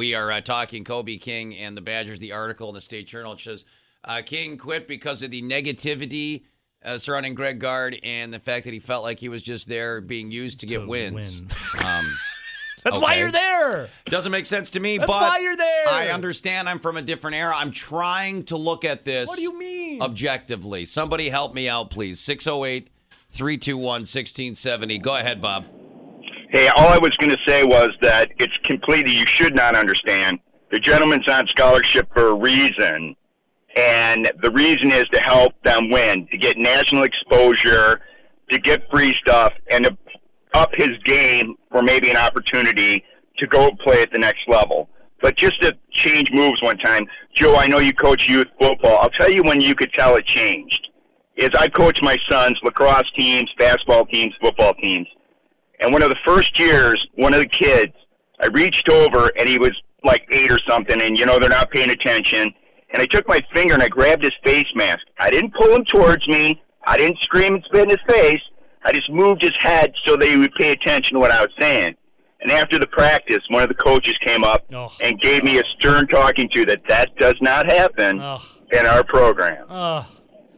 we 0.00 0.14
are 0.14 0.32
uh, 0.32 0.40
talking 0.40 0.82
Kobe 0.82 1.18
King 1.18 1.54
and 1.54 1.76
the 1.76 1.82
Badgers. 1.82 2.20
The 2.20 2.32
article 2.32 2.70
in 2.70 2.74
the 2.74 2.80
State 2.80 3.06
Journal 3.06 3.34
it 3.34 3.40
says 3.40 3.66
uh, 4.02 4.22
King 4.24 4.56
quit 4.56 4.88
because 4.88 5.22
of 5.22 5.30
the 5.30 5.42
negativity 5.42 6.44
uh, 6.82 6.96
surrounding 6.96 7.34
Greg 7.34 7.58
Gard 7.58 7.98
and 8.02 8.32
the 8.32 8.38
fact 8.38 8.64
that 8.64 8.72
he 8.72 8.78
felt 8.78 9.04
like 9.04 9.20
he 9.20 9.28
was 9.28 9.42
just 9.42 9.68
there 9.68 10.00
being 10.00 10.30
used 10.30 10.60
to, 10.60 10.66
get 10.66 10.86
wins. 10.88 11.42
win. 11.42 11.50
Um, 11.86 12.06
That's 12.82 12.98
why 12.98 13.16
you're 13.16 13.30
there. 13.30 13.90
doesn't 14.06 14.32
make 14.32 14.46
sense 14.46 14.70
to 14.70 14.80
me, 14.80 14.96
That's 14.96 15.06
but 15.12 15.20
why 15.20 15.38
you're 15.40 15.54
there. 15.54 15.88
I 15.90 16.08
understand 16.08 16.66
I'm 16.66 16.78
from 16.78 16.96
a 16.96 17.02
different 17.02 17.36
era. 17.36 17.52
I'm 17.54 17.70
trying 17.70 18.44
to 18.44 18.56
look 18.56 18.86
at 18.86 19.04
this. 19.04 19.28
What 19.28 19.36
do 19.36 19.42
you 19.42 19.58
mean? 19.58 20.00
Objectively. 20.00 20.86
Somebody 20.86 21.28
help 21.28 21.52
me 21.52 21.68
out, 21.68 21.90
please. 21.90 22.20
608 22.20 22.88
321 23.28 23.84
1670. 23.84 24.96
Go 24.96 25.14
ahead, 25.14 25.42
Bob. 25.42 25.66
Hey, 26.52 26.66
all 26.66 26.88
I 26.88 26.98
was 26.98 27.16
going 27.18 27.30
to 27.30 27.38
say 27.46 27.62
was 27.62 27.90
that 28.02 28.32
it's 28.40 28.56
completely, 28.64 29.12
you 29.12 29.24
should 29.24 29.54
not 29.54 29.76
understand. 29.76 30.40
The 30.72 30.80
gentleman's 30.80 31.28
on 31.28 31.46
scholarship 31.46 32.12
for 32.12 32.30
a 32.30 32.34
reason, 32.34 33.14
and 33.76 34.32
the 34.42 34.50
reason 34.50 34.90
is 34.90 35.04
to 35.12 35.20
help 35.20 35.52
them 35.62 35.90
win, 35.90 36.26
to 36.32 36.36
get 36.36 36.58
national 36.58 37.04
exposure, 37.04 38.00
to 38.50 38.58
get 38.58 38.82
free 38.90 39.14
stuff, 39.14 39.52
and 39.70 39.84
to 39.84 39.96
up 40.54 40.70
his 40.74 40.90
game 41.04 41.54
for 41.70 41.82
maybe 41.82 42.10
an 42.10 42.16
opportunity 42.16 43.04
to 43.38 43.46
go 43.46 43.70
play 43.84 44.02
at 44.02 44.10
the 44.10 44.18
next 44.18 44.40
level. 44.48 44.88
But 45.22 45.36
just 45.36 45.62
to 45.62 45.76
change 45.92 46.32
moves 46.32 46.60
one 46.62 46.78
time, 46.78 47.06
Joe, 47.32 47.54
I 47.54 47.68
know 47.68 47.78
you 47.78 47.92
coach 47.92 48.28
youth 48.28 48.48
football. 48.60 48.98
I'll 48.98 49.10
tell 49.10 49.30
you 49.30 49.44
when 49.44 49.60
you 49.60 49.76
could 49.76 49.92
tell 49.92 50.16
it 50.16 50.26
changed. 50.26 50.88
Is 51.36 51.50
I 51.56 51.68
coach 51.68 52.02
my 52.02 52.16
sons' 52.28 52.58
lacrosse 52.64 53.08
teams, 53.16 53.48
basketball 53.56 54.06
teams, 54.06 54.34
football 54.42 54.74
teams. 54.74 55.06
And 55.80 55.92
one 55.92 56.02
of 56.02 56.10
the 56.10 56.16
first 56.24 56.58
years, 56.58 57.06
one 57.14 57.32
of 57.34 57.40
the 57.40 57.46
kids, 57.48 57.92
I 58.40 58.46
reached 58.46 58.88
over 58.88 59.30
and 59.38 59.48
he 59.48 59.58
was 59.58 59.72
like 60.04 60.26
eight 60.30 60.50
or 60.50 60.58
something, 60.66 61.00
and 61.00 61.18
you 61.18 61.26
know 61.26 61.38
they're 61.38 61.48
not 61.50 61.70
paying 61.70 61.90
attention. 61.90 62.52
And 62.92 63.00
I 63.02 63.06
took 63.06 63.28
my 63.28 63.40
finger 63.54 63.74
and 63.74 63.82
I 63.82 63.88
grabbed 63.88 64.24
his 64.24 64.32
face 64.44 64.66
mask. 64.74 65.00
I 65.18 65.30
didn't 65.30 65.54
pull 65.54 65.74
him 65.74 65.84
towards 65.84 66.26
me. 66.26 66.60
I 66.84 66.96
didn't 66.96 67.18
scream 67.20 67.54
and 67.54 67.64
spit 67.64 67.82
in 67.84 67.90
his 67.90 67.98
face. 68.08 68.40
I 68.82 68.92
just 68.92 69.10
moved 69.10 69.42
his 69.42 69.52
head 69.58 69.92
so 70.06 70.16
that 70.16 70.26
he 70.26 70.36
would 70.38 70.54
pay 70.54 70.72
attention 70.72 71.14
to 71.14 71.20
what 71.20 71.30
I 71.30 71.42
was 71.42 71.50
saying. 71.58 71.94
And 72.40 72.50
after 72.50 72.78
the 72.78 72.86
practice, 72.86 73.40
one 73.50 73.62
of 73.62 73.68
the 73.68 73.74
coaches 73.74 74.14
came 74.24 74.42
up 74.42 74.64
Oh. 74.74 74.88
and 75.02 75.20
gave 75.20 75.44
me 75.44 75.58
a 75.58 75.62
stern 75.78 76.06
talking 76.08 76.48
to 76.48 76.64
that 76.66 76.80
that 76.88 77.14
does 77.16 77.34
not 77.42 77.66
happen 77.66 78.18
Ugh. 78.20 78.40
in 78.72 78.86
our 78.86 79.04
program. 79.04 79.66
Ugh. 79.68 80.06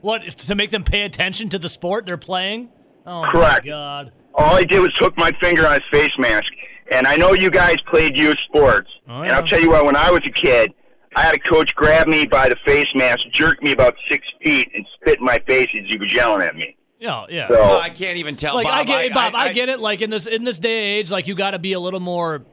what 0.00 0.22
to 0.38 0.54
make 0.54 0.70
them 0.70 0.84
pay 0.84 1.02
attention 1.02 1.48
to 1.48 1.58
the 1.58 1.68
sport 1.68 2.06
they're 2.06 2.16
playing? 2.16 2.68
Oh 3.04 3.24
Correct. 3.32 3.64
my 3.64 3.70
god. 3.70 4.12
All 4.34 4.56
I 4.56 4.64
did 4.64 4.80
was 4.80 4.92
hook 4.96 5.16
my 5.16 5.32
finger 5.40 5.66
on 5.66 5.74
his 5.74 5.82
face 5.90 6.12
mask. 6.18 6.52
And 6.90 7.06
I 7.06 7.16
know 7.16 7.32
you 7.32 7.50
guys 7.50 7.76
played 7.90 8.18
youth 8.18 8.36
sports. 8.48 8.90
Oh, 9.08 9.22
And. 9.22 9.32
I'll 9.32 9.46
tell 9.46 9.60
you 9.60 9.70
what, 9.70 9.84
when 9.84 9.96
I 9.96 10.10
was 10.10 10.20
a 10.26 10.30
kid, 10.30 10.72
I 11.14 11.22
had 11.22 11.34
a 11.34 11.38
coach 11.38 11.74
grab 11.74 12.06
me 12.06 12.26
by 12.26 12.48
the 12.48 12.56
face 12.64 12.88
mask, 12.94 13.26
jerk 13.32 13.62
me 13.62 13.72
about 13.72 13.94
six 14.10 14.26
feet, 14.42 14.70
and 14.74 14.86
spit 14.94 15.18
in 15.18 15.24
my 15.24 15.38
face 15.46 15.68
as 15.78 15.86
he 15.88 15.96
was 15.98 16.12
yelling 16.12 16.42
at 16.42 16.54
me. 16.56 16.76
Yeah, 16.98 17.24
yeah. 17.28 17.48
So, 17.48 17.54
Well, 17.54 17.80
I 17.80 17.88
can't 17.90 18.16
even 18.18 18.36
tell. 18.36 18.54
like 18.54 18.64
Bob, 18.64 18.74
I 18.80 18.84
get 18.84 19.04
it, 19.06 19.14
Bob. 19.14 19.34
I, 19.34 19.52
get 19.52 19.68
it. 19.68 19.80
Like 19.80 20.00
in 20.02 20.10
this 20.10 20.26
in 20.26 20.44
this 20.44 20.58
day 20.58 20.76
and 20.78 20.98
age, 21.00 21.10
like 21.10 21.26
you 21.26 21.34
got 21.34 21.50
to 21.50 21.58
be 21.58 21.72
a 21.72 21.80
little 21.80 21.98
more 22.00 22.44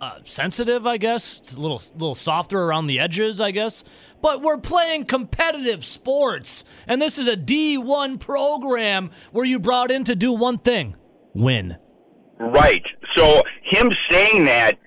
uh, 0.00 0.18
sensitive, 0.24 0.86
I 0.86 0.96
guess. 0.96 1.38
It's 1.40 1.54
a 1.54 1.60
little 1.60 1.80
little 1.94 2.14
softer 2.14 2.60
around 2.62 2.86
the 2.86 3.00
edges, 3.00 3.40
I 3.40 3.50
guess. 3.50 3.84
But 4.22 4.40
we're 4.42 4.58
playing 4.58 5.04
competitive 5.04 5.84
sports, 5.84 6.64
and 6.86 7.00
this 7.02 7.18
is 7.18 7.28
a 7.28 7.36
D1 7.36 8.18
program 8.18 9.10
where 9.30 9.44
you 9.44 9.58
brought 9.60 9.90
in 9.90 10.04
to 10.04 10.16
do 10.16 10.32
one 10.32 10.58
thing: 10.58 10.96
win. 11.34 11.76
right. 12.38 12.82
So 13.16 13.42
him 13.64 13.90
saying 14.10 14.44
that 14.44 14.78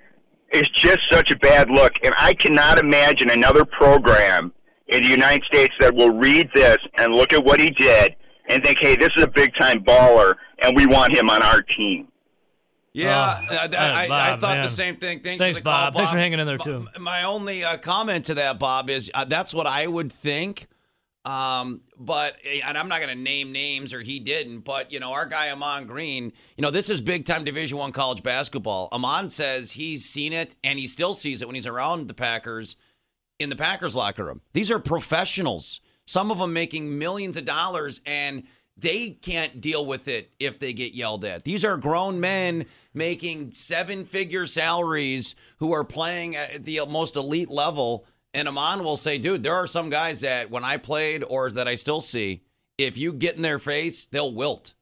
is 0.53 0.67
just 0.69 0.99
such 1.09 1.31
a 1.31 1.35
bad 1.37 1.69
look. 1.69 1.93
And 2.03 2.13
I 2.17 2.33
cannot 2.33 2.77
imagine 2.77 3.29
another 3.29 3.65
program 3.65 4.53
in 4.87 5.01
the 5.03 5.09
United 5.09 5.43
States 5.45 5.73
that 5.79 5.93
will 5.93 6.11
read 6.11 6.49
this 6.53 6.77
and 6.97 7.13
look 7.13 7.33
at 7.33 7.43
what 7.43 7.59
he 7.59 7.69
did 7.71 8.15
and 8.49 8.63
think, 8.63 8.77
hey, 8.79 8.95
this 8.95 9.09
is 9.15 9.23
a 9.23 9.27
big 9.27 9.53
time 9.55 9.83
baller, 9.83 10.35
and 10.59 10.75
we 10.75 10.85
want 10.85 11.15
him 11.15 11.29
on 11.29 11.41
our 11.41 11.61
team. 11.61 12.07
Yeah, 12.93 13.39
Oh, 13.49 13.55
I, 13.55 13.63
I, 13.63 13.67
man, 13.69 13.71
I, 13.93 14.07
Bob, 14.09 14.39
thought 14.41 14.55
man. 14.57 14.63
the 14.63 14.69
same 14.69 14.97
thing. 14.97 15.21
Thanks, 15.21 15.39
Thanks, 15.41 15.57
for 15.59 15.63
the 15.63 15.69
call, 15.69 15.85
Bob. 15.85 15.93
Thanks 15.95 16.11
for 16.11 16.17
hanging 16.17 16.39
in 16.39 16.45
there, 16.47 16.57
too. 16.57 16.87
My 16.99 17.23
only 17.23 17.63
uh, 17.63 17.77
comment 17.77 18.25
to 18.25 18.33
that, 18.33 18.59
Bob, 18.59 18.89
is 18.89 19.09
uh, 19.13 19.23
that's 19.23 19.53
what 19.53 19.65
I 19.65 19.87
would 19.87 20.11
think. 20.11 20.67
Um, 21.23 21.81
but 21.97 22.37
and 22.43 22.77
I'm 22.77 22.87
not 22.87 22.99
going 23.01 23.15
to 23.15 23.21
name 23.21 23.51
names, 23.51 23.93
or 23.93 24.01
he 24.01 24.19
didn't. 24.19 24.61
But 24.61 24.91
you 24.91 24.99
know, 24.99 25.11
our 25.13 25.25
guy 25.25 25.51
Ahman 25.51 25.85
Green, 25.85 26.33
you 26.57 26.61
know, 26.61 26.71
this 26.71 26.89
is 26.89 26.99
big 26.99 27.25
time 27.25 27.43
Division 27.43 27.77
One 27.77 27.91
college 27.91 28.23
basketball. 28.23 28.89
Ahman 28.91 29.29
says 29.29 29.71
he's 29.71 30.03
seen 30.05 30.33
it, 30.33 30.55
and 30.63 30.79
he 30.79 30.87
still 30.87 31.13
sees 31.13 31.41
it 31.41 31.47
when 31.47 31.55
he's 31.55 31.67
around 31.67 32.07
the 32.07 32.13
Packers 32.13 32.75
in 33.39 33.49
the 33.49 33.55
Packers 33.55 33.95
locker 33.95 34.25
room. 34.25 34.41
These 34.53 34.71
are 34.71 34.79
professionals. 34.79 35.81
Some 36.05 36.31
of 36.31 36.39
them 36.39 36.53
making 36.53 36.97
millions 36.97 37.37
of 37.37 37.45
dollars 37.45 38.01
and 38.05 38.43
they 38.77 39.09
can't 39.09 39.61
deal 39.61 39.85
with 39.85 40.07
it 40.07 40.31
if 40.39 40.59
they 40.59 40.73
get 40.73 40.93
yelled 40.93 41.25
at. 41.25 41.43
These 41.43 41.63
are 41.63 41.77
grown 41.77 42.19
men 42.19 42.65
making 42.93 43.51
seven-figure 43.51 44.47
salaries 44.47 45.35
who 45.57 45.71
are 45.71 45.83
playing 45.83 46.35
at 46.35 46.65
the 46.65 46.85
most 46.87 47.15
elite 47.15 47.49
level 47.49 48.05
and 48.33 48.47
Ahman 48.47 48.83
will 48.83 48.97
say, 48.97 49.17
"Dude, 49.17 49.43
there 49.43 49.55
are 49.55 49.67
some 49.67 49.89
guys 49.89 50.21
that 50.21 50.49
when 50.49 50.63
I 50.63 50.77
played 50.77 51.23
or 51.23 51.51
that 51.51 51.67
I 51.67 51.75
still 51.75 52.01
see, 52.01 52.43
if 52.77 52.97
you 52.97 53.13
get 53.13 53.35
in 53.35 53.41
their 53.41 53.59
face, 53.59 54.07
they'll 54.07 54.33
wilt." 54.33 54.73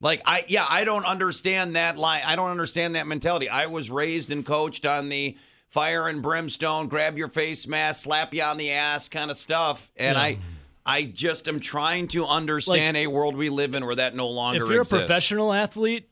Like 0.00 0.20
I 0.26 0.44
yeah, 0.48 0.66
I 0.68 0.84
don't 0.84 1.04
understand 1.04 1.76
that 1.76 1.96
line. 1.96 2.22
I 2.26 2.34
don't 2.36 2.50
understand 2.50 2.96
that 2.96 3.06
mentality. 3.06 3.48
I 3.48 3.66
was 3.66 3.88
raised 3.88 4.30
and 4.32 4.44
coached 4.44 4.84
on 4.84 5.08
the 5.08 5.36
fire 5.68 6.08
and 6.08 6.20
brimstone, 6.20 6.88
grab 6.88 7.16
your 7.16 7.28
face 7.28 7.66
mask, 7.66 8.02
slap 8.02 8.34
you 8.34 8.42
on 8.42 8.58
the 8.58 8.72
ass 8.72 9.08
kind 9.08 9.30
of 9.30 9.36
stuff. 9.36 9.90
And 9.96 10.18
I 10.18 10.38
I 10.84 11.04
just 11.04 11.46
am 11.48 11.60
trying 11.60 12.08
to 12.08 12.26
understand 12.26 12.96
a 12.96 13.06
world 13.06 13.36
we 13.36 13.48
live 13.48 13.74
in 13.74 13.86
where 13.86 13.94
that 13.94 14.16
no 14.16 14.28
longer 14.28 14.64
if 14.64 14.70
you're 14.70 14.80
exists. 14.80 14.92
a 14.92 14.98
professional 15.06 15.52
athlete, 15.52 16.08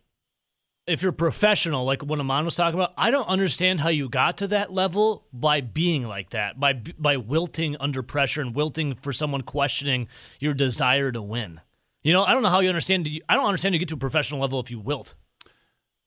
if 0.86 1.02
you're 1.02 1.12
professional, 1.12 1.84
like 1.84 2.02
what 2.02 2.18
Ahman 2.18 2.44
was 2.44 2.54
talking 2.54 2.78
about, 2.78 2.92
I 2.96 3.10
don't 3.10 3.28
understand 3.28 3.80
how 3.80 3.88
you 3.90 4.08
got 4.08 4.38
to 4.38 4.48
that 4.48 4.72
level 4.72 5.26
by 5.32 5.60
being 5.60 6.04
like 6.06 6.30
that, 6.30 6.58
by 6.58 6.74
by 6.98 7.16
wilting 7.16 7.76
under 7.78 8.02
pressure 8.02 8.40
and 8.40 8.54
wilting 8.54 8.94
for 8.96 9.12
someone 9.12 9.42
questioning 9.42 10.08
your 10.40 10.54
desire 10.54 11.12
to 11.12 11.22
win. 11.22 11.60
You 12.02 12.12
know, 12.12 12.24
I 12.24 12.32
don't 12.32 12.42
know 12.42 12.48
how 12.48 12.60
you 12.60 12.68
understand. 12.68 13.08
I 13.28 13.34
don't 13.34 13.46
understand 13.46 13.74
you 13.74 13.78
get 13.78 13.88
to 13.90 13.94
a 13.94 13.98
professional 13.98 14.40
level 14.40 14.58
if 14.60 14.70
you 14.70 14.80
wilt. 14.80 15.14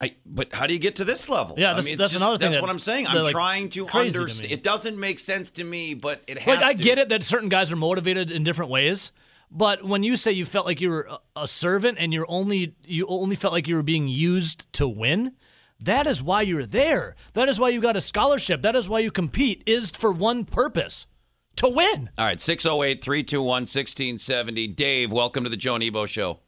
I, 0.01 0.15
but 0.25 0.53
how 0.53 0.67
do 0.67 0.73
you 0.73 0.79
get 0.79 0.97
to 0.97 1.05
this 1.05 1.29
level? 1.29 1.55
Yeah, 1.57 1.67
I 1.67 1.69
that's- 1.75 1.85
mean, 1.85 1.97
that's 1.97 2.11
just- 2.11 2.21
another 2.21 2.37
thing 2.37 2.45
That's 2.47 2.55
that- 2.55 2.61
what 2.61 2.69
I'm 2.69 2.79
saying. 2.79 3.07
I'm 3.07 3.23
like, 3.23 3.31
trying 3.31 3.69
to 3.69 3.85
crazy 3.85 4.09
to 4.15 4.19
understand. 4.21 4.51
It 4.51 4.61
doesn't 4.63 4.99
make 4.99 5.17
sense 5.19 5.51
to 5.51 5.63
me, 5.63 5.93
but 5.93 6.23
it 6.27 6.39
has 6.39 6.57
Like 6.57 6.65
I 6.65 6.73
to. 6.73 6.83
get 6.83 6.97
it 6.97 7.07
that 7.09 7.23
certain 7.23 7.47
guys 7.47 7.71
are 7.71 7.77
motivated 7.77 8.29
in 8.29 8.43
different 8.43 8.69
ways, 8.69 9.13
but 9.53 9.83
when 9.85 10.03
you 10.03 10.15
say 10.15 10.31
you 10.31 10.45
felt 10.45 10.65
like 10.65 10.81
you 10.81 10.89
were 10.89 11.07
a- 11.09 11.41
a 11.43 11.47
servant 11.47 11.97
and 11.99 12.11
you're 12.11 12.25
only 12.27 12.75
you 12.83 13.05
only 13.07 13.35
felt 13.35 13.53
like 13.53 13.67
you 13.67 13.75
were 13.75 13.83
being 13.83 14.07
used 14.07 14.71
to 14.73 14.87
win, 14.87 15.35
that 15.79 16.07
is 16.07 16.21
why 16.23 16.41
you're 16.41 16.65
there. 16.65 17.15
That 17.33 17.47
is 17.47 17.59
why 17.59 17.69
you 17.69 17.79
got 17.79 17.95
a 17.95 18.01
scholarship. 18.01 18.61
That 18.61 18.75
is 18.75 18.89
why 18.89 18.99
you 18.99 19.11
compete 19.11 19.63
is 19.65 19.91
for 19.91 20.11
one 20.11 20.43
purpose. 20.45 21.07
To 21.57 21.69
win. 21.69 22.09
All 22.17 22.25
right, 22.25 22.41
608 22.41 23.03
321 23.03 23.45
1670. 23.61 24.67
Dave, 24.69 25.11
welcome 25.11 25.43
to 25.43 25.49
the 25.51 25.55
Joe 25.55 25.75
and 25.75 25.83
Ebo 25.83 26.07
Show. 26.07 26.39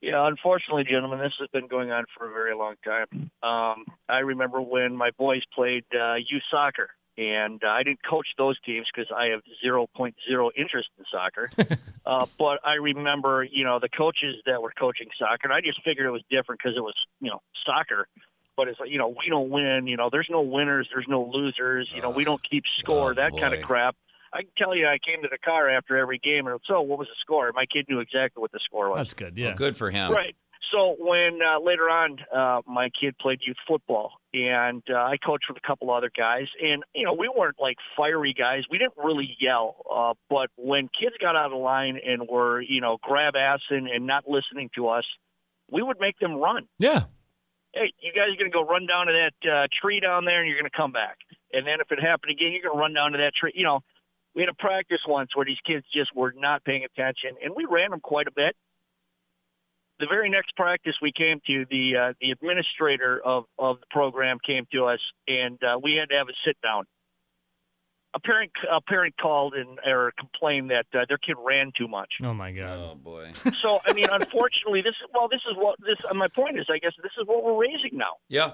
Yeah, 0.00 0.26
unfortunately, 0.26 0.84
gentlemen, 0.84 1.18
this 1.20 1.32
has 1.38 1.48
been 1.50 1.68
going 1.68 1.90
on 1.90 2.04
for 2.18 2.28
a 2.28 2.32
very 2.32 2.54
long 2.54 2.74
time. 2.84 3.30
Um, 3.42 3.84
I 4.08 4.18
remember 4.18 4.60
when 4.60 4.96
my 4.96 5.10
boys 5.16 5.40
played 5.54 5.84
uh, 5.98 6.16
youth 6.16 6.42
soccer, 6.50 6.90
and 7.16 7.62
uh, 7.64 7.68
I 7.68 7.82
didn't 7.82 8.04
coach 8.04 8.26
those 8.36 8.58
teams 8.60 8.86
because 8.92 9.10
I 9.14 9.26
have 9.26 9.40
0.0 9.64 10.50
interest 10.56 10.88
in 10.98 11.04
soccer. 11.10 11.50
uh, 12.06 12.26
but 12.38 12.60
I 12.64 12.74
remember, 12.74 13.44
you 13.44 13.64
know, 13.64 13.78
the 13.78 13.88
coaches 13.88 14.36
that 14.46 14.60
were 14.62 14.72
coaching 14.76 15.08
soccer, 15.18 15.44
and 15.44 15.52
I 15.52 15.60
just 15.60 15.82
figured 15.84 16.06
it 16.06 16.10
was 16.10 16.22
different 16.30 16.60
because 16.62 16.76
it 16.76 16.82
was, 16.82 16.94
you 17.20 17.30
know, 17.30 17.40
soccer. 17.64 18.08
But 18.56 18.68
it's 18.68 18.78
like, 18.78 18.90
you 18.90 18.98
know, 18.98 19.08
we 19.08 19.28
don't 19.28 19.50
win. 19.50 19.86
You 19.86 19.96
know, 19.96 20.10
there's 20.10 20.28
no 20.30 20.40
winners, 20.40 20.88
there's 20.92 21.06
no 21.08 21.24
losers. 21.24 21.90
You 21.94 22.02
know, 22.02 22.10
we 22.10 22.24
don't 22.24 22.40
keep 22.48 22.64
score, 22.78 23.10
Oh, 23.10 23.14
that 23.14 23.36
kind 23.38 23.54
of 23.54 23.62
crap. 23.62 23.96
I 24.32 24.42
can 24.42 24.50
tell 24.58 24.74
you, 24.74 24.88
I 24.88 24.98
came 24.98 25.22
to 25.22 25.28
the 25.30 25.38
car 25.38 25.70
after 25.70 25.96
every 25.96 26.18
game, 26.18 26.48
and 26.48 26.58
so 26.66 26.80
what 26.82 26.98
was 26.98 27.06
the 27.06 27.14
score? 27.20 27.50
My 27.54 27.66
kid 27.66 27.86
knew 27.88 28.00
exactly 28.00 28.40
what 28.40 28.50
the 28.50 28.58
score 28.64 28.90
was. 28.90 28.98
That's 28.98 29.14
good. 29.14 29.38
Yeah. 29.38 29.48
Well, 29.48 29.54
good 29.56 29.76
for 29.76 29.90
him. 29.90 30.12
Right. 30.12 30.34
So 30.72 30.96
when 30.98 31.38
uh, 31.40 31.60
later 31.60 31.88
on, 31.88 32.18
uh, 32.34 32.62
my 32.66 32.90
kid 33.00 33.16
played 33.18 33.40
youth 33.46 33.56
football, 33.66 34.12
and 34.34 34.82
uh, 34.90 34.96
I 34.96 35.16
coached 35.16 35.46
with 35.48 35.56
a 35.56 35.66
couple 35.66 35.90
other 35.92 36.10
guys, 36.14 36.46
and 36.60 36.82
you 36.94 37.04
know 37.04 37.14
we 37.14 37.30
weren't 37.34 37.56
like 37.60 37.76
fiery 37.96 38.34
guys. 38.36 38.62
We 38.70 38.78
didn't 38.78 38.98
really 39.02 39.36
yell, 39.40 39.76
uh, 39.90 40.14
but 40.28 40.50
when 40.56 40.88
kids 40.88 41.14
got 41.20 41.36
out 41.36 41.52
of 41.52 41.60
line 41.60 41.98
and 42.04 42.28
were 42.28 42.60
you 42.60 42.80
know 42.80 42.98
grab 43.00 43.34
assing 43.34 43.86
and 43.94 44.06
not 44.06 44.24
listening 44.28 44.70
to 44.74 44.88
us, 44.88 45.04
we 45.70 45.82
would 45.82 46.00
make 46.00 46.18
them 46.18 46.34
run. 46.34 46.66
Yeah. 46.78 47.04
Hey, 47.72 47.92
you 48.00 48.12
guys 48.12 48.30
are 48.32 48.38
going 48.38 48.50
to 48.50 48.54
go 48.54 48.64
run 48.64 48.86
down 48.86 49.06
to 49.06 49.12
that 49.12 49.50
uh, 49.50 49.66
tree 49.80 50.00
down 50.00 50.24
there, 50.24 50.40
and 50.40 50.48
you're 50.48 50.58
going 50.58 50.70
to 50.70 50.76
come 50.76 50.92
back. 50.92 51.18
And 51.52 51.66
then 51.66 51.80
if 51.80 51.90
it 51.90 52.00
happened 52.00 52.30
again, 52.30 52.52
you're 52.52 52.62
going 52.62 52.76
to 52.76 52.80
run 52.80 52.94
down 52.94 53.12
to 53.12 53.18
that 53.18 53.32
tree. 53.34 53.52
You 53.54 53.64
know, 53.64 53.80
we 54.34 54.42
had 54.42 54.48
a 54.48 54.54
practice 54.54 55.00
once 55.06 55.30
where 55.34 55.44
these 55.44 55.62
kids 55.66 55.84
just 55.94 56.14
were 56.14 56.34
not 56.36 56.64
paying 56.64 56.84
attention, 56.84 57.34
and 57.42 57.54
we 57.56 57.66
ran 57.68 57.90
them 57.90 58.00
quite 58.00 58.26
a 58.26 58.32
bit. 58.34 58.56
The 60.00 60.06
very 60.06 60.30
next 60.30 60.56
practice 60.56 60.94
we 61.00 61.12
came 61.12 61.40
to, 61.46 61.64
the 61.70 61.96
uh, 61.96 62.12
the 62.20 62.30
administrator 62.30 63.20
of 63.24 63.44
of 63.58 63.80
the 63.80 63.86
program 63.90 64.38
came 64.44 64.66
to 64.72 64.86
us, 64.86 65.00
and 65.28 65.58
uh, 65.62 65.78
we 65.82 65.94
had 65.94 66.08
to 66.10 66.16
have 66.16 66.28
a 66.28 66.32
sit 66.46 66.56
down. 66.62 66.84
A 68.14 68.20
parent 68.20 68.52
a 68.70 68.80
parent 68.80 69.14
called 69.20 69.54
and 69.54 69.78
or 69.86 70.12
complained 70.18 70.70
that 70.70 70.86
uh, 70.94 71.04
their 71.08 71.18
kid 71.18 71.36
ran 71.38 71.72
too 71.76 71.88
much. 71.88 72.12
Oh 72.22 72.34
my 72.34 72.52
god. 72.52 72.78
Oh 72.78 72.94
boy. 72.94 73.32
So 73.60 73.80
I 73.86 73.92
mean, 73.92 74.06
unfortunately, 74.10 74.82
this 74.82 74.94
is 75.02 75.10
well, 75.12 75.28
this 75.28 75.42
is 75.50 75.56
what 75.56 75.78
this. 75.80 75.98
Uh, 76.08 76.14
my 76.14 76.28
point 76.28 76.58
is, 76.58 76.66
I 76.70 76.78
guess 76.78 76.92
this 77.02 77.12
is 77.20 77.26
what 77.26 77.44
we're 77.44 77.60
raising 77.60 77.98
now. 77.98 78.18
Yeah. 78.28 78.52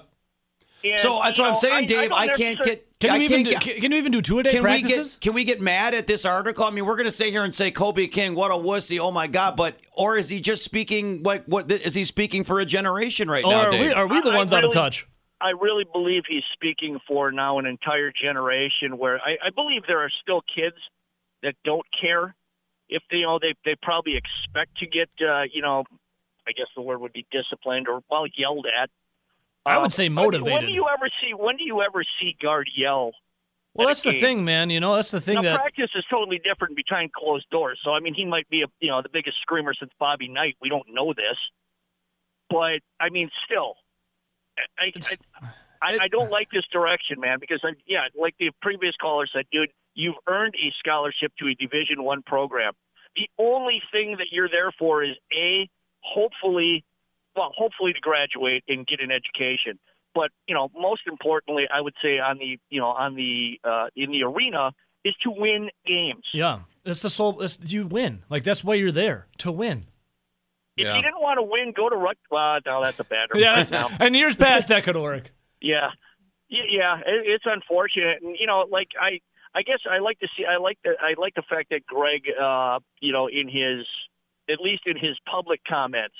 And, 0.83 0.99
So 0.99 1.19
that's 1.23 1.37
you 1.37 1.43
what 1.43 1.47
I'm 1.49 1.53
know, 1.53 1.59
saying, 1.59 1.87
Dave. 1.87 2.09
don't 2.09 2.19
I, 2.19 2.27
can't 2.27 2.59
necessar- 2.59 2.63
get. 2.65 2.87
Can 2.99 3.09
I 3.09 3.15
you 3.15 3.21
even 3.23 3.37
can't 3.37 3.45
do, 3.45 3.51
get. 3.53 3.61
can, 3.61 3.81
can 3.81 3.91
you 3.91 3.97
even 3.97 4.11
do 4.11 4.21
two 4.21 4.39
a 4.39 4.43
day 4.43 4.51
Can 4.51 4.59
we 4.59 4.63
practices? 4.63 5.13
get 5.15 5.21
can 5.21 5.33
we 5.33 5.43
get 5.43 5.59
mad 5.59 5.95
at 5.95 6.05
this 6.05 6.23
article? 6.23 6.63
I 6.65 6.69
mean, 6.69 6.85
we're 6.85 6.95
going 6.95 7.05
to 7.05 7.11
sit 7.11 7.29
here 7.29 7.43
and 7.43 7.53
say 7.53 7.71
Kobe 7.71 8.05
King, 8.07 8.35
what 8.35 8.51
a 8.51 8.53
wussy! 8.53 8.99
Oh 8.99 9.09
my 9.11 9.25
God! 9.25 9.55
But 9.57 9.79
or 9.93 10.17
is 10.17 10.29
he 10.29 10.39
just 10.39 10.63
speaking 10.63 11.23
like 11.23 11.43
what? 11.45 11.71
Is 11.71 11.95
he 11.95 12.03
speaking 12.03 12.43
for 12.43 12.59
a 12.59 12.65
generation 12.65 13.27
right 13.29 13.43
or 13.43 13.51
now? 13.51 13.65
are 13.67 13.71
we 13.71 13.77
Dave? 13.79 13.93
are 13.97 14.05
we 14.07 14.21
the 14.21 14.29
I- 14.29 14.33
I 14.33 14.37
ones 14.37 14.53
out 14.53 14.63
of 14.63 14.71
touch? 14.73 15.07
I 15.41 15.49
really 15.59 15.85
believe 15.91 16.23
he's 16.29 16.43
speaking 16.53 16.99
for 17.07 17.31
now 17.31 17.57
an 17.57 17.65
entire 17.65 18.11
generation 18.11 18.99
where 18.99 19.19
I, 19.19 19.47
I 19.47 19.49
believe 19.49 19.81
there 19.87 20.01
are 20.03 20.11
still 20.21 20.41
kids 20.55 20.75
that 21.41 21.55
don't 21.65 21.85
care 21.99 22.35
if 22.87 23.01
they 23.09 23.17
you 23.17 23.25
know 23.25 23.39
they 23.41 23.55
they 23.65 23.75
probably 23.81 24.13
expect 24.15 24.77
to 24.77 24.85
get 24.85 25.09
uh, 25.27 25.41
you 25.51 25.63
know 25.63 25.85
I 26.47 26.51
guess 26.51 26.67
the 26.75 26.83
word 26.83 27.01
would 27.01 27.13
be 27.13 27.25
disciplined 27.31 27.87
or 27.87 28.01
well 28.11 28.25
yelled 28.37 28.67
at. 28.67 28.91
I 29.65 29.77
would 29.77 29.85
Um, 29.85 29.91
say 29.91 30.09
mean, 30.09 30.15
When 30.53 30.65
do 30.65 30.71
you 30.71 30.87
ever 30.87 31.09
see 31.21 31.33
when 31.33 31.57
do 31.57 31.63
you 31.63 31.81
ever 31.81 32.03
see 32.19 32.35
Gard 32.41 32.69
yell? 32.75 33.11
Well, 33.73 33.87
that's 33.87 34.01
the 34.01 34.19
thing, 34.19 34.43
man. 34.43 34.69
You 34.69 34.79
know, 34.81 34.95
that's 34.95 35.11
the 35.11 35.21
thing 35.21 35.35
now, 35.35 35.43
that 35.43 35.59
practice 35.59 35.91
is 35.95 36.03
totally 36.09 36.39
different 36.43 36.75
behind 36.75 37.13
closed 37.13 37.49
doors. 37.51 37.79
So 37.83 37.91
I 37.91 37.99
mean, 37.99 38.13
he 38.13 38.25
might 38.25 38.49
be 38.49 38.63
a 38.63 38.67
you 38.79 38.89
know 38.89 39.01
the 39.01 39.09
biggest 39.09 39.37
screamer 39.41 39.73
since 39.73 39.91
Bobby 39.99 40.27
Knight. 40.27 40.57
We 40.61 40.69
don't 40.69 40.87
know 40.91 41.13
this, 41.13 41.37
but 42.49 42.81
I 42.99 43.09
mean, 43.11 43.29
still, 43.45 43.75
I 44.77 44.91
I, 45.81 45.93
I, 45.93 45.97
I 46.03 46.07
don't 46.09 46.29
like 46.29 46.49
this 46.51 46.65
direction, 46.71 47.19
man. 47.19 47.39
Because 47.39 47.61
I, 47.63 47.69
yeah, 47.87 48.07
like 48.19 48.35
the 48.39 48.51
previous 48.61 48.95
caller 48.99 49.27
said, 49.31 49.45
dude, 49.51 49.69
you've 49.93 50.15
earned 50.27 50.55
a 50.55 50.73
scholarship 50.79 51.31
to 51.39 51.47
a 51.47 51.53
Division 51.55 52.03
One 52.03 52.23
program. 52.23 52.73
The 53.15 53.29
only 53.37 53.81
thing 53.91 54.17
that 54.17 54.27
you're 54.31 54.49
there 54.49 54.71
for 54.77 55.03
is 55.03 55.15
a 55.33 55.69
hopefully, 56.01 56.83
well, 57.35 57.51
hopefully 57.55 57.93
to 57.93 57.99
graduate 57.99 58.63
and 58.67 58.85
get 58.85 58.99
an 59.01 59.11
education. 59.11 59.79
But 60.13 60.31
you 60.47 60.53
know, 60.55 60.69
most 60.77 61.03
importantly, 61.07 61.65
I 61.73 61.79
would 61.81 61.93
say 62.03 62.19
on 62.19 62.37
the 62.37 62.57
you 62.69 62.79
know 62.81 62.87
on 62.89 63.15
the 63.15 63.59
uh, 63.63 63.87
in 63.95 64.11
the 64.11 64.23
arena 64.23 64.71
is 65.03 65.15
to 65.23 65.31
win 65.31 65.69
games. 65.85 66.25
yeah, 66.33 66.59
it's 66.85 67.01
the 67.01 67.09
sole. 67.09 67.41
It's, 67.41 67.57
you 67.65 67.87
win. 67.87 68.23
Like 68.29 68.43
that's 68.43 68.63
why 68.63 68.75
you're 68.75 68.91
there 68.91 69.27
to 69.39 69.51
win. 69.51 69.85
If 70.77 70.85
Yeah. 70.85 70.95
you 70.95 71.01
didn't 71.01 71.21
want 71.21 71.37
to 71.37 71.43
win, 71.43 71.73
go 71.75 71.89
to 71.89 71.95
Ruck. 71.95 72.17
Well, 72.29 72.59
no, 72.65 72.83
that's 72.83 72.99
a 72.99 73.03
bad. 73.03 73.29
Yeah, 73.35 73.65
now. 73.71 73.89
and 73.99 74.15
years 74.15 74.35
past 74.45 74.67
that 74.69 74.83
could 74.83 74.95
work. 74.97 75.31
Yeah, 75.61 75.89
yeah, 76.49 76.63
yeah. 76.69 76.97
It, 76.99 77.23
it's 77.27 77.45
unfortunate, 77.47 78.21
and 78.21 78.35
you 78.39 78.47
know, 78.47 78.65
like 78.69 78.89
I, 78.99 79.19
I 79.55 79.61
guess 79.63 79.79
I 79.89 79.99
like 79.99 80.19
to 80.19 80.27
see. 80.37 80.45
I 80.45 80.57
like 80.57 80.77
the. 80.83 80.91
I 80.99 81.13
like 81.19 81.35
the 81.35 81.43
fact 81.49 81.69
that 81.71 81.85
Greg, 81.85 82.23
uh, 82.41 82.79
you 82.99 83.11
know, 83.13 83.27
in 83.27 83.47
his, 83.47 83.85
at 84.49 84.59
least 84.59 84.83
in 84.85 84.97
his 84.97 85.17
public 85.29 85.61
comments, 85.67 86.15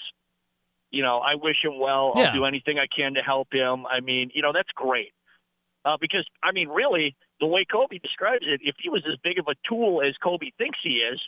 you 0.91 1.01
know, 1.01 1.19
I 1.19 1.35
wish 1.35 1.57
him 1.63 1.79
well. 1.79 2.13
Yeah. 2.15 2.23
I'll 2.27 2.33
do 2.33 2.45
anything 2.45 2.77
I 2.77 2.87
can 2.93 3.13
to 3.15 3.21
help 3.21 3.47
him. 3.51 3.85
I 3.87 3.99
mean, 4.01 4.29
you 4.33 4.41
know, 4.41 4.51
that's 4.53 4.69
great. 4.75 5.13
Uh, 5.83 5.97
because 5.99 6.25
I 6.43 6.51
mean, 6.51 6.69
really, 6.69 7.15
the 7.39 7.47
way 7.47 7.65
Kobe 7.65 7.97
describes 7.97 8.45
it, 8.47 8.61
if 8.63 8.75
he 8.81 8.89
was 8.89 9.03
as 9.11 9.17
big 9.23 9.39
of 9.39 9.47
a 9.47 9.55
tool 9.67 10.01
as 10.07 10.13
Kobe 10.23 10.51
thinks 10.57 10.77
he 10.83 10.99
is, 11.11 11.19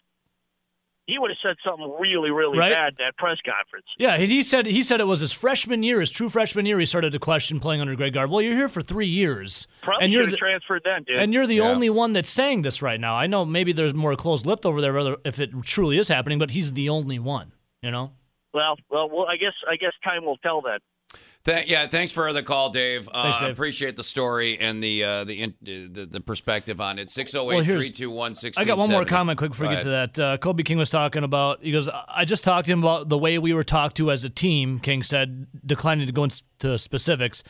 he 1.07 1.19
would 1.19 1.31
have 1.31 1.37
said 1.43 1.55
something 1.65 1.93
really, 1.99 2.29
really 2.31 2.57
Right. 2.57 2.71
bad 2.71 2.87
at 2.93 2.97
that 2.99 3.17
press 3.17 3.37
conference. 3.45 3.85
Yeah, 3.97 4.17
he 4.17 4.25
he 4.27 4.43
said 4.43 4.65
he 4.67 4.83
said 4.83 5.01
it 5.01 5.05
was 5.07 5.19
his 5.19 5.33
freshman 5.33 5.83
year, 5.83 5.99
his 5.99 6.11
true 6.11 6.29
freshman 6.29 6.65
year. 6.65 6.79
He 6.79 6.85
started 6.85 7.11
to 7.11 7.19
question 7.19 7.59
playing 7.59 7.81
under 7.81 7.95
Greg 7.95 8.13
Gard. 8.13 8.29
Well, 8.29 8.41
you're 8.41 8.55
here 8.55 8.69
for 8.69 8.81
three 8.81 9.07
years, 9.07 9.67
Probably 9.81 10.05
and 10.05 10.13
you're 10.13 10.27
the, 10.27 10.37
transferred 10.37 10.83
then, 10.85 11.03
dude. 11.03 11.17
and 11.17 11.33
you're 11.33 11.47
the 11.47 11.55
Yeah. 11.55 11.63
only 11.63 11.89
one 11.89 12.13
that's 12.13 12.29
saying 12.29 12.61
this 12.61 12.81
right 12.81 12.99
now. 13.01 13.15
I 13.15 13.27
know 13.27 13.43
maybe 13.43 13.73
there's 13.73 13.93
more 13.93 14.15
closed-lipped 14.15 14.65
over 14.65 14.79
there, 14.79 15.17
if 15.25 15.39
it 15.39 15.49
truly 15.63 15.97
is 15.97 16.07
happening, 16.07 16.39
but 16.39 16.51
he's 16.51 16.71
the 16.73 16.87
only 16.89 17.19
one. 17.19 17.51
You 17.81 17.91
know. 17.91 18.11
Well, 18.53 18.75
well, 18.89 19.09
well. 19.09 19.25
I 19.27 19.37
guess 19.37 19.53
I 19.69 19.75
guess 19.75 19.93
time 20.03 20.25
will 20.25 20.37
tell 20.37 20.61
then. 20.61 20.79
Th- 21.45 21.67
yeah, 21.67 21.87
thanks 21.87 22.13
for 22.13 22.31
the 22.31 22.41
call, 22.41 22.69
Dave. 22.69 23.09
Uh, 23.11 23.23
Thanks, 23.23 23.39
Dave. 23.39 23.51
Appreciate 23.51 23.97
the 23.97 24.03
story 24.03 24.57
and 24.59 24.81
the 24.81 25.03
uh, 25.03 25.23
the, 25.25 25.41
in, 25.41 25.53
the 25.61 26.07
the 26.09 26.21
perspective 26.21 26.79
on 26.79 26.99
it. 26.99 27.09
608 27.09 27.65
321 27.65 28.33
I 28.55 28.63
got 28.63 28.77
one 28.77 28.89
more 28.89 29.03
comment 29.03 29.37
quick 29.37 29.51
before 29.51 29.67
we 29.67 29.75
get 29.75 29.83
to 29.83 29.89
that. 29.89 30.19
Uh, 30.19 30.37
Kobe 30.37 30.63
King 30.63 30.77
was 30.77 30.89
talking 30.89 31.23
about. 31.23 31.61
He 31.61 31.71
goes, 31.71 31.89
I 32.07 32.23
just 32.23 32.45
talked 32.45 32.67
to 32.67 32.71
him 32.71 32.79
about 32.79 33.09
the 33.09 33.17
way 33.17 33.39
we 33.39 33.53
were 33.53 33.65
talked 33.65 33.97
to 33.97 34.09
as 34.09 34.23
a 34.23 34.29
team. 34.29 34.79
King 34.79 35.03
said, 35.03 35.47
declining 35.65 36.07
to 36.07 36.13
go 36.13 36.23
into 36.23 36.77
specifics. 36.77 37.43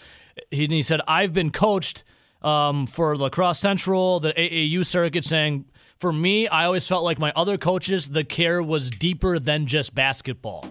He, 0.49 0.65
he 0.65 0.81
said, 0.81 1.01
I've 1.07 1.33
been 1.33 1.51
coached 1.51 2.03
um, 2.41 2.87
for 2.87 3.15
La 3.15 3.29
Crosse 3.29 3.59
Central, 3.59 4.19
the 4.19 4.33
AAU 4.33 4.83
circuit, 4.85 5.23
saying, 5.23 5.65
for 5.99 6.11
me, 6.11 6.47
I 6.47 6.65
always 6.65 6.87
felt 6.87 7.03
like 7.03 7.19
my 7.19 7.31
other 7.35 7.57
coaches, 7.57 8.09
the 8.09 8.23
care 8.23 8.61
was 8.61 8.89
deeper 8.89 9.37
than 9.37 9.67
just 9.67 9.93
basketball. 9.93 10.65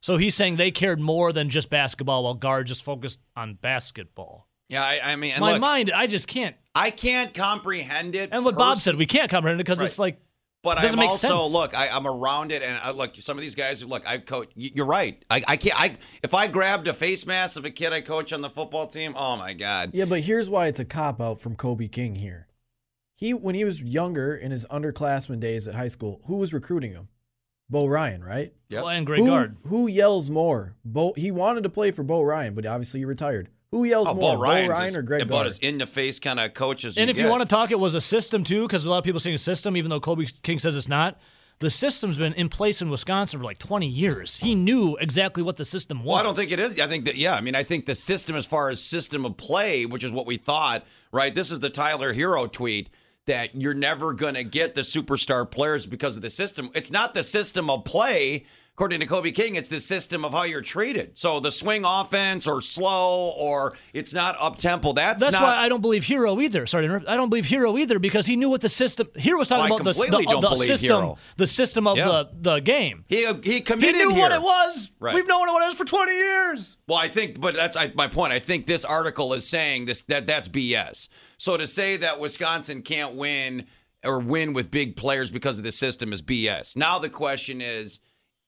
So 0.00 0.16
he's 0.16 0.34
saying 0.34 0.56
they 0.56 0.70
cared 0.70 0.98
more 1.00 1.32
than 1.32 1.50
just 1.50 1.68
basketball, 1.70 2.24
while 2.24 2.34
Gard 2.34 2.66
just 2.66 2.82
focused 2.82 3.20
on 3.36 3.54
basketball. 3.54 4.48
Yeah, 4.68 4.82
I, 4.84 5.00
I 5.12 5.16
mean, 5.16 5.32
and 5.32 5.40
My 5.40 5.52
look, 5.52 5.60
mind, 5.60 5.90
I 5.94 6.06
just 6.06 6.26
can't. 6.28 6.56
I 6.74 6.90
can't 6.90 7.34
comprehend 7.34 8.14
it. 8.14 8.30
And 8.32 8.44
what 8.44 8.54
Bob 8.54 8.78
said, 8.78 8.96
we 8.96 9.04
can't 9.06 9.30
comprehend 9.30 9.60
it 9.60 9.64
because 9.64 9.80
Right. 9.80 9.86
it's 9.86 9.98
like 9.98 10.20
But 10.62 10.76
doesn't 10.76 10.92
I'm 10.92 10.98
make 10.98 11.10
also 11.10 11.40
sense. 11.40 11.52
look. 11.52 11.76
I, 11.76 11.88
I'm 11.88 12.06
around 12.06 12.52
it, 12.52 12.62
and 12.62 12.78
I, 12.82 12.92
look. 12.92 13.16
Some 13.16 13.36
of 13.36 13.42
these 13.42 13.54
guys, 13.56 13.84
look. 13.84 14.06
I 14.08 14.18
coach. 14.18 14.50
You're 14.54 14.86
right. 14.86 15.22
I, 15.28 15.42
I 15.48 15.56
can't. 15.56 15.78
I 15.80 15.96
if 16.22 16.32
I 16.34 16.46
grabbed 16.46 16.86
a 16.86 16.94
face 16.94 17.26
mask 17.26 17.58
of 17.58 17.64
a 17.64 17.70
kid 17.70 17.92
I 17.92 18.00
coach 18.00 18.32
on 18.32 18.40
the 18.42 18.50
football 18.50 18.86
team, 18.86 19.14
oh 19.16 19.36
my 19.36 19.52
god. 19.54 19.90
Yeah, 19.92 20.04
but 20.04 20.20
here's 20.20 20.48
why 20.48 20.68
it's 20.68 20.78
a 20.80 20.84
cop 20.84 21.20
out 21.20 21.40
from 21.40 21.56
Kobe 21.56 21.88
King 21.88 22.14
here. 22.14 22.46
He 23.16 23.34
when 23.34 23.54
he 23.56 23.64
was 23.64 23.82
younger 23.82 24.34
in 24.36 24.50
his 24.52 24.64
underclassmen 24.70 25.40
days 25.40 25.66
at 25.66 25.74
high 25.74 25.88
school, 25.88 26.20
who 26.26 26.36
was 26.36 26.54
recruiting 26.54 26.92
him? 26.92 27.08
Bo 27.70 27.86
Ryan, 27.86 28.22
right? 28.24 28.52
Yep. 28.68 28.82
well, 28.82 28.88
and 28.90 29.06
Greg 29.06 29.20
who, 29.20 29.26
Gard. 29.26 29.56
who 29.66 29.86
yells 29.86 30.28
more? 30.30 30.74
Bo 30.84 31.12
he 31.16 31.30
wanted 31.30 31.62
to 31.62 31.68
play 31.70 31.90
for 31.92 32.02
Bo 32.02 32.22
Ryan, 32.22 32.54
but 32.54 32.66
obviously 32.66 33.00
he 33.00 33.04
retired. 33.06 33.48
Who 33.70 33.84
yells 33.84 34.08
Oh, 34.08 34.14
more, 34.14 34.36
Bo 34.36 34.42
Ryan's 34.42 34.70
Ryan 34.70 34.88
is 34.88 34.96
or 34.96 35.02
Greg 35.02 35.22
about 35.22 35.34
Gard? 35.36 35.46
as 35.46 35.58
in 35.58 35.78
the 35.78 35.86
face 35.86 36.18
kind 36.18 36.40
of 36.40 36.54
coaches. 36.54 36.98
And 36.98 37.08
you 37.08 37.12
if 37.12 37.18
you 37.18 37.28
want 37.28 37.42
to 37.42 37.48
talk, 37.48 37.70
it 37.70 37.78
was 37.78 37.94
a 37.94 38.00
system 38.00 38.42
too, 38.42 38.62
because 38.66 38.84
a 38.84 38.90
lot 38.90 38.98
of 38.98 39.04
people 39.04 39.20
saying 39.20 39.36
a 39.36 39.38
system, 39.38 39.76
even 39.76 39.90
though 39.90 40.00
Kobe 40.00 40.26
King 40.42 40.58
says 40.58 40.76
it's 40.76 40.88
not. 40.88 41.18
The 41.60 41.68
system's 41.70 42.16
been 42.16 42.32
in 42.32 42.48
place 42.48 42.80
in 42.80 42.88
Wisconsin 42.88 43.38
for 43.38 43.44
like 43.44 43.58
20 43.58 43.86
years. 43.86 44.36
He 44.36 44.54
knew 44.54 44.96
exactly 44.96 45.42
what 45.42 45.58
the 45.58 45.64
system 45.66 45.98
was. 45.98 46.06
Well, 46.06 46.16
I 46.16 46.22
don't 46.22 46.34
think 46.34 46.50
it 46.52 46.58
is. 46.58 46.80
I 46.80 46.86
think 46.88 47.04
that 47.04 47.16
yeah. 47.16 47.34
I 47.34 47.42
mean, 47.42 47.54
I 47.54 47.64
think 47.64 47.84
the 47.84 47.94
system, 47.94 48.34
as 48.34 48.46
far 48.46 48.70
as 48.70 48.82
system 48.82 49.26
of 49.26 49.36
play, 49.36 49.84
which 49.84 50.02
is 50.02 50.10
what 50.10 50.24
we 50.26 50.38
thought, 50.38 50.86
right? 51.12 51.34
This 51.34 51.50
is 51.50 51.60
the 51.60 51.68
Tyler 51.68 52.14
Herro 52.14 52.50
tweet 52.50 52.88
that 53.30 53.54
you're 53.54 53.74
never 53.74 54.12
going 54.12 54.34
to 54.34 54.42
get 54.42 54.74
the 54.74 54.80
superstar 54.80 55.48
players 55.48 55.86
because 55.86 56.16
of 56.16 56.22
the 56.22 56.28
system. 56.28 56.68
It's 56.74 56.90
not 56.90 57.14
the 57.14 57.22
system 57.22 57.70
of 57.70 57.84
play, 57.84 58.44
according 58.80 58.98
to 59.00 59.04
Kobe 59.06 59.30
King. 59.30 59.56
It's 59.56 59.68
the 59.68 59.78
system 59.78 60.24
of 60.24 60.32
how 60.32 60.44
you're 60.44 60.62
treated. 60.62 61.18
So 61.18 61.38
the 61.38 61.52
swing 61.52 61.82
offense, 61.84 62.48
or 62.48 62.62
slow, 62.62 63.28
or 63.36 63.76
it's 63.92 64.14
not 64.14 64.36
up 64.40 64.56
tempo. 64.56 64.94
That's, 64.94 65.20
That's 65.22 65.34
not. 65.34 65.42
why 65.42 65.56
I 65.56 65.68
don't 65.68 65.82
believe 65.82 66.02
Herro 66.04 66.42
either. 66.42 66.64
Sorry 66.64 66.84
to 66.84 66.86
interrupt. 66.86 67.06
I 67.06 67.14
don't 67.16 67.28
believe 67.28 67.44
Herro 67.44 67.78
either 67.78 67.98
because 67.98 68.24
he 68.24 68.36
knew 68.36 68.48
what 68.48 68.62
the 68.62 68.70
system. 68.70 69.08
Herro 69.16 69.36
was 69.40 69.48
talking 69.48 69.66
about 69.66 69.84
the, 69.84 69.92
the, 69.92 70.38
the 70.40 70.56
system, 70.64 70.90
Herro. 70.90 71.18
the 71.36 71.46
system 71.46 71.86
of 71.86 71.98
Yeah. 71.98 72.06
the, 72.06 72.28
the 72.40 72.60
game. 72.60 73.04
he 73.06 73.26
he 73.42 73.62
He 73.66 73.92
knew 73.92 74.12
here. 74.12 74.18
what 74.18 74.32
it 74.32 74.40
was. 74.40 74.90
Right. 74.98 75.14
We've 75.14 75.28
known 75.28 75.46
what 75.48 75.62
it 75.62 75.66
was 75.66 75.74
for 75.74 75.84
20 75.84 76.12
years. 76.12 76.78
Well, 76.88 76.96
I 76.96 77.08
think, 77.08 77.38
but 77.38 77.54
that's 77.54 77.76
I, 77.76 77.92
my 77.94 78.08
point. 78.08 78.32
I 78.32 78.38
think 78.38 78.64
this 78.64 78.86
article 78.86 79.34
is 79.34 79.46
saying 79.46 79.84
this 79.84 80.04
that 80.04 80.26
that's 80.26 80.48
BS. 80.48 81.08
So 81.36 81.58
to 81.58 81.66
say 81.66 81.98
that 81.98 82.18
Wisconsin 82.18 82.80
can't 82.80 83.14
win 83.14 83.66
or 84.06 84.20
win 84.20 84.54
with 84.54 84.70
big 84.70 84.96
players 84.96 85.30
because 85.30 85.58
of 85.58 85.64
the 85.64 85.72
system 85.72 86.14
is 86.14 86.22
BS. 86.22 86.78
Now 86.78 86.98
the 86.98 87.10
question 87.10 87.60
is, 87.60 88.00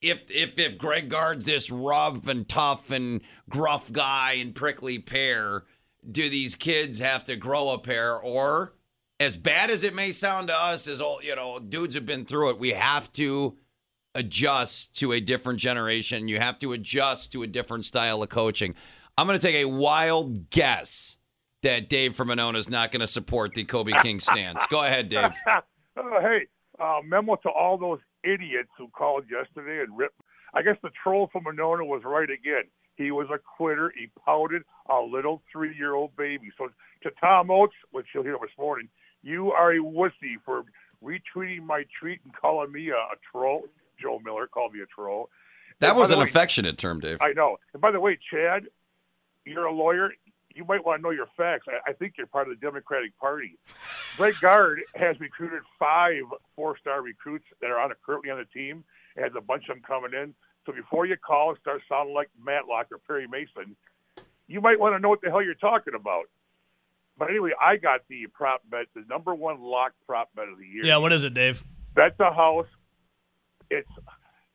if 0.02 0.30
if 0.30 0.58
if 0.58 0.76
Greg 0.76 1.08
Gard's 1.08 1.46
this 1.46 1.70
rough 1.70 2.26
and 2.28 2.48
tough 2.48 2.90
and 2.90 3.20
gruff 3.48 3.90
guy 3.90 4.32
and 4.32 4.54
prickly 4.54 4.98
pear, 4.98 5.64
do 6.10 6.28
these 6.28 6.54
kids 6.54 6.98
have 6.98 7.24
to 7.24 7.36
grow 7.36 7.70
a 7.70 7.78
pair 7.78 8.18
or? 8.18 8.74
As 9.20 9.36
bad 9.36 9.70
as 9.70 9.84
it 9.84 9.94
may 9.94 10.10
sound 10.10 10.48
to 10.48 10.54
us, 10.54 10.88
as 10.88 11.00
all 11.00 11.22
you 11.22 11.36
know, 11.36 11.60
dudes 11.60 11.94
have 11.94 12.04
been 12.04 12.24
through 12.24 12.50
it. 12.50 12.58
We 12.58 12.70
have 12.70 13.12
to 13.12 13.56
adjust 14.16 14.96
to 14.98 15.12
a 15.12 15.20
different 15.20 15.60
generation. 15.60 16.26
You 16.26 16.40
have 16.40 16.58
to 16.58 16.72
adjust 16.72 17.30
to 17.32 17.44
a 17.44 17.46
different 17.46 17.84
style 17.84 18.20
of 18.22 18.30
coaching. 18.30 18.74
I'm 19.16 19.26
going 19.26 19.38
to 19.38 19.46
take 19.46 19.56
a 19.56 19.66
wild 19.66 20.50
guess 20.50 21.16
that 21.62 21.88
Dave 21.88 22.16
from 22.16 22.28
Monona 22.28 22.58
is 22.58 22.68
not 22.68 22.90
going 22.90 23.00
to 23.00 23.06
support 23.06 23.54
the 23.54 23.64
Kobe 23.64 23.92
King 24.02 24.20
stance. 24.20 24.64
Go 24.70 24.82
ahead, 24.82 25.08
Dave. 25.08 25.30
Uh, 25.46 25.60
hey, 26.20 26.46
uh, 26.80 27.00
memo 27.04 27.36
to 27.36 27.48
all 27.50 27.78
those 27.78 28.00
idiots 28.24 28.70
who 28.78 28.88
called 28.88 29.24
yesterday 29.30 29.82
and 29.82 29.96
ripped. 29.96 30.20
I 30.54 30.62
guess 30.62 30.76
the 30.82 30.90
troll 31.02 31.28
from 31.32 31.44
Monona 31.44 31.84
was 31.84 32.02
right 32.04 32.28
again. 32.30 32.64
He 32.96 33.10
was 33.10 33.28
a 33.32 33.38
quitter. 33.38 33.92
He 33.96 34.08
pouted 34.24 34.62
a 34.90 35.00
little 35.00 35.42
three-year-old 35.50 36.14
baby. 36.16 36.50
So 36.58 36.68
to 37.02 37.10
Tom 37.20 37.50
Oates, 37.50 37.72
which 37.90 38.06
you'll 38.14 38.22
hear 38.24 38.36
this 38.40 38.50
morning, 38.58 38.88
you 39.22 39.50
are 39.52 39.72
a 39.72 39.78
wussy 39.78 40.36
for 40.44 40.64
retweeting 41.02 41.62
my 41.64 41.84
tweet 42.00 42.20
and 42.24 42.34
calling 42.34 42.70
me 42.72 42.90
a, 42.90 42.94
a 42.96 43.16
troll. 43.30 43.62
Joe 44.00 44.20
Miller 44.24 44.46
called 44.46 44.74
me 44.74 44.80
a 44.82 44.86
troll. 44.86 45.30
That 45.80 45.90
And 45.90 45.98
was 45.98 46.10
an 46.10 46.18
way- 46.18 46.24
affectionate 46.26 46.76
term, 46.78 47.00
Dave. 47.00 47.18
I 47.20 47.32
know. 47.32 47.56
And 47.72 47.80
by 47.80 47.90
the 47.90 48.00
way, 48.00 48.18
Chad, 48.30 48.64
you're 49.44 49.64
a 49.64 49.72
lawyer. 49.72 50.12
You 50.54 50.64
might 50.64 50.84
want 50.84 50.98
to 50.98 51.02
know 51.02 51.10
your 51.10 51.28
facts. 51.36 51.66
I, 51.68 51.90
I 51.90 51.92
think 51.94 52.14
you're 52.18 52.26
part 52.26 52.48
of 52.48 52.58
the 52.58 52.64
Democratic 52.64 53.16
Party. 53.18 53.58
Greg 54.16 54.34
Gard 54.40 54.80
has 54.94 55.18
recruited 55.20 55.62
five 55.78 56.22
four-star 56.56 57.02
recruits 57.02 57.44
that 57.60 57.70
are 57.70 57.78
on 57.78 57.90
currently 58.04 58.30
on 58.30 58.38
the 58.38 58.44
team. 58.44 58.84
and 59.16 59.24
Has 59.24 59.32
a 59.36 59.40
bunch 59.40 59.64
of 59.68 59.76
them 59.76 59.82
coming 59.86 60.12
in. 60.14 60.34
So 60.66 60.72
before 60.72 61.06
you 61.06 61.16
call 61.16 61.50
and 61.50 61.58
start 61.58 61.80
sounding 61.88 62.14
like 62.14 62.28
Matlock 62.42 62.86
or 62.92 62.98
Perry 62.98 63.26
Mason, 63.26 63.74
you 64.46 64.60
might 64.60 64.78
want 64.78 64.94
to 64.94 64.98
know 65.00 65.08
what 65.08 65.20
the 65.22 65.30
hell 65.30 65.42
you're 65.42 65.54
talking 65.54 65.94
about. 65.94 66.24
But 67.18 67.30
anyway, 67.30 67.50
I 67.60 67.76
got 67.76 68.00
the 68.08 68.26
prop 68.32 68.62
bet, 68.70 68.86
the 68.94 69.04
number 69.08 69.34
one 69.34 69.60
lock 69.60 69.92
prop 70.06 70.30
bet 70.34 70.48
of 70.48 70.58
the 70.58 70.66
year. 70.66 70.84
Yeah, 70.84 70.96
what 70.98 71.12
is 71.12 71.24
it, 71.24 71.34
Dave? 71.34 71.62
Bet 71.94 72.16
the 72.18 72.30
house. 72.30 72.66
It's 73.70 73.88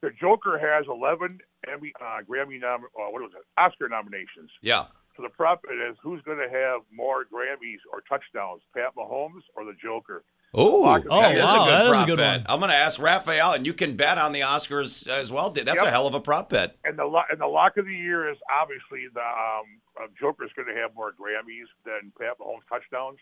the 0.01 0.11
Joker 0.19 0.57
has 0.59 0.85
11 0.87 1.39
Emmy, 1.71 1.91
uh, 1.99 2.19
Grammy 2.29 2.59
nom- 2.61 2.83
uh, 2.83 3.09
what 3.09 3.21
was 3.21 3.31
it? 3.35 3.43
Oscar 3.59 3.89
nominations. 3.89 4.51
Yeah. 4.61 4.85
So 5.17 5.23
the 5.23 5.29
prop 5.29 5.63
bet 5.63 5.73
is 5.89 5.97
who's 6.01 6.21
going 6.21 6.37
to 6.37 6.47
have 6.49 6.81
more 6.93 7.25
Grammys 7.25 7.79
or 7.91 8.01
touchdowns, 8.07 8.61
Pat 8.75 8.95
Mahomes 8.95 9.41
or 9.55 9.65
the 9.65 9.73
Joker? 9.81 10.23
Oh, 10.53 10.85
Oh, 10.85 11.21
that 11.21 11.35
is 11.35 11.43
wow, 11.43 11.55
a 11.55 11.65
good 11.65 11.73
that 11.73 11.81
is 11.81 11.87
a 11.87 11.91
prop 11.91 12.07
good 12.07 12.17
bet. 12.17 12.37
one. 12.41 12.45
I'm 12.47 12.59
going 12.59 12.69
to 12.69 12.75
ask 12.77 13.01
Raphael, 13.01 13.51
and 13.53 13.65
you 13.65 13.73
can 13.73 13.95
bet 13.95 14.17
on 14.17 14.31
the 14.31 14.41
Oscars 14.41 15.07
as 15.07 15.31
well. 15.31 15.49
That's 15.49 15.67
Yep. 15.67 15.83
a 15.83 15.89
hell 15.91 16.07
of 16.07 16.13
a 16.13 16.19
prop 16.21 16.49
bet. 16.49 16.77
And 16.85 16.97
the 16.97 17.03
lo- 17.05 17.23
and 17.29 17.41
the 17.41 17.47
lock 17.47 17.77
of 17.77 17.85
the 17.85 17.93
year 17.95 18.29
is 18.31 18.37
obviously 18.55 19.07
the 19.13 19.19
um, 19.21 19.65
uh, 20.01 20.07
Joker's 20.19 20.51
going 20.55 20.67
to 20.73 20.79
have 20.79 20.93
more 20.95 21.11
Grammys 21.11 21.65
than 21.83 22.11
Pat 22.19 22.37
Mahomes 22.39 22.61
touchdowns. 22.69 23.17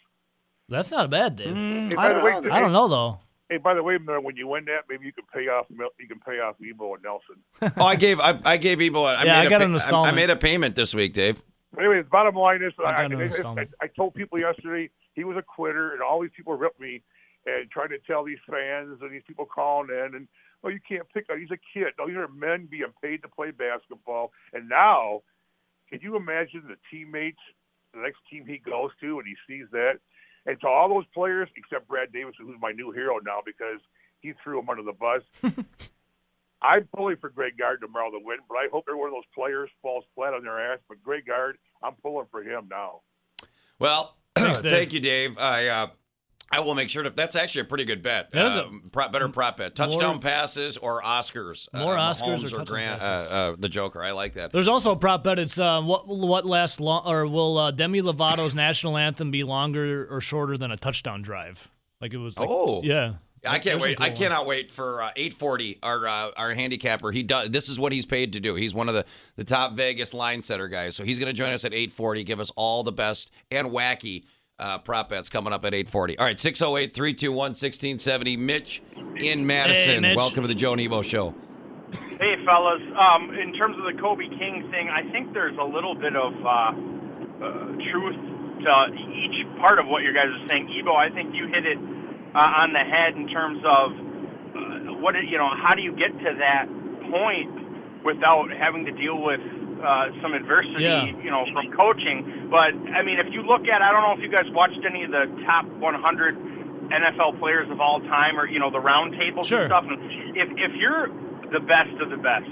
That's 0.70 0.92
not 0.92 1.06
a 1.06 1.08
bad, 1.08 1.36
Dave. 1.38 1.56
Mm, 1.56 1.92
Hey, 1.94 1.98
I 1.98 2.10
don't 2.10 2.24
way, 2.24 2.32
know. 2.42 2.50
I 2.52 2.60
don't 2.60 2.72
know 2.74 2.88
though. 2.88 3.20
Hey, 3.50 3.58
by 3.58 3.74
the 3.76 3.84
way, 3.84 3.98
when 3.98 4.36
you 4.36 4.48
win 4.48 4.66
that, 4.66 4.86
maybe 4.90 5.06
you 5.06 5.14
can 5.14 5.26
pay 5.34 5.48
off 5.50 5.68
you 5.70 6.08
can 6.08 6.20
pay 6.20 6.40
off 6.40 6.56
Ebo 6.68 6.96
and 6.96 7.04
Nelson. 7.04 7.74
Oh, 7.78 7.86
I 7.86 7.96
gave 7.96 8.20
I, 8.20 8.40
I 8.44 8.58
gave 8.58 8.82
Ebo. 8.82 9.04
I 9.04 9.24
Yeah, 9.24 9.40
made 9.42 9.48
I 9.48 9.50
got 9.50 9.62
a, 9.62 9.66
an 9.66 9.76
I- 9.78 10.10
I 10.10 10.12
made 10.12 10.30
a 10.30 10.36
payment 10.36 10.76
this 10.76 10.94
week, 10.94 11.14
Dave. 11.14 11.42
But 11.76 11.84
anyway, 11.84 12.02
the 12.02 12.10
bottom 12.10 12.36
line 12.36 12.64
is, 12.64 12.74
I 12.80 13.04
I, 13.04 13.62
I, 13.62 13.68
I, 13.82 13.88
told 13.88 14.14
people 14.14 14.40
yesterday 14.40 14.90
he 15.14 15.24
was 15.24 15.36
a 15.38 15.42
quitter, 15.42 15.92
and 15.94 16.02
all 16.02 16.22
these 16.22 16.32
people 16.36 16.54
ripped 16.54 16.80
me 16.80 17.02
and 17.46 17.70
trying 17.70 17.90
to 17.90 18.00
tell 18.00 18.24
these 18.24 18.40
fans 18.50 18.98
and 19.02 19.12
these 19.12 19.24
people 19.28 19.46
calling 19.46 19.90
in, 19.90 20.16
and 20.16 20.28
oh, 20.64 20.70
you 20.70 20.80
can't 20.88 21.08
pick. 21.14 21.26
He's 21.38 21.52
a 21.52 21.60
kid. 21.74 21.94
No, 22.00 22.08
these 22.08 22.16
are 22.16 22.28
men 22.28 22.68
being 22.70 22.94
paid 23.02 23.22
to 23.24 23.28
play 23.28 23.52
basketball, 23.52 24.32
and 24.54 24.70
now, 24.70 25.22
can 25.90 26.00
you 26.02 26.16
imagine 26.16 26.64
the 26.68 26.78
teammates, 26.90 27.42
the 27.94 28.02
next 28.02 28.20
team 28.32 28.46
he 28.48 28.58
goes 28.58 28.92
to, 29.02 29.20
and 29.20 29.28
he 29.28 29.36
sees 29.48 29.68
that, 29.72 30.00
and 30.46 30.60
to 30.62 30.68
all 30.68 30.90
those 30.90 31.06
players 31.14 31.50
except 31.58 31.88
Brad 31.88 32.12
Davison, 32.12 32.46
who's 32.46 32.62
my 32.62 32.72
new 32.72 32.92
hero 32.92 33.20
now 33.24 33.40
because 33.46 33.80
he 34.22 34.34
threw 34.44 34.60
him 34.60 34.70
under 34.70 34.84
the 34.84 34.94
bus. 34.94 35.22
I'm 36.66 36.88
pulling 36.96 37.18
for 37.18 37.30
Greg 37.30 37.54
Gard 37.60 37.80
tomorrow 37.82 38.10
to 38.12 38.20
win, 38.22 38.38
but 38.50 38.56
I 38.56 38.68
hope 38.72 38.86
every 38.88 39.00
one 39.00 39.10
of 39.10 39.14
those 39.14 39.24
players 39.34 39.70
falls 39.82 40.04
flat 40.16 40.34
on 40.34 40.44
their 40.44 40.74
ass. 40.74 40.80
But 40.90 41.04
Greg 41.04 41.26
Gard, 41.28 41.58
I'm 41.84 41.94
pulling 42.02 42.26
for 42.32 42.42
him 42.42 42.68
now. 42.70 43.02
Well, 43.80 44.16
Thanks, 44.38 44.62
thank 44.62 44.94
you, 44.94 45.00
Dave. 45.00 45.38
I 45.38 45.68
uh, 45.68 45.88
I 46.52 46.60
will 46.60 46.76
make 46.76 46.90
sure 46.90 47.04
to. 47.04 47.10
That's 47.10 47.36
actually 47.36 47.62
a 47.62 47.66
pretty 47.66 47.86
good 47.86 48.02
bet. 48.02 48.30
That 48.32 48.46
is 48.48 48.58
a- 48.58 48.66
Uh, 48.66 48.70
prop, 48.92 49.12
better 49.12 49.28
prop 49.30 49.58
bet. 49.58 49.76
Touchdown 49.76 50.20
passes 50.20 50.78
or 50.78 51.02
Oscars. 51.02 51.68
More 51.74 51.98
uh, 51.98 52.12
Oscars 52.12 52.22
Mahomes 52.22 52.38
or 52.46 52.50
touchdown 52.58 52.66
Grant, 52.66 53.02
uh, 53.02 53.06
uh, 53.06 53.56
the 53.58 53.70
Joker. 53.70 54.04
I 54.04 54.12
like 54.12 54.34
that. 54.34 54.52
There's 54.52 54.68
also 54.68 54.92
a 54.92 54.96
prop 54.96 55.24
bet. 55.24 55.40
It's 55.40 55.60
uh, 55.60 55.82
what 55.82 56.08
what 56.08 56.46
lasts 56.46 56.80
long, 56.80 57.04
or 57.06 57.26
will 57.28 57.58
uh, 57.58 57.72
Demi 57.72 58.02
Lovato's 58.02 58.56
national 58.66 58.98
anthem 58.98 59.32
be 59.32 59.44
longer 59.44 60.06
or 60.10 60.22
shorter 60.22 60.58
than 60.58 60.72
a 60.72 60.78
touchdown 60.78 61.22
drive? 61.22 61.70
Like 62.02 62.14
it 62.14 62.18
was. 62.18 62.38
Like, 62.38 62.50
Oh. 62.50 62.82
yeah. 62.84 63.14
I 63.48 63.60
can't 63.60 63.82
wait. 63.82 63.98
cool 63.98 64.06
I 64.06 64.10
ones. 64.10 64.20
cannot 64.20 64.46
wait 64.46 64.72
for 64.72 65.02
uh, 65.02 65.12
840. 65.16 65.80
Our 65.84 66.08
uh, 66.08 66.32
our 66.38 66.54
handicapper. 66.54 67.12
He 67.12 67.24
does. 67.24 67.50
This 67.50 67.70
is 67.70 67.80
what 67.80 67.92
he's 67.92 68.06
paid 68.06 68.34
to 68.34 68.40
do. 68.40 68.56
He's 68.56 68.74
one 68.74 68.90
of 68.90 68.96
the 68.96 69.06
the 69.36 69.44
top 69.44 69.74
Vegas 69.74 70.14
line 70.14 70.42
setter 70.42 70.68
guys. 70.68 70.96
So 70.96 71.04
he's 71.04 71.20
going 71.20 71.28
to 71.28 71.34
join 71.34 71.54
us 71.54 71.66
at 71.66 71.74
840. 71.74 72.24
Give 72.24 72.40
us 72.40 72.52
all 72.56 72.84
the 72.84 72.92
best 72.92 73.32
and 73.52 73.70
wacky 73.70 74.26
uh, 74.60 74.78
prop 74.80 75.10
bets 75.10 75.30
coming 75.30 75.54
up 75.54 75.66
at 75.66 75.74
840. 75.74 76.18
All 76.18 76.26
right, 76.26 76.40
608 76.40 76.94
321 76.94 77.38
1670. 77.38 78.38
Mitch 78.38 78.82
in 79.18 79.46
Madison. 79.46 80.02
Mitch. 80.02 80.18
Welcome 80.18 80.44
to 80.44 80.48
the 80.48 80.56
Joe 80.56 80.74
and 80.74 80.82
Ebo 80.82 81.02
Show. 81.02 81.34
Hey, 82.20 82.36
fellas. 82.46 82.82
Um, 83.00 83.32
in 83.36 83.54
terms 83.54 83.78
of 83.78 83.84
the 83.94 84.02
Kobe 84.02 84.28
King 84.30 84.68
thing, 84.72 84.90
I 84.90 85.10
think 85.12 85.34
there's 85.34 85.58
a 85.60 85.64
little 85.64 85.96
bit 85.96 86.16
of 86.16 86.34
uh, 86.46 86.50
uh, 87.44 87.66
truth 87.92 88.16
to 88.64 88.94
each 89.14 89.46
part 89.60 89.80
of 89.80 89.88
what 89.88 90.02
you 90.04 90.14
guys 90.14 90.28
are 90.28 90.48
saying. 90.48 90.70
Ebo, 90.80 90.94
I 90.96 91.10
think 91.10 91.36
you 91.36 91.48
hit 91.48 91.66
it 91.66 91.78
uh, 92.36 92.62
on 92.62 92.74
the 92.74 92.84
head 92.84 93.16
in 93.16 93.28
terms 93.32 93.64
of 93.64 93.92
uh, 93.96 95.00
what 95.00 95.16
you 95.16 95.38
know. 95.38 95.50
How 95.64 95.74
do 95.74 95.82
you 95.82 95.96
get 95.96 96.12
to 96.12 96.32
that 96.40 96.68
point 97.10 98.04
without 98.04 98.52
having 98.52 98.86
to 98.86 98.92
deal 98.92 99.18
with 99.22 99.40
uh, 99.82 100.12
some 100.22 100.34
adversity, 100.34 100.84
Yeah. 100.84 101.06
you 101.06 101.32
know, 101.32 101.46
from 101.54 101.72
coaching? 101.72 102.50
But 102.52 102.76
I 102.94 103.02
mean, 103.02 103.20
if 103.20 103.32
you 103.32 103.42
look 103.42 103.68
at, 103.68 103.82
I 103.82 103.92
don't 103.92 104.02
know 104.04 104.14
if 104.14 104.20
you 104.22 104.30
guys 104.30 104.46
watched 104.52 104.80
any 104.86 105.04
of 105.04 105.12
the 105.12 105.26
top 105.48 105.66
100 105.66 106.36
NFL 106.92 107.40
players 107.40 107.70
of 107.72 107.80
all 107.80 108.00
time, 108.02 108.38
or 108.40 108.48
you 108.48 108.60
know, 108.60 108.70
the 108.70 108.80
round 108.80 109.16
tables 109.18 109.48
Sure. 109.48 109.62
and 109.66 109.70
stuff. 109.72 109.86
And 109.88 109.98
if 110.38 110.50
if 110.60 110.72
you're 110.78 111.08
the 111.52 111.60
best 111.64 111.96
of 112.04 112.10
the 112.12 112.18
best, 112.18 112.50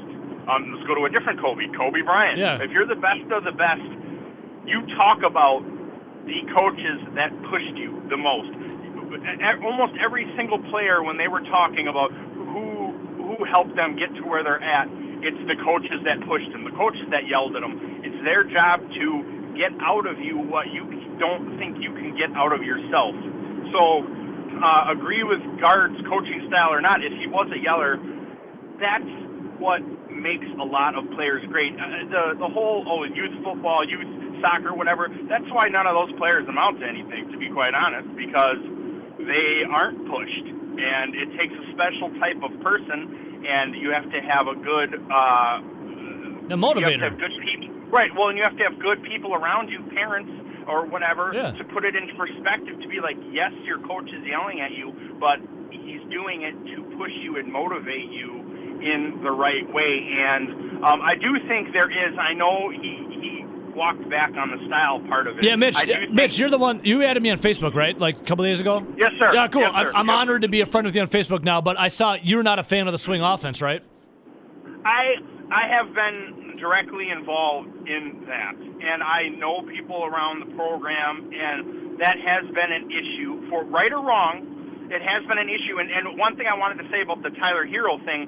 um, 0.47 0.73
let's 0.73 0.87
go 0.87 0.95
to 0.95 1.05
a 1.05 1.09
different 1.09 1.39
Kobe, 1.41 1.67
Kobe 1.75 2.01
Bryant. 2.01 2.37
Yeah. 2.39 2.61
If 2.61 2.71
you're 2.71 2.87
the 2.87 2.95
best 2.99 3.25
of 3.31 3.43
the 3.43 3.51
best, 3.51 3.83
you 4.65 4.81
talk 4.97 5.21
about 5.23 5.61
the 6.25 6.39
coaches 6.57 6.99
that 7.15 7.29
pushed 7.51 7.75
you 7.75 8.01
the 8.09 8.15
most. 8.17 8.47
Almost 9.63 9.93
every 10.03 10.25
single 10.35 10.59
player, 10.73 11.03
when 11.03 11.17
they 11.17 11.27
were 11.27 11.41
talking 11.41 11.87
about 11.87 12.11
who 12.11 12.91
who 13.17 13.45
helped 13.45 13.75
them 13.75 13.95
get 13.95 14.13
to 14.15 14.23
where 14.27 14.43
they're 14.43 14.61
at, 14.61 14.87
it's 15.23 15.39
the 15.47 15.55
coaches 15.63 16.01
that 16.03 16.19
pushed 16.27 16.51
them, 16.51 16.65
the 16.65 16.75
coaches 16.75 17.07
that 17.09 17.27
yelled 17.27 17.55
at 17.55 17.61
them. 17.61 18.03
It's 18.03 18.19
their 18.25 18.43
job 18.43 18.83
to 18.83 19.05
get 19.55 19.71
out 19.81 20.05
of 20.05 20.19
you 20.19 20.37
what 20.37 20.67
you 20.73 20.83
don't 21.19 21.57
think 21.57 21.77
you 21.79 21.93
can 21.93 22.17
get 22.17 22.33
out 22.35 22.51
of 22.51 22.61
yourself. 22.65 23.15
So, 23.71 24.03
uh, 24.59 24.91
agree 24.91 25.23
with 25.23 25.39
Gard's 25.61 25.97
coaching 26.09 26.45
style 26.49 26.73
or 26.73 26.81
not, 26.81 27.03
if 27.03 27.13
he 27.13 27.27
was 27.27 27.47
a 27.53 27.59
yeller, 27.59 27.97
that's 28.81 29.07
what 29.57 29.81
makes 30.11 30.45
a 30.59 30.65
lot 30.65 30.97
of 30.97 31.09
players 31.15 31.43
great. 31.47 31.73
Uh, 31.73 32.09
the 32.09 32.23
the 32.39 32.49
whole 32.49 32.83
oh 32.87 33.03
youth 33.03 33.33
football, 33.43 33.87
youth 33.87 34.05
soccer, 34.41 34.73
whatever. 34.73 35.07
That's 35.29 35.47
why 35.51 35.69
none 35.69 35.87
of 35.87 35.95
those 35.95 36.11
players 36.19 36.47
amount 36.47 36.79
to 36.81 36.85
anything, 36.85 37.31
to 37.31 37.37
be 37.37 37.49
quite 37.49 37.73
honest, 37.73 38.09
because 38.15 38.59
they 39.27 39.63
aren't 39.69 40.07
pushed, 40.09 40.45
and 40.79 41.15
it 41.15 41.29
takes 41.37 41.53
a 41.53 41.65
special 41.73 42.09
type 42.19 42.39
of 42.43 42.51
person, 42.61 43.43
and 43.45 43.75
you 43.75 43.91
have 43.91 44.09
to 44.11 44.19
have 44.21 44.47
a 44.47 44.55
good 44.55 44.95
uh, 45.11 45.59
A 46.49 46.57
you 46.57 46.85
have 46.85 46.99
to 46.99 47.09
have 47.09 47.17
good 47.19 47.31
people. 47.43 47.69
Right. 47.91 48.09
Well, 48.15 48.29
and 48.29 48.37
you 48.37 48.43
have 48.43 48.57
to 48.57 48.63
have 48.63 48.79
good 48.79 49.03
people 49.03 49.35
around 49.35 49.69
you, 49.69 49.79
parents 49.93 50.31
or 50.67 50.85
whatever, 50.87 51.31
Yeah. 51.33 51.51
to 51.51 51.63
put 51.75 51.85
it 51.85 51.95
into 51.95 52.13
perspective. 52.15 52.79
To 52.81 52.87
be 52.87 52.99
like, 52.99 53.17
yes, 53.31 53.51
your 53.65 53.79
coach 53.85 54.09
is 54.09 54.25
yelling 54.25 54.61
at 54.61 54.71
you, 54.71 54.93
but 55.19 55.37
he's 55.69 56.01
doing 56.09 56.41
it 56.41 56.55
to 56.75 56.81
push 56.97 57.11
you 57.21 57.37
and 57.37 57.51
motivate 57.51 58.09
you 58.09 58.79
in 58.81 59.21
the 59.23 59.31
right 59.31 59.67
way. 59.71 59.93
And 60.27 60.83
um, 60.83 61.01
I 61.01 61.15
do 61.15 61.37
think 61.47 61.71
there 61.73 61.91
is. 61.91 62.17
I 62.17 62.33
know 62.33 62.69
he 62.73 63.12
walked 63.75 64.07
back 64.09 64.31
on 64.35 64.51
the 64.51 64.65
style 64.67 64.99
part 65.07 65.27
of 65.27 65.37
it. 65.37 65.43
Yeah, 65.43 65.55
Mitch. 65.55 65.77
Think- 65.77 66.11
Mitch, 66.11 66.39
you're 66.39 66.49
the 66.49 66.57
one. 66.57 66.81
You 66.83 67.03
added 67.03 67.21
me 67.23 67.29
on 67.29 67.37
Facebook, 67.37 67.73
right? 67.75 67.97
Like 67.97 68.17
a 68.19 68.23
couple 68.23 68.45
days 68.45 68.59
ago. 68.59 68.85
Yes, 68.97 69.11
sir. 69.19 69.33
Yeah, 69.33 69.47
cool. 69.47 69.61
Yes, 69.61 69.75
sir. 69.75 69.91
I'm, 69.95 70.07
Yes. 70.07 70.15
honored 70.15 70.41
to 70.43 70.47
be 70.47 70.61
a 70.61 70.65
friend 70.65 70.85
with 70.85 70.95
you 70.95 71.01
on 71.01 71.07
Facebook 71.07 71.43
now. 71.43 71.61
But 71.61 71.79
I 71.79 71.87
saw 71.87 72.15
you're 72.21 72.43
not 72.43 72.59
a 72.59 72.63
fan 72.63 72.87
of 72.87 72.91
the 72.91 72.97
swing 72.97 73.21
offense, 73.21 73.61
right? 73.61 73.81
I 74.85 75.15
I 75.51 75.67
have 75.69 75.93
been 75.93 76.57
directly 76.59 77.09
involved 77.09 77.69
in 77.89 78.23
that, 78.27 78.55
and 78.55 79.03
I 79.03 79.27
know 79.29 79.61
people 79.63 80.05
around 80.05 80.39
the 80.47 80.55
program, 80.55 81.29
and 81.33 81.99
that 81.99 82.17
has 82.19 82.45
been 82.53 82.71
an 82.71 82.89
issue 82.91 83.49
for 83.49 83.63
right 83.65 83.91
or 83.91 84.01
wrong. 84.03 84.87
It 84.91 85.01
has 85.01 85.25
been 85.27 85.37
an 85.37 85.49
issue, 85.49 85.79
and, 85.79 85.89
and 85.91 86.17
one 86.19 86.35
thing 86.35 86.45
I 86.47 86.55
wanted 86.57 86.81
to 86.83 86.89
say 86.89 87.01
about 87.01 87.23
the 87.23 87.29
Tyler 87.31 87.65
Herro 87.65 88.03
thing: 88.05 88.27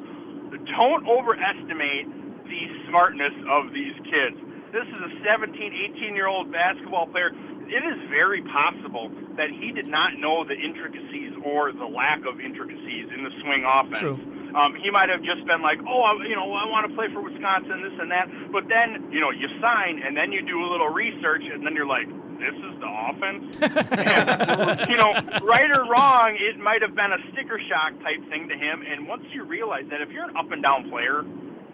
don't 0.78 1.08
overestimate 1.08 2.08
the 2.46 2.62
smartness 2.90 3.34
of 3.50 3.74
these 3.74 3.94
kids. 4.06 4.38
This 4.76 4.92
is 4.92 5.00
a 5.08 5.24
17, 5.24 5.56
18 5.96 6.16
year 6.20 6.28
old 6.28 6.52
basketball 6.52 7.08
player. 7.08 7.32
It 7.32 7.84
is 7.88 7.96
very 8.12 8.44
possible 8.44 9.08
that 9.40 9.48
he 9.48 9.72
did 9.72 9.88
not 9.88 10.20
know 10.20 10.44
the 10.44 10.52
intricacies 10.52 11.32
or 11.48 11.72
the 11.72 11.88
lack 11.88 12.28
of 12.28 12.44
intricacies 12.44 13.08
in 13.08 13.24
the 13.24 13.32
swing 13.40 13.64
offense. 13.64 14.04
True. 14.04 14.20
Um, 14.52 14.76
he 14.76 14.92
might 14.92 15.08
have 15.08 15.24
just 15.24 15.48
been 15.48 15.64
like, 15.64 15.80
oh, 15.88 16.04
I, 16.04 16.28
you 16.28 16.36
know, 16.36 16.52
I 16.52 16.68
want 16.68 16.92
to 16.92 16.94
play 16.94 17.08
for 17.08 17.24
Wisconsin, 17.24 17.88
this 17.88 17.96
and 18.04 18.12
that. 18.12 18.28
But 18.52 18.68
then, 18.68 19.08
you 19.16 19.24
know, 19.24 19.32
you 19.32 19.48
sign 19.64 20.04
and 20.04 20.12
then 20.12 20.36
you 20.36 20.44
do 20.44 20.60
a 20.60 20.68
little 20.68 20.92
research 20.92 21.44
and 21.48 21.66
then 21.66 21.72
you're 21.72 21.88
like, 21.88 22.12
this 22.36 22.56
is 22.60 22.76
the 22.84 22.92
offense. 22.92 23.56
and, 23.96 24.92
you 24.92 25.00
know, 25.00 25.16
right 25.48 25.72
or 25.72 25.88
wrong, 25.88 26.36
it 26.36 26.60
might 26.60 26.84
have 26.84 26.96
been 26.96 27.16
a 27.16 27.22
sticker 27.32 27.64
shock 27.72 27.96
type 28.04 28.20
thing 28.28 28.52
to 28.52 28.56
him. 28.60 28.84
And 28.84 29.08
once 29.08 29.24
you 29.32 29.48
realize 29.48 29.88
that 29.88 30.02
if 30.02 30.12
you're 30.12 30.28
an 30.28 30.36
up 30.36 30.52
and 30.52 30.62
down 30.62 30.92
player, 30.92 31.24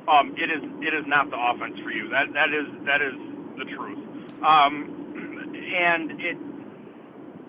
um, 0.07 0.33
it 0.37 0.49
is 0.49 0.63
it 0.81 0.93
is 0.93 1.05
not 1.07 1.29
the 1.29 1.37
offense 1.37 1.77
for 1.83 1.91
you. 1.91 2.09
That 2.09 2.33
that 2.33 2.49
is 2.53 2.67
that 2.85 3.01
is 3.01 3.15
the 3.57 3.65
truth. 3.65 4.01
Um, 4.41 5.53
and 5.75 6.11
it 6.21 6.37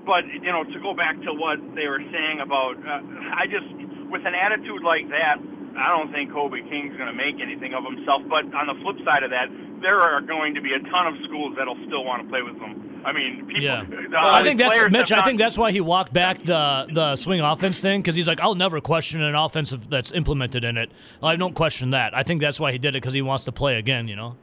but 0.04 0.26
you 0.26 0.52
know 0.52 0.64
to 0.64 0.78
go 0.80 0.94
back 0.94 1.21
to 1.23 1.32
what 1.32 1.59
they 1.75 1.87
were 1.87 2.02
saying 2.11 2.40
about 2.42 2.75
uh, 2.82 3.00
i 3.38 3.47
just 3.47 3.71
with 4.11 4.26
an 4.26 4.35
attitude 4.35 4.82
like 4.82 5.09
that 5.09 5.38
I 5.76 5.88
don't 5.88 6.12
think 6.12 6.32
Kobe 6.32 6.61
King's 6.68 6.97
going 6.97 7.09
to 7.09 7.16
make 7.16 7.40
anything 7.40 7.73
of 7.75 7.85
himself. 7.85 8.23
But 8.28 8.44
on 8.52 8.68
the 8.68 8.76
flip 8.85 9.00
side 9.04 9.23
of 9.23 9.30
that, 9.30 9.49
there 9.80 10.00
are 10.00 10.21
going 10.21 10.54
to 10.54 10.61
be 10.61 10.75
a 10.75 10.80
ton 10.92 11.06
of 11.06 11.14
schools 11.25 11.54
that'll 11.56 11.80
still 11.87 12.04
want 12.04 12.23
to 12.23 12.28
play 12.28 12.42
with 12.42 12.56
him. 12.61 12.92
I 13.04 13.12
mean, 13.12 13.47
people. 13.47 13.62
Yeah. 13.62 13.85
Well, 14.12 14.26
I 14.35 14.42
think 14.42 14.59
that's 14.61 14.78
Mitch. 14.92 15.11
I 15.12 15.23
think 15.25 15.38
that's 15.38 15.56
why 15.56 15.73
he 15.73 15.80
walked 15.80 16.12
back 16.12 16.42
the 16.42 16.87
the 16.92 17.16
swing 17.16 17.40
offense 17.40 17.80
thing 17.80 18.02
because 18.02 18.14
he's 18.14 18.28
like, 18.28 18.40
I'll 18.40 18.54
never 18.54 18.80
question 18.80 19.23
an 19.23 19.35
offensive 19.35 19.88
that's 19.88 20.12
implemented 20.12 20.64
in 20.64 20.76
it. 20.76 20.92
I 21.23 21.37
don't 21.37 21.54
question 21.54 21.90
that. 21.90 22.14
I 22.14 22.23
think 22.23 22.40
that's 22.42 22.61
why 22.61 22.73
he 22.73 22.78
did 22.78 22.90
it 22.94 23.00
because 23.00 23.14
he 23.14 23.23
wants 23.23 23.44
to 23.44 23.52
play 23.52 23.76
again. 23.76 24.06
You 24.09 24.16
know. 24.16 24.37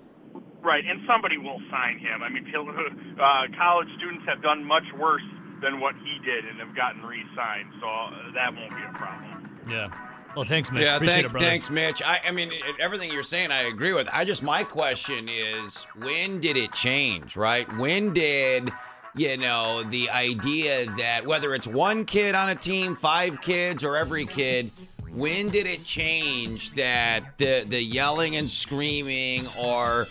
Right, 0.61 0.83
and 0.85 1.01
somebody 1.09 1.37
will 1.37 1.61
sign 1.71 1.99
him. 1.99 2.21
I 2.21 2.29
mean, 2.29 2.45
he'll- 2.45 2.67
uh, 3.21 3.47
college 3.57 3.87
students 3.97 4.25
have 4.27 4.41
done 4.41 4.63
much 4.65 4.83
worse 4.99 5.23
than 5.61 5.79
what 5.79 5.95
he 5.95 6.19
did 6.25 6.45
and 6.45 6.59
have 6.59 6.75
gotten 6.75 7.01
re-signed, 7.03 7.69
so 7.79 7.87
uh, 7.87 8.31
that 8.33 8.53
won't 8.53 8.69
be 8.71 8.83
a 8.83 8.97
problem. 8.97 9.49
Yeah. 9.69 9.87
Well, 10.35 10.45
thanks, 10.45 10.71
Mitch. 10.71 10.85
Yeah, 10.85 10.95
Appreciate 10.95 11.15
thank, 11.15 11.25
it, 11.25 11.31
brother. 11.31 11.45
thanks, 11.45 11.69
Mitch. 11.69 12.01
I, 12.03 12.19
I 12.27 12.31
mean, 12.31 12.51
everything 12.79 13.11
you're 13.11 13.23
saying, 13.23 13.51
I 13.51 13.63
agree 13.63 13.93
with. 13.93 14.07
I 14.11 14.25
just, 14.25 14.43
my 14.43 14.63
question 14.63 15.27
is, 15.27 15.85
when 15.97 16.39
did 16.39 16.55
it 16.55 16.71
change, 16.71 17.35
right? 17.35 17.67
When 17.77 18.13
did, 18.13 18.71
you 19.15 19.37
know, 19.37 19.83
the 19.83 20.09
idea 20.11 20.85
that 20.97 21.25
whether 21.25 21.53
it's 21.55 21.67
one 21.67 22.05
kid 22.05 22.35
on 22.35 22.49
a 22.49 22.55
team, 22.55 22.95
five 22.95 23.41
kids, 23.41 23.83
or 23.83 23.97
every 23.97 24.25
kid, 24.25 24.71
when 25.11 25.49
did 25.49 25.65
it 25.65 25.83
change 25.83 26.75
that 26.75 27.37
the 27.39 27.63
the 27.65 27.81
yelling 27.81 28.35
and 28.35 28.47
screaming 28.47 29.47
or 29.57 30.07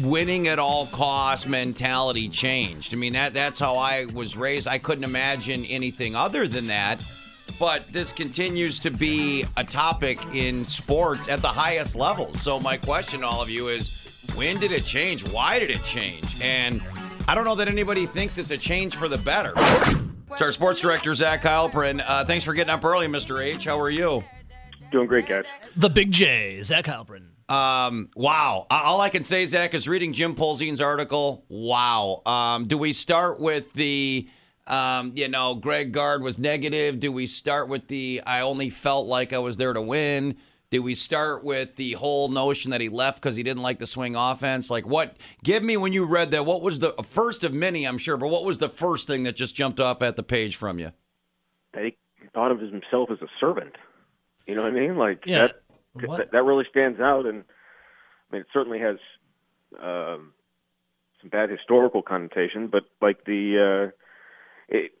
winning 0.00 0.46
at 0.46 0.60
all 0.60 0.86
costs 0.86 1.46
mentality 1.46 2.28
changed? 2.28 2.94
I 2.94 2.96
mean, 2.96 3.14
that 3.14 3.34
that's 3.34 3.58
how 3.58 3.76
I 3.76 4.06
was 4.06 4.36
raised. 4.36 4.68
I 4.68 4.78
couldn't 4.78 5.02
imagine 5.02 5.64
anything 5.64 6.14
other 6.14 6.46
than 6.46 6.68
that 6.68 7.00
but 7.58 7.90
this 7.92 8.12
continues 8.12 8.78
to 8.80 8.90
be 8.90 9.44
a 9.56 9.64
topic 9.64 10.18
in 10.34 10.64
sports 10.64 11.28
at 11.28 11.40
the 11.42 11.48
highest 11.48 11.96
levels. 11.96 12.40
So 12.40 12.60
my 12.60 12.76
question 12.76 13.20
to 13.20 13.26
all 13.26 13.42
of 13.42 13.50
you 13.50 13.68
is 13.68 14.06
when 14.34 14.58
did 14.58 14.72
it 14.72 14.84
change? 14.84 15.26
Why 15.28 15.58
did 15.58 15.70
it 15.70 15.82
change? 15.84 16.40
And 16.40 16.82
I 17.28 17.34
don't 17.34 17.44
know 17.44 17.54
that 17.54 17.68
anybody 17.68 18.06
thinks 18.06 18.38
it's 18.38 18.50
a 18.50 18.58
change 18.58 18.96
for 18.96 19.08
the 19.08 19.18
better. 19.18 19.52
It's 20.30 20.42
our 20.42 20.52
sports 20.52 20.80
director, 20.80 21.14
Zach 21.14 21.42
Heilprin. 21.42 22.04
Uh, 22.06 22.24
thanks 22.24 22.44
for 22.44 22.52
getting 22.52 22.72
up 22.72 22.84
early, 22.84 23.06
Mr. 23.06 23.42
H. 23.42 23.64
How 23.64 23.80
are 23.80 23.90
you? 23.90 24.22
Doing 24.92 25.06
great, 25.06 25.26
guys. 25.26 25.44
The 25.76 25.88
Big 25.88 26.10
J, 26.10 26.62
Zach 26.62 26.84
Heilprin. 26.84 27.22
Um, 27.48 28.10
wow. 28.16 28.66
All 28.70 29.00
I 29.00 29.08
can 29.08 29.24
say, 29.24 29.46
Zach, 29.46 29.72
is 29.74 29.88
reading 29.88 30.12
Jim 30.12 30.34
Polzin's 30.34 30.80
article. 30.80 31.44
Wow. 31.48 32.22
Um, 32.26 32.66
do 32.66 32.76
we 32.76 32.92
start 32.92 33.40
with 33.40 33.72
the, 33.72 34.28
um, 34.66 35.12
you 35.14 35.28
know, 35.28 35.54
Greg 35.54 35.92
Gard 35.92 36.22
was 36.22 36.38
negative? 36.38 36.98
Do 37.00 37.12
we 37.12 37.26
start 37.26 37.68
with 37.68 37.88
the 37.88 38.22
I 38.26 38.40
only 38.40 38.70
felt 38.70 39.06
like 39.06 39.32
I 39.32 39.38
was 39.38 39.56
there 39.56 39.72
to 39.72 39.82
win? 39.82 40.36
Do 40.70 40.82
we 40.82 40.94
start 40.96 41.44
with 41.44 41.76
the 41.76 41.92
whole 41.92 42.28
notion 42.28 42.72
that 42.72 42.80
he 42.80 42.88
left 42.88 43.20
because 43.22 43.36
he 43.36 43.42
didn't 43.44 43.62
like 43.62 43.78
the 43.78 43.86
swing 43.86 44.16
offense? 44.16 44.68
Like, 44.68 44.86
what? 44.86 45.16
Give 45.44 45.62
me 45.62 45.76
when 45.76 45.92
you 45.92 46.04
read 46.04 46.32
that. 46.32 46.44
What 46.44 46.60
was 46.62 46.80
the 46.80 46.92
first 47.04 47.44
of 47.44 47.52
many? 47.52 47.86
I'm 47.86 47.98
sure, 47.98 48.16
but 48.16 48.28
what 48.28 48.44
was 48.44 48.58
the 48.58 48.68
first 48.68 49.06
thing 49.06 49.22
that 49.22 49.36
just 49.36 49.54
jumped 49.54 49.78
off 49.78 50.02
at 50.02 50.16
the 50.16 50.22
page 50.24 50.56
from 50.56 50.78
you? 50.78 50.92
that 51.76 51.84
he 51.84 51.96
thought 52.34 52.50
of 52.50 52.58
himself 52.60 53.10
as 53.10 53.18
a 53.22 53.28
servant. 53.38 53.76
You 54.46 54.54
know 54.54 54.62
what 54.62 54.72
I 54.72 54.74
mean? 54.74 54.96
Like 54.96 55.24
Yeah. 55.26 55.48
that, 55.48 55.56
that 56.16 56.32
that 56.32 56.42
really 56.42 56.64
stands 56.70 57.00
out, 57.00 57.26
and 57.26 57.44
I 58.30 58.32
mean 58.32 58.40
it 58.40 58.46
certainly 58.52 58.80
has 58.80 58.96
um, 59.80 60.32
some 61.20 61.30
bad 61.30 61.50
historical 61.50 62.02
connotation, 62.02 62.68
but 62.68 62.84
like 63.00 63.24
the, 63.24 63.90
uh, 63.92 63.96
it, 64.68 64.92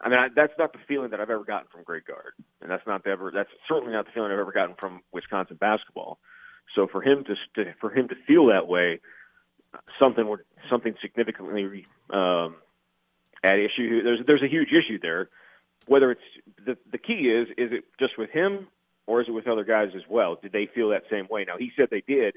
I 0.00 0.08
mean 0.08 0.18
I, 0.18 0.28
that's 0.34 0.52
not 0.58 0.72
the 0.72 0.78
feeling 0.88 1.10
that 1.10 1.20
I've 1.20 1.30
ever 1.30 1.44
gotten 1.44 1.68
from 1.72 1.84
Greg 1.84 2.04
Gard, 2.06 2.32
and 2.60 2.70
that's 2.70 2.86
not 2.86 3.04
the 3.04 3.10
ever 3.10 3.30
that's 3.34 3.50
certainly 3.68 3.92
not 3.92 4.06
the 4.06 4.12
feeling 4.12 4.32
I've 4.32 4.38
ever 4.38 4.52
gotten 4.52 4.74
from 4.78 5.02
Wisconsin 5.12 5.56
basketball. 5.60 6.18
So 6.74 6.86
for 6.86 7.02
him 7.02 7.24
to, 7.24 7.34
to 7.64 7.72
for 7.80 7.90
him 7.90 8.08
to 8.08 8.14
feel 8.26 8.46
that 8.46 8.66
way, 8.66 9.00
something 9.98 10.26
would 10.28 10.40
something 10.70 10.94
significantly 11.00 11.86
um, 12.10 12.56
at 13.42 13.58
issue. 13.58 14.02
There's 14.02 14.20
there's 14.26 14.42
a 14.42 14.48
huge 14.48 14.68
issue 14.68 14.98
there. 15.00 15.28
Whether 15.86 16.12
it's 16.12 16.20
the 16.64 16.76
the 16.90 16.98
key 16.98 17.28
is 17.28 17.48
is 17.58 17.72
it 17.72 17.84
just 17.98 18.18
with 18.18 18.30
him 18.30 18.68
or 19.06 19.20
is 19.20 19.28
it 19.28 19.32
with 19.32 19.48
other 19.48 19.64
guys 19.64 19.90
as 19.96 20.02
well? 20.08 20.36
Did 20.40 20.52
they 20.52 20.68
feel 20.72 20.90
that 20.90 21.02
same 21.10 21.26
way? 21.28 21.44
Now 21.44 21.56
he 21.58 21.72
said 21.76 21.88
they 21.90 22.02
did, 22.06 22.36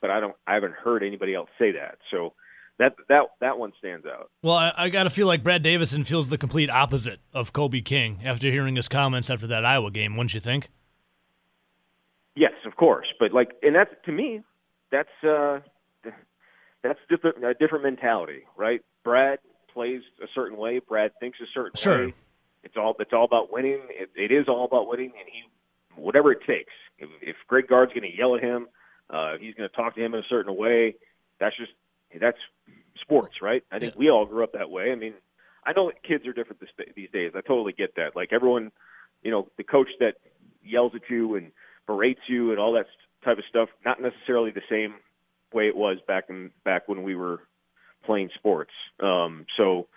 but 0.00 0.10
I 0.10 0.20
don't 0.20 0.36
I 0.46 0.54
haven't 0.54 0.74
heard 0.74 1.02
anybody 1.02 1.34
else 1.34 1.48
say 1.58 1.72
that. 1.72 1.98
So 2.10 2.34
that 2.78 2.94
that 3.08 3.22
that 3.40 3.58
one 3.58 3.72
stands 3.78 4.06
out. 4.06 4.30
Well, 4.42 4.54
I, 4.56 4.72
I 4.76 4.88
got 4.88 5.04
to 5.04 5.10
feel 5.10 5.26
like 5.26 5.42
Brad 5.42 5.62
Davison 5.62 6.04
feels 6.04 6.28
the 6.30 6.38
complete 6.38 6.70
opposite 6.70 7.20
of 7.32 7.52
Kobe 7.52 7.80
King 7.80 8.20
after 8.24 8.50
hearing 8.50 8.76
his 8.76 8.88
comments 8.88 9.30
after 9.30 9.46
that 9.48 9.64
Iowa 9.64 9.90
game, 9.90 10.16
wouldn't 10.16 10.34
you 10.34 10.40
think? 10.40 10.68
Yes, 12.34 12.52
of 12.64 12.76
course, 12.76 13.06
but 13.20 13.32
like, 13.32 13.50
and 13.62 13.74
that's 13.74 13.90
to 14.06 14.12
me, 14.12 14.42
that's 14.90 15.10
uh, 15.22 15.60
that's 16.82 16.98
different 17.08 17.44
a 17.44 17.54
different 17.54 17.84
mentality, 17.84 18.42
right? 18.56 18.82
Brad 19.04 19.38
plays 19.72 20.02
a 20.22 20.26
certain 20.34 20.56
way. 20.56 20.78
Brad 20.78 21.12
thinks 21.20 21.38
a 21.40 21.46
certain 21.52 21.76
Sure. 21.76 22.06
way. 22.06 22.14
It's 22.64 22.76
all 22.76 22.96
it's 22.98 23.12
all 23.12 23.24
about 23.24 23.52
winning. 23.52 23.80
It, 23.90 24.10
it 24.16 24.32
is 24.32 24.48
all 24.48 24.64
about 24.64 24.88
winning, 24.88 25.12
and 25.18 25.28
he 25.30 25.42
whatever 26.00 26.32
it 26.32 26.40
takes. 26.46 26.72
If, 26.98 27.10
if 27.20 27.36
Greg 27.48 27.68
Gard's 27.68 27.92
going 27.92 28.10
to 28.10 28.16
yell 28.16 28.34
at 28.36 28.42
him, 28.42 28.66
uh, 29.10 29.36
he's 29.38 29.54
going 29.54 29.68
to 29.68 29.76
talk 29.76 29.94
to 29.96 30.02
him 30.04 30.14
in 30.14 30.20
a 30.20 30.26
certain 30.28 30.56
way. 30.56 30.94
That's 31.38 31.56
just 31.56 31.72
that's 32.20 32.38
sports, 33.00 33.36
right? 33.42 33.62
I 33.70 33.78
think 33.78 33.96
we 33.96 34.10
all 34.10 34.26
grew 34.26 34.44
up 34.44 34.52
that 34.52 34.70
way. 34.70 34.92
I 34.92 34.94
mean, 34.94 35.14
I 35.64 35.72
know 35.72 35.92
kids 36.06 36.26
are 36.26 36.32
different 36.32 36.60
this, 36.60 36.70
these 36.94 37.10
days. 37.12 37.32
I 37.34 37.40
totally 37.40 37.72
get 37.72 37.96
that. 37.96 38.16
Like 38.16 38.32
everyone, 38.32 38.72
you 39.22 39.30
know, 39.30 39.48
the 39.56 39.64
coach 39.64 39.88
that 40.00 40.16
yells 40.62 40.92
at 40.94 41.02
you 41.08 41.36
and 41.36 41.52
berates 41.86 42.20
you 42.26 42.50
and 42.50 42.58
all 42.58 42.72
that 42.72 42.86
type 43.24 43.38
of 43.38 43.44
stuff, 43.48 43.68
not 43.84 44.00
necessarily 44.00 44.50
the 44.50 44.62
same 44.68 44.94
way 45.52 45.68
it 45.68 45.76
was 45.76 45.98
back 46.06 46.24
in 46.28 46.50
back 46.64 46.88
when 46.88 47.02
we 47.02 47.14
were 47.14 47.40
playing 48.04 48.30
sports. 48.34 48.72
Um, 49.00 49.46
so, 49.56 49.88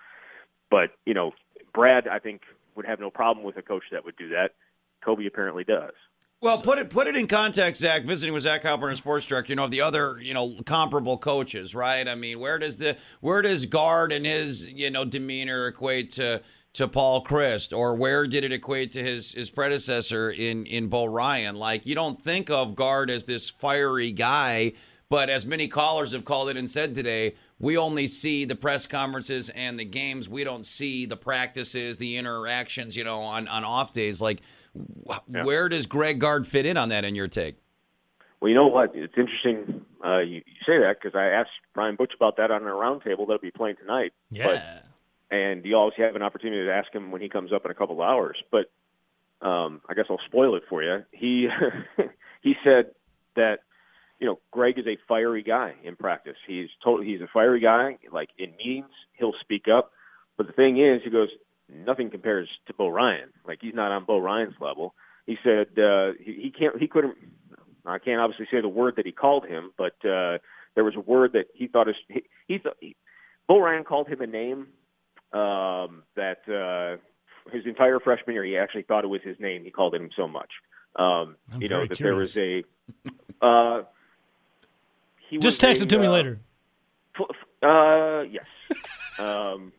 but 0.69 0.91
you 1.05 1.13
know, 1.13 1.31
Brad, 1.73 2.07
I 2.07 2.19
think 2.19 2.41
would 2.75 2.85
have 2.85 2.99
no 2.99 3.09
problem 3.09 3.45
with 3.45 3.57
a 3.57 3.61
coach 3.61 3.83
that 3.91 4.05
would 4.05 4.17
do 4.17 4.29
that. 4.29 4.51
Kobe 5.03 5.25
apparently 5.25 5.63
does. 5.63 5.93
Well, 6.45 6.61
put 6.61 6.77
it 6.77 6.91
put 6.91 7.07
it 7.07 7.15
in 7.15 7.25
context, 7.25 7.81
Zach. 7.81 8.03
Visiting 8.03 8.31
with 8.31 8.43
Zach 8.43 8.61
Heilprin, 8.61 8.91
a 8.91 8.95
sports 8.95 9.25
director. 9.25 9.51
You 9.51 9.55
know 9.55 9.63
of 9.63 9.71
the 9.71 9.81
other, 9.81 10.19
you 10.21 10.31
know, 10.31 10.53
comparable 10.63 11.17
coaches, 11.17 11.73
right? 11.73 12.07
I 12.07 12.13
mean, 12.13 12.39
where 12.39 12.59
does 12.59 12.77
the 12.77 12.97
where 13.19 13.41
does 13.41 13.65
Gard 13.65 14.11
and 14.11 14.27
his 14.27 14.67
you 14.67 14.91
know 14.91 15.05
demeanor 15.05 15.65
equate 15.65 16.11
to 16.11 16.43
to 16.73 16.87
Paul 16.87 17.25
Chryst, 17.25 17.75
or 17.75 17.95
where 17.95 18.27
did 18.27 18.43
it 18.43 18.51
equate 18.51 18.91
to 18.91 19.01
his 19.01 19.31
his 19.31 19.49
predecessor 19.49 20.29
in 20.29 20.67
in 20.67 20.87
Bo 20.87 21.05
Ryan? 21.05 21.55
Like, 21.55 21.83
you 21.87 21.95
don't 21.95 22.21
think 22.21 22.51
of 22.51 22.75
Gard 22.75 23.09
as 23.09 23.25
this 23.25 23.49
fiery 23.49 24.11
guy, 24.11 24.73
but 25.09 25.31
as 25.31 25.47
many 25.47 25.67
callers 25.67 26.11
have 26.11 26.25
called 26.25 26.49
it 26.49 26.57
and 26.57 26.69
said 26.69 26.93
today, 26.93 27.33
we 27.57 27.75
only 27.75 28.05
see 28.05 28.45
the 28.45 28.55
press 28.55 28.85
conferences 28.85 29.49
and 29.49 29.79
the 29.79 29.85
games. 29.85 30.29
We 30.29 30.43
don't 30.43 30.63
see 30.63 31.07
the 31.07 31.17
practices, 31.17 31.97
the 31.97 32.17
interactions, 32.17 32.95
you 32.95 33.03
know, 33.03 33.21
on 33.21 33.47
on 33.47 33.63
off 33.63 33.93
days. 33.93 34.21
Like, 34.21 34.41
wh- 35.07 35.45
where 35.45 35.69
does 35.69 35.85
Greg 35.85 36.19
Gard 36.19 36.47
fit 36.47 36.65
in 36.65 36.77
on 36.77 36.89
that? 36.89 37.05
In 37.05 37.15
your 37.15 37.27
take? 37.27 37.57
Well, 38.39 38.49
you 38.49 38.55
know 38.55 38.67
what? 38.67 38.91
It's 38.93 39.13
interesting 39.17 39.85
uh, 40.05 40.19
you, 40.19 40.35
you 40.45 40.61
say 40.65 40.79
that 40.79 40.97
because 41.01 41.17
I 41.17 41.27
asked 41.27 41.49
Brian 41.73 41.95
Butch 41.95 42.13
about 42.15 42.37
that 42.37 42.51
on 42.51 42.63
our 42.63 42.71
roundtable 42.71 43.27
that'll 43.27 43.39
be 43.39 43.51
playing 43.51 43.77
tonight. 43.77 44.13
Yeah. 44.29 44.79
and 45.31 45.65
you 45.65 45.75
always 45.75 45.95
have 45.97 46.15
an 46.15 46.21
opportunity 46.21 46.63
to 46.65 46.71
ask 46.71 46.93
him 46.93 47.11
when 47.11 47.21
he 47.21 47.29
comes 47.29 47.51
up 47.51 47.65
in 47.65 47.71
a 47.71 47.73
couple 47.73 47.95
of 47.95 48.01
hours. 48.01 48.37
But 48.51 48.71
um, 49.41 49.81
I 49.89 49.93
guess 49.95 50.05
I'll 50.09 50.19
spoil 50.27 50.55
it 50.55 50.63
for 50.69 50.83
you. 50.83 51.03
He 51.11 51.47
he 52.41 52.53
said 52.63 52.91
that 53.35 53.59
you 54.19 54.27
know 54.27 54.39
Greg 54.51 54.77
is 54.77 54.85
a 54.85 54.97
fiery 55.07 55.43
guy 55.43 55.73
in 55.83 55.95
practice. 55.95 56.37
He's 56.47 56.69
totally 56.83 57.07
he's 57.07 57.21
a 57.21 57.29
fiery 57.33 57.59
guy. 57.59 57.97
Like 58.11 58.29
in 58.37 58.51
meetings, 58.57 58.93
he'll 59.13 59.33
speak 59.41 59.65
up. 59.67 59.91
But 60.37 60.47
the 60.47 60.53
thing 60.53 60.79
is, 60.79 61.01
he 61.03 61.09
goes 61.09 61.29
nothing 61.73 62.09
compares 62.09 62.47
to 62.67 62.73
Bo 62.73 62.89
Ryan. 62.89 63.29
Like 63.47 63.59
he's 63.61 63.73
not 63.73 63.91
on 63.91 64.05
Bo 64.05 64.19
Ryan's 64.19 64.55
level. 64.59 64.93
He 65.25 65.37
said 65.43 65.67
uh, 65.79 66.11
he, 66.19 66.33
he 66.43 66.53
can't 66.57 66.77
he 66.79 66.87
couldn't. 66.87 67.15
I 67.85 67.99
can't 67.99 68.19
obviously 68.19 68.47
say 68.51 68.61
the 68.61 68.67
word 68.67 68.95
that 68.97 69.05
he 69.05 69.11
called 69.11 69.45
him, 69.45 69.71
but 69.77 69.93
uh, 70.05 70.39
there 70.73 70.83
was 70.83 70.95
a 70.95 70.99
word 70.99 71.33
that 71.33 71.45
he 71.53 71.67
thought 71.67 71.87
is 71.89 71.95
he, 72.07 72.23
he 72.47 72.57
thought 72.57 72.77
he, 72.79 72.95
Bo 73.47 73.59
Ryan 73.59 73.83
called 73.83 74.07
him 74.07 74.21
a 74.21 74.27
name 74.27 74.67
um, 75.33 76.03
that 76.15 76.39
uh, 76.49 76.97
his 77.51 77.65
entire 77.65 77.99
freshman 77.99 78.33
year 78.33 78.43
he 78.43 78.57
actually 78.57 78.83
thought 78.83 79.03
it 79.03 79.07
was 79.07 79.21
his 79.23 79.39
name. 79.39 79.63
He 79.63 79.71
called 79.71 79.93
it 79.95 80.01
him 80.01 80.09
so 80.15 80.27
much. 80.27 80.49
Um, 80.95 81.35
I'm 81.53 81.61
you 81.61 81.69
know 81.69 81.85
that 81.85 81.95
curious. 81.97 82.33
there 82.33 82.45
was 82.45 82.63
a. 83.41 83.45
Uh, 83.45 83.83
he 85.29 85.37
Just 85.37 85.45
was 85.45 85.57
text 85.57 85.81
a, 85.81 85.85
it 85.85 85.89
to 85.89 85.99
me 85.99 86.07
uh, 86.07 86.11
later. 86.11 86.39
f- 87.19 87.25
f- 87.29 87.67
Uh, 87.67 88.21
yes. 88.29 88.45
Um, 89.19 89.71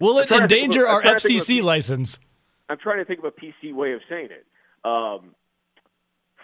Will 0.00 0.18
it 0.18 0.28
trying 0.28 0.40
to 0.42 0.48
think 0.48 0.58
of 0.58 0.64
endanger 0.64 0.88
our 0.88 1.02
trying 1.02 1.14
to 1.16 1.20
think 1.20 1.40
of 1.40 1.40
a 1.40 1.44
FCC 1.44 1.48
P- 1.56 1.62
license? 1.62 2.18
I'm 2.68 2.78
trying 2.78 2.98
to 2.98 3.04
think 3.04 3.20
of 3.20 3.24
a 3.26 3.30
PC 3.30 3.72
way 3.74 3.92
of 3.92 4.00
saying 4.08 4.28
it. 4.30 4.46
Um, 4.84 5.34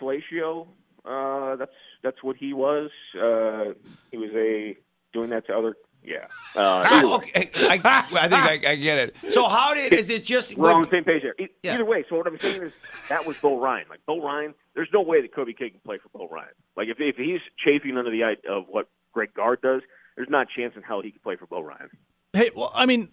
fellatio. 0.00 0.66
Uh, 1.04 1.56
that's 1.56 1.72
that's 2.02 2.22
what 2.22 2.36
he 2.36 2.52
was. 2.52 2.90
Uh, 3.16 3.72
he 4.10 4.16
was 4.18 4.30
a 4.34 4.76
doing 5.12 5.30
that 5.30 5.46
to 5.48 5.56
other 5.56 5.74
Yeah. 6.04 6.26
Uh, 6.54 6.82
So 6.84 7.08
way. 7.08 7.14
okay, 7.16 7.50
I, 7.56 8.06
I 8.12 8.28
think 8.28 8.66
I, 8.66 8.70
I 8.72 8.76
get 8.76 8.98
it. 8.98 9.16
So 9.30 9.48
how 9.48 9.74
did 9.74 9.92
is 9.92 10.10
it 10.10 10.24
just 10.24 10.56
We're 10.56 10.72
on 10.72 10.82
the 10.82 10.90
same 10.90 11.04
page 11.04 11.22
there. 11.22 11.34
E- 11.38 11.48
Yeah. 11.62 11.74
Either 11.74 11.84
way, 11.84 12.04
so 12.08 12.16
what 12.16 12.26
I'm 12.28 12.38
saying 12.38 12.62
is 12.62 12.72
that 13.08 13.26
was 13.26 13.36
Bo 13.38 13.60
Ryan. 13.60 13.86
Like 13.90 14.00
Bo 14.06 14.22
Ryan, 14.22 14.54
there's 14.74 14.88
no 14.92 15.02
way 15.02 15.20
that 15.22 15.34
Kobe 15.34 15.52
King 15.52 15.70
can 15.72 15.80
play 15.84 15.98
for 15.98 16.08
Bo 16.16 16.28
Ryan. 16.28 16.54
Like 16.76 16.88
if 16.88 16.98
if 17.00 17.16
he's 17.16 17.40
chafing 17.64 17.96
under 17.98 18.10
the 18.10 18.22
eye 18.24 18.36
of 18.48 18.66
what 18.68 18.88
Greg 19.12 19.34
Gard 19.34 19.60
does, 19.60 19.82
there's 20.16 20.30
not 20.30 20.46
a 20.52 20.60
chance 20.60 20.74
in 20.76 20.82
hell 20.82 21.02
he 21.02 21.10
can 21.10 21.20
play 21.20 21.34
for 21.36 21.46
Bo 21.46 21.60
Ryan. 21.62 21.90
Hey, 22.34 22.50
well, 22.56 22.72
I 22.74 22.86
mean, 22.86 23.08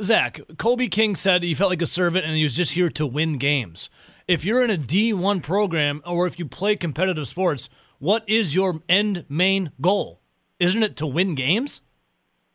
Zach, 0.00 0.40
Kobe 0.58 0.86
King 0.86 1.16
said 1.16 1.42
he 1.42 1.54
felt 1.54 1.70
like 1.70 1.82
a 1.82 1.86
servant 1.86 2.24
and 2.24 2.36
he 2.36 2.44
was 2.44 2.54
just 2.54 2.72
here 2.72 2.88
to 2.90 3.04
win 3.04 3.36
games. 3.36 3.90
If 4.28 4.44
you're 4.44 4.62
in 4.62 4.70
a 4.70 4.76
D1 4.76 5.42
program 5.42 6.02
or 6.06 6.24
if 6.28 6.38
you 6.38 6.46
play 6.46 6.76
competitive 6.76 7.26
sports, 7.26 7.68
what 7.98 8.22
is 8.28 8.54
your 8.54 8.80
end 8.88 9.24
main 9.28 9.72
goal? 9.80 10.20
Isn't 10.60 10.84
it 10.84 10.96
to 10.98 11.06
win 11.06 11.34
games? 11.34 11.80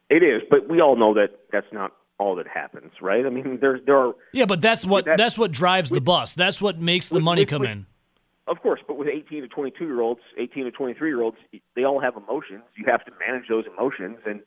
It 0.10 0.24
is, 0.24 0.42
but 0.50 0.70
we 0.70 0.80
all 0.80 0.96
know 0.96 1.14
that 1.16 1.32
that's 1.52 1.68
not 1.74 1.92
all 2.18 2.36
that 2.36 2.48
happens, 2.48 2.92
right? 3.02 3.26
I 3.26 3.30
mean, 3.30 3.58
there's 3.60 3.82
there 3.86 3.98
are 3.98 4.14
Yeah, 4.32 4.46
but 4.46 4.62
that's 4.62 4.86
what 4.86 5.04
That- 5.04 5.18
that's 5.18 5.38
what 5.38 5.52
drives 5.52 5.90
the 5.90 6.00
bus. 6.00 6.34
That's 6.36 6.62
what 6.62 6.80
makes 6.80 7.10
the 7.10 7.16
with- 7.16 7.24
money 7.26 7.42
with- 7.42 7.50
come 7.50 7.62
with- 7.62 7.72
in. 7.72 7.86
Of 8.48 8.62
course, 8.62 8.80
but 8.88 8.98
with 8.98 9.08
18 9.10 9.42
to 9.42 9.48
22 9.50 9.86
year 9.86 10.00
olds, 10.02 10.22
18 10.38 10.64
to 10.66 10.72
23 10.72 11.10
year 11.10 11.22
olds, 11.22 11.38
they 11.76 11.84
all 11.84 12.00
have 12.00 12.16
emotions. 12.16 12.64
You 12.78 12.86
have 12.86 13.04
to 13.06 13.12
manage 13.28 13.50
those 13.50 13.66
emotions, 13.66 14.20
and 14.26 14.42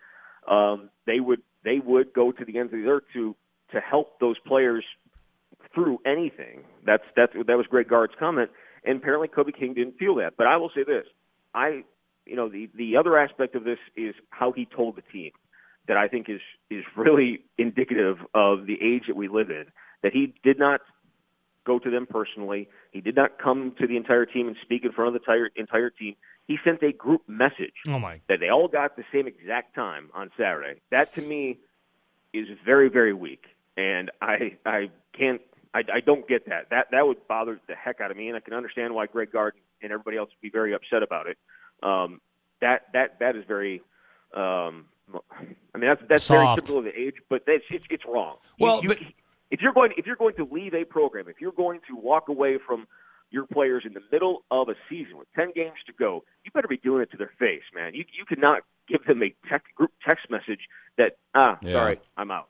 um, 0.48 0.90
they 1.06 1.20
would 1.20 1.42
they 1.64 1.78
would 1.78 2.12
go 2.12 2.32
to 2.32 2.44
the 2.44 2.58
ends 2.58 2.72
of 2.72 2.80
the 2.80 2.86
earth 2.86 3.04
to 3.12 3.34
to 3.72 3.80
help 3.80 4.18
those 4.20 4.36
players 4.46 4.84
through 5.74 5.98
anything. 6.06 6.62
That's 6.84 7.04
that's 7.16 7.32
that 7.34 7.56
was 7.56 7.66
Greg 7.66 7.88
Gard's 7.88 8.14
comment, 8.18 8.50
and 8.84 8.98
apparently 8.98 9.28
Kobe 9.28 9.52
King 9.52 9.74
didn't 9.74 9.98
feel 9.98 10.14
that. 10.16 10.34
But 10.36 10.46
I 10.46 10.56
will 10.56 10.70
say 10.74 10.84
this: 10.84 11.06
I, 11.54 11.84
you 12.24 12.36
know, 12.36 12.48
the 12.48 12.68
the 12.74 12.96
other 12.96 13.18
aspect 13.18 13.54
of 13.54 13.64
this 13.64 13.78
is 13.96 14.14
how 14.30 14.52
he 14.52 14.66
told 14.66 14.96
the 14.96 15.02
team 15.12 15.32
that 15.88 15.96
I 15.96 16.08
think 16.08 16.28
is 16.28 16.40
is 16.70 16.84
really 16.96 17.40
indicative 17.58 18.18
of 18.34 18.66
the 18.66 18.78
age 18.82 19.04
that 19.08 19.16
we 19.16 19.28
live 19.28 19.50
in. 19.50 19.66
That 20.02 20.12
he 20.12 20.34
did 20.42 20.58
not 20.58 20.80
go 21.64 21.78
to 21.78 21.90
them 21.90 22.06
personally. 22.06 22.68
He 22.92 23.00
did 23.00 23.16
not 23.16 23.38
come 23.42 23.74
to 23.80 23.86
the 23.86 23.96
entire 23.96 24.24
team 24.24 24.46
and 24.46 24.56
speak 24.62 24.84
in 24.84 24.92
front 24.92 25.08
of 25.08 25.14
the 25.14 25.20
entire 25.20 25.50
entire 25.56 25.90
team. 25.90 26.14
He 26.46 26.58
sent 26.64 26.82
a 26.82 26.92
group 26.92 27.22
message 27.28 27.74
Oh 27.88 27.98
my. 27.98 28.20
that 28.28 28.38
they 28.40 28.48
all 28.50 28.68
got 28.68 28.96
the 28.96 29.04
same 29.12 29.26
exact 29.26 29.74
time 29.74 30.10
on 30.14 30.30
Saturday. 30.36 30.80
That 30.90 31.12
to 31.14 31.22
me 31.22 31.58
is 32.32 32.46
very 32.64 32.88
very 32.88 33.12
weak, 33.12 33.44
and 33.76 34.10
I 34.20 34.56
I 34.64 34.90
can't 35.16 35.40
I, 35.74 35.80
I 35.92 36.00
don't 36.00 36.26
get 36.28 36.48
that. 36.48 36.70
That 36.70 36.88
that 36.92 37.06
would 37.06 37.26
bother 37.26 37.60
the 37.66 37.74
heck 37.74 38.00
out 38.00 38.10
of 38.10 38.16
me, 38.16 38.28
and 38.28 38.36
I 38.36 38.40
can 38.40 38.54
understand 38.54 38.94
why 38.94 39.06
Greg 39.06 39.32
Garden 39.32 39.60
and 39.82 39.90
everybody 39.92 40.16
else 40.18 40.30
would 40.30 40.40
be 40.40 40.50
very 40.50 40.72
upset 40.72 41.02
about 41.02 41.26
it. 41.26 41.36
Um, 41.82 42.20
that 42.60 42.86
that 42.92 43.18
that 43.18 43.34
is 43.36 43.44
very. 43.46 43.82
Um, 44.34 44.86
I 45.74 45.78
mean 45.78 45.88
that's 45.88 46.02
that's 46.08 46.28
very 46.28 46.46
typical 46.56 46.78
of 46.78 46.84
the 46.84 46.98
age, 46.98 47.14
but 47.28 47.42
that's 47.46 47.62
it's, 47.70 47.84
it's 47.90 48.04
wrong. 48.06 48.36
You- 48.58 48.64
Well, 48.66 48.82
you- 48.82 48.88
but- 48.88 48.98
if 49.50 49.60
you're 49.62 49.72
going 49.72 49.92
if 49.96 50.06
you're 50.06 50.16
going 50.16 50.34
to 50.36 50.44
leave 50.50 50.74
a 50.74 50.84
program, 50.84 51.28
if 51.28 51.40
you're 51.40 51.52
going 51.52 51.78
to 51.88 51.94
walk 51.96 52.28
away 52.28 52.58
from 52.58 52.86
your 53.30 53.46
players 53.46 53.82
in 53.86 53.92
the 53.92 54.02
middle 54.12 54.44
of 54.50 54.68
a 54.68 54.74
season 54.88 55.18
with 55.18 55.28
10 55.34 55.52
games 55.54 55.76
to 55.86 55.92
go, 55.92 56.24
you 56.44 56.50
better 56.52 56.68
be 56.68 56.76
doing 56.78 57.02
it 57.02 57.10
to 57.10 57.16
their 57.16 57.32
face, 57.38 57.62
man. 57.74 57.94
You 57.94 58.04
you 58.16 58.24
cannot 58.24 58.62
give 58.88 59.04
them 59.04 59.22
a 59.22 59.34
tech, 59.48 59.64
group 59.74 59.90
text 60.06 60.26
message 60.30 60.60
that 60.98 61.16
ah, 61.34 61.58
Yeah. 61.62 61.72
sorry, 61.72 62.00
I'm 62.16 62.30
out. 62.30 62.48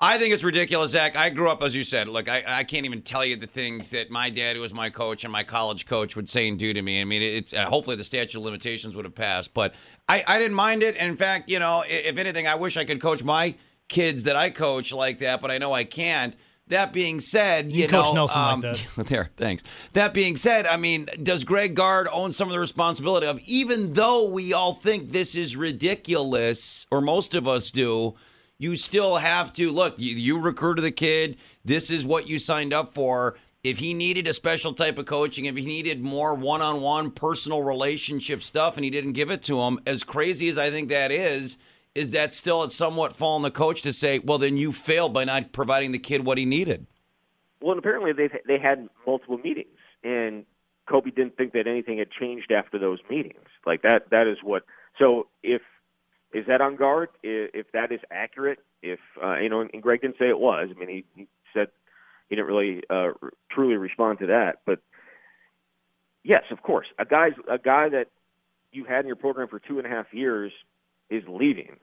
I 0.00 0.18
think 0.18 0.32
it's 0.34 0.42
ridiculous, 0.42 0.90
Zach. 0.92 1.14
I 1.14 1.30
grew 1.30 1.48
up, 1.48 1.62
as 1.62 1.76
you 1.76 1.84
said. 1.84 2.08
Look, 2.08 2.28
I, 2.28 2.42
I 2.46 2.64
can't 2.64 2.84
even 2.86 3.02
tell 3.02 3.24
you 3.24 3.36
the 3.36 3.46
things 3.46 3.90
that 3.90 4.10
my 4.10 4.30
dad, 4.30 4.56
who 4.56 4.62
was 4.62 4.74
my 4.74 4.90
coach, 4.90 5.22
and 5.24 5.32
my 5.32 5.44
college 5.44 5.86
coach 5.86 6.16
would 6.16 6.28
say 6.28 6.48
and 6.48 6.58
do 6.58 6.72
to 6.72 6.82
me. 6.82 7.00
I 7.00 7.04
mean, 7.04 7.22
it's 7.22 7.52
uh, 7.52 7.66
hopefully 7.66 7.94
the 7.96 8.02
statute 8.02 8.36
of 8.38 8.44
limitations 8.44 8.96
would 8.96 9.04
have 9.04 9.14
passed, 9.14 9.54
but 9.54 9.74
I, 10.08 10.24
I 10.26 10.38
didn't 10.38 10.54
mind 10.54 10.82
it. 10.82 10.96
And 10.96 11.10
in 11.10 11.16
fact, 11.16 11.48
you 11.48 11.58
know, 11.60 11.84
if 11.86 12.18
anything, 12.18 12.46
I 12.48 12.56
wish 12.56 12.76
I 12.76 12.84
could 12.84 13.00
coach 13.00 13.22
my 13.22 13.54
kids 13.88 14.24
that 14.24 14.34
I 14.34 14.50
coach 14.50 14.92
like 14.92 15.18
that, 15.20 15.40
but 15.40 15.50
I 15.50 15.58
know 15.58 15.72
I 15.72 15.84
can't. 15.84 16.34
That 16.72 16.92
being 16.92 17.20
said, 17.20 17.70
you, 17.70 17.82
You 17.82 17.88
coach 17.88 18.06
know, 18.06 18.12
Nelson 18.12 18.40
like 18.40 18.52
um, 18.52 18.60
that. 18.62 18.86
there, 19.06 19.30
thanks. 19.36 19.62
That 19.92 20.14
being 20.14 20.38
said, 20.38 20.66
I 20.66 20.78
mean, 20.78 21.06
does 21.22 21.44
Greg 21.44 21.74
Gard 21.74 22.08
own 22.10 22.32
some 22.32 22.48
of 22.48 22.52
the 22.52 22.58
responsibility 22.58 23.26
of, 23.26 23.38
even 23.44 23.92
though 23.92 24.30
we 24.30 24.54
all 24.54 24.72
think 24.74 25.10
this 25.10 25.34
is 25.34 25.54
ridiculous, 25.54 26.86
or 26.90 27.02
most 27.02 27.34
of 27.34 27.46
us 27.46 27.70
do, 27.70 28.14
you 28.58 28.76
still 28.76 29.16
have 29.16 29.52
to 29.54 29.70
look. 29.70 29.98
You, 29.98 30.14
you 30.14 30.38
recruited 30.38 30.82
the 30.84 30.92
kid. 30.92 31.36
This 31.62 31.90
is 31.90 32.06
what 32.06 32.26
you 32.26 32.38
signed 32.38 32.72
up 32.72 32.94
for. 32.94 33.36
If 33.62 33.78
he 33.78 33.92
needed 33.92 34.26
a 34.26 34.32
special 34.32 34.72
type 34.72 34.96
of 34.96 35.04
coaching, 35.04 35.44
if 35.44 35.56
he 35.56 35.66
needed 35.66 36.02
more 36.02 36.34
one-on-one 36.34 37.10
personal 37.10 37.62
relationship 37.62 38.42
stuff, 38.42 38.76
and 38.76 38.84
he 38.84 38.90
didn't 38.90 39.12
give 39.12 39.30
it 39.30 39.42
to 39.42 39.60
him, 39.60 39.78
as 39.86 40.04
crazy 40.04 40.48
as 40.48 40.56
I 40.56 40.70
think 40.70 40.88
that 40.88 41.12
is, 41.12 41.58
is 41.94 42.12
that 42.12 42.32
still 42.32 42.68
somewhat 42.68 43.16
fallen 43.16 43.40
on 43.40 43.42
the 43.42 43.50
coach 43.50 43.82
to 43.82 43.92
say, 43.92 44.18
well, 44.18 44.38
then 44.38 44.56
you 44.56 44.72
failed 44.72 45.12
by 45.12 45.24
not 45.24 45.52
providing 45.52 45.92
the 45.92 45.98
kid 45.98 46.24
what 46.24 46.38
he 46.38 46.44
needed. 46.44 46.86
Well, 47.60 47.72
and 47.72 47.78
apparently 47.78 48.12
they 48.12 48.28
they 48.46 48.58
had 48.58 48.88
multiple 49.06 49.38
meetings, 49.38 49.78
and 50.02 50.44
Kobe 50.88 51.10
didn't 51.10 51.36
think 51.36 51.52
that 51.52 51.66
anything 51.66 51.98
had 51.98 52.10
changed 52.10 52.50
after 52.50 52.78
those 52.78 52.98
meetings. 53.08 53.46
Like 53.64 53.82
that 53.82 54.10
that 54.10 54.26
is 54.26 54.38
what. 54.42 54.64
So 54.98 55.28
if 55.42 55.62
is 56.32 56.46
that 56.48 56.60
on 56.60 56.76
Gard? 56.76 57.10
If, 57.22 57.70
that 57.72 57.92
is 57.92 58.00
accurate, 58.10 58.58
if 58.82 58.98
uh, 59.22 59.36
you 59.36 59.48
know, 59.48 59.60
and 59.60 59.82
Greg 59.82 60.00
didn't 60.00 60.16
say 60.18 60.28
it 60.28 60.38
was. 60.38 60.70
I 60.74 60.78
mean, 60.78 60.88
he, 60.88 61.04
he 61.14 61.28
said 61.54 61.68
he 62.28 62.36
didn't 62.36 62.48
really 62.48 62.82
uh, 62.90 63.12
truly 63.50 63.76
respond 63.76 64.18
to 64.20 64.26
that. 64.26 64.60
But 64.66 64.80
yes, 66.24 66.42
of 66.50 66.62
course, 66.62 66.86
a 66.98 67.04
guy's 67.04 67.34
a 67.48 67.58
guy 67.58 67.90
that 67.90 68.06
you 68.72 68.84
had 68.84 69.00
in 69.00 69.06
your 69.06 69.16
program 69.16 69.46
for 69.48 69.60
two 69.60 69.78
and 69.78 69.86
a 69.86 69.90
half 69.90 70.06
years 70.12 70.52
is 71.12 71.22
leaving. 71.28 71.76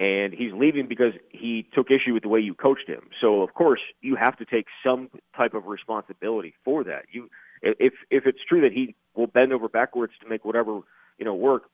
And 0.00 0.32
he's 0.32 0.52
leaving 0.52 0.86
because 0.86 1.14
he 1.28 1.66
took 1.74 1.90
issue 1.90 2.14
with 2.14 2.22
the 2.22 2.28
way 2.28 2.38
you 2.38 2.54
coached 2.54 2.88
him. 2.88 3.08
So 3.20 3.42
of 3.42 3.52
course 3.54 3.80
you 4.00 4.14
have 4.14 4.36
to 4.38 4.44
take 4.44 4.66
some 4.84 5.10
type 5.36 5.54
of 5.54 5.66
responsibility 5.66 6.54
for 6.64 6.84
that. 6.84 7.06
You, 7.10 7.28
if 7.62 7.94
if 8.08 8.24
it's 8.24 8.38
true 8.48 8.60
that 8.60 8.72
he 8.72 8.94
will 9.16 9.26
bend 9.26 9.52
over 9.52 9.68
backwards 9.68 10.12
to 10.22 10.28
make 10.28 10.44
whatever 10.44 10.80
you 11.18 11.24
know 11.24 11.34
work, 11.34 11.64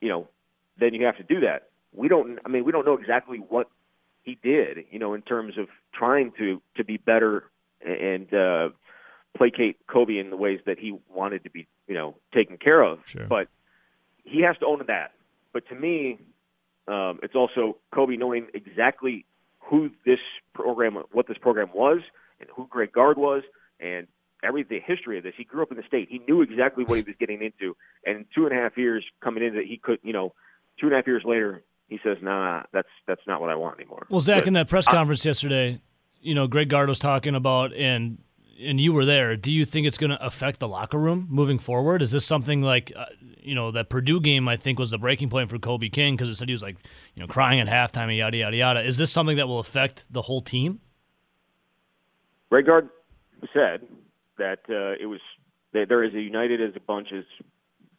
you 0.00 0.08
know, 0.08 0.28
then 0.78 0.94
you 0.94 1.04
have 1.04 1.16
to 1.16 1.24
do 1.24 1.40
that. 1.40 1.68
We 1.92 2.06
don't. 2.06 2.38
I 2.46 2.48
mean, 2.48 2.64
we 2.64 2.70
don't 2.70 2.86
know 2.86 2.94
exactly 2.94 3.38
what 3.38 3.68
he 4.22 4.38
did. 4.40 4.84
You 4.92 5.00
know, 5.00 5.14
in 5.14 5.22
terms 5.22 5.58
of 5.58 5.66
trying 5.92 6.32
to 6.38 6.62
to 6.76 6.84
be 6.84 6.96
better 6.96 7.50
and 7.84 8.32
uh, 8.32 8.68
placate 9.36 9.84
Kobe 9.86 10.18
in 10.18 10.30
the 10.30 10.36
ways 10.36 10.60
that 10.66 10.78
he 10.78 10.96
wanted 11.12 11.44
to 11.44 11.50
be, 11.50 11.66
you 11.88 11.94
know, 11.94 12.16
taken 12.32 12.56
care 12.56 12.82
of. 12.82 13.00
Sure. 13.06 13.26
But 13.26 13.48
he 14.24 14.42
has 14.42 14.56
to 14.58 14.66
own 14.66 14.84
that. 14.86 15.12
But 15.52 15.68
to 15.68 15.74
me, 15.74 16.18
um, 16.88 17.20
it's 17.22 17.34
also 17.34 17.78
Kobe 17.94 18.16
knowing 18.16 18.48
exactly 18.54 19.24
who 19.60 19.90
this 20.04 20.18
program, 20.54 20.96
what 21.12 21.28
this 21.28 21.38
program 21.38 21.70
was, 21.74 22.00
and 22.40 22.48
who 22.54 22.66
Greg 22.68 22.92
Gard 22.92 23.16
was, 23.16 23.42
and 23.80 24.06
every 24.42 24.64
the 24.64 24.80
history 24.80 25.18
of 25.18 25.24
this. 25.24 25.34
He 25.36 25.44
grew 25.44 25.62
up 25.62 25.70
in 25.70 25.76
the 25.76 25.84
state. 25.86 26.08
He 26.10 26.20
knew 26.26 26.42
exactly 26.42 26.84
what 26.84 26.96
he 26.96 27.04
was 27.04 27.14
getting 27.18 27.42
into. 27.42 27.76
And 28.04 28.26
two 28.34 28.46
and 28.46 28.56
a 28.56 28.60
half 28.60 28.76
years 28.76 29.04
coming 29.22 29.44
into, 29.44 29.58
that 29.58 29.66
he 29.66 29.76
could, 29.76 29.98
you 30.02 30.12
know, 30.12 30.34
two 30.80 30.86
and 30.86 30.94
a 30.94 30.96
half 30.96 31.06
years 31.06 31.22
later, 31.24 31.62
he 31.88 32.00
says, 32.02 32.16
"Nah, 32.22 32.64
that's 32.72 32.88
that's 33.06 33.20
not 33.26 33.40
what 33.40 33.50
I 33.50 33.54
want 33.54 33.78
anymore." 33.78 34.06
Well, 34.08 34.20
Zach, 34.20 34.40
But 34.40 34.48
in 34.48 34.52
that 34.54 34.68
press 34.68 34.88
I- 34.88 34.92
conference 34.92 35.24
yesterday, 35.24 35.80
you 36.20 36.34
know, 36.34 36.46
Greg 36.46 36.68
Gard 36.68 36.88
was 36.88 36.98
talking 36.98 37.34
about, 37.34 37.72
and 37.74 38.18
and 38.62 38.80
you 38.80 38.92
were 38.92 39.04
there. 39.04 39.36
Do 39.36 39.50
you 39.50 39.64
think 39.64 39.86
it's 39.86 39.98
going 39.98 40.10
to 40.10 40.24
affect 40.24 40.60
the 40.60 40.68
locker 40.68 40.98
room 40.98 41.26
moving 41.30 41.58
forward? 41.58 42.02
Is 42.02 42.10
this 42.10 42.24
something 42.24 42.62
like, 42.62 42.92
uh, 42.94 43.06
you 43.38 43.54
know, 43.54 43.70
that 43.72 43.88
Purdue 43.88 44.20
game? 44.20 44.48
I 44.48 44.56
think 44.56 44.78
was 44.78 44.90
the 44.90 44.98
breaking 44.98 45.30
point 45.30 45.50
for 45.50 45.58
Kobe 45.58 45.88
King 45.88 46.14
because 46.14 46.28
it 46.28 46.36
said 46.36 46.48
he 46.48 46.52
was 46.52 46.62
like, 46.62 46.76
you 47.14 47.20
know, 47.20 47.26
crying 47.26 47.60
at 47.60 47.68
halftime 47.68 48.04
and 48.04 48.16
yada 48.16 48.36
yada 48.36 48.56
yada. 48.56 48.80
Is 48.80 48.98
this 48.98 49.10
something 49.10 49.36
that 49.36 49.48
will 49.48 49.58
affect 49.58 50.04
the 50.10 50.22
whole 50.22 50.40
team? 50.40 50.80
Greg 52.50 52.66
Gard 52.66 52.88
said 53.52 53.80
that 54.38 54.60
uh, 54.68 55.02
it 55.02 55.06
was 55.06 55.20
they, 55.72 55.84
they're 55.84 56.04
as 56.04 56.12
united 56.12 56.60
as 56.60 56.76
a 56.76 56.80
bunch 56.80 57.08
as 57.16 57.24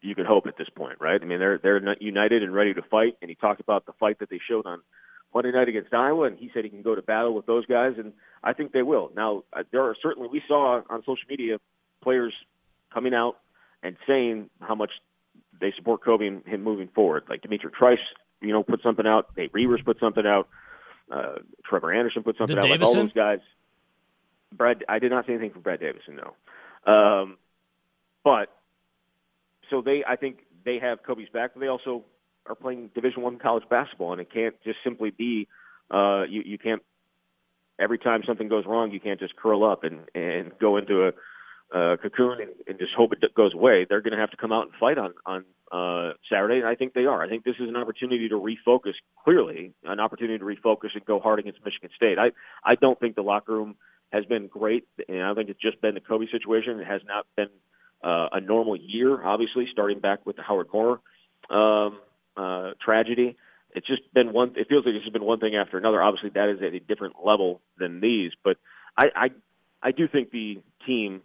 you 0.00 0.14
could 0.14 0.26
hope 0.26 0.46
at 0.46 0.56
this 0.56 0.68
point, 0.68 0.98
right? 1.00 1.20
I 1.20 1.24
mean, 1.24 1.38
they're 1.38 1.58
they're 1.58 1.96
united 2.00 2.42
and 2.42 2.54
ready 2.54 2.74
to 2.74 2.82
fight. 2.82 3.16
And 3.20 3.28
he 3.28 3.34
talked 3.34 3.60
about 3.60 3.86
the 3.86 3.92
fight 3.94 4.18
that 4.20 4.30
they 4.30 4.40
showed 4.48 4.66
on 4.66 4.80
Monday 5.34 5.50
night 5.50 5.68
against 5.68 5.92
Iowa, 5.92 6.26
and 6.26 6.38
he 6.38 6.50
said 6.54 6.64
he 6.64 6.70
can 6.70 6.82
go 6.82 6.94
to 6.94 7.02
battle 7.02 7.34
with 7.34 7.46
those 7.46 7.66
guys, 7.66 7.94
and 7.98 8.12
I 8.42 8.52
think 8.52 8.72
they 8.72 8.82
will. 8.82 9.10
Now, 9.16 9.42
uh, 9.52 9.64
there 9.72 9.82
are 9.82 9.96
certainly 10.00 10.28
we 10.30 10.40
saw 10.46 10.82
on 10.88 11.00
social 11.00 11.26
media 11.28 11.58
players 12.02 12.32
coming 12.92 13.14
out 13.14 13.38
and 13.82 13.96
saying 14.06 14.48
how 14.60 14.74
much 14.74 14.90
they 15.60 15.72
support 15.76 16.04
Kobe 16.04 16.26
and 16.26 16.46
him 16.46 16.62
moving 16.62 16.88
forward. 16.94 17.24
Like 17.28 17.42
D'Mitrik 17.42 17.74
Trice, 17.74 17.98
you 18.40 18.52
know, 18.52 18.62
put 18.62 18.82
something 18.82 19.06
out. 19.06 19.30
Nate 19.36 19.52
Reuvers 19.52 19.82
put 19.84 19.98
something 19.98 20.24
out. 20.24 20.48
Uh, 21.10 21.36
Trevor 21.68 21.92
Anderson 21.92 22.22
put 22.22 22.36
something 22.38 22.56
Did 22.56 22.64
out. 22.64 22.70
Like 22.70 22.82
all 22.82 22.94
those 22.94 23.12
guys. 23.12 23.40
Brad, 24.52 24.84
I 24.88 25.00
did 25.00 25.10
not 25.10 25.26
say 25.26 25.32
anything 25.32 25.50
from 25.50 25.62
Brad 25.62 25.80
Davison, 25.80 26.16
no. 26.16 26.92
Um, 26.92 27.38
but 28.22 28.54
so 29.68 29.82
they, 29.82 30.04
I 30.06 30.16
think 30.16 30.38
they 30.64 30.78
have 30.78 31.02
Kobe's 31.02 31.28
back, 31.28 31.52
but 31.54 31.60
they 31.60 31.66
also 31.66 32.04
are 32.46 32.54
playing 32.54 32.90
Division 32.94 33.22
One 33.22 33.38
college 33.38 33.64
basketball, 33.68 34.12
and 34.12 34.20
it 34.20 34.32
can't 34.32 34.54
just 34.64 34.78
simply 34.84 35.10
be 35.10 35.48
uh, 35.90 36.24
you. 36.28 36.42
You 36.44 36.58
can't 36.58 36.82
every 37.78 37.98
time 37.98 38.22
something 38.26 38.48
goes 38.48 38.64
wrong, 38.66 38.90
you 38.90 39.00
can't 39.00 39.20
just 39.20 39.36
curl 39.36 39.64
up 39.64 39.84
and 39.84 40.00
and 40.14 40.52
go 40.58 40.76
into 40.76 41.04
a 41.04 41.08
uh, 41.74 41.96
cocoon 41.96 42.40
and, 42.40 42.50
and 42.66 42.78
just 42.78 42.92
hope 42.96 43.12
it 43.12 43.34
goes 43.34 43.54
away. 43.54 43.86
They're 43.88 44.02
going 44.02 44.12
to 44.12 44.18
have 44.18 44.30
to 44.30 44.36
come 44.36 44.52
out 44.52 44.66
and 44.66 44.72
fight 44.78 44.98
on 44.98 45.14
on 45.26 45.44
uh, 45.72 46.12
Saturday, 46.30 46.58
and 46.58 46.66
I 46.66 46.74
think 46.74 46.94
they 46.94 47.06
are. 47.06 47.22
I 47.22 47.28
think 47.28 47.44
this 47.44 47.56
is 47.58 47.68
an 47.68 47.76
opportunity 47.76 48.28
to 48.28 48.36
refocus. 48.36 48.94
Clearly, 49.24 49.72
an 49.84 50.00
opportunity 50.00 50.38
to 50.38 50.44
refocus 50.44 50.94
and 50.94 51.04
go 51.04 51.20
hard 51.20 51.38
against 51.38 51.64
Michigan 51.64 51.90
State. 51.96 52.18
I 52.18 52.30
I 52.62 52.74
don't 52.74 52.98
think 53.00 53.16
the 53.16 53.22
locker 53.22 53.52
room 53.52 53.76
has 54.12 54.24
been 54.26 54.46
great, 54.46 54.86
and 55.08 55.22
I 55.22 55.34
think 55.34 55.48
it's 55.48 55.60
just 55.60 55.80
been 55.80 55.94
the 55.94 56.00
Kobe 56.00 56.26
situation. 56.30 56.78
It 56.78 56.86
has 56.86 57.00
not 57.06 57.26
been 57.36 57.48
uh, 58.04 58.28
a 58.32 58.40
normal 58.40 58.76
year, 58.76 59.24
obviously, 59.24 59.66
starting 59.72 59.98
back 59.98 60.24
with 60.26 60.36
the 60.36 60.42
Howard 60.42 60.68
Moore 60.72 61.00
um, 61.50 61.98
uh, 62.36 62.72
tragedy. 62.84 63.36
It's 63.74 63.86
just 63.86 64.02
been 64.14 64.32
one. 64.32 64.52
It 64.56 64.68
feels 64.68 64.86
like 64.86 64.94
it's 64.94 65.04
just 65.04 65.12
been 65.12 65.24
one 65.24 65.40
thing 65.40 65.56
after 65.56 65.78
another. 65.78 66.02
Obviously, 66.02 66.30
that 66.30 66.48
is 66.48 66.62
at 66.62 66.74
a 66.74 66.80
different 66.80 67.14
level 67.24 67.60
than 67.78 68.00
these, 68.00 68.32
but 68.42 68.56
I 68.96 69.06
I, 69.14 69.30
I 69.82 69.90
do 69.90 70.06
think 70.06 70.30
the 70.30 70.60
team 70.86 71.22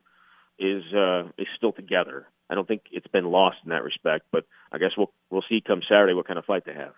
is 0.58 0.84
uh, 0.94 1.30
is 1.38 1.48
still 1.56 1.72
together. 1.72 2.28
I 2.50 2.56
don't 2.56 2.68
think 2.68 2.82
it's 2.92 3.08
been 3.08 3.26
lost 3.26 3.58
in 3.64 3.70
that 3.70 3.84
respect, 3.84 4.26
but 4.32 4.46
I 4.72 4.80
guess 4.80 4.92
we'll 4.98 5.12
we'll 5.30 5.44
see 5.48 5.62
come 5.62 5.82
Saturday 5.88 6.14
what 6.14 6.28
kind 6.28 6.40
of 6.40 6.46
fight 6.46 6.66
they 6.66 6.74
have. 6.74 6.94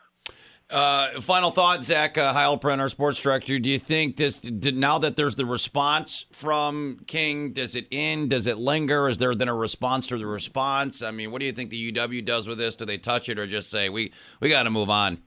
Uh, 0.71 1.19
final 1.19 1.51
thought, 1.51 1.83
Zach 1.83 2.17
uh, 2.17 2.33
Heilprin, 2.33 2.79
our 2.79 2.87
sports 2.87 3.19
director. 3.19 3.59
Do 3.59 3.69
you 3.69 3.77
think 3.77 4.15
this, 4.15 4.39
did, 4.39 4.77
now 4.77 4.99
that 4.99 5.17
there's 5.17 5.35
the 5.35 5.45
response 5.45 6.25
from 6.31 6.99
King, 7.07 7.51
does 7.51 7.75
it 7.75 7.87
end? 7.91 8.29
Does 8.29 8.47
it 8.47 8.57
linger? 8.57 9.09
Is 9.09 9.17
there 9.17 9.35
then 9.35 9.49
a 9.49 9.55
response 9.55 10.07
to 10.07 10.17
the 10.17 10.25
response? 10.25 11.01
I 11.01 11.11
mean, 11.11 11.31
what 11.31 11.41
do 11.41 11.45
you 11.45 11.51
think 11.51 11.71
the 11.71 11.91
UW 11.91 12.23
does 12.23 12.47
with 12.47 12.57
this? 12.57 12.77
Do 12.77 12.85
they 12.85 12.97
touch 12.97 13.27
it 13.27 13.37
or 13.37 13.47
just 13.47 13.69
say 13.69 13.89
we 13.89 14.13
we 14.39 14.47
got 14.47 14.63
to 14.63 14.69
move 14.69 14.89
on? 14.89 15.21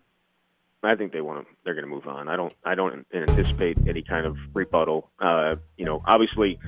I 0.82 0.94
think 0.94 1.12
they 1.12 1.20
want 1.20 1.46
to. 1.46 1.54
They're 1.64 1.74
going 1.74 1.86
to 1.86 1.90
move 1.90 2.06
on. 2.06 2.28
I 2.28 2.36
don't. 2.36 2.52
I 2.64 2.74
don't 2.74 3.06
anticipate 3.14 3.76
any 3.86 4.02
kind 4.02 4.26
of 4.26 4.36
rebuttal. 4.54 5.10
Uh, 5.18 5.56
you 5.76 5.84
know, 5.84 6.02
obviously, 6.06 6.58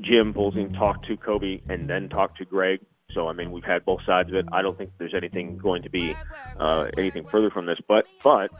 Jim 0.00 0.32
Polzin 0.34 0.76
talked 0.76 1.06
to 1.06 1.16
Kobe 1.16 1.60
and 1.68 1.88
then 1.88 2.08
talked 2.08 2.38
to 2.38 2.44
Greg. 2.44 2.80
So 3.14 3.28
I 3.28 3.32
mean, 3.32 3.50
we've 3.52 3.64
had 3.64 3.84
both 3.84 4.02
sides 4.04 4.30
of 4.30 4.36
it. 4.36 4.46
I 4.52 4.62
don't 4.62 4.76
think 4.76 4.90
there's 4.98 5.14
anything 5.14 5.58
going 5.58 5.82
to 5.82 5.90
be 5.90 6.14
uh, 6.58 6.88
anything 6.96 7.24
further 7.24 7.50
from 7.50 7.66
this. 7.66 7.78
But 7.86 8.06
but 8.22 8.50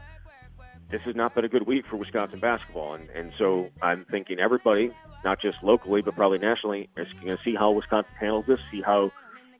this 0.89 1.01
has 1.03 1.15
not 1.15 1.33
been 1.33 1.45
a 1.45 1.49
good 1.49 1.67
week 1.67 1.87
for 1.87 1.97
Wisconsin 1.97 2.39
basketball, 2.39 2.95
and 2.95 3.09
and 3.11 3.33
so 3.37 3.69
I'm 3.81 4.05
thinking 4.05 4.39
everybody, 4.39 4.91
not 5.23 5.41
just 5.41 5.63
locally 5.63 6.01
but 6.01 6.15
probably 6.15 6.39
nationally, 6.39 6.89
is 6.97 7.11
going 7.13 7.37
to 7.37 7.43
see 7.43 7.55
how 7.55 7.71
Wisconsin 7.71 8.13
handles 8.19 8.45
this, 8.45 8.59
see 8.71 8.81
how 8.81 9.11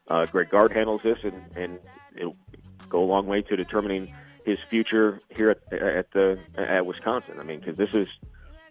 uh, 0.10 0.26
Greg 0.26 0.50
Gard 0.50 0.74
handles 0.74 1.02
this, 1.04 1.20
and 1.24 1.42
and 1.56 1.80
it'll 2.16 2.36
go 2.90 3.04
a 3.04 3.06
long 3.06 3.28
way 3.28 3.42
to 3.42 3.56
determining 3.56 4.14
his 4.46 4.60
future 4.70 5.20
here 5.30 5.50
at 5.52 5.74
at 5.74 6.12
the 6.12 6.40
at 6.58 6.86
Wisconsin. 6.86 7.40
I 7.40 7.44
mean, 7.44 7.60
because 7.60 7.78
this 7.78 7.94
is 7.94 8.10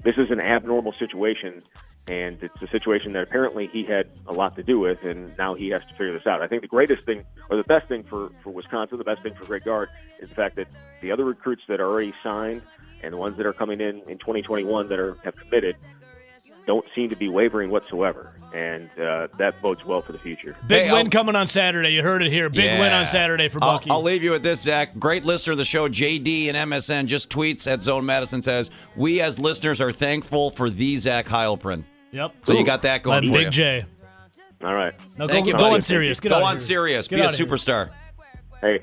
this 0.03 0.17
is 0.17 0.31
an 0.31 0.41
abnormal 0.41 0.93
situation 0.93 1.63
and 2.09 2.43
it's 2.43 2.63
a 2.63 2.67
situation 2.69 3.13
that 3.13 3.23
apparently 3.23 3.69
he 3.69 3.85
had 3.85 4.09
a 4.27 4.33
lot 4.33 4.57
to 4.57 4.63
do 4.63 4.79
with, 4.79 5.03
and 5.05 5.37
now 5.39 5.55
he 5.55 5.69
has 5.69 5.83
to 5.83 5.95
figure 5.95 6.13
this 6.13 6.27
out. 6.27 6.43
I 6.43 6.49
think 6.49 6.63
the 6.63 6.69
greatest 6.69 7.05
thing, 7.05 7.25
or 7.49 7.57
the 7.57 7.65
best 7.65 7.87
thing 7.89 8.03
for, 8.03 8.31
for 8.43 8.51
Wisconsin, 8.51 8.99
the 8.99 9.05
best 9.05 9.23
thing 9.23 9.35
for 9.35 9.45
Greg 9.45 9.65
Gard, 9.65 9.89
is 10.19 10.29
the 10.29 10.35
fact 10.35 10.57
that 10.57 10.69
the 11.03 11.13
other 11.13 11.25
recruits 11.25 11.63
that 11.69 11.81
are 11.81 11.87
already 11.87 12.15
signed 12.23 12.63
and 13.03 13.13
the 13.13 13.17
ones 13.17 13.37
that 13.37 13.47
are 13.47 13.53
coming 13.53 13.81
in 13.81 14.03
in 14.09 14.19
2021 14.19 14.89
that 14.89 14.99
are 14.99 15.17
have 15.25 15.37
committed 15.37 15.77
don't 16.67 16.85
seem 16.95 17.09
to 17.09 17.17
be 17.17 17.29
wavering 17.29 17.71
whatsoever, 17.71 18.33
and 18.55 18.89
uh, 19.01 19.29
that 19.39 19.61
bodes 19.63 19.85
well 19.85 20.03
for 20.03 20.13
the 20.13 20.19
future. 20.19 20.57
Big 20.67 20.87
Hey, 20.87 20.93
win 20.93 21.07
I'll- 21.07 21.11
coming 21.11 21.35
on 21.37 21.47
Saturday. 21.47 21.91
You 21.91 22.03
heard 22.03 22.23
it 22.23 22.31
here. 22.31 22.49
Big 22.51 22.79
win 22.79 22.93
on 22.93 23.07
Saturday 23.07 23.49
for 23.49 23.59
I'll, 23.63 23.79
Bucky. 23.79 23.91
I'll 23.91 24.03
leave 24.03 24.23
you 24.23 24.31
with 24.33 24.43
this, 24.43 24.61
Zach. 24.63 24.99
Great 24.99 25.25
listener 25.25 25.53
of 25.53 25.59
the 25.59 25.65
show, 25.65 25.89
JD 25.89 26.49
and 26.53 26.71
MSN, 26.71 27.07
just 27.07 27.31
tweets 27.31 27.71
at 27.71 27.83
Zone 27.83 28.05
Madison 28.07 28.43
says, 28.43 28.71
We 28.97 29.21
as 29.21 29.39
listeners 29.39 29.81
are 29.81 29.93
thankful 29.93 30.51
for 30.51 30.71
the 30.71 30.97
Zach 30.99 31.27
Heilprin. 31.27 31.85
yep. 32.13 32.33
So 32.45 32.53
you 32.53 32.65
got 32.65 32.83
that 32.83 33.03
going 33.03 33.25
Let 33.25 33.29
for 33.33 33.39
Big 33.39 33.45
you. 33.47 33.51
J. 33.51 33.85
All 34.63 34.75
right. 34.75 34.93
No, 35.17 35.27
Thank 35.27 35.47
go, 35.47 35.49
you, 35.49 35.53
go 35.55 35.59
buddy. 35.61 35.75
on 35.77 35.83
Sirius. 35.83 36.21
Get 36.21 36.29
Go 36.31 36.37
out 36.37 36.43
on 36.43 36.53
here. 36.53 36.59
Sirius. 36.61 37.09
Get 37.09 37.17
Be 37.17 37.23
a 37.23 37.25
out 37.25 37.33
here. 37.35 37.47
superstar. 37.47 37.91
Hey. 38.61 38.81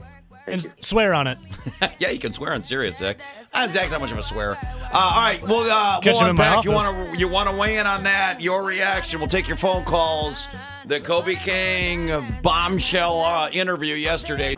And 0.47 0.55
s- 0.55 0.67
swear 0.79 1.13
on 1.13 1.27
it. 1.27 1.37
yeah, 1.99 2.09
you 2.09 2.19
can 2.19 2.31
swear 2.31 2.53
on 2.53 2.61
Sirius, 2.61 2.97
Zach. 2.97 3.19
Uh, 3.53 3.67
Zach's 3.67 3.91
not 3.91 4.01
much 4.01 4.11
of 4.11 4.17
a 4.17 4.23
swearer. 4.23 4.57
Uh, 4.61 4.89
all 4.93 5.21
right, 5.21 5.41
well, 5.47 5.69
uh, 5.69 5.99
Catch 5.99 6.13
we'll 6.13 6.23
him 6.23 6.29
in 6.31 6.35
my 6.37 6.47
unpack. 6.47 6.63
You 6.63 6.71
want 6.71 7.11
to 7.13 7.17
you 7.17 7.27
want 7.27 7.49
to 7.49 7.55
weigh 7.55 7.77
in 7.77 7.85
on 7.87 8.03
that? 8.03 8.41
Your 8.41 8.63
reaction. 8.63 9.19
We'll 9.19 9.29
take 9.29 9.47
your 9.47 9.57
phone 9.57 9.83
calls. 9.83 10.47
The 10.85 10.99
Kobe 11.01 11.35
King 11.35 12.25
bombshell 12.41 13.21
uh, 13.21 13.49
interview 13.49 13.95
yesterday. 13.95 14.55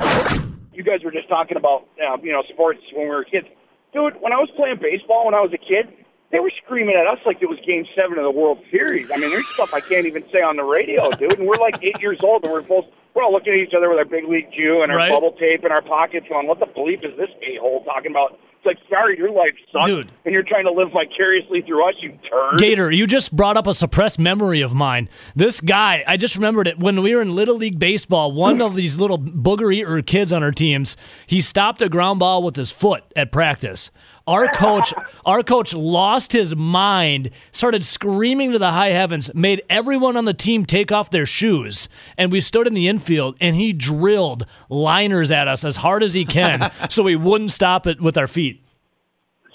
you 0.73 0.83
guys 0.83 1.03
were 1.03 1.11
just 1.11 1.27
talking 1.27 1.57
about 1.57 1.87
uh, 2.07 2.17
you 2.21 2.31
know 2.31 2.43
sports 2.53 2.79
when 2.93 3.05
we 3.05 3.09
were 3.15 3.23
kids. 3.23 3.47
Dude, 3.93 4.13
when 4.21 4.31
I 4.31 4.37
was 4.37 4.49
playing 4.55 4.77
baseball 4.81 5.25
when 5.25 5.33
I 5.33 5.41
was 5.41 5.51
a 5.53 5.57
kid, 5.57 5.87
they 6.31 6.39
were 6.39 6.51
screaming 6.63 6.95
at 6.95 7.07
us 7.07 7.19
like 7.25 7.41
it 7.41 7.49
was 7.49 7.57
Game 7.65 7.85
Seven 7.95 8.17
of 8.17 8.23
the 8.23 8.31
World 8.31 8.59
Series. 8.71 9.11
I 9.11 9.17
mean, 9.17 9.29
there's 9.31 9.47
stuff 9.49 9.73
I 9.73 9.79
can't 9.79 10.05
even 10.05 10.23
say 10.31 10.39
on 10.41 10.55
the 10.57 10.63
radio, 10.63 11.09
dude. 11.11 11.39
And 11.39 11.47
we're 11.47 11.57
like 11.57 11.75
eight 11.83 11.99
years 11.99 12.19
old, 12.21 12.43
and 12.43 12.51
we're 12.51 12.61
both 12.61 12.85
we're 13.15 13.23
all 13.23 13.31
looking 13.33 13.53
at 13.53 13.59
each 13.59 13.73
other 13.75 13.89
with 13.89 13.97
our 13.97 14.05
Big 14.05 14.25
League 14.29 14.51
Chew 14.55 14.81
and 14.83 14.91
our 14.91 14.97
Right. 14.99 15.11
bubble 15.11 15.31
tape 15.39 15.65
in 15.65 15.71
our 15.71 15.81
pockets, 15.81 16.27
going, 16.29 16.45
"What 16.47 16.59
the 16.59 16.67
bleep 16.67 17.03
is 17.03 17.17
this 17.17 17.29
a 17.41 17.55
hole 17.59 17.83
talking 17.83 18.11
about?" 18.11 18.37
It's 18.61 18.65
like, 18.65 18.77
sorry, 18.89 19.17
your 19.17 19.31
life 19.31 19.53
sucks, 19.71 19.85
Dude. 19.85 20.11
and 20.25 20.33
you're 20.33 20.43
trying 20.43 20.65
to 20.65 20.71
live 20.71 20.91
vicariously 20.91 21.61
through 21.61 21.87
us, 21.87 21.95
you 22.01 22.11
turd. 22.29 22.59
Gator, 22.59 22.91
you 22.91 23.07
just 23.07 23.33
brought 23.33 23.55
up 23.55 23.65
a 23.67 23.73
suppressed 23.73 24.19
memory 24.19 24.59
of 24.59 24.73
mine. 24.75 25.07
This 25.33 25.61
guy, 25.61 26.03
I 26.05 26.17
just 26.17 26.35
remembered 26.35 26.67
it 26.67 26.77
when 26.77 27.01
we 27.01 27.15
were 27.15 27.21
in 27.21 27.35
Little 27.35 27.55
League 27.55 27.79
Baseball. 27.79 28.33
One 28.33 28.61
of 28.61 28.75
these 28.75 28.99
little 28.99 29.17
booger 29.17 29.73
eater 29.73 30.01
kids 30.01 30.33
on 30.33 30.43
our 30.43 30.51
teams, 30.51 30.97
he 31.25 31.39
stopped 31.39 31.81
a 31.81 31.87
ground 31.87 32.19
ball 32.19 32.43
with 32.43 32.57
his 32.57 32.69
foot 32.69 33.05
at 33.15 33.31
practice. 33.31 33.91
Our 34.29 34.47
coach, 34.49 34.93
our 35.25 35.41
coach 35.41 35.73
lost 35.73 36.33
his 36.33 36.55
mind, 36.55 37.31
started 37.51 37.83
screaming 37.83 38.51
to 38.51 38.59
the 38.59 38.69
high 38.69 38.91
heavens, 38.91 39.33
made 39.33 39.63
everyone 39.71 40.15
on 40.15 40.25
the 40.25 40.35
team 40.35 40.67
take 40.67 40.91
off 40.91 41.09
their 41.09 41.25
shoes, 41.25 41.89
and 42.15 42.31
we 42.31 42.39
stood 42.39 42.67
in 42.67 42.75
the 42.75 42.87
infield 42.87 43.37
and 43.41 43.55
he 43.55 43.73
drilled 43.73 44.45
liners 44.69 45.31
at 45.31 45.47
us 45.47 45.65
as 45.65 45.77
hard 45.77 46.03
as 46.03 46.13
he 46.13 46.25
can 46.25 46.71
so 46.91 47.01
we 47.01 47.15
wouldn't 47.15 47.51
stop 47.51 47.87
it 47.87 47.99
with 47.99 48.19
our 48.19 48.27
feet. 48.27 48.63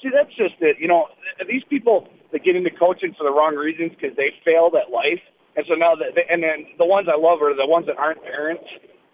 See, 0.03 0.11
that's 0.13 0.35
just 0.35 0.55
it. 0.59 0.77
You 0.81 0.89
know, 0.89 1.07
these 1.49 1.63
people 1.71 2.09
that 2.33 2.43
get 2.43 2.57
into 2.57 2.71
coaching 2.71 3.15
for 3.17 3.23
the 3.23 3.31
wrong 3.31 3.55
reasons 3.55 3.93
because 3.95 4.17
they 4.17 4.35
failed 4.45 4.75
at 4.75 4.91
life, 4.91 5.23
and 5.55 5.65
so 5.69 5.75
now 5.75 5.95
that, 5.95 6.17
they, 6.17 6.27
and 6.29 6.43
then 6.43 6.67
the 6.79 6.87
ones 6.87 7.07
I 7.07 7.17
love 7.17 7.41
are 7.43 7.55
the 7.55 7.65
ones 7.65 7.87
that 7.87 7.97
aren't 7.97 8.25
parents, 8.25 8.65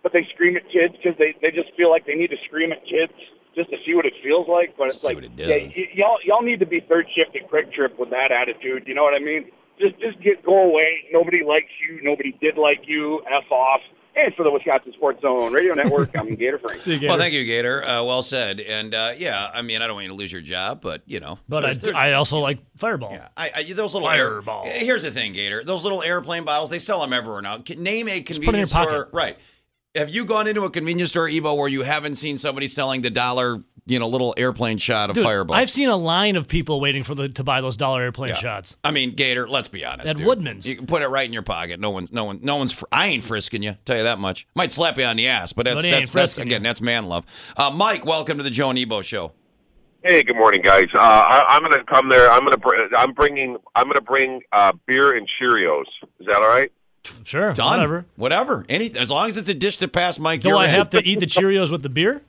but 0.02 0.14
they 0.14 0.26
scream 0.32 0.56
at 0.56 0.64
kids 0.72 0.96
because 0.96 1.18
they 1.18 1.36
they 1.44 1.52
just 1.52 1.68
feel 1.76 1.90
like 1.90 2.06
they 2.06 2.14
need 2.14 2.30
to 2.30 2.40
scream 2.48 2.72
at 2.72 2.80
kids 2.88 3.12
just 3.54 3.70
to 3.70 3.76
see 3.86 3.94
what 3.94 4.06
it 4.06 4.14
feels 4.22 4.48
like. 4.48 4.74
But 4.78 4.88
it's 4.88 5.00
See 5.00 5.08
like, 5.08 5.16
what 5.16 5.24
it 5.24 5.32
yeah, 5.36 5.46
does. 5.58 5.76
y- 5.76 5.88
y'all 5.94 6.18
y'all 6.24 6.42
need 6.42 6.60
to 6.60 6.66
be 6.66 6.80
third 6.80 7.06
shift 7.14 7.36
at 7.36 7.48
Quick 7.48 7.72
Trip 7.72 7.98
with 7.98 8.10
that 8.10 8.30
attitude. 8.30 8.84
You 8.86 8.94
know 8.94 9.02
what 9.02 9.14
I 9.14 9.18
mean? 9.18 9.50
Just 9.80 9.98
just 10.00 10.20
get 10.22 10.44
go 10.44 10.58
away. 10.70 11.04
Nobody 11.12 11.42
likes 11.44 11.70
you. 11.88 12.00
Nobody 12.02 12.36
did 12.40 12.56
like 12.58 12.80
you. 12.86 13.20
F 13.30 13.50
off. 13.50 13.80
And 14.16 14.34
for 14.34 14.42
the 14.42 14.50
Wisconsin 14.50 14.92
Sports 14.92 15.22
Zone 15.22 15.52
Radio 15.52 15.72
Network, 15.72 16.10
I'm 16.18 16.34
Gator 16.34 16.58
Frank. 16.58 16.82
See 16.82 16.96
you, 16.96 17.06
Well, 17.08 17.16
thank 17.16 17.32
you, 17.32 17.44
Gator. 17.44 17.82
Uh, 17.84 18.02
well 18.02 18.24
said. 18.24 18.58
And 18.58 18.92
uh, 18.92 19.12
yeah, 19.16 19.48
I 19.54 19.62
mean, 19.62 19.80
I 19.82 19.86
don't 19.86 19.94
want 19.94 20.02
you 20.04 20.08
to 20.10 20.16
lose 20.16 20.32
your 20.32 20.40
job, 20.40 20.80
but 20.82 21.02
you 21.06 21.20
know, 21.20 21.38
But 21.48 21.64
I, 21.64 21.66
there's- 21.68 21.82
there's- 21.82 21.96
I 21.96 22.12
also 22.14 22.40
like 22.40 22.58
Fireball. 22.76 23.12
Yeah, 23.12 23.28
I, 23.36 23.50
I 23.54 23.62
those 23.72 23.94
little 23.94 24.10
air- 24.10 24.42
Fireball. 24.42 24.66
Here's 24.66 25.04
the 25.04 25.12
thing, 25.12 25.32
Gator. 25.32 25.62
Those 25.62 25.84
little 25.84 26.02
airplane 26.02 26.44
bottles, 26.44 26.70
they 26.70 26.80
sell 26.80 27.00
them 27.00 27.12
everywhere 27.12 27.40
now. 27.40 27.58
Name 27.76 28.08
a 28.08 28.20
put 28.20 28.30
it 28.30 28.36
in 28.36 28.42
convenience 28.42 28.74
your 28.74 28.82
store, 28.82 29.04
pocket. 29.04 29.14
right? 29.14 29.38
Have 29.96 30.08
you 30.10 30.24
gone 30.24 30.46
into 30.46 30.62
a 30.64 30.70
convenience 30.70 31.10
store, 31.10 31.28
Ebo, 31.28 31.54
where 31.54 31.68
you 31.68 31.82
haven't 31.82 32.14
seen 32.14 32.38
somebody 32.38 32.68
selling 32.68 33.00
the 33.00 33.10
dollar, 33.10 33.64
you 33.86 33.98
know, 33.98 34.06
little 34.06 34.32
airplane 34.36 34.78
shot 34.78 35.10
of 35.10 35.14
Dude, 35.14 35.24
Fireball? 35.24 35.56
I've 35.56 35.68
seen 35.68 35.88
a 35.88 35.96
line 35.96 36.36
of 36.36 36.46
people 36.46 36.80
waiting 36.80 37.02
for 37.02 37.16
the 37.16 37.28
to 37.30 37.42
buy 37.42 37.60
those 37.60 37.76
dollar 37.76 38.00
airplane 38.02 38.28
Yeah. 38.28 38.34
shots. 38.36 38.76
I 38.84 38.92
mean, 38.92 39.16
Gator. 39.16 39.48
Let's 39.48 39.66
be 39.66 39.84
honest. 39.84 40.08
At 40.08 40.18
dude. 40.18 40.26
Woodman's. 40.28 40.68
you 40.68 40.76
can 40.76 40.86
put 40.86 41.02
it 41.02 41.08
right 41.08 41.26
in 41.26 41.32
your 41.32 41.42
pocket. 41.42 41.80
No 41.80 41.90
one's, 41.90 42.12
no 42.12 42.22
one, 42.24 42.38
no 42.40 42.54
one's. 42.54 42.70
Fr- 42.70 42.84
I 42.92 43.08
ain't 43.08 43.24
frisking 43.24 43.64
you. 43.64 43.76
Tell 43.84 43.96
you 43.96 44.04
that 44.04 44.20
much. 44.20 44.46
Might 44.54 44.70
slap 44.70 44.96
you 44.96 45.02
on 45.02 45.16
the 45.16 45.26
ass, 45.26 45.52
but 45.52 45.64
that's 45.64 45.82
But 45.82 45.90
that's, 45.90 46.10
that's 46.12 46.38
again, 46.38 46.62
you. 46.62 46.68
that's 46.68 46.80
man 46.80 47.06
love. 47.06 47.24
Uh, 47.56 47.70
Mike, 47.72 48.06
welcome 48.06 48.36
to 48.38 48.44
the 48.44 48.50
Joe 48.50 48.70
and 48.70 48.78
Ebo 48.78 49.02
show. 49.02 49.32
Hey, 50.04 50.22
good 50.22 50.36
morning, 50.36 50.62
guys. 50.62 50.84
Uh, 50.94 51.00
I, 51.00 51.44
I'm 51.48 51.62
going 51.62 51.72
to 51.72 51.84
come 51.84 52.08
there. 52.10 52.30
I'm 52.30 52.40
going 52.46 52.52
to. 52.52 52.58
Br- 52.58 52.94
I'm 52.96 53.12
bringing. 53.12 53.56
I'm 53.74 53.84
going 53.86 53.96
to 53.96 54.00
bring 54.00 54.40
uh, 54.52 54.70
beer 54.86 55.14
and 55.16 55.28
Cheerios. 55.42 55.82
Is 56.20 56.26
that 56.28 56.36
all 56.36 56.48
right? 56.48 56.70
Sure, 57.24 57.52
Done. 57.52 57.70
whatever. 57.78 58.06
Whatever. 58.16 58.64
Anything. 58.68 59.00
As 59.00 59.10
long 59.10 59.28
as 59.28 59.36
it's 59.36 59.48
a 59.48 59.54
dish 59.54 59.78
to 59.78 59.88
pass, 59.88 60.18
Mike. 60.18 60.42
Do 60.42 60.48
you're 60.50 60.58
I 60.58 60.64
in. 60.64 60.70
have 60.70 60.90
to 60.90 61.02
eat 61.02 61.20
the 61.20 61.26
Cheerios 61.26 61.70
with 61.72 61.82
the 61.82 61.88
beer? 61.88 62.22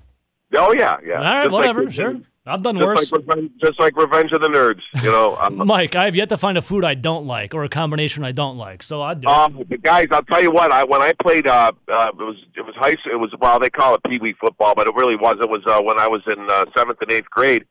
Oh 0.55 0.73
yeah, 0.73 0.97
yeah. 1.05 1.15
All 1.15 1.21
right, 1.23 1.43
Just 1.43 1.51
whatever. 1.53 1.79
Revenge- 1.81 1.95
sure, 1.95 2.21
I've 2.45 2.61
done 2.63 2.75
Just 2.77 2.85
worse. 2.87 3.11
like, 3.11 3.21
Revenge, 3.27 3.51
just 3.63 3.79
like 3.79 3.95
Revenge 3.97 4.31
of 4.31 4.41
the 4.41 4.47
Nerds, 4.47 4.81
you 5.03 5.11
know. 5.11 5.37
Um, 5.41 5.57
Mike, 5.67 5.95
I 5.95 6.05
have 6.05 6.15
yet 6.15 6.29
to 6.29 6.37
find 6.37 6.57
a 6.57 6.61
food 6.61 6.83
I 6.83 6.93
don't 6.95 7.25
like 7.27 7.53
or 7.53 7.63
a 7.63 7.69
combination 7.69 8.23
I 8.23 8.31
don't 8.31 8.57
like, 8.57 8.81
so 8.83 9.01
I'd 9.01 9.21
do. 9.21 9.27
Um, 9.27 9.63
the 9.69 9.77
guys, 9.77 10.07
I'll 10.11 10.23
tell 10.23 10.41
you 10.41 10.51
what. 10.51 10.71
I 10.71 10.83
when 10.83 11.01
I 11.01 11.13
played, 11.21 11.47
uh, 11.47 11.71
uh, 11.91 12.07
it 12.09 12.15
was 12.17 12.37
it 12.55 12.61
was 12.65 12.75
high. 12.75 12.93
School, 12.95 13.13
it 13.13 13.19
was 13.19 13.31
well, 13.39 13.59
they 13.59 13.69
call 13.69 13.95
it 13.95 14.01
pee 14.09 14.19
wee 14.19 14.33
football, 14.39 14.73
but 14.75 14.87
it 14.87 14.95
really 14.95 15.15
was. 15.15 15.37
It 15.41 15.49
was 15.49 15.61
uh, 15.67 15.81
when 15.81 15.99
I 15.99 16.07
was 16.07 16.21
in 16.27 16.49
uh, 16.49 16.65
seventh 16.75 17.01
and 17.01 17.11
eighth 17.11 17.29
grade. 17.29 17.65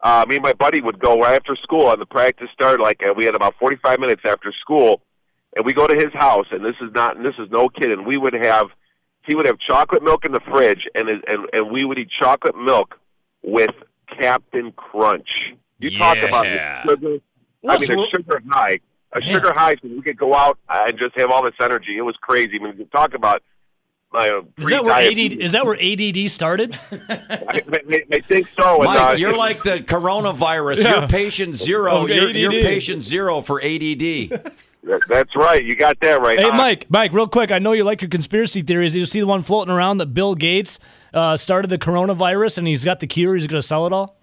Uh, 0.00 0.24
me 0.28 0.36
and 0.36 0.42
my 0.42 0.52
buddy 0.52 0.80
would 0.80 0.98
go 0.98 1.18
right 1.20 1.34
after 1.34 1.54
school, 1.56 1.90
and 1.90 2.00
the 2.00 2.06
practice 2.06 2.48
started 2.52 2.82
like 2.82 3.02
uh, 3.06 3.12
we 3.16 3.24
had 3.24 3.34
about 3.34 3.54
forty 3.58 3.76
five 3.76 3.98
minutes 4.00 4.22
after 4.24 4.52
school, 4.60 5.00
and 5.54 5.64
we 5.66 5.72
go 5.72 5.86
to 5.86 5.94
his 5.94 6.12
house, 6.14 6.46
and 6.50 6.64
this 6.64 6.76
is 6.80 6.90
not, 6.94 7.16
and 7.16 7.24
this 7.24 7.34
is 7.38 7.50
no 7.50 7.68
kidding. 7.68 8.04
We 8.04 8.16
would 8.16 8.32
have, 8.34 8.68
he 9.26 9.34
would 9.34 9.46
have 9.46 9.58
chocolate 9.58 10.02
milk 10.02 10.24
in 10.24 10.32
the 10.32 10.40
fridge, 10.50 10.86
and 10.94 11.08
and 11.08 11.22
and 11.52 11.70
we 11.70 11.84
would 11.84 11.98
eat 11.98 12.08
chocolate 12.18 12.56
milk 12.56 12.98
with 13.42 13.70
Captain 14.20 14.72
Crunch. 14.72 15.30
You 15.78 15.98
talk 15.98 16.18
about 16.18 16.46
Yeah. 16.46 16.82
the 16.84 16.90
sugar. 16.92 17.14
I 17.14 17.20
What's 17.60 17.88
mean, 17.88 17.98
a 18.00 18.06
sugar 18.08 18.42
high, 18.50 18.80
a 19.12 19.22
Yeah. 19.22 19.32
sugar 19.32 19.52
high, 19.52 19.74
so 19.76 19.88
we 19.88 20.02
could 20.02 20.16
go 20.16 20.34
out 20.34 20.58
and 20.68 20.98
just 20.98 21.18
have 21.18 21.30
all 21.30 21.42
this 21.44 21.54
energy. 21.60 21.96
It 21.96 22.02
was 22.02 22.16
crazy. 22.20 22.58
I 22.60 22.64
mean, 22.64 22.74
you 22.78 22.84
talk 22.86 23.14
about 23.14 23.42
my 24.12 24.26
Is 24.58 24.68
that 24.70 24.84
where. 24.84 24.92
ADD, 24.94 25.40
is 25.40 25.52
that 25.52 25.64
where 25.64 25.76
ADD 25.80 26.28
started? 26.30 26.78
I, 26.90 27.62
I, 27.72 28.02
I 28.12 28.20
think 28.20 28.48
so. 28.60 28.82
and, 28.82 28.88
uh, 28.88 29.14
you're 29.16 29.36
like 29.36 29.62
the 29.62 29.78
coronavirus. 29.78 30.82
Yeah. 30.84 30.98
You're 31.00 31.08
patient 31.08 31.54
zero. 31.54 31.92
Oh, 31.92 32.06
You're, 32.06 32.30
you're 32.30 32.50
patient 32.50 33.02
zero 33.02 33.40
for 33.40 33.60
ADD. 33.62 34.02
That- 34.84 35.02
That's 35.08 35.36
right. 35.36 35.62
You 35.64 35.76
got 35.76 36.00
that 36.00 36.20
right. 36.20 36.40
Hey, 36.40 36.48
Uh, 36.48 36.56
Mike, 36.56 36.86
Mike, 36.88 37.12
real 37.12 37.28
quick. 37.28 37.52
I 37.52 37.58
know 37.58 37.72
you 37.72 37.84
like 37.84 38.02
your 38.02 38.08
conspiracy 38.08 38.62
theories. 38.62 38.92
Did 38.94 38.98
you 39.00 39.06
see 39.06 39.20
the 39.20 39.26
one 39.26 39.42
floating 39.42 39.72
around 39.72 39.98
that 39.98 40.06
Bill 40.06 40.34
Gates 40.34 40.78
uh, 41.14 41.36
started 41.36 41.68
the 41.68 41.78
coronavirus 41.78 42.58
and 42.58 42.66
he's 42.66 42.84
got 42.84 42.98
the 43.00 43.06
cure? 43.06 43.34
He's 43.34 43.46
going 43.46 43.60
to 43.60 43.66
sell 43.66 43.86
it 43.86 43.92
all? 43.92 44.16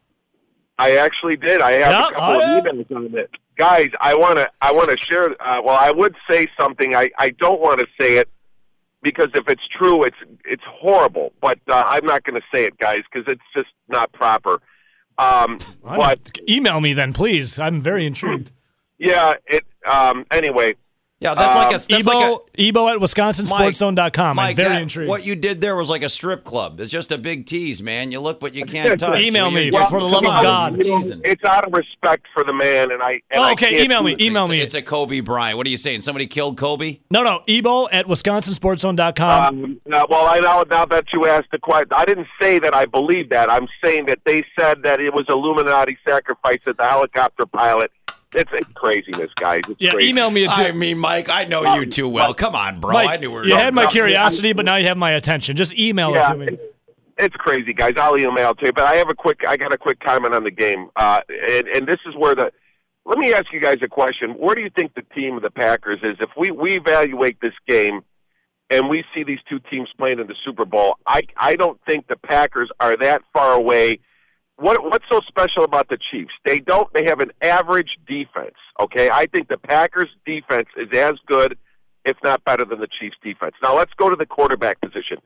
I 0.78 0.98
actually 0.98 1.36
did. 1.38 1.62
I 1.62 1.72
have 1.74 1.92
Yeah? 1.92 2.08
a 2.08 2.12
couple 2.12 2.42
Oh, 2.42 2.58
of 2.60 2.66
emails 2.66 2.96
on 2.96 3.18
it. 3.18 3.30
Guys, 3.58 3.90
I 4.00 4.16
want 4.16 4.38
to. 4.38 4.50
I 4.62 4.72
want 4.72 4.90
to 4.90 4.98
share. 4.98 5.32
Uh, 5.42 5.62
well, 5.62 5.76
I 5.78 5.92
would 5.92 6.16
say 6.30 6.48
something. 6.60 6.96
I, 6.96 7.10
I 7.18 7.32
don't 7.32 7.60
want 7.60 7.80
to 7.82 7.88
say 8.00 8.18
it 8.18 8.30
because 9.02 9.28
if 9.36 9.50
it's 9.50 9.68
true, 9.78 10.04
it's 10.06 10.16
it's 10.46 10.64
horrible. 10.66 11.34
But 11.42 11.60
uh, 11.70 11.84
I'm 11.86 12.06
not 12.06 12.24
going 12.24 12.40
to 12.40 12.46
say 12.54 12.64
it, 12.64 12.78
guys, 12.78 13.02
because 13.12 13.28
it's 13.28 13.42
just 13.54 13.68
not 13.90 14.12
proper. 14.14 14.62
Um, 15.18 15.60
I'm- 15.86 15.98
but 15.98 16.40
email 16.48 16.80
me 16.80 16.94
then, 16.94 17.12
please. 17.12 17.60
I'm 17.60 17.82
very 17.82 18.06
intrigued. 18.06 18.52
Yeah, 19.00 19.34
it. 19.48 19.64
Um, 19.90 20.26
anyway, 20.32 20.76
Yeah, 21.22 21.34
that's 21.36 21.56
like 21.56 21.66
a 21.72 21.76
Um, 21.76 21.82
that's 21.90 22.08
Ebo, 22.08 22.20
like 22.20 22.40
a 22.58 22.62
Ebo 22.68 22.88
at 22.90 22.98
wisconsinsportszone.com. 23.00 24.30
I'm 24.30 24.36
Mike, 24.38 24.56
very 24.56 24.70
that- 24.70 24.82
intrigued. 24.82 25.10
what 25.10 25.26
you 25.26 25.36
did 25.36 25.60
there 25.60 25.76
was 25.76 25.90
like 25.90 26.02
a 26.04 26.08
strip 26.10 26.44
club. 26.46 26.80
It's 26.80 26.90
just 26.92 27.12
a 27.12 27.18
big 27.18 27.46
tease, 27.46 27.82
man. 27.84 28.12
You 28.12 28.22
look, 28.22 28.40
but 28.40 28.54
you 28.54 28.64
can't 28.76 28.98
touch. 29.00 29.22
Email 29.22 29.52
me, 29.52 29.66
you're- 29.66 29.86
for 29.90 30.00
the 30.00 30.06
love 30.06 30.26
of 30.26 30.44
God. 30.44 30.78
you're 30.86 31.02
it's 31.26 31.44
out 31.44 31.66
of 31.66 31.74
respect 31.74 32.26
for 32.34 32.44
the 32.46 32.54
man, 32.54 32.92
and 32.92 33.02
I. 33.04 33.22
And 33.32 33.42
Oh, 33.42 33.44
I 33.44 33.52
okay, 33.54 33.70
can't 33.72 33.82
email 33.84 34.02
me. 34.04 34.16
Email 34.22 34.44
it's, 34.44 34.52
me. 34.52 34.60
A, 34.60 34.64
it's 34.64 34.74
a 34.74 34.82
Kobe 34.82 35.20
Bryant. 35.22 35.58
What 35.58 35.68
are 35.68 35.70
you 35.70 35.78
saying? 35.78 36.02
Somebody 36.02 36.26
killed 36.28 36.58
Kobe? 36.58 37.00
no, 37.12 37.24
no. 37.24 37.42
Ebo 37.50 37.90
at 37.90 38.06
wisconsinsportszone.com. 38.08 39.44
Um, 39.64 39.82
no, 39.86 40.06
well, 40.10 40.26
I 40.28 40.40
now, 40.40 40.64
now 40.70 40.86
that 40.86 41.06
you 41.14 41.26
asked 41.28 41.52
the 41.52 41.60
question, 41.60 41.90
I 41.92 42.06
didn't 42.06 42.28
say 42.42 42.60
that 42.60 42.74
I 42.76 42.86
believe 42.86 43.30
that. 43.30 43.50
I'm 43.50 43.68
saying 43.84 44.06
that 44.06 44.20
they 44.26 44.44
said 44.58 44.84
that 44.84 45.00
it 45.00 45.14
was 45.14 45.26
Illuminati 45.30 45.98
sacrifice 46.08 46.60
at 46.66 46.78
the 46.78 46.86
helicopter 46.86 47.46
pilot. 47.46 47.92
It's, 48.34 48.50
it's 48.54 48.70
craziness, 48.76 49.32
guys. 49.36 49.62
It's 49.68 49.82
yeah, 49.82 49.92
crazy. 49.92 50.10
email 50.10 50.30
me 50.30 50.46
at 50.46 50.52
I 50.52 50.72
mean, 50.72 51.00
Mike, 51.00 51.30
I 51.30 51.46
know 51.46 51.76
you 51.76 51.86
too 51.88 52.08
well. 52.08 52.34
Come 52.34 52.56
on, 52.56 52.80
bro. 52.80 52.94
Mike, 52.94 53.10
I 53.10 53.18
knew 53.18 53.32
we 53.32 53.36
were 53.38 53.46
you 53.48 53.56
had 53.56 53.74
my 53.74 53.86
no, 53.86 53.90
curiosity, 53.90 54.54
but 54.54 54.66
now 54.66 54.76
you 54.76 54.86
have 54.88 54.98
my 54.98 55.12
attention. 55.12 55.56
Just 55.56 55.74
email 55.74 56.12
Yeah, 56.12 56.32
it 56.32 56.34
to 56.34 56.52
me. 56.52 56.58
it's 57.18 57.36
crazy, 57.36 57.74
guys. 57.74 57.94
I'll 57.98 58.18
email 58.20 58.54
to 58.54 58.66
you, 58.68 58.74
but 58.74 58.86
I 58.86 58.96
have 58.96 59.10
a 59.10 59.16
quick. 59.16 59.42
I 59.48 59.58
got 59.58 59.74
a 59.74 59.78
quick 59.78 60.00
comment 60.00 60.36
on 60.36 60.44
the 60.44 60.52
game, 60.52 60.90
uh, 60.96 61.22
and 61.30 61.68
and 61.68 61.88
this 61.88 62.00
is 62.06 62.16
where 62.16 62.36
the. 62.36 62.52
Let 63.06 63.18
me 63.18 63.34
ask 63.34 63.46
you 63.52 63.60
guys 63.60 63.78
a 63.82 63.88
question. 63.88 64.32
Where 64.32 64.54
do 64.54 64.62
you 64.62 64.70
think 64.78 64.94
the 64.94 65.02
team 65.16 65.36
of 65.36 65.42
the 65.42 65.50
Packers 65.50 66.00
is? 66.04 66.18
If 66.20 66.30
we 66.38 66.52
we 66.52 66.78
evaluate 66.78 67.42
this 67.42 67.54
game, 67.68 68.02
and 68.70 68.90
we 68.90 69.04
see 69.16 69.24
these 69.24 69.40
two 69.50 69.60
teams 69.72 69.90
playing 69.98 70.20
in 70.20 70.28
the 70.28 70.36
Super 70.46 70.66
Bowl, 70.66 70.98
I 71.08 71.24
I 71.36 71.56
don't 71.56 71.80
think 71.88 72.08
the 72.08 72.16
Packers 72.18 72.70
are 72.80 72.96
that 72.98 73.24
far 73.34 73.54
away. 73.54 74.00
What 74.60 74.84
what's 74.84 75.06
so 75.10 75.22
special 75.28 75.64
about 75.64 75.90
the 75.90 75.98
Chiefs? 76.12 76.32
They 76.46 76.60
don't. 76.60 76.92
They 76.94 77.06
have 77.06 77.20
an 77.20 77.32
average 77.42 77.98
defense. 78.08 78.56
Okay, 78.80 79.10
I 79.10 79.26
think 79.26 79.48
the 79.48 79.58
Packers 79.58 80.10
defense 80.26 80.68
is 80.76 80.88
as 80.94 81.16
good, 81.26 81.58
if 82.06 82.18
not 82.24 82.44
better, 82.44 82.66
than 82.66 82.80
the 82.80 82.88
Chiefs 83.00 83.18
defense. 83.24 83.56
Now 83.64 83.78
let's 83.78 83.94
go 83.98 84.10
to 84.10 84.16
the 84.16 84.26
quarterback 84.26 84.82
position 84.82 85.18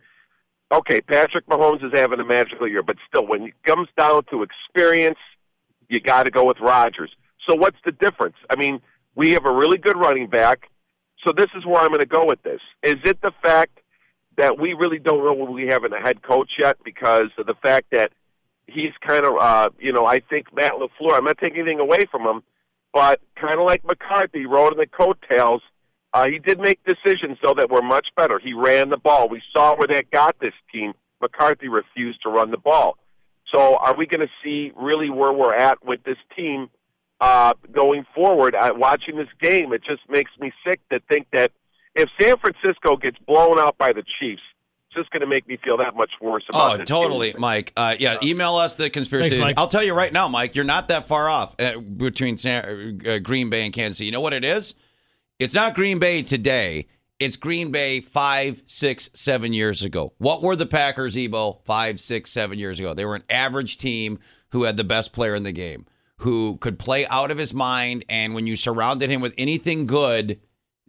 okay, 0.74 1.02
Patrick 1.02 1.46
Mahomes 1.48 1.84
is 1.84 1.92
having 1.94 2.20
a 2.20 2.26
magical 2.26 2.68
year, 2.68 2.84
but 2.84 2.98
still, 3.08 3.26
when 3.26 3.44
it 3.44 3.54
comes 3.64 3.88
down 3.98 4.24
to 4.32 4.44
experience, 4.44 5.20
you 5.90 6.00
got 6.00 6.24
to 6.24 6.32
go 6.32 6.46
with 6.46 6.60
Rodgers. 6.60 7.12
So 7.48 7.56
what's 7.56 7.78
the 7.86 7.92
difference? 7.92 8.36
I 8.50 8.56
mean, 8.56 8.82
we 9.16 9.32
have 9.32 9.46
a 9.46 9.52
really 9.52 9.78
good 9.78 9.98
running 9.98 10.28
back. 10.28 10.70
So 11.26 11.32
this 11.36 11.50
is 11.56 11.66
where 11.66 11.82
I'm 11.82 11.90
going 11.90 12.00
to 12.00 12.06
go 12.06 12.26
with 12.26 12.42
this. 12.44 12.62
Is 12.82 12.96
it 13.06 13.22
the 13.22 13.32
fact 13.42 13.80
that 14.38 14.60
we 14.60 14.74
really 14.74 15.00
don't 15.00 15.24
know 15.24 15.34
what 15.34 15.54
we 15.54 15.68
have 15.68 15.84
in 15.84 15.94
a 15.94 16.02
head 16.02 16.24
coach 16.24 16.54
yet 16.58 16.78
because 16.84 17.30
of 17.38 17.46
the 17.46 17.54
fact 17.62 17.88
that 17.92 18.12
he's 18.68 18.92
kind 19.06 19.26
of, 19.26 19.36
uh, 19.40 19.70
you 19.80 19.92
know, 19.92 20.06
I 20.06 20.20
think 20.20 20.54
Matt 20.54 20.74
LaFleur, 20.74 21.18
I'm 21.18 21.26
not 21.26 21.38
taking 21.38 21.60
anything 21.60 21.80
away 21.80 22.06
from 22.10 22.24
him, 22.24 22.44
but 22.94 23.20
kind 23.40 23.60
of 23.60 23.66
like 23.66 23.84
McCarthy 23.86 24.46
rode 24.46 24.74
in 24.74 24.80
the 24.80 24.88
coattails 24.88 25.62
uh, 26.14 26.28
he 26.28 26.38
did 26.38 26.60
make 26.60 26.80
decisions, 26.86 27.38
though, 27.44 27.56
that 27.56 27.72
were 27.72 27.82
much 27.82 28.08
better. 28.16 28.40
He 28.40 28.54
ran 28.54 28.90
the 28.90 28.98
ball. 28.98 29.28
We 29.28 29.42
saw 29.52 29.76
where 29.76 29.88
that 29.88 30.12
got 30.12 30.40
this 30.40 30.54
team. 30.72 30.94
McCarthy 31.22 31.70
refused 31.70 32.22
to 32.24 32.30
run 32.30 32.52
the 32.52 32.58
ball. 32.58 32.98
So, 33.52 33.78
are 33.78 33.96
we 33.96 34.06
going 34.06 34.22
to 34.22 34.32
see 34.44 34.72
really 34.76 35.10
where 35.10 35.34
we're 35.34 35.56
at 35.56 35.84
with 35.84 36.04
this 36.04 36.18
team 36.36 36.70
uh, 37.20 37.54
going 37.72 38.06
forward? 38.14 38.54
Uh, 38.56 38.74
watching 38.76 39.18
this 39.18 39.28
game, 39.42 39.74
it 39.74 39.84
just 39.84 40.02
makes 40.08 40.32
me 40.40 40.52
sick 40.66 40.80
to 40.92 41.00
think 41.10 41.28
that 41.34 41.52
if 41.96 42.10
San 42.20 42.36
Francisco 42.38 42.96
gets 42.96 43.18
blown 43.26 43.60
out 43.60 43.78
by 43.78 43.92
the 43.92 44.04
Chiefs, 44.20 44.42
just 44.94 45.10
going 45.12 45.22
to 45.22 45.28
make 45.28 45.48
me 45.48 45.58
feel 45.64 45.78
that 45.78 45.96
much 45.96 46.12
worse 46.22 46.44
about 46.50 46.82
Oh, 46.82 46.84
totally, 46.84 47.32
team. 47.34 47.42
Mike. 47.42 47.74
Uh, 47.76 47.96
yeah, 48.00 48.18
email 48.24 48.56
us 48.56 48.76
the 48.76 48.90
conspiracy. 48.90 49.32
Thanks, 49.32 49.42
Mike. 49.44 49.56
I'll 49.58 49.68
tell 49.68 49.84
you 49.84 49.94
right 49.94 50.12
now, 50.14 50.28
Mike. 50.28 50.56
You're 50.56 50.66
not 50.66 50.88
that 50.90 51.08
far 51.08 51.30
off 51.30 51.56
uh, 51.60 51.80
between 51.80 52.38
San, 52.38 53.02
uh, 53.08 53.20
Green 53.20 53.50
Bay 53.50 53.66
and 53.66 53.74
Kansas 53.74 53.98
City. 53.98 54.06
You 54.08 54.12
know 54.12 54.22
what 54.22 54.34
it 54.34 54.46
is? 54.46 54.74
It's 55.40 55.54
not 55.54 55.76
Green 55.76 56.00
Bay 56.00 56.22
today. 56.22 56.88
It's 57.20 57.36
Green 57.36 57.72
Bay 57.72 58.02
five, 58.02 58.62
six, 58.66 59.10
seven 59.14 59.54
years 59.54 59.84
ago. 59.84 60.14
What 60.18 60.42
were 60.42 60.56
the 60.56 60.66
Packers, 60.66 61.18
Ebo, 61.18 61.62
five, 61.64 62.00
six, 62.00 62.32
seven 62.32 62.60
years 62.60 62.80
ago? 62.80 62.94
They 62.94 63.06
were 63.06 63.16
an 63.16 63.24
average 63.30 63.78
team 63.78 64.20
who 64.50 64.64
had 64.64 64.78
the 64.78 64.84
best 64.84 65.14
player 65.14 65.34
in 65.36 65.44
the 65.44 65.52
game, 65.52 65.86
who 66.18 66.58
could 66.58 66.78
play 66.80 67.06
out 67.08 67.32
of 67.32 67.38
his 67.38 67.54
mind, 67.54 68.04
and 68.10 68.34
when 68.34 68.46
you 68.48 68.56
surrounded 68.56 69.10
him 69.10 69.22
with 69.22 69.34
anything 69.38 69.86
good, 69.88 70.40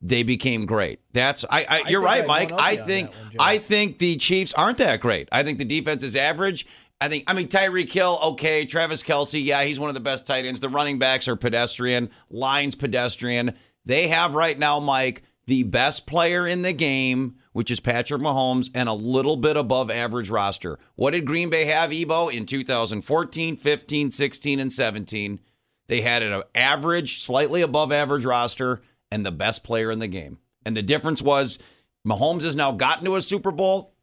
they 0.07 0.23
became 0.23 0.67
great. 0.67 1.01
That's 1.12 1.47
I. 1.51 1.64
I, 1.64 1.88
you're 1.88 2.03
right, 2.03 2.21
I'd 2.21 2.29
Mike. 2.29 2.53
I 2.53 2.77
think 2.77 3.09
one, 3.09 3.37
I 3.38 3.59
think 3.59 3.99
the 3.99 4.17
Chiefs 4.17 4.53
aren't 4.53 4.79
that 4.79 5.01
great. 5.01 5.29
I 5.33 5.43
think 5.43 5.59
the 5.59 5.64
defense 5.64 6.03
is 6.03 6.14
average. 6.14 6.67
I 7.01 7.09
think 7.09 7.25
I 7.27 7.33
mean 7.33 7.49
Tyreek 7.49 7.90
Hill, 7.90 8.19
okay. 8.23 8.67
Travis 8.67 9.03
Kelce, 9.03 9.43
yeah, 9.43 9.64
he's 9.64 9.81
one 9.81 9.88
of 9.88 9.95
the 9.95 10.01
best 10.01 10.27
tight 10.27 10.45
ends. 10.45 10.61
The 10.61 10.69
running 10.69 10.99
backs 10.99 11.27
are 11.27 11.37
pedestrian, 11.37 12.11
lines 12.29 12.75
pedestrian. 12.75 13.55
They 13.87 14.09
have 14.09 14.35
right 14.35 14.59
now, 14.59 14.79
Mike, 14.79 15.23
the 15.47 15.62
best 15.62 16.07
player 16.07 16.47
in 16.47 16.62
the 16.62 16.73
game, 16.75 17.37
which 17.53 17.71
is 17.71 17.81
Patrick 17.81 18.21
Mahomes, 18.21 18.71
and 18.75 18.88
a 18.88 18.95
little 18.95 19.37
bit 19.37 19.57
above 19.57 19.90
average 19.90 20.29
roster. 20.29 20.79
What 20.97 21.12
did 21.12 21.27
Green 21.27 21.51
Bay 21.51 21.64
have, 21.67 21.93
Ebo, 21.93 22.29
in 22.29 22.47
2014, 22.47 23.57
15, 23.57 24.11
16, 24.11 24.61
and 24.61 24.73
17? 24.73 25.40
They 25.87 26.01
had 26.01 26.23
an 26.23 26.43
average, 26.55 27.23
slightly 27.23 27.61
above 27.61 27.93
average 27.93 28.25
roster, 28.25 28.81
and 29.14 29.24
the 29.24 29.31
best 29.31 29.62
player 29.62 29.92
in 29.92 30.00
the 30.00 30.09
game. 30.09 30.38
And 30.66 30.77
the 30.77 30.83
difference 30.83 31.22
was 31.22 31.59
Mahomes 32.07 32.42
has 32.42 32.57
now 32.57 32.72
gotten 32.72 33.05
to 33.05 33.14
a 33.14 33.22
Super 33.22 33.53
Bowl. 33.53 33.94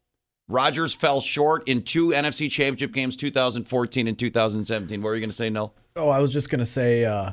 Rodgers 0.48 0.94
fell 0.94 1.20
short 1.20 1.68
in 1.68 1.82
two 1.82 2.08
NFC 2.08 2.50
championship 2.50 2.92
games, 2.92 3.14
2014 3.16 4.08
and 4.08 4.18
2017. 4.18 5.02
What 5.02 5.08
were 5.08 5.14
you 5.14 5.20
going 5.20 5.28
to 5.28 5.36
say, 5.36 5.50
no? 5.50 5.74
Oh, 5.96 6.08
I 6.08 6.20
was 6.20 6.32
just 6.32 6.48
gonna 6.48 6.64
say, 6.64 7.04
uh, 7.04 7.32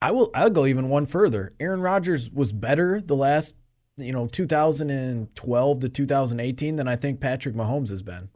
I 0.00 0.12
will. 0.12 0.30
I'll 0.34 0.50
go 0.50 0.66
even 0.66 0.88
one 0.88 1.06
further. 1.06 1.52
Aaron 1.58 1.80
Rodgers 1.80 2.30
was 2.30 2.52
better 2.52 3.00
the 3.00 3.16
last, 3.16 3.56
you 3.96 4.12
know, 4.12 4.28
2012 4.28 5.80
to 5.80 5.88
2018 5.88 6.76
than 6.76 6.86
I 6.86 6.94
think 6.94 7.20
Patrick 7.20 7.56
Mahomes 7.56 7.90
has 7.90 8.02
been. 8.02 8.28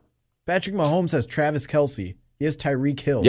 Patrick 0.44 0.74
Mahomes 0.74 1.12
has 1.12 1.24
Travis 1.24 1.68
Kelce. 1.68 2.16
He 2.40 2.44
has 2.44 2.56
Tyreek 2.56 2.98
Hill. 2.98 3.22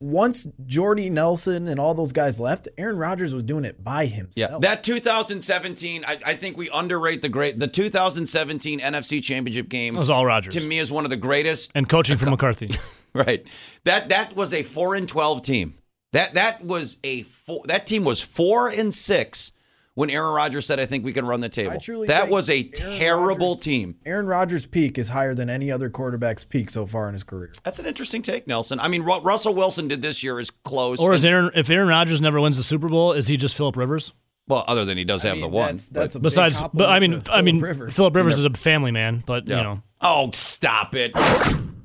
Once 0.00 0.46
Jordy 0.66 1.08
Nelson 1.08 1.68
and 1.68 1.78
all 1.80 1.94
those 1.94 2.12
guys 2.12 2.38
left, 2.40 2.68
Aaron 2.76 2.98
Rodgers 2.98 3.32
was 3.32 3.42
doing 3.44 3.64
it 3.64 3.82
by 3.82 4.06
himself. 4.06 4.34
Yeah, 4.36 4.58
that 4.68 4.84
2017, 4.84 6.04
I, 6.04 6.18
I 6.26 6.34
think 6.34 6.56
we 6.56 6.68
underrate 6.70 7.22
the 7.22 7.28
great. 7.28 7.58
The 7.58 7.68
2017 7.68 8.80
NFC 8.80 9.22
Championship 9.22 9.68
game 9.68 9.94
That 9.94 10.00
was 10.00 10.10
all 10.10 10.26
Rodgers. 10.26 10.52
to 10.54 10.60
me 10.60 10.78
is 10.78 10.90
one 10.92 11.04
of 11.04 11.10
the 11.10 11.16
greatest. 11.16 11.70
and 11.74 11.88
coaching 11.88 12.16
from 12.18 12.30
McCarthy. 12.34 12.70
Right, 13.16 13.46
that 13.84 14.08
that 14.08 14.34
was 14.34 14.52
a 14.52 14.64
four 14.64 14.96
and 14.96 15.06
12 15.08 15.42
team. 15.42 15.74
That 16.12 16.34
that 16.34 16.64
was 16.64 16.96
a 17.04 17.22
four. 17.22 17.62
That 17.66 17.86
team 17.86 18.02
was 18.02 18.20
four 18.20 18.68
and 18.68 18.92
six 18.92 19.52
when 19.94 20.10
Aaron 20.10 20.34
Rodgers 20.34 20.66
said, 20.66 20.80
"I 20.80 20.86
think 20.86 21.04
we 21.04 21.12
can 21.12 21.24
run 21.26 21.40
the 21.40 21.48
table." 21.48 21.72
I 21.72 21.76
truly 21.78 22.06
that 22.08 22.28
was 22.28 22.50
a 22.50 22.70
Aaron 22.80 22.98
terrible 22.98 23.48
Rodgers- 23.50 23.64
team. 23.64 23.96
Aaron 24.04 24.26
Rodgers' 24.26 24.66
peak 24.66 24.98
is 24.98 25.08
higher 25.10 25.34
than 25.34 25.48
any 25.50 25.70
other 25.70 25.88
quarterback's 25.90 26.44
peak 26.44 26.70
so 26.70 26.84
far 26.86 27.06
in 27.08 27.12
his 27.14 27.22
career. 27.22 27.52
That's 27.62 27.78
an 27.78 27.86
interesting 27.86 28.22
take, 28.22 28.46
Nelson. 28.46 28.80
I 28.80 28.88
mean, 28.88 29.02
Ru- 29.02 29.20
Russell 29.20 29.54
Wilson 29.54 29.88
did 29.88 30.02
this 30.02 30.22
year 30.22 30.38
is 30.40 30.50
close. 30.50 30.98
or 31.00 31.14
is 31.14 31.24
Aaron 31.24 31.50
if 31.54 31.70
Aaron 31.70 31.88
Rodgers 31.88 32.20
never 32.20 32.40
wins 32.40 32.56
the 32.56 32.62
Super 32.62 32.88
Bowl, 32.88 33.12
is 33.12 33.26
he 33.28 33.36
just 33.36 33.54
Philip 33.54 33.76
Rivers? 33.76 34.12
well, 34.46 34.62
other 34.68 34.84
than 34.84 34.98
he 34.98 35.04
does 35.04 35.22
have 35.22 35.32
mean, 35.36 35.40
the 35.42 35.48
one. 35.48 35.68
That's, 35.68 35.88
that's 35.88 36.14
a 36.16 36.18
big 36.18 36.24
Besides, 36.24 36.60
but 36.74 36.90
I 36.90 37.00
mean, 37.00 37.22
I 37.30 37.40
mean, 37.40 37.60
Phillip 37.60 37.68
Rivers. 37.78 37.96
Philip 37.96 38.14
Rivers 38.14 38.38
is 38.38 38.44
a 38.44 38.50
family 38.50 38.90
man, 38.90 39.22
but 39.24 39.48
Yeah. 39.48 39.56
you 39.56 39.62
know, 39.62 39.82
Oh, 40.02 40.30
stop 40.34 40.94
it. 40.94 41.12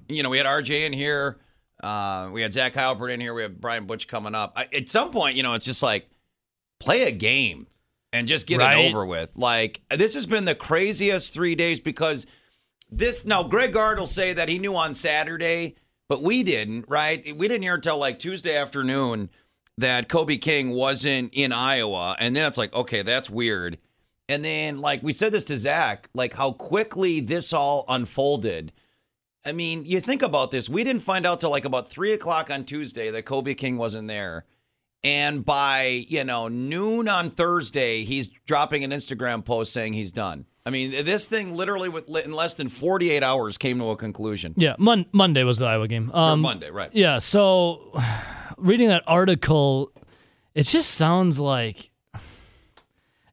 You 0.09 0.23
know, 0.23 0.29
we 0.29 0.37
had 0.39 0.45
RJ 0.45 0.85
in 0.85 0.91
here. 0.91 1.37
Uh, 1.81 2.29
we 2.33 2.41
had 2.41 2.51
Zach 2.51 2.73
Heilprin 2.73 3.13
in 3.13 3.21
here. 3.21 3.33
We 3.33 3.43
have 3.43 3.61
Brian 3.61 3.85
Butch 3.85 4.09
coming 4.09 4.35
up. 4.35 4.51
I, 4.57 4.67
at 4.73 4.89
some 4.89 5.11
point, 5.11 5.37
you 5.37 5.43
know, 5.43 5.53
it's 5.53 5.63
just 5.63 5.81
like 5.81 6.09
play 6.81 7.03
a 7.03 7.11
game 7.11 7.67
and 8.11 8.27
just 8.27 8.47
get 8.47 8.59
Right. 8.59 8.77
it 8.79 8.89
over 8.89 9.05
with. 9.05 9.37
Like 9.37 9.81
this 9.95 10.13
has 10.15 10.25
been 10.25 10.45
the 10.45 10.55
craziest 10.55 11.33
three 11.33 11.55
days 11.55 11.79
because 11.79 12.25
this 12.89 13.25
now 13.25 13.43
Greg 13.43 13.73
Gard 13.73 13.99
will 13.99 14.05
say 14.07 14.33
that 14.33 14.49
he 14.49 14.57
knew 14.59 14.75
on 14.75 14.93
Saturday, 14.95 15.75
but 16.07 16.21
we 16.23 16.43
didn't, 16.43 16.85
right? 16.87 17.23
We 17.37 17.47
didn't 17.47 17.63
hear 17.63 17.75
until 17.75 17.97
like 17.97 18.19
Tuesday 18.19 18.55
afternoon 18.55 19.29
that 19.77 20.09
Kobe 20.09 20.37
King 20.37 20.71
wasn't 20.71 21.33
in 21.33 21.51
Iowa, 21.53 22.15
and 22.19 22.35
then 22.35 22.45
it's 22.45 22.57
like, 22.57 22.73
okay, 22.73 23.01
that's 23.01 23.29
weird. 23.29 23.77
And 24.27 24.43
then, 24.43 24.79
like 24.81 25.01
we 25.01 25.13
said 25.13 25.31
this 25.31 25.45
to 25.45 25.57
Zach, 25.57 26.09
like 26.13 26.33
how 26.33 26.51
quickly 26.51 27.19
this 27.19 27.53
all 27.53 27.85
unfolded. 27.87 28.71
I 29.45 29.53
mean, 29.53 29.85
you 29.85 30.01
think 30.01 30.21
about 30.21 30.51
this. 30.51 30.67
We 30.69 30.83
didn't 30.83 31.01
find 31.01 31.25
out 31.25 31.39
till 31.39 31.49
like 31.49 31.65
about 31.65 31.89
three 31.89 32.11
o'clock 32.11 32.51
on 32.51 32.65
Tuesday 32.65 33.09
that 33.09 33.23
Kobe 33.25 33.53
King 33.53 33.77
wasn't 33.77 34.07
there. 34.07 34.45
And 35.03 35.45
by, 35.45 36.05
you 36.09 36.23
know, 36.23 36.49
noon 36.49 37.07
on 37.07 37.31
Thursday, 37.31 38.03
he's 38.03 38.27
dropping 38.45 38.83
an 38.83 38.91
Instagram 38.91 39.45
post 39.45 39.71
saying 39.71 39.93
he's 39.93 40.11
done. 40.11 40.45
I 40.65 40.71
mean, 40.71 41.05
this 41.05 41.27
thing 41.27 41.55
literally 41.55 41.89
with 41.89 42.09
in 42.09 42.33
less 42.33 42.55
than 42.55 42.69
48 42.69 43.23
hours 43.23 43.57
came 43.57 43.79
to 43.79 43.89
a 43.91 43.95
conclusion. 43.95 44.53
Yeah, 44.57 44.75
Mon- 44.77 45.05
Monday 45.13 45.43
was 45.43 45.57
the 45.57 45.65
Iowa 45.65 45.87
game. 45.87 46.11
Um, 46.11 46.41
Monday, 46.41 46.69
right. 46.69 46.93
Yeah, 46.93 47.19
so 47.19 47.99
reading 48.57 48.89
that 48.89 49.03
article, 49.07 49.91
it 50.53 50.63
just 50.63 50.91
sounds 50.91 51.39
like 51.39 51.91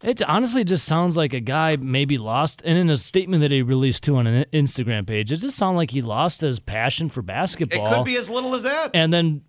it 0.02 0.22
honestly 0.22 0.62
just 0.62 0.84
sounds 0.86 1.16
like 1.16 1.34
a 1.34 1.40
guy 1.40 1.76
maybe 1.76 2.16
lost 2.16 2.62
and 2.64 2.78
in 2.78 2.88
a 2.90 2.96
statement 2.96 3.40
that 3.40 3.50
he 3.50 3.62
released 3.62 4.04
too 4.04 4.16
on 4.16 4.26
an 4.26 4.44
Instagram 4.52 5.06
page, 5.06 5.32
it 5.32 5.36
just 5.36 5.56
sounds 5.56 5.76
like 5.76 5.90
he 5.90 6.00
lost 6.02 6.40
his 6.40 6.60
passion 6.60 7.08
for 7.08 7.22
basketball. 7.22 7.86
It 7.86 7.94
could 7.96 8.04
be 8.04 8.16
as 8.16 8.30
little 8.30 8.54
as 8.54 8.62
that. 8.62 8.92
And 8.94 9.12
then 9.12 9.42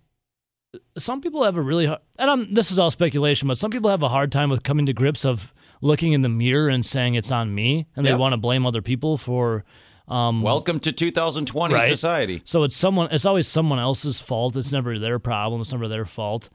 some 0.98 1.22
people 1.22 1.44
have 1.44 1.58
a 1.58 1.62
really 1.62 1.86
hard, 1.86 2.00
and 2.20 2.30
I'm, 2.30 2.52
this 2.52 2.72
is 2.72 2.80
all 2.80 2.90
speculation, 2.92 3.48
but 3.48 3.58
some 3.58 3.72
people 3.72 3.90
have 3.90 4.04
a 4.04 4.10
hard 4.10 4.32
time 4.32 4.50
with 4.50 4.64
coming 4.64 4.86
to 4.88 4.94
grips 4.94 5.26
of 5.26 5.54
looking 5.82 6.14
in 6.14 6.22
the 6.22 6.30
mirror 6.30 6.70
and 6.70 6.86
saying 6.86 7.16
it's 7.16 7.32
on 7.32 7.54
me, 7.54 7.88
and 7.96 8.06
they 8.06 8.12
Yep. 8.12 8.20
want 8.20 8.34
to 8.34 8.38
blame 8.38 8.66
other 8.66 8.82
people 8.82 9.18
for. 9.18 9.64
Um, 10.08 10.42
Welcome 10.42 10.80
to 10.82 10.92
2020 10.94 11.74
Right. 11.74 11.84
society. 11.90 12.42
so 12.46 12.64
it's 12.64 12.76
someone. 12.76 13.10
It's 13.12 13.26
always 13.26 13.48
someone 13.48 13.78
else's 13.80 14.20
fault. 14.22 14.56
It's 14.56 14.72
never 14.72 14.98
their 14.98 15.20
problem. 15.20 15.60
It's 15.62 15.74
never 15.74 15.88
their 15.90 16.06
fault. 16.06 16.50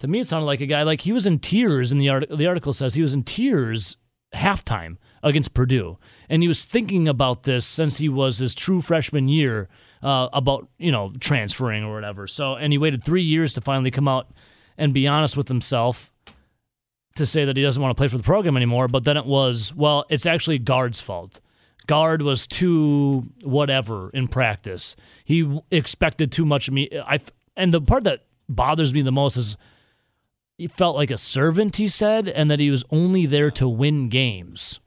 To 0.00 0.06
me, 0.08 0.20
it 0.20 0.26
sounded 0.28 0.44
like 0.46 0.60
a 0.60 0.66
guy 0.66 0.82
like 0.82 1.00
he 1.00 1.12
was 1.12 1.26
in 1.26 1.38
tears. 1.38 1.90
In 1.90 1.98
the 1.98 2.08
article, 2.10 2.36
the 2.36 2.46
article 2.46 2.72
says 2.74 2.94
he 2.94 3.02
was 3.02 3.14
in 3.14 3.22
tears 3.24 3.96
halftime 4.34 4.96
against 5.22 5.54
Purdue, 5.54 5.98
and 6.28 6.42
he 6.42 6.48
was 6.48 6.64
thinking 6.66 7.08
about 7.08 7.44
this 7.44 7.64
since 7.66 7.96
he 7.98 8.08
was 8.10 8.38
his 8.38 8.54
true 8.54 8.80
freshman 8.82 9.26
year 9.26 9.68
uh, 10.02 10.28
about 10.32 10.68
you 10.78 10.92
know 10.92 11.12
transferring 11.20 11.84
or 11.84 11.94
whatever. 11.94 12.26
So, 12.26 12.54
and 12.54 12.72
he 12.72 12.78
waited 12.78 13.04
three 13.04 13.22
years 13.22 13.54
to 13.54 13.60
finally 13.60 13.90
come 13.90 14.08
out 14.08 14.28
and 14.76 14.94
be 14.94 15.06
honest 15.06 15.36
with 15.36 15.48
himself 15.48 16.12
to 17.16 17.26
say 17.26 17.44
that 17.44 17.56
he 17.56 17.62
doesn't 17.62 17.82
want 17.82 17.96
to 17.96 18.00
play 18.00 18.08
for 18.08 18.16
the 18.16 18.22
program 18.22 18.56
anymore. 18.56 18.88
But 18.88 19.04
then 19.04 19.16
it 19.16 19.26
was 19.26 19.74
well, 19.74 20.04
it's 20.08 20.26
actually 20.26 20.58
Gard's 20.58 21.00
fault. 21.00 21.40
Gard 21.86 22.22
was 22.22 22.46
too 22.46 23.26
whatever 23.42 24.10
in 24.10 24.28
practice. 24.28 24.94
He 25.24 25.60
expected 25.70 26.30
too 26.30 26.44
much 26.44 26.68
of 26.68 26.74
me. 26.74 26.88
I 27.04 27.20
and 27.56 27.72
the 27.72 27.80
part 27.80 28.04
that 28.04 28.24
bothers 28.48 28.94
me 28.94 29.02
the 29.02 29.12
most 29.12 29.36
is 29.36 29.56
he 30.56 30.66
felt 30.66 30.96
like 30.96 31.10
a 31.10 31.18
servant. 31.18 31.76
He 31.76 31.88
said, 31.88 32.28
and 32.28 32.50
that 32.50 32.60
he 32.60 32.70
was 32.70 32.84
only 32.90 33.26
there 33.26 33.50
to 33.52 33.68
win 33.68 34.08
games. 34.08 34.80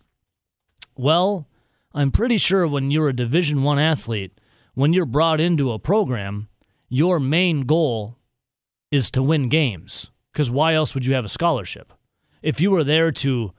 Well, 0.98 1.48
I'm 1.94 2.12
pretty 2.12 2.38
sure 2.38 2.68
when 2.68 2.92
you're 2.92 3.10
a 3.10 3.16
Division 3.16 3.64
One 3.64 3.80
athlete, 3.80 4.40
when 4.74 4.94
you're 4.94 5.06
brought 5.06 5.40
into 5.40 5.72
a 5.72 5.80
program, 5.80 6.48
your 6.90 7.20
main 7.20 7.62
goal 7.62 8.18
is 8.92 9.10
to 9.12 9.24
win 9.24 9.50
games. 9.50 10.12
Because 10.32 10.50
why 10.50 10.74
else 10.74 10.94
would 10.94 11.06
you 11.06 11.14
have 11.14 11.26
a 11.26 11.30
scholarship? 11.30 11.94
If 12.42 12.60
you 12.62 12.72
were 12.72 12.84
there 12.84 13.12
to 13.12 13.52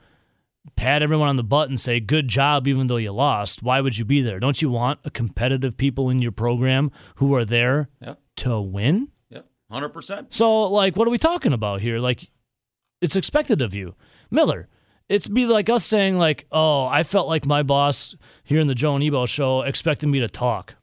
pat 0.77 1.03
everyone 1.03 1.29
on 1.29 1.37
the 1.37 1.43
butt 1.45 1.69
and 1.69 1.81
say 1.81 1.99
good 2.01 2.29
job 2.29 2.69
even 2.69 2.87
though 2.87 2.97
you 2.97 3.11
lost 3.11 3.65
why 3.65 3.81
would 3.81 3.99
you 3.99 4.05
be 4.05 4.23
there 4.23 4.39
don't 4.39 4.63
you 4.63 4.71
want 4.71 5.01
a 5.05 5.11
competitive 5.11 5.77
people 5.77 6.09
in 6.09 6.23
your 6.23 6.31
program 6.31 6.89
who 7.17 7.35
are 7.35 7.45
there 7.45 7.89
Yep. 8.01 8.21
to 8.37 8.61
win 8.61 9.09
Yep. 9.31 9.45
100%. 9.73 10.27
so 10.33 10.63
like 10.71 10.95
what 10.97 11.09
are 11.09 11.11
we 11.11 11.19
talking 11.19 11.53
about 11.53 11.81
here 11.81 11.99
like 11.99 12.31
it's 13.01 13.17
expected 13.17 13.61
of 13.61 13.75
you 13.75 13.97
miller 14.31 14.69
it's 15.09 15.27
be 15.27 15.47
like 15.47 15.69
us 15.69 15.85
saying 15.85 16.17
like 16.17 16.47
oh 16.53 16.85
i 16.87 17.03
felt 17.03 17.27
like 17.27 17.45
my 17.45 17.65
boss 17.65 18.15
here 18.45 18.61
in 18.61 18.69
the 18.69 18.75
joe 18.77 18.95
and 18.95 19.03
ebo 19.03 19.27
show 19.27 19.63
expected 19.63 20.07
me 20.07 20.21
to 20.21 20.29
talk 20.29 20.77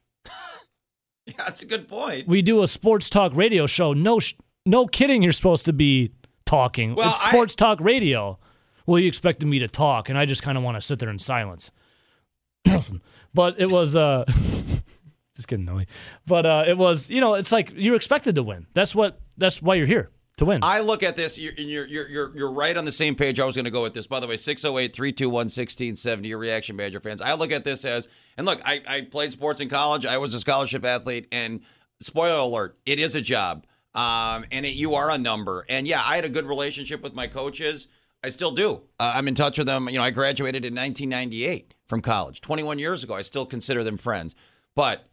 Yeah, 1.37 1.43
that's 1.45 1.61
a 1.61 1.65
good 1.65 1.87
point. 1.87 2.27
we 2.27 2.41
do 2.41 2.61
a 2.63 2.67
sports 2.67 3.09
talk 3.09 3.35
radio 3.35 3.65
show. 3.67 3.93
No 3.93 4.19
sh- 4.19 4.33
no 4.65 4.87
kidding 4.87 5.21
you're 5.21 5.31
supposed 5.31 5.65
to 5.65 5.73
be 5.73 6.11
talking. 6.45 6.95
Well, 6.95 7.09
it's 7.11 7.25
I- 7.25 7.29
sports 7.29 7.55
talk 7.55 7.79
radio. 7.81 8.37
Well 8.85 8.99
you 8.99 9.07
expected 9.07 9.45
me 9.47 9.59
to 9.59 9.67
talk 9.67 10.09
and 10.09 10.17
i 10.17 10.25
just 10.25 10.41
kind 10.41 10.57
of 10.57 10.63
want 10.63 10.75
to 10.77 10.81
sit 10.81 10.97
there 10.99 11.09
in 11.09 11.19
silence. 11.19 11.71
But 13.33 13.59
it 13.59 13.69
was 13.69 13.95
uh 13.95 14.25
just 15.35 15.47
getting 15.47 15.67
annoying. 15.67 15.85
But 16.25 16.45
uh 16.45 16.63
it 16.67 16.77
was 16.77 17.09
you 17.09 17.21
know 17.21 17.35
it's 17.35 17.51
like 17.51 17.71
you're 17.75 17.95
expected 17.95 18.35
to 18.35 18.43
win. 18.43 18.65
That's 18.73 18.95
what 18.95 19.19
that's 19.37 19.61
why 19.61 19.75
you're 19.75 19.85
here 19.87 20.09
to 20.39 20.45
win 20.45 20.59
I 20.63 20.81
look 20.81 21.03
at 21.03 21.15
this, 21.15 21.37
you're, 21.37 21.53
you're, 21.53 21.87
you're, 21.87 22.35
you're, 22.35 22.51
right 22.51 22.75
on 22.75 22.85
the 22.85 22.91
same 22.91 23.15
page. 23.15 23.39
I 23.39 23.45
was 23.45 23.55
going 23.55 23.65
to 23.65 23.71
go 23.71 23.83
with 23.83 23.93
this. 23.93 24.07
By 24.07 24.19
the 24.19 24.27
way, 24.27 24.37
608 24.37 24.95
321 24.95 25.33
1670, 25.33 26.27
your 26.27 26.37
reaction, 26.37 26.75
Badger 26.75 26.99
fans. 26.99 27.21
I 27.21 27.33
look 27.35 27.51
at 27.51 27.63
this 27.63 27.85
as, 27.85 28.07
and 28.37 28.45
look, 28.45 28.59
I, 28.65 28.81
I 28.87 29.01
played 29.01 29.31
sports 29.31 29.61
in 29.61 29.69
college. 29.69 30.05
I 30.05 30.17
was 30.17 30.33
a 30.33 30.39
scholarship 30.39 30.83
athlete, 30.83 31.27
and 31.31 31.61
spoiler 32.01 32.39
alert, 32.39 32.77
it 32.85 32.99
is 32.99 33.15
a 33.15 33.21
job. 33.21 33.65
Um, 33.93 34.45
and 34.51 34.65
it, 34.65 34.75
you 34.75 34.95
are 34.95 35.09
a 35.09 35.17
number. 35.17 35.65
And 35.67 35.87
yeah, 35.87 36.01
I 36.05 36.15
had 36.15 36.25
a 36.25 36.29
good 36.29 36.45
relationship 36.45 37.01
with 37.01 37.13
my 37.13 37.27
coaches. 37.27 37.87
I 38.23 38.29
still 38.29 38.51
do. 38.51 38.81
Uh, 38.99 39.13
I'm 39.15 39.27
in 39.27 39.35
touch 39.35 39.57
with 39.57 39.67
them. 39.67 39.89
You 39.89 39.97
know, 39.97 40.03
I 40.03 40.11
graduated 40.11 40.65
in 40.65 40.75
1998 40.75 41.73
from 41.87 42.01
college, 42.01 42.41
21 42.41 42.79
years 42.79 43.03
ago. 43.03 43.15
I 43.15 43.21
still 43.21 43.45
consider 43.45 43.83
them 43.83 43.97
friends. 43.97 44.35
But 44.75 45.08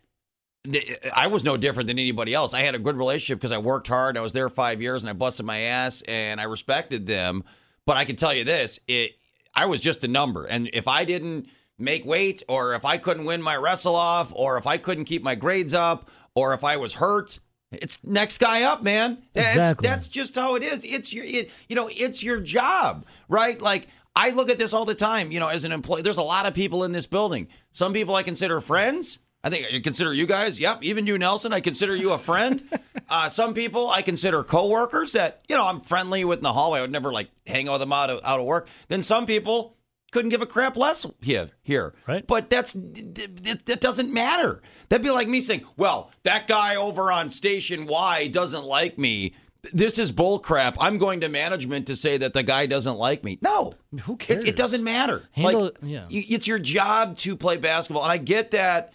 I 1.15 1.27
was 1.27 1.45
no 1.45 1.57
different 1.57 1.87
than 1.87 1.99
anybody 1.99 2.35
else. 2.35 2.55
I 2.55 2.61
had 2.61 2.75
a 2.75 2.79
good 2.79 2.97
relationship 2.97 3.39
because 3.39 3.53
I 3.53 3.59
worked 3.59 3.89
hard. 3.89 4.17
I 4.17 4.21
was 4.21 4.33
there 4.33 4.49
five 4.49 4.81
years 4.81 5.03
and 5.03 5.11
I 5.11 5.13
busted 5.13 5.47
my 5.47 5.59
ass 5.61 6.03
and 6.07 6.41
I 6.41 6.45
respected 6.45 7.07
them. 7.07 7.45
But 7.85 7.97
I 7.97 8.05
can 8.05 8.17
tell 8.17 8.35
you 8.35 8.45
this: 8.45 8.81
it, 8.89 9.13
I 9.55 9.67
was 9.67 9.81
just 9.81 10.05
a 10.05 10.09
number, 10.09 10.45
and 10.45 10.69
if 10.73 10.89
I 10.89 11.05
didn't 11.05 11.47
make 11.79 12.05
weight, 12.05 12.43
or 12.49 12.75
if 12.75 12.85
I 12.85 12.97
couldn't 12.99 13.25
win 13.27 13.43
my 13.43 13.57
wrestle 13.57 13.95
off, 13.95 14.33
or 14.35 14.57
if 14.59 14.67
I 14.67 14.77
couldn't 14.77 15.05
keep 15.05 15.23
my 15.23 15.35
grades 15.35 15.75
up, 15.75 16.11
or 16.35 16.55
if 16.55 16.65
I 16.65 16.77
was 16.77 16.95
hurt. 16.95 17.39
It's 17.73 18.03
next 18.05 18.39
guy 18.39 18.63
up, 18.63 18.83
man. 18.83 19.19
That's, 19.33 19.57
Exactly. 19.57 19.89
that's 19.89 20.09
just 20.09 20.37
how 20.37 20.55
it 20.55 20.63
is. 20.63 20.85
It's 20.85 21.13
your, 21.13 21.25
it, 21.25 21.51
you 21.69 21.75
know, 21.77 21.91
it's 21.93 22.23
your 22.23 22.41
job, 22.41 23.05
right? 23.29 23.61
Like 23.61 23.89
I 24.15 24.31
look 24.31 24.49
at 24.49 24.57
this 24.57 24.73
all 24.73 24.85
the 24.85 24.95
time. 24.95 25.31
You 25.33 25.41
know, 25.41 25.49
as 25.49 25.65
an 25.65 25.73
employee, 25.73 26.03
there's 26.03 26.17
a 26.17 26.23
lot 26.23 26.47
of 26.47 26.55
people 26.55 26.85
in 26.85 26.93
this 26.93 27.07
building. 27.07 27.49
Some 27.73 27.93
people 27.93 28.15
I 28.15 28.23
consider 28.23 28.61
friends. 28.61 29.19
I 29.47 29.49
think 29.49 29.67
I 29.73 29.79
consider 29.79 30.13
you 30.13 30.27
guys. 30.27 30.59
Yep, 30.59 30.83
even 30.83 31.07
you, 31.07 31.17
Nelson. 31.19 31.53
I 31.53 31.61
consider 31.61 31.95
you 31.95 32.11
a 32.11 32.19
friend. 32.19 32.69
uh, 33.09 33.29
some 33.29 33.55
people 33.55 33.89
I 33.91 34.03
consider 34.03 34.43
coworkers 34.43 35.13
that 35.13 35.43
you 35.49 35.57
know 35.57 35.65
I'm 35.65 35.83
friendly 35.83 36.25
with 36.25 36.41
in 36.41 36.43
the 36.43 36.53
hallway. 36.53 36.81
I 36.81 36.83
would 36.83 36.91
never 36.91 37.13
like 37.13 37.31
hang 37.47 37.69
out 37.69 37.75
with 37.75 37.83
them 37.83 37.93
out 37.93 38.11
of 38.11 38.21
out 38.25 38.41
of 38.41 38.45
work. 38.45 38.67
Then 38.89 39.03
some 39.03 39.25
people 39.25 39.77
couldn't 40.11 40.31
give 40.31 40.43
a 40.43 40.47
crap 40.47 40.77
less 40.77 41.07
here 41.21 41.51
here. 41.63 41.95
Right. 42.09 42.27
But 42.27 42.51
that's 42.51 42.73
that, 42.73 43.63
that 43.67 43.81
doesn't 43.81 44.13
matter. 44.13 44.63
That'd 44.89 45.05
be 45.05 45.13
like 45.13 45.29
me 45.29 45.41
saying, 45.41 45.65
"Well, 45.77 46.11
that 46.25 46.49
guy 46.49 46.75
over 46.75 47.13
on 47.13 47.31
station 47.31 47.87
Y 47.87 48.27
doesn't 48.27 48.65
like 48.65 48.99
me." 48.99 49.35
This 49.73 49.97
is 49.97 50.11
bull 50.11 50.41
crap. 50.41 50.77
I'm 50.81 50.99
going 50.99 51.21
to 51.21 51.29
management 51.29 51.87
to 51.87 51.95
say 51.97 52.19
that 52.19 52.33
the 52.33 52.43
guy 52.43 52.67
doesn't 52.67 52.97
like 52.97 53.23
me. 53.23 53.39
No, 53.43 53.75
Who 54.03 54.15
It, 54.15 54.19
cares? 54.19 54.45
it 54.45 54.57
doesn't 54.57 54.83
matter. 54.83 55.29
Handle 55.33 55.65
like, 55.65 55.75
yeah. 55.83 56.07
it's 56.09 56.47
your 56.47 56.59
job 56.59 57.17
to 57.19 57.37
play 57.37 57.57
basketball, 57.57 58.03
and 58.03 58.13
I 58.13 58.19
get 58.19 58.51
that. 58.53 58.93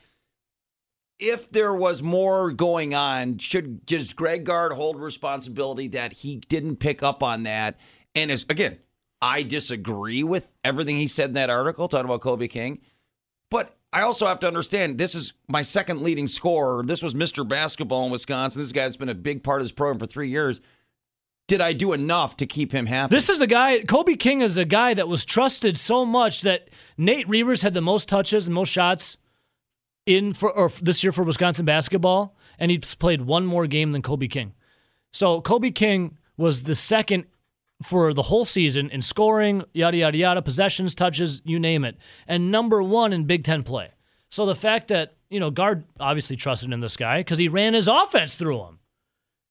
If 1.22 1.51
there 1.51 1.74
was 1.74 2.01
more 2.01 2.51
going 2.51 2.95
on, 2.95 3.38
should 3.38 3.86
just 3.86 4.15
Greg 4.15 4.43
Gard 4.43 4.74
hold 4.74 4.99
responsibility 4.99 5.88
that 5.89 6.13
he 6.13 6.38
didn't 6.49 6.78
pick 6.78 7.03
up 7.03 7.22
on 7.22 7.43
that? 7.43 7.78
And 8.15 8.32
as 8.32 8.43
again, 8.49 8.80
I 9.22 9.43
disagree 9.43 10.24
with 10.24 10.47
everything 10.63 10.97
he 10.97 11.07
said 11.07 11.30
in 11.30 11.34
that 11.34 11.51
article 11.51 11.88
talking 11.88 12.05
about 12.05 12.22
Kobe 12.22 12.47
King, 12.47 12.80
but 13.51 13.78
I 13.93 14.01
also 14.01 14.26
have 14.26 14.39
to 14.39 14.47
understand 14.47 14.97
this 14.97 15.13
is 15.13 15.34
my 15.47 15.61
second 15.61 16.01
leading 16.01 16.28
scorer. 16.28 16.84
This 16.84 17.03
was 17.03 17.13
Mr. 17.13 17.47
Basketball 17.47 18.05
in 18.05 18.11
Wisconsin. 18.11 18.61
This 18.61 18.72
guy 18.72 18.84
that's 18.84 18.97
been 18.97 19.09
a 19.09 19.13
big 19.13 19.43
part 19.43 19.61
of 19.61 19.65
this 19.65 19.74
program 19.74 19.99
for 19.99 20.07
three 20.07 20.30
years. 20.30 20.59
Did 21.47 21.61
I 21.61 21.74
do 21.74 21.91
enough 21.91 22.38
to 22.38 22.45
keep 22.45 22.72
him 22.72 22.86
happy? 22.86 23.13
This 23.13 23.28
is 23.30 23.41
a 23.41 23.47
guy, 23.47 23.82
Kobe 23.84 24.15
King 24.15 24.41
is 24.41 24.55
a 24.57 24.65
guy 24.65 24.93
that 24.93 25.09
was 25.09 25.26
trusted 25.26 25.78
so 25.78 26.05
much 26.05 26.41
that 26.41 26.69
Nate 26.97 27.28
Reuvers 27.28 27.61
had 27.61 27.74
the 27.74 27.82
most 27.82 28.07
touches 28.07 28.47
and 28.47 28.55
most 28.55 28.69
shots 28.69 29.17
in 30.05 30.33
for 30.33 30.51
or 30.51 30.69
this 30.81 31.03
year 31.03 31.11
for 31.11 31.23
Wisconsin 31.23 31.65
basketball, 31.65 32.35
and 32.59 32.71
he's 32.71 32.95
played 32.95 33.21
one 33.21 33.45
more 33.45 33.67
game 33.67 33.91
than 33.91 34.01
Kobe 34.01 34.27
King. 34.27 34.53
So 35.11 35.41
Kobe 35.41 35.71
King 35.71 36.17
was 36.37 36.63
the 36.63 36.75
second 36.75 37.25
for 37.83 38.13
the 38.13 38.21
whole 38.23 38.45
season 38.45 38.89
in 38.91 39.01
scoring, 39.01 39.63
yada 39.73 39.97
yada 39.97 40.17
yada, 40.17 40.41
possessions, 40.41 40.93
touches, 40.95 41.41
you 41.45 41.59
name 41.59 41.83
it, 41.83 41.97
and 42.27 42.51
number 42.51 42.81
one 42.83 43.11
in 43.13 43.25
Big 43.25 43.43
Ten 43.43 43.63
play. 43.63 43.89
So 44.29 44.45
the 44.45 44.55
fact 44.55 44.87
that 44.89 45.15
you 45.29 45.39
know 45.39 45.49
Gard 45.51 45.83
obviously 45.99 46.35
trusted 46.35 46.71
in 46.71 46.79
this 46.79 46.95
guy 46.97 47.19
because 47.19 47.37
he 47.37 47.47
ran 47.47 47.73
his 47.73 47.87
offense 47.87 48.35
through 48.35 48.63
him. 48.65 48.79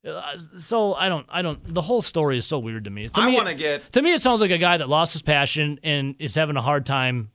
Uh, 0.06 0.36
So 0.56 0.94
I 0.94 1.08
don't, 1.10 1.26
I 1.28 1.42
don't. 1.42 1.74
The 1.74 1.82
whole 1.82 2.00
story 2.02 2.38
is 2.38 2.46
so 2.46 2.58
weird 2.58 2.84
to 2.84 2.90
me. 2.90 3.08
To 3.08 3.20
I 3.20 3.28
me, 3.30 3.34
want 3.36 3.48
to 3.48 3.54
get 3.54 3.92
to 3.92 4.00
me, 4.02 4.12
it 4.14 4.22
sounds 4.22 4.40
like 4.40 4.50
a 4.50 4.58
guy 4.58 4.76
that 4.78 4.88
lost 4.88 5.12
his 5.12 5.22
passion 5.22 5.78
and 5.82 6.14
is 6.18 6.34
having 6.34 6.56
a 6.56 6.62
hard 6.62 6.86
time 6.86 7.30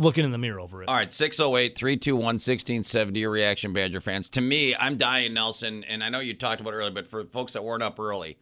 looking 0.00 0.24
in 0.24 0.32
the 0.32 0.38
mirror 0.38 0.58
over 0.58 0.82
it. 0.82 0.88
All 0.88 0.96
right, 0.96 1.12
608 1.12 1.76
321 1.76 2.24
1670, 2.24 3.20
your 3.20 3.30
reaction, 3.30 3.72
Badger 3.72 4.00
fans. 4.00 4.28
To 4.30 4.40
me, 4.40 4.74
I'm 4.74 4.96
dying, 4.96 5.34
Nelson, 5.34 5.84
and 5.84 6.02
I 6.02 6.08
know 6.08 6.20
you 6.20 6.34
talked 6.34 6.60
about 6.60 6.72
it 6.72 6.78
earlier, 6.78 6.90
but 6.90 7.06
for 7.06 7.24
folks 7.26 7.52
that 7.52 7.62
weren't 7.62 7.82
up 7.82 8.00
early, 8.00 8.38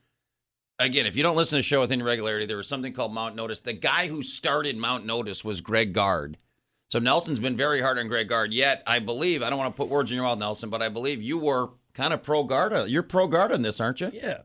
again, 0.78 1.04
if 1.04 1.16
you 1.16 1.22
don't 1.22 1.36
listen 1.36 1.56
to 1.56 1.60
the 1.60 1.64
show 1.64 1.80
with 1.80 1.90
any 1.90 2.02
regularity, 2.02 2.46
there 2.46 2.56
was 2.56 2.68
something 2.68 2.92
called 2.92 3.12
Mount 3.12 3.34
Notice. 3.34 3.60
The 3.60 3.72
guy 3.72 4.06
who 4.06 4.22
started 4.22 4.76
Mount 4.76 5.04
Notice 5.04 5.44
was 5.44 5.60
Greg 5.60 5.92
Gard. 5.92 6.38
So 6.86 6.98
Nelson's 7.00 7.40
been 7.40 7.56
very 7.56 7.82
hard 7.82 7.98
on 7.98 8.08
Greg 8.08 8.28
Gard. 8.28 8.54
Yet, 8.54 8.82
I 8.86 9.00
believe, 9.00 9.42
I 9.42 9.50
don't 9.50 9.58
want 9.58 9.74
to 9.74 9.76
put 9.76 9.90
words 9.90 10.10
in 10.10 10.14
your 10.14 10.24
mouth, 10.24 10.38
Nelson, 10.38 10.70
but 10.70 10.80
I 10.80 10.88
believe 10.88 11.20
you 11.20 11.38
were 11.38 11.70
kind 11.92 12.14
of 12.14 12.22
pro 12.22 12.44
Gard. 12.44 12.72
Uh, 12.72 12.84
you're 12.84 13.02
pro 13.02 13.26
Gard 13.26 13.52
on 13.52 13.62
this, 13.62 13.80
aren't 13.80 14.00
you? 14.00 14.10
Yeah. 14.12 14.38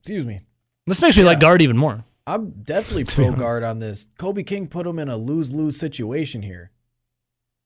Excuse 0.00 0.24
me. 0.24 0.40
This 0.86 1.02
makes 1.02 1.16
me 1.16 1.22
like 1.22 1.40
Gard 1.40 1.60
even 1.60 1.76
more. 1.76 2.04
I'm 2.26 2.50
definitely 2.62 3.04
pro 3.12 3.32
Gard 3.32 3.62
on 3.62 3.78
this. 3.78 4.08
Kobe 4.18 4.42
King 4.42 4.66
put 4.66 4.86
him 4.86 4.98
in 4.98 5.08
a 5.08 5.16
lose 5.16 5.52
lose 5.52 5.76
situation 5.76 6.42
here. 6.42 6.70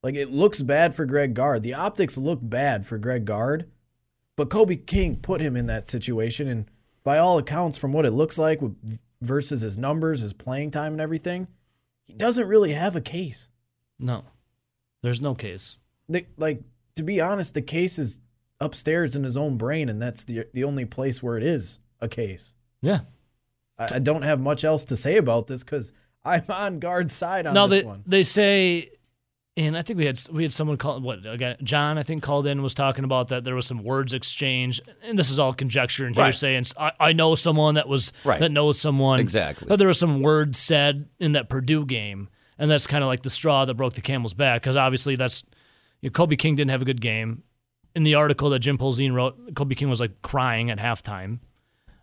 Like 0.03 0.15
it 0.15 0.31
looks 0.31 0.63
bad 0.63 0.95
for 0.95 1.05
Greg 1.05 1.35
Gard. 1.35 1.63
The 1.63 1.75
optics 1.75 2.17
look 2.17 2.39
bad 2.43 2.87
for 2.87 2.99
Greg 2.99 3.25
Gard, 3.25 3.71
but 4.37 4.51
Kobe 4.51 4.77
King 4.77 5.17
put 5.17 5.41
him 5.41 5.57
in 5.57 5.67
that 5.67 5.89
situation. 5.89 6.47
And 6.49 6.71
by 7.03 7.19
all 7.19 7.39
accounts, 7.39 7.77
from 7.79 7.93
what 7.93 8.07
it 8.07 8.13
looks 8.13 8.39
like 8.39 8.61
versus 9.21 9.63
his 9.63 9.77
numbers, 9.77 10.21
his 10.21 10.33
playing 10.33 10.71
time, 10.71 10.93
and 10.93 11.01
everything, 11.01 11.49
he 12.05 12.13
doesn't 12.13 12.47
really 12.47 12.73
have 12.73 12.95
a 12.95 13.01
case. 13.01 13.49
No, 13.99 14.25
there's 15.03 15.21
no 15.21 15.35
case. 15.35 15.77
Like 16.37 16.63
to 16.95 17.03
be 17.03 17.21
honest, 17.21 17.55
the 17.55 17.63
case 17.63 17.99
is 17.99 18.21
upstairs 18.61 19.17
in 19.17 19.25
his 19.25 19.37
own 19.37 19.57
brain, 19.57 19.89
and 19.89 20.01
that's 20.01 20.25
the 20.25 20.47
the 20.53 20.65
only 20.65 20.85
place 20.85 21.23
where 21.23 21.37
it 21.37 21.43
is 21.43 21.81
a 22.01 22.09
case. 22.09 22.55
Yeah. 22.81 23.01
I, 23.79 23.97
I 23.97 23.99
don't 23.99 24.23
have 24.23 24.41
much 24.41 24.65
else 24.65 24.85
to 24.87 24.97
say 24.97 25.17
about 25.17 25.47
this 25.47 25.63
because 25.65 25.93
I'm 26.25 26.45
on 26.49 26.79
Gard's 26.79 27.13
side 27.13 27.47
on 27.47 27.55
no, 27.55 27.67
this 27.67 27.83
they, 27.83 27.87
one. 27.87 28.03
they 28.07 28.23
say, 28.23 28.91
and 29.57 29.77
I 29.77 29.83
think 29.83 29.99
we 29.99 30.07
had 30.07 30.19
we 30.33 30.43
had 30.43 30.53
someone 30.53 30.77
call 30.77 31.01
what 31.01 31.25
again, 31.27 31.57
John 31.63 31.99
I 31.99 32.03
think 32.03 32.23
called 32.23 32.47
in 32.47 32.53
and 32.53 32.63
was 32.63 32.75
talking 32.75 33.05
about 33.05 33.29
that 33.29 33.45
there 33.45 33.55
was 33.55 33.67
some 33.67 33.83
words 33.85 34.13
exchanged, 34.13 34.81
and 35.03 35.19
this 35.19 35.31
is 35.31 35.39
all 35.39 35.53
conjecture 35.55 36.05
and 36.07 36.17
Right. 36.17 36.27
hearsay. 36.27 36.57
And 36.57 36.67
s- 36.67 36.75
I, 36.79 36.93
I 37.01 37.13
know 37.13 37.35
someone 37.35 37.75
that 37.77 37.89
was 37.89 38.13
Right. 38.25 38.41
that 38.41 38.51
knows 38.53 38.79
someone 38.79 39.21
Exactly. 39.21 39.69
That 39.69 39.79
there 39.79 39.89
was 39.89 39.99
some 39.99 40.21
words 40.21 40.59
said 40.59 41.09
in 41.21 41.33
that 41.33 41.49
Purdue 41.49 41.87
game, 41.87 42.29
and 42.59 42.71
that's 42.71 42.87
kind 42.87 43.03
of 43.05 43.09
like 43.09 43.23
the 43.23 43.31
straw 43.31 43.65
that 43.65 43.75
broke 43.75 43.95
the 43.95 44.01
camel's 44.03 44.35
back 44.35 44.63
because 44.63 44.77
obviously 44.77 45.17
that's 45.17 45.45
you 46.03 46.11
know, 46.11 46.13
Kobe 46.13 46.37
King 46.37 46.55
didn't 46.57 46.71
have 46.71 46.83
a 46.83 46.87
good 46.87 47.01
game. 47.01 47.43
In 47.95 48.03
the 48.03 48.15
article 48.17 48.51
that 48.51 48.59
Jim 48.59 48.77
Polzin 48.77 49.15
wrote, 49.15 49.55
Kobe 49.55 49.75
King 49.75 49.89
was 49.89 50.01
like 50.01 50.21
crying 50.21 50.71
at 50.71 50.79
halftime 50.79 51.39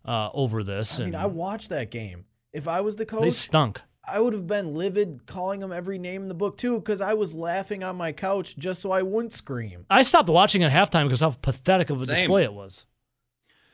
uh, 0.06 0.30
over 0.34 0.64
this. 0.64 1.00
I 1.00 1.06
mean, 1.06 1.16
I 1.16 1.26
watched 1.26 1.70
that 1.70 1.92
game. 1.92 2.26
If 2.52 2.68
I 2.68 2.82
was 2.82 2.96
the 2.96 3.06
coach, 3.06 3.22
they 3.22 3.28
coach, 3.28 3.36
stunk. 3.36 3.82
I 4.06 4.20
would 4.20 4.34
have 4.34 4.46
been 4.46 4.74
livid 4.74 5.26
calling 5.26 5.62
him 5.62 5.72
every 5.72 5.98
name 5.98 6.24
in 6.24 6.28
the 6.28 6.36
book 6.36 6.58
too 6.58 6.76
because 6.80 7.02
I 7.02 7.14
was 7.14 7.34
laughing 7.34 7.84
on 7.84 7.96
my 7.96 8.12
couch 8.12 8.58
just 8.58 8.82
so 8.82 8.92
I 8.92 9.02
wouldn't 9.02 9.34
scream. 9.34 9.86
I 9.90 10.04
stopped 10.04 10.30
watching 10.30 10.64
at 10.64 10.72
halftime 10.72 11.06
because 11.06 11.22
how 11.22 11.32
pathetic 11.32 11.90
of 11.90 12.02
a 12.02 12.06
Same. 12.06 12.16
display 12.16 12.44
it 12.44 12.54
was. 12.54 12.86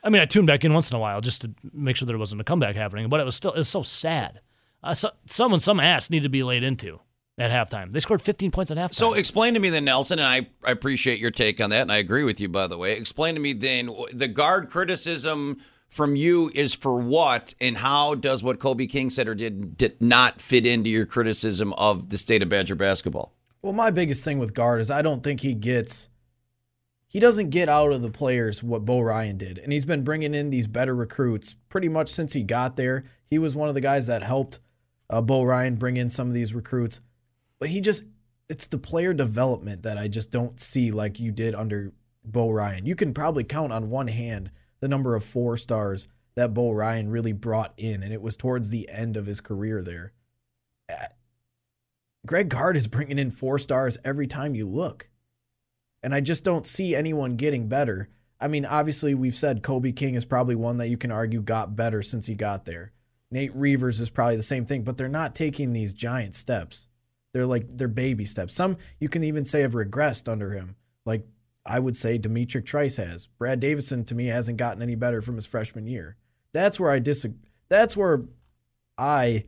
I 0.04 0.10
mean, 0.10 0.22
I 0.22 0.26
tuned 0.26 0.48
back 0.48 0.64
in 0.64 0.74
once 0.74 0.90
in 0.92 0.96
a 0.96 1.00
while 1.00 1.20
just 1.20 1.42
to 1.42 1.52
make 1.74 1.98
sure 1.98 2.06
there 2.06 2.18
wasn't 2.18 2.42
a 2.42 2.46
comeback 2.46 2.76
happening, 2.76 3.10
but 3.10 3.20
it 3.20 3.26
was 3.26 3.36
still 3.36 3.52
it 3.52 3.58
was 3.58 3.70
so 3.70 3.84
sad. 3.84 4.40
Uh, 4.82 4.94
so, 4.94 5.12
someone, 5.26 5.60
some 5.60 5.80
ass 5.80 6.10
needed 6.10 6.24
to 6.24 6.30
be 6.30 6.44
laid 6.44 6.64
into 6.64 7.02
at 7.38 7.52
halftime. 7.52 7.92
They 7.92 8.00
scored 8.00 8.22
15 8.22 8.52
points 8.52 8.72
at 8.72 8.78
halftime. 8.78 8.94
So 8.94 9.14
explain 9.14 9.54
to 9.56 9.60
me 9.60 9.70
then, 9.70 9.86
Nelson, 9.86 10.20
and 10.20 10.28
I, 10.28 10.48
I 10.64 10.72
appreciate 10.72 11.20
your 11.20 11.32
take 11.32 11.60
on 11.60 11.70
that, 11.72 11.82
and 11.82 11.92
I 11.92 11.98
agree 11.98 12.24
with 12.24 12.40
you, 12.40 12.50
by 12.50 12.68
the 12.68 12.78
way. 12.78 12.94
Explain 12.94 13.36
to 13.36 13.42
me 13.42 13.54
then 13.54 13.90
the 14.14 14.28
Gard 14.28 14.70
criticism 14.70 15.58
from 15.90 16.16
you 16.16 16.52
is 16.54 16.74
for 16.74 16.96
what, 16.96 17.54
and 17.60 17.78
how 17.78 18.16
does 18.16 18.44
what 18.44 18.60
Kobe 18.60 18.86
King 18.86 19.10
said 19.10 19.28
or 19.28 19.36
did, 19.36 19.76
did 19.76 20.00
not 20.02 20.40
fit 20.40 20.66
into 20.66 20.90
your 20.90 21.06
criticism 21.06 21.74
of 21.74 22.10
the 22.10 22.18
state 22.18 22.44
of 22.44 22.50
Badger 22.50 22.76
basketball? 22.76 23.34
Well, 23.62 23.74
my 23.74 23.90
biggest 23.90 24.24
thing 24.24 24.40
with 24.40 24.54
Gard 24.54 24.82
is 24.82 24.90
I 24.90 25.02
don't 25.02 25.24
think 25.24 25.42
he 25.42 25.54
gets. 25.54 26.08
He 27.08 27.20
doesn't 27.20 27.50
get 27.50 27.70
out 27.70 27.92
of 27.92 28.02
the 28.02 28.12
players 28.12 28.62
what 28.62 28.86
Bo 28.86 29.02
Ryan 29.02 29.38
did. 29.38 29.58
And 29.58 29.74
he's 29.74 29.86
been 29.86 30.04
bringing 30.04 30.36
in 30.36 30.52
these 30.52 30.68
better 30.68 30.96
recruits 30.96 31.56
pretty 31.68 31.90
much 31.90 32.10
since 32.10 32.34
he 32.34 32.44
got 32.44 32.76
there. 32.76 33.04
He 33.26 33.40
was 33.40 33.56
one 33.56 33.68
of 33.68 33.76
the 33.76 33.82
guys 33.82 34.08
that 34.08 34.22
helped 34.22 34.60
uh, 35.10 35.22
Bo 35.22 35.44
Ryan 35.44 35.76
bring 35.76 35.98
in 35.98 36.10
some 36.10 36.28
of 36.28 36.34
these 36.34 36.54
recruits. 36.54 37.02
But 37.58 37.70
he 37.70 37.82
just, 37.82 38.04
it's 38.48 38.68
the 38.68 38.78
player 38.78 39.12
development 39.14 39.84
that 39.84 39.98
I 39.98 40.08
just 40.08 40.30
don't 40.30 40.60
see 40.60 40.92
like 40.92 41.20
you 41.20 41.32
did 41.32 41.56
under 41.56 41.92
Bo 42.24 42.52
Ryan. 42.52 42.86
You 42.86 42.96
can 42.96 43.14
probably 43.14 43.44
count 43.44 43.74
on 43.74 43.90
one 43.90 44.08
hand 44.08 44.52
the 44.80 44.88
number 44.88 45.16
of 45.16 45.24
four 45.24 45.58
stars 45.58 46.08
that 46.36 46.54
Bo 46.54 46.72
Ryan 46.72 47.10
really 47.10 47.34
brought 47.34 47.74
in. 47.78 48.04
And 48.04 48.14
it 48.14 48.22
was 48.22 48.38
towards 48.38 48.70
the 48.70 48.90
end 48.90 49.18
of 49.18 49.26
his 49.26 49.42
career 49.42 49.82
there. 49.82 50.14
Greg 52.26 52.50
Gard 52.50 52.78
is 52.78 52.88
bringing 52.88 53.20
in 53.20 53.32
four 53.32 53.58
stars 53.58 53.98
every 54.04 54.28
time 54.28 54.56
you 54.56 54.68
look. 54.68 55.10
And 56.02 56.14
I 56.14 56.22
just 56.22 56.44
don't 56.44 56.68
see 56.68 56.96
anyone 56.96 57.36
getting 57.36 57.68
better. 57.68 58.10
I 58.40 58.48
mean, 58.48 58.66
obviously, 58.66 59.14
we've 59.14 59.36
said 59.36 59.64
Kobe 59.64 59.92
King 59.92 60.16
is 60.16 60.26
probably 60.26 60.56
one 60.56 60.78
that 60.78 60.88
you 60.88 60.98
can 60.98 61.12
argue 61.12 61.42
got 61.42 61.76
better 61.76 62.02
since 62.02 62.28
he 62.28 62.36
got 62.36 62.66
there. 62.66 62.94
Nate 63.32 63.54
Reuvers 63.56 64.00
is 64.00 64.10
probably 64.10 64.38
the 64.38 64.44
same 64.44 64.66
thing, 64.66 64.84
but 64.84 64.98
they're 64.98 65.08
not 65.08 65.36
taking 65.36 65.74
these 65.74 65.94
giant 65.94 66.36
steps. 66.36 66.88
They're 67.34 67.46
like 67.46 67.78
they're 67.78 67.88
baby 67.88 68.26
steps. 68.26 68.56
Some 68.56 68.78
you 69.00 69.10
can 69.10 69.24
even 69.24 69.46
say 69.46 69.62
have 69.62 69.74
regressed 69.74 70.32
under 70.32 70.52
him. 70.52 70.76
Like 71.06 71.28
I 71.70 71.80
would 71.80 71.96
say 71.96 72.18
D'Mitrik 72.18 72.66
Trice 72.66 72.98
has. 72.98 73.28
Brad 73.28 73.60
Davison 73.60 74.04
to 74.06 74.16
me 74.16 74.26
hasn't 74.28 74.58
gotten 74.58 74.82
any 74.82 74.96
better 74.96 75.22
from 75.22 75.36
his 75.36 75.46
freshman 75.46 75.86
year. 75.88 76.18
That's 76.52 76.80
where 76.80 76.92
I 76.92 77.00
disagree. 77.00 77.38
That's 77.70 77.96
where 77.96 78.24
I 78.98 79.46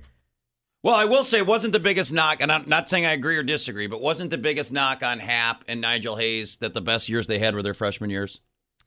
Well, 0.84 0.96
I 0.96 1.06
will 1.06 1.24
say 1.24 1.40
it 1.40 1.48
wasn't 1.48 1.74
the 1.74 1.80
biggest 1.80 2.14
knock, 2.14 2.38
and 2.42 2.52
I'm 2.52 2.68
not 2.68 2.90
saying 2.90 3.06
I 3.06 3.14
agree 3.14 3.38
or 3.38 3.44
disagree, 3.44 3.88
but 3.88 4.02
wasn't 4.02 4.30
the 4.32 4.38
biggest 4.38 4.72
knock 4.72 5.04
on 5.04 5.20
Happ 5.20 5.64
and 5.68 5.82
Nigel 5.82 6.16
Hayes 6.16 6.58
that 6.58 6.74
the 6.74 6.82
best 6.82 7.10
years 7.10 7.28
they 7.28 7.40
had 7.40 7.54
were 7.56 7.62
their 7.64 7.74
freshman 7.74 8.10
years? 8.10 8.40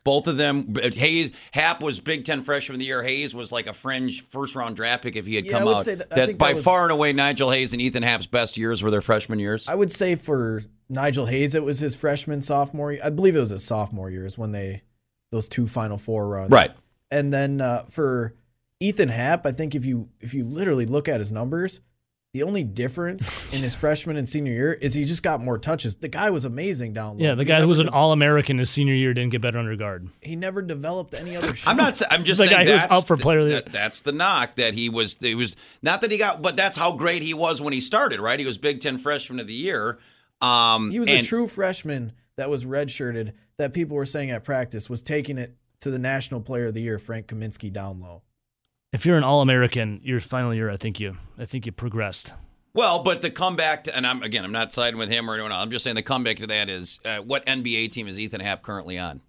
Both 0.04 0.26
of 0.26 0.36
them, 0.36 0.74
Hayes, 0.76 1.30
Happ 1.52 1.82
was 1.82 1.98
Big 1.98 2.24
Ten 2.26 2.42
freshman 2.42 2.74
of 2.74 2.78
the 2.80 2.84
year. 2.84 3.02
Hayes 3.02 3.34
was 3.34 3.50
like 3.52 3.66
a 3.66 3.72
fringe 3.72 4.22
first 4.26 4.54
round 4.54 4.76
draft 4.76 5.02
pick 5.02 5.16
if 5.16 5.24
he 5.24 5.34
had 5.36 5.44
Yeah, 5.46 5.56
I 5.56 5.58
come 5.60 5.68
would 5.68 5.76
out. 5.78 5.84
say 5.84 5.94
that- 5.94 6.12
I 6.12 6.16
that 6.16 6.26
think 6.26 6.38
by 6.38 6.48
that 6.48 6.56
was- 6.56 6.64
far 6.64 6.82
and 6.82 6.92
away, 6.92 7.12
Nigel 7.14 7.50
Hayes 7.50 7.72
and 7.72 7.80
Ethan 7.80 8.02
Happ's 8.02 8.26
best 8.26 8.56
years 8.58 8.82
were 8.82 8.90
their 8.90 9.00
freshman 9.00 9.38
years. 9.38 9.66
I 9.66 9.74
would 9.74 9.90
say 9.90 10.14
for 10.14 10.62
Nigel 10.88 11.26
Hayes, 11.26 11.54
it 11.54 11.62
was 11.64 11.80
his 11.80 11.96
freshman 11.96 12.42
sophomore. 12.42 12.92
year. 12.92 13.00
I 13.04 13.10
believe 13.10 13.36
it 13.36 13.40
was 13.40 13.50
his 13.50 13.64
sophomore 13.64 14.10
years 14.10 14.36
when 14.38 14.52
they 14.52 14.82
those 15.32 15.48
two 15.48 15.66
Final 15.66 15.98
Four 15.98 16.28
runs. 16.28 16.50
Right. 16.50 16.70
And 17.10 17.32
then 17.32 17.60
uh, 17.60 17.84
for 17.88 18.34
Ethan 18.80 19.08
Happ, 19.08 19.46
I 19.46 19.52
think 19.52 19.74
if 19.74 19.84
you 19.86 20.08
if 20.20 20.34
you 20.34 20.44
literally 20.44 20.86
look 20.86 21.08
at 21.08 21.20
his 21.20 21.32
numbers, 21.32 21.80
the 22.34 22.42
only 22.42 22.64
difference 22.64 23.28
in 23.52 23.60
his 23.62 23.74
freshman 23.74 24.16
and 24.16 24.28
senior 24.28 24.52
year 24.52 24.72
is 24.72 24.94
he 24.94 25.04
just 25.04 25.22
got 25.22 25.40
more 25.40 25.56
touches. 25.56 25.96
The 25.96 26.08
guy 26.08 26.30
was 26.30 26.44
amazing 26.44 26.92
down 26.92 27.16
low. 27.18 27.24
yeah, 27.24 27.34
the 27.34 27.44
guy 27.44 27.60
who 27.60 27.68
was 27.68 27.78
an 27.78 27.88
All 27.88 28.10
American 28.12 28.58
his 28.58 28.70
senior 28.70 28.94
year 28.94 29.14
didn't 29.14 29.30
get 29.30 29.40
better 29.40 29.58
under 29.58 29.74
Gard. 29.76 30.08
he 30.20 30.34
never 30.36 30.60
developed 30.60 31.14
any 31.14 31.36
other. 31.36 31.54
Shot. 31.54 31.70
I'm 31.70 31.76
not. 31.76 32.02
I'm 32.10 32.24
just 32.24 32.40
The 32.40 32.48
saying 32.48 32.56
guy 32.58 32.64
who 32.72 32.78
that's 32.78 32.92
up 32.92 33.06
for 33.06 33.16
the- 33.16 33.22
player 33.22 33.44
the- 33.44 33.50
that- 33.54 33.72
that's 33.72 34.00
the 34.02 34.12
knock 34.12 34.56
that 34.56 34.74
he 34.74 34.88
was. 34.88 35.16
He 35.20 35.34
was 35.34 35.54
not 35.82 36.00
that 36.02 36.10
he 36.10 36.18
got, 36.18 36.42
but 36.42 36.56
that's 36.56 36.76
how 36.76 36.92
great 36.92 37.22
he 37.22 37.32
was 37.34 37.62
when 37.62 37.72
he 37.72 37.80
started. 37.80 38.20
Right, 38.20 38.38
he 38.40 38.46
was 38.46 38.58
Big 38.58 38.80
Ten 38.80 38.98
freshman 38.98 39.38
of 39.40 39.46
the 39.46 39.54
year. 39.54 39.98
Um, 40.40 40.90
He 40.90 41.00
was 41.00 41.08
and- 41.08 41.20
a 41.20 41.22
true 41.22 41.46
freshman 41.46 42.12
that 42.36 42.50
was 42.50 42.64
redshirted. 42.64 43.32
That 43.56 43.72
people 43.72 43.96
were 43.96 44.06
saying 44.06 44.30
at 44.32 44.42
practice 44.42 44.90
was 44.90 45.00
taking 45.00 45.38
it 45.38 45.54
to 45.80 45.90
the 45.90 45.98
National 45.98 46.40
Player 46.40 46.66
of 46.66 46.74
the 46.74 46.80
Year, 46.82 46.98
Frank 46.98 47.28
Kaminsky, 47.28 47.72
down 47.72 48.00
low. 48.00 48.22
If 48.92 49.06
you're 49.06 49.16
an 49.16 49.22
All 49.24 49.40
American, 49.42 50.00
your 50.02 50.20
final 50.20 50.52
year, 50.54 50.70
I 50.70 50.76
think 50.76 50.98
you, 50.98 51.16
I 51.38 51.44
think 51.44 51.66
you 51.66 51.72
progressed. 51.72 52.32
Well, 52.74 53.04
but 53.04 53.22
the 53.22 53.30
comeback, 53.30 53.84
to, 53.84 53.96
and 53.96 54.04
I'm 54.04 54.22
again, 54.24 54.44
I'm 54.44 54.50
not 54.52 54.72
siding 54.72 54.98
with 54.98 55.08
him 55.08 55.30
or 55.30 55.34
anyone 55.34 55.52
else. 55.52 55.62
I'm 55.62 55.70
just 55.70 55.84
saying 55.84 55.94
the 55.94 56.02
comeback 56.02 56.38
to 56.38 56.48
that 56.48 56.68
is 56.68 56.98
uh, 57.04 57.18
what 57.18 57.46
NBA 57.46 57.92
team 57.92 58.08
is 58.08 58.18
Ethan 58.18 58.40
Happ 58.40 58.62
currently 58.62 58.98
on? 58.98 59.20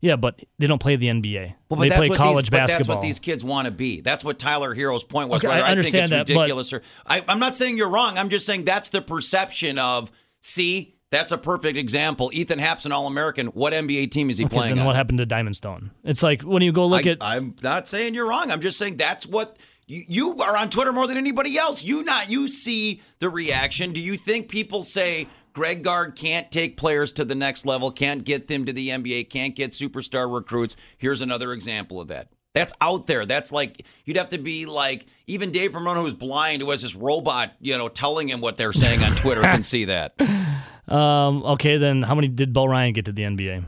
Yeah, 0.00 0.16
but 0.16 0.40
they 0.58 0.66
don't 0.68 0.80
play 0.80 0.94
the 0.96 1.06
NBA. 1.06 1.54
Well, 1.68 1.80
they 1.80 1.88
that's 1.88 1.98
play 2.00 2.08
what 2.08 2.18
college 2.18 2.44
these, 2.46 2.50
but 2.50 2.56
basketball. 2.58 2.76
that's 2.78 2.88
what 2.88 3.02
these 3.02 3.18
kids 3.18 3.44
want 3.44 3.66
to 3.66 3.70
be. 3.72 4.00
That's 4.00 4.24
what 4.24 4.38
Tyler 4.38 4.74
Herro's 4.74 5.02
point 5.04 5.28
was. 5.28 5.44
Okay, 5.44 5.48
whether 5.52 5.62
I 5.64 5.70
I, 5.70 5.74
think 5.74 5.86
it's 5.86 5.94
understand 5.94 6.10
that, 6.28 6.32
but- 6.32 6.40
ridiculous 6.40 6.72
or 6.72 6.82
I, 7.06 7.24
I'm 7.26 7.38
not 7.40 7.56
saying 7.56 7.76
you're 7.76 7.88
wrong. 7.88 8.18
I'm 8.18 8.28
just 8.28 8.46
saying 8.46 8.64
that's 8.64 8.90
the 8.90 9.02
perception 9.02 9.78
of. 9.78 10.12
See, 10.42 10.96
that's 11.10 11.30
a 11.32 11.38
perfect 11.38 11.78
example. 11.78 12.30
Ethan 12.32 12.58
Happ's 12.58 12.84
an 12.84 12.92
All-American. 12.92 13.48
What 13.48 13.72
NBA 13.72 14.10
team 14.10 14.28
is 14.30 14.38
he 14.38 14.44
Okay, 14.44 14.56
playing 14.56 14.70
then 14.74 14.80
on? 14.80 14.86
what 14.86 14.96
happened 14.96 15.18
to 15.18 15.26
Diamond 15.26 15.56
Stone? 15.56 15.90
It's 16.04 16.22
like 16.22 16.42
when 16.42 16.62
you 16.62 16.72
go 16.72 16.86
look 16.86 17.06
I, 17.06 17.10
at 17.10 17.18
I'm 17.20 17.54
not 17.62 17.86
saying 17.88 18.14
you're 18.14 18.28
wrong. 18.28 18.50
I'm 18.50 18.60
just 18.60 18.78
saying 18.78 18.96
that's 18.96 19.26
what 19.26 19.56
you, 19.86 20.04
you 20.08 20.38
are 20.42 20.56
on 20.56 20.70
Twitter 20.70 20.92
more 20.92 21.06
than 21.06 21.16
anybody 21.16 21.56
else. 21.58 21.84
You 21.84 22.02
not 22.02 22.30
you 22.30 22.48
see 22.48 23.02
the 23.18 23.28
reaction. 23.28 23.92
Do 23.92 24.00
you 24.00 24.16
think 24.16 24.48
people 24.48 24.82
say 24.84 25.28
Greg 25.52 25.82
Gard 25.84 26.16
can't 26.16 26.50
take 26.50 26.76
players 26.78 27.12
to 27.12 27.24
the 27.26 27.34
next 27.34 27.66
level, 27.66 27.90
can't 27.90 28.24
get 28.24 28.48
them 28.48 28.64
to 28.64 28.72
the 28.72 28.88
NBA, 28.88 29.28
can't 29.28 29.54
get 29.54 29.72
superstar 29.72 30.32
recruits? 30.32 30.76
Here's 30.96 31.20
another 31.20 31.52
example 31.52 32.00
of 32.00 32.08
that. 32.08 32.28
That's 32.54 32.72
out 32.80 33.06
there. 33.06 33.24
That's 33.24 33.50
like 33.50 33.84
you'd 34.04 34.16
have 34.16 34.28
to 34.30 34.38
be 34.38 34.66
like 34.66 35.06
even 35.26 35.50
Dave 35.50 35.74
Ramona, 35.74 36.00
who's 36.02 36.14
blind, 36.14 36.62
who 36.62 36.70
has 36.70 36.82
this 36.82 36.94
robot, 36.94 37.52
you 37.60 37.76
know, 37.78 37.88
telling 37.88 38.28
him 38.28 38.40
what 38.40 38.56
they're 38.56 38.72
saying 38.72 39.02
on 39.02 39.16
Twitter, 39.16 39.42
can 39.42 39.62
see 39.62 39.86
that. 39.86 40.14
Um, 40.88 41.44
okay, 41.44 41.78
then 41.78 42.02
how 42.02 42.14
many 42.14 42.28
did 42.28 42.52
Bo 42.52 42.66
Ryan 42.66 42.92
get 42.92 43.04
to 43.06 43.12
the 43.12 43.22
NBA 43.22 43.64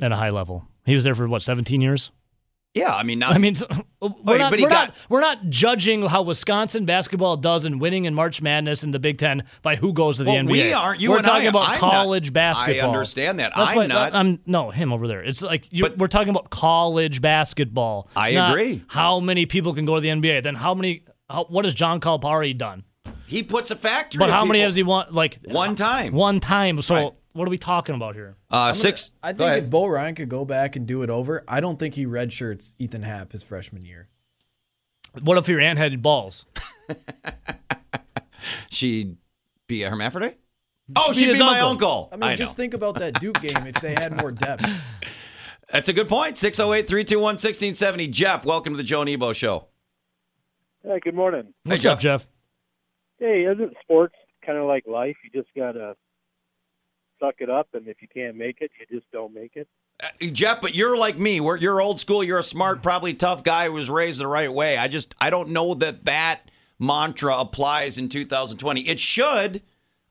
at 0.00 0.10
a 0.10 0.16
high 0.16 0.30
level? 0.30 0.66
He 0.84 0.94
was 0.94 1.04
there 1.04 1.14
for 1.14 1.28
what, 1.28 1.42
17 1.42 1.80
years? 1.80 2.10
Yeah, 2.72 2.94
I 2.94 3.02
mean, 3.02 3.18
not, 3.18 3.34
I 3.34 3.38
mean, 3.38 3.56
we're, 4.00 4.08
Wait, 4.22 4.38
not, 4.38 4.52
we're, 4.52 4.58
got- 4.58 4.70
not, 4.70 4.94
we're 5.08 5.20
not 5.20 5.48
judging 5.48 6.06
how 6.06 6.22
Wisconsin 6.22 6.84
basketball 6.86 7.36
does 7.36 7.64
in 7.64 7.80
winning 7.80 8.04
in 8.04 8.14
March 8.14 8.40
Madness 8.40 8.84
in 8.84 8.92
the 8.92 9.00
Big 9.00 9.18
Ten 9.18 9.42
by 9.62 9.74
who 9.74 9.92
goes 9.92 10.18
to 10.18 10.24
the 10.24 10.30
Well, 10.30 10.42
NBA. 10.44 10.50
we 10.52 10.72
aren't. 10.72 11.00
You 11.00 11.10
we're 11.10 11.16
and 11.16 11.24
talking 11.26 11.46
I- 11.46 11.50
about 11.50 11.62
I'm 11.64 11.70
not- 11.72 11.80
college 11.80 12.28
I 12.28 12.30
basketball. 12.30 12.90
understand 12.90 13.40
that. 13.40 13.52
That's 13.56 13.70
I'm 13.70 13.76
why- 13.76 13.86
not. 13.86 14.14
I'm 14.14 14.38
no 14.46 14.70
him 14.70 14.92
over 14.92 15.08
there. 15.08 15.20
It's 15.20 15.42
like 15.42 15.66
you, 15.72 15.92
we're 15.96 16.06
talking 16.06 16.28
about 16.28 16.50
college 16.50 17.20
basketball. 17.20 18.08
I 18.14 18.32
not 18.34 18.52
agree. 18.52 18.84
How 18.86 19.18
many 19.18 19.46
people 19.46 19.74
can 19.74 19.84
go 19.84 19.96
to 19.96 20.00
the 20.00 20.08
NBA? 20.10 20.44
Then 20.44 20.54
how 20.54 20.72
many? 20.74 21.04
How, 21.28 21.44
what 21.48 21.64
has 21.64 21.74
John 21.74 22.00
Calipari 22.00 22.56
done? 22.56 22.84
he 23.26 23.42
puts 23.44 23.70
a 23.70 23.76
factory. 23.76 24.18
But 24.18 24.30
how 24.30 24.44
many 24.44 24.60
has 24.60 24.74
he 24.74 24.82
won? 24.82 25.06
Like 25.10 25.38
One 25.44 25.74
time. 25.76 26.12
One 26.12 26.40
time. 26.40 26.82
So 26.82 26.94
Right. 26.94 27.12
What 27.32 27.46
are 27.46 27.50
we 27.50 27.58
talking 27.58 27.94
about 27.94 28.16
here? 28.16 28.36
Uh, 28.50 28.72
six. 28.72 29.12
I 29.22 29.32
think 29.32 29.64
if 29.64 29.70
Bo 29.70 29.86
Ryan 29.86 30.14
could 30.16 30.28
go 30.28 30.44
back 30.44 30.74
and 30.74 30.86
do 30.86 31.02
it 31.02 31.10
over, 31.10 31.44
I 31.46 31.60
don't 31.60 31.78
think 31.78 31.94
he 31.94 32.04
redshirts 32.04 32.74
Ethan 32.78 33.02
Happ 33.02 33.32
his 33.32 33.42
freshman 33.42 33.84
year. 33.84 34.08
What 35.22 35.38
if 35.38 35.48
your 35.48 35.60
aunt 35.60 35.78
had 35.78 36.02
balls? 36.02 36.44
she'd 38.70 39.16
be 39.68 39.82
a 39.84 39.90
hermaphrodite. 39.90 40.38
Oh, 40.96 41.12
she'd 41.12 41.28
his 41.28 41.38
be 41.38 41.44
my 41.44 41.60
uncle. 41.60 41.68
uncle. 41.70 42.08
I 42.12 42.16
mean, 42.16 42.30
know. 42.30 42.36
just 42.36 42.56
think 42.56 42.74
about 42.74 42.96
that 42.96 43.20
Duke 43.20 43.40
game 43.40 43.66
if 43.66 43.80
they 43.80 43.92
had 43.94 44.20
more 44.20 44.32
depth. 44.32 44.68
That's 45.70 45.88
a 45.88 45.92
good 45.92 46.08
point. 46.08 46.36
608 46.36 46.88
321 46.88 47.24
1670. 47.34 48.08
Jeff, 48.08 48.44
welcome 48.44 48.72
to 48.72 48.76
the 48.76 48.82
Joe 48.82 49.02
and 49.02 49.10
Ebo 49.10 49.32
Show. 49.32 49.66
Hey, 50.82 50.98
good 51.00 51.14
morning. 51.14 51.54
What's 51.62 51.82
Jeff. 51.82 51.94
up, 51.94 52.00
Jeff? 52.00 52.28
Hey, 53.20 53.44
isn't 53.44 53.74
sports 53.82 54.14
kind 54.44 54.58
of 54.58 54.66
like 54.66 54.84
life? 54.88 55.16
You 55.22 55.42
just 55.42 55.54
gotta 55.54 55.94
suck 57.20 57.36
it 57.38 57.50
up, 57.50 57.68
and 57.74 57.86
if 57.86 58.02
you 58.02 58.08
can't 58.08 58.36
make 58.36 58.58
it, 58.60 58.70
you 58.78 58.98
just 58.98 59.10
don't 59.12 59.32
make 59.32 59.52
it. 59.54 59.68
Uh, 60.02 60.08
Jeff, 60.32 60.60
but 60.60 60.74
you're 60.74 60.96
like 60.96 61.18
me. 61.18 61.40
We're, 61.40 61.56
you're 61.56 61.80
old 61.80 62.00
school. 62.00 62.24
You're 62.24 62.38
a 62.38 62.44
smart, 62.44 62.82
probably 62.82 63.14
tough 63.14 63.44
guy 63.44 63.66
who 63.66 63.72
was 63.72 63.90
raised 63.90 64.20
the 64.20 64.26
right 64.26 64.52
way. 64.52 64.76
I 64.76 64.88
just, 64.88 65.14
I 65.20 65.30
don't 65.30 65.50
know 65.50 65.74
that 65.74 66.04
that 66.06 66.50
mantra 66.78 67.36
applies 67.36 67.98
in 67.98 68.08
2020. 68.08 68.80
It 68.88 68.98
should. 68.98 69.62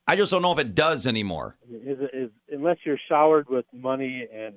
I 0.07 0.15
just 0.15 0.31
don't 0.31 0.41
know 0.41 0.51
if 0.51 0.59
it 0.59 0.73
does 0.73 1.05
anymore. 1.05 1.55
I 1.67 1.71
mean, 1.71 2.09
is, 2.13 2.29
unless 2.51 2.77
you're 2.85 2.99
showered 3.09 3.49
with 3.49 3.65
money 3.73 4.27
and 4.33 4.55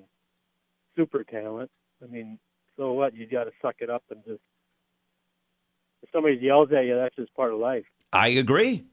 super 0.96 1.24
talent. 1.24 1.70
I 2.02 2.06
mean, 2.06 2.38
so 2.76 2.92
what? 2.92 3.14
You 3.14 3.26
got 3.26 3.44
to 3.44 3.52
suck 3.60 3.76
it 3.80 3.90
up 3.90 4.02
and 4.10 4.24
just. 4.24 4.40
If 6.02 6.08
somebody 6.12 6.36
yells 6.36 6.72
at 6.72 6.84
you, 6.84 6.96
that's 6.96 7.14
just 7.14 7.34
part 7.34 7.52
of 7.52 7.60
life. 7.60 7.84
I 8.12 8.28
agree. 8.28 8.84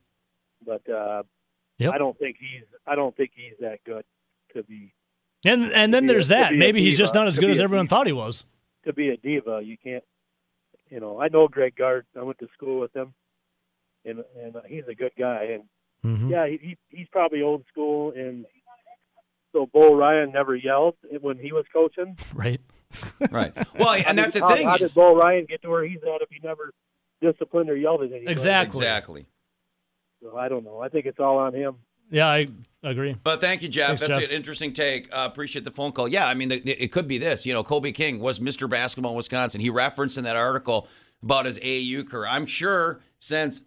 But 0.66 0.88
uh, 0.90 1.24
Yep. 1.80 1.94
I 1.94 1.98
don't 1.98 2.18
think 2.20 2.38
he's. 2.40 2.64
I 2.88 2.96
don't 2.96 3.16
think 3.18 3.32
he's 3.36 3.54
that 3.62 3.80
good 3.86 4.04
to 4.54 4.64
be 4.64 4.94
And 5.46 5.72
and 5.74 5.94
then 5.94 6.04
be 6.04 6.10
a- 6.10 6.14
there's 6.14 6.28
that. 6.30 6.54
Maybe 6.54 6.82
he's 6.84 6.98
just 6.98 7.14
not 7.16 7.28
as 7.28 7.36
to 7.36 7.42
good 7.42 7.50
as 7.52 7.60
everyone 7.62 7.86
diva. 7.86 7.96
thought 7.96 8.08
he 8.08 8.14
was. 8.14 8.44
to 8.86 8.94
be 8.94 9.10
a 9.10 9.18
diva. 9.18 9.62
You 9.64 9.78
can't, 9.78 10.04
you 10.90 11.00
know. 11.00 11.20
I 11.22 11.28
know 11.30 11.48
Greg 11.48 11.76
Gard. 11.76 12.06
I 12.18 12.24
went 12.24 12.40
to 12.40 12.48
school 12.54 12.80
with 12.80 12.96
him, 12.96 13.14
and 14.06 14.24
and 14.42 14.56
uh, 14.56 14.62
he's 14.68 14.84
a 14.88 14.96
good 14.96 15.12
guy. 15.18 15.44
And 15.54 15.64
Mhm. 16.06 16.30
yeah, 16.32 16.48
he, 16.48 16.58
he 16.58 16.78
he's 16.90 17.08
probably 17.12 17.42
old 17.42 17.64
school. 17.68 18.12
And 18.16 18.46
so 19.54 19.66
Bo 19.66 19.96
Ryan 19.96 20.32
never 20.32 20.56
yelled 20.56 20.96
when 21.22 21.38
he 21.38 21.52
was 21.52 21.66
coaching. 21.74 22.18
Right. 22.34 22.62
Right. 23.32 23.54
Well, 23.80 23.90
I 23.90 24.00
and 24.08 24.18
that's 24.18 24.34
the 24.34 24.42
how, 24.42 24.56
thing. 24.56 24.68
How 24.68 24.78
did 24.78 24.94
Bo 24.94 25.16
Ryan 25.16 25.46
get 25.46 25.62
to 25.62 25.70
where 25.70 25.84
he's 25.86 26.00
at 26.04 26.22
if 26.22 26.30
he 26.32 26.40
never 26.44 26.74
disciplined 27.22 27.70
or 27.70 27.76
yelled 27.76 28.02
at 28.02 28.12
anybody? 28.12 28.32
Exactly. 28.32 28.80
Exactly. 28.80 29.26
So 30.22 30.38
I 30.38 30.50
don't 30.50 30.64
know. 30.64 30.80
I 30.82 30.90
think 30.90 31.06
it's 31.06 31.20
all 31.20 31.38
on 31.38 31.54
him. 31.54 31.76
Yeah, 32.12 32.28
I 32.28 32.42
agree. 32.84 33.16
But 33.24 33.40
thank 33.40 33.62
you, 33.62 33.70
Jeff. 33.70 33.88
Thanks, 33.88 34.02
That's 34.02 34.18
Jeff. 34.18 34.30
an 34.30 34.36
interesting 34.36 34.74
take. 34.74 35.08
Uh, 35.12 35.28
appreciate 35.32 35.64
the 35.64 35.72
phone 35.72 35.92
call. 35.92 36.08
Yeah, 36.08 36.28
I 36.28 36.34
mean, 36.34 36.50
the, 36.50 36.58
it 36.68 36.92
could 36.92 37.08
be 37.08 37.18
this. 37.18 37.46
You 37.46 37.54
know, 37.54 37.64
Kobe 37.64 37.92
King 37.92 38.20
was 38.20 38.40
Mr. 38.40 38.70
Basketball 38.70 39.12
in 39.12 39.18
Wisconsin. 39.18 39.62
He 39.62 39.70
referenced 39.70 40.18
in 40.18 40.24
that 40.24 40.36
article 40.36 40.88
about 41.22 41.46
his 41.46 41.60
AAU 41.60 42.10
career. 42.10 42.28
I'm 42.28 42.46
sure 42.46 43.02
since 43.20 43.62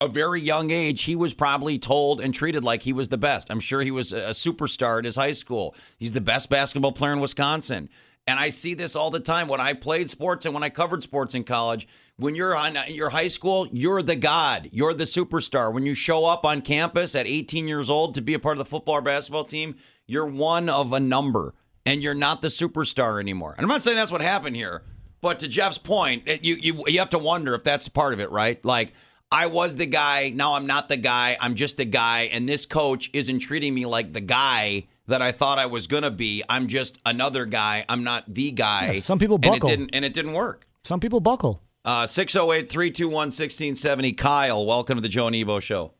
a 0.00 0.06
very 0.06 0.40
young 0.40 0.70
age, 0.70 1.02
he 1.02 1.16
was 1.16 1.34
probably 1.34 1.78
told 1.78 2.20
and 2.20 2.32
treated 2.32 2.62
like 2.62 2.82
he 2.82 2.92
was 2.92 3.08
the 3.08 3.18
best. 3.18 3.50
I'm 3.50 3.60
sure 3.60 3.80
he 3.82 3.90
was 3.90 4.12
a 4.12 4.28
a 4.28 4.30
superstar 4.30 4.98
at 4.98 5.04
his 5.04 5.16
high 5.16 5.32
school. 5.32 5.74
He's 5.98 6.12
the 6.12 6.20
best 6.20 6.48
basketball 6.48 6.92
player 6.92 7.12
in 7.12 7.20
Wisconsin. 7.20 7.88
And 8.26 8.38
I 8.38 8.50
see 8.50 8.74
this 8.74 8.94
all 8.94 9.10
the 9.10 9.20
time 9.20 9.48
when 9.48 9.60
I 9.60 9.72
played 9.72 10.10
sports 10.10 10.44
and 10.44 10.52
when 10.52 10.62
I 10.62 10.68
covered 10.68 11.02
sports 11.02 11.34
in 11.34 11.44
college. 11.44 11.88
When 12.18 12.34
you're 12.34 12.56
on 12.56 12.76
in 12.76 12.94
your 12.96 13.10
high 13.10 13.28
school, 13.28 13.68
you're 13.70 14.02
the 14.02 14.16
god. 14.16 14.68
You're 14.72 14.92
the 14.92 15.04
superstar. 15.04 15.72
When 15.72 15.86
you 15.86 15.94
show 15.94 16.24
up 16.26 16.44
on 16.44 16.62
campus 16.62 17.14
at 17.14 17.28
18 17.28 17.68
years 17.68 17.88
old 17.88 18.16
to 18.16 18.20
be 18.20 18.34
a 18.34 18.40
part 18.40 18.54
of 18.54 18.58
the 18.58 18.68
football 18.68 18.96
or 18.96 19.02
basketball 19.02 19.44
team, 19.44 19.76
you're 20.08 20.26
one 20.26 20.68
of 20.68 20.92
a 20.92 20.98
number 20.98 21.54
and 21.86 22.02
you're 22.02 22.14
not 22.14 22.42
the 22.42 22.48
superstar 22.48 23.20
anymore. 23.20 23.54
And 23.56 23.64
I'm 23.64 23.68
not 23.68 23.82
saying 23.82 23.96
that's 23.96 24.10
what 24.10 24.20
happened 24.20 24.56
here, 24.56 24.82
but 25.20 25.38
to 25.38 25.48
Jeff's 25.48 25.78
point, 25.78 26.24
it, 26.26 26.44
you 26.44 26.56
you 26.56 26.82
you 26.88 26.98
have 26.98 27.10
to 27.10 27.18
wonder 27.20 27.54
if 27.54 27.62
that's 27.62 27.88
part 27.88 28.14
of 28.14 28.18
it, 28.18 28.32
right? 28.32 28.62
Like 28.64 28.94
I 29.30 29.46
was 29.46 29.76
the 29.76 29.86
guy, 29.86 30.30
now 30.34 30.54
I'm 30.54 30.66
not 30.66 30.88
the 30.88 30.96
guy. 30.96 31.36
I'm 31.40 31.54
just 31.54 31.78
a 31.78 31.84
guy 31.84 32.22
and 32.32 32.48
this 32.48 32.66
coach 32.66 33.10
isn't 33.12 33.38
treating 33.38 33.74
me 33.74 33.86
like 33.86 34.12
the 34.12 34.20
guy 34.20 34.88
that 35.06 35.22
I 35.22 35.30
thought 35.30 35.60
I 35.60 35.66
was 35.66 35.86
going 35.86 36.02
to 36.02 36.10
be. 36.10 36.42
I'm 36.48 36.66
just 36.66 36.98
another 37.06 37.46
guy. 37.46 37.84
I'm 37.88 38.02
not 38.02 38.24
the 38.34 38.50
guy. 38.50 38.92
Yeah, 38.94 39.00
some 39.00 39.20
people 39.20 39.38
and 39.40 39.54
it 39.54 39.62
didn't 39.62 39.90
and 39.92 40.04
it 40.04 40.14
didn't 40.14 40.32
work. 40.32 40.66
Some 40.82 40.98
people 40.98 41.20
buckle. 41.20 41.62
Uh 41.88 42.04
608-321-1670 42.04 44.16
Kyle, 44.18 44.66
welcome 44.66 44.96
to 44.96 45.00
the 45.00 45.08
Joe 45.08 45.26
and 45.26 45.34
Ebo 45.34 45.58
show. 45.58 45.92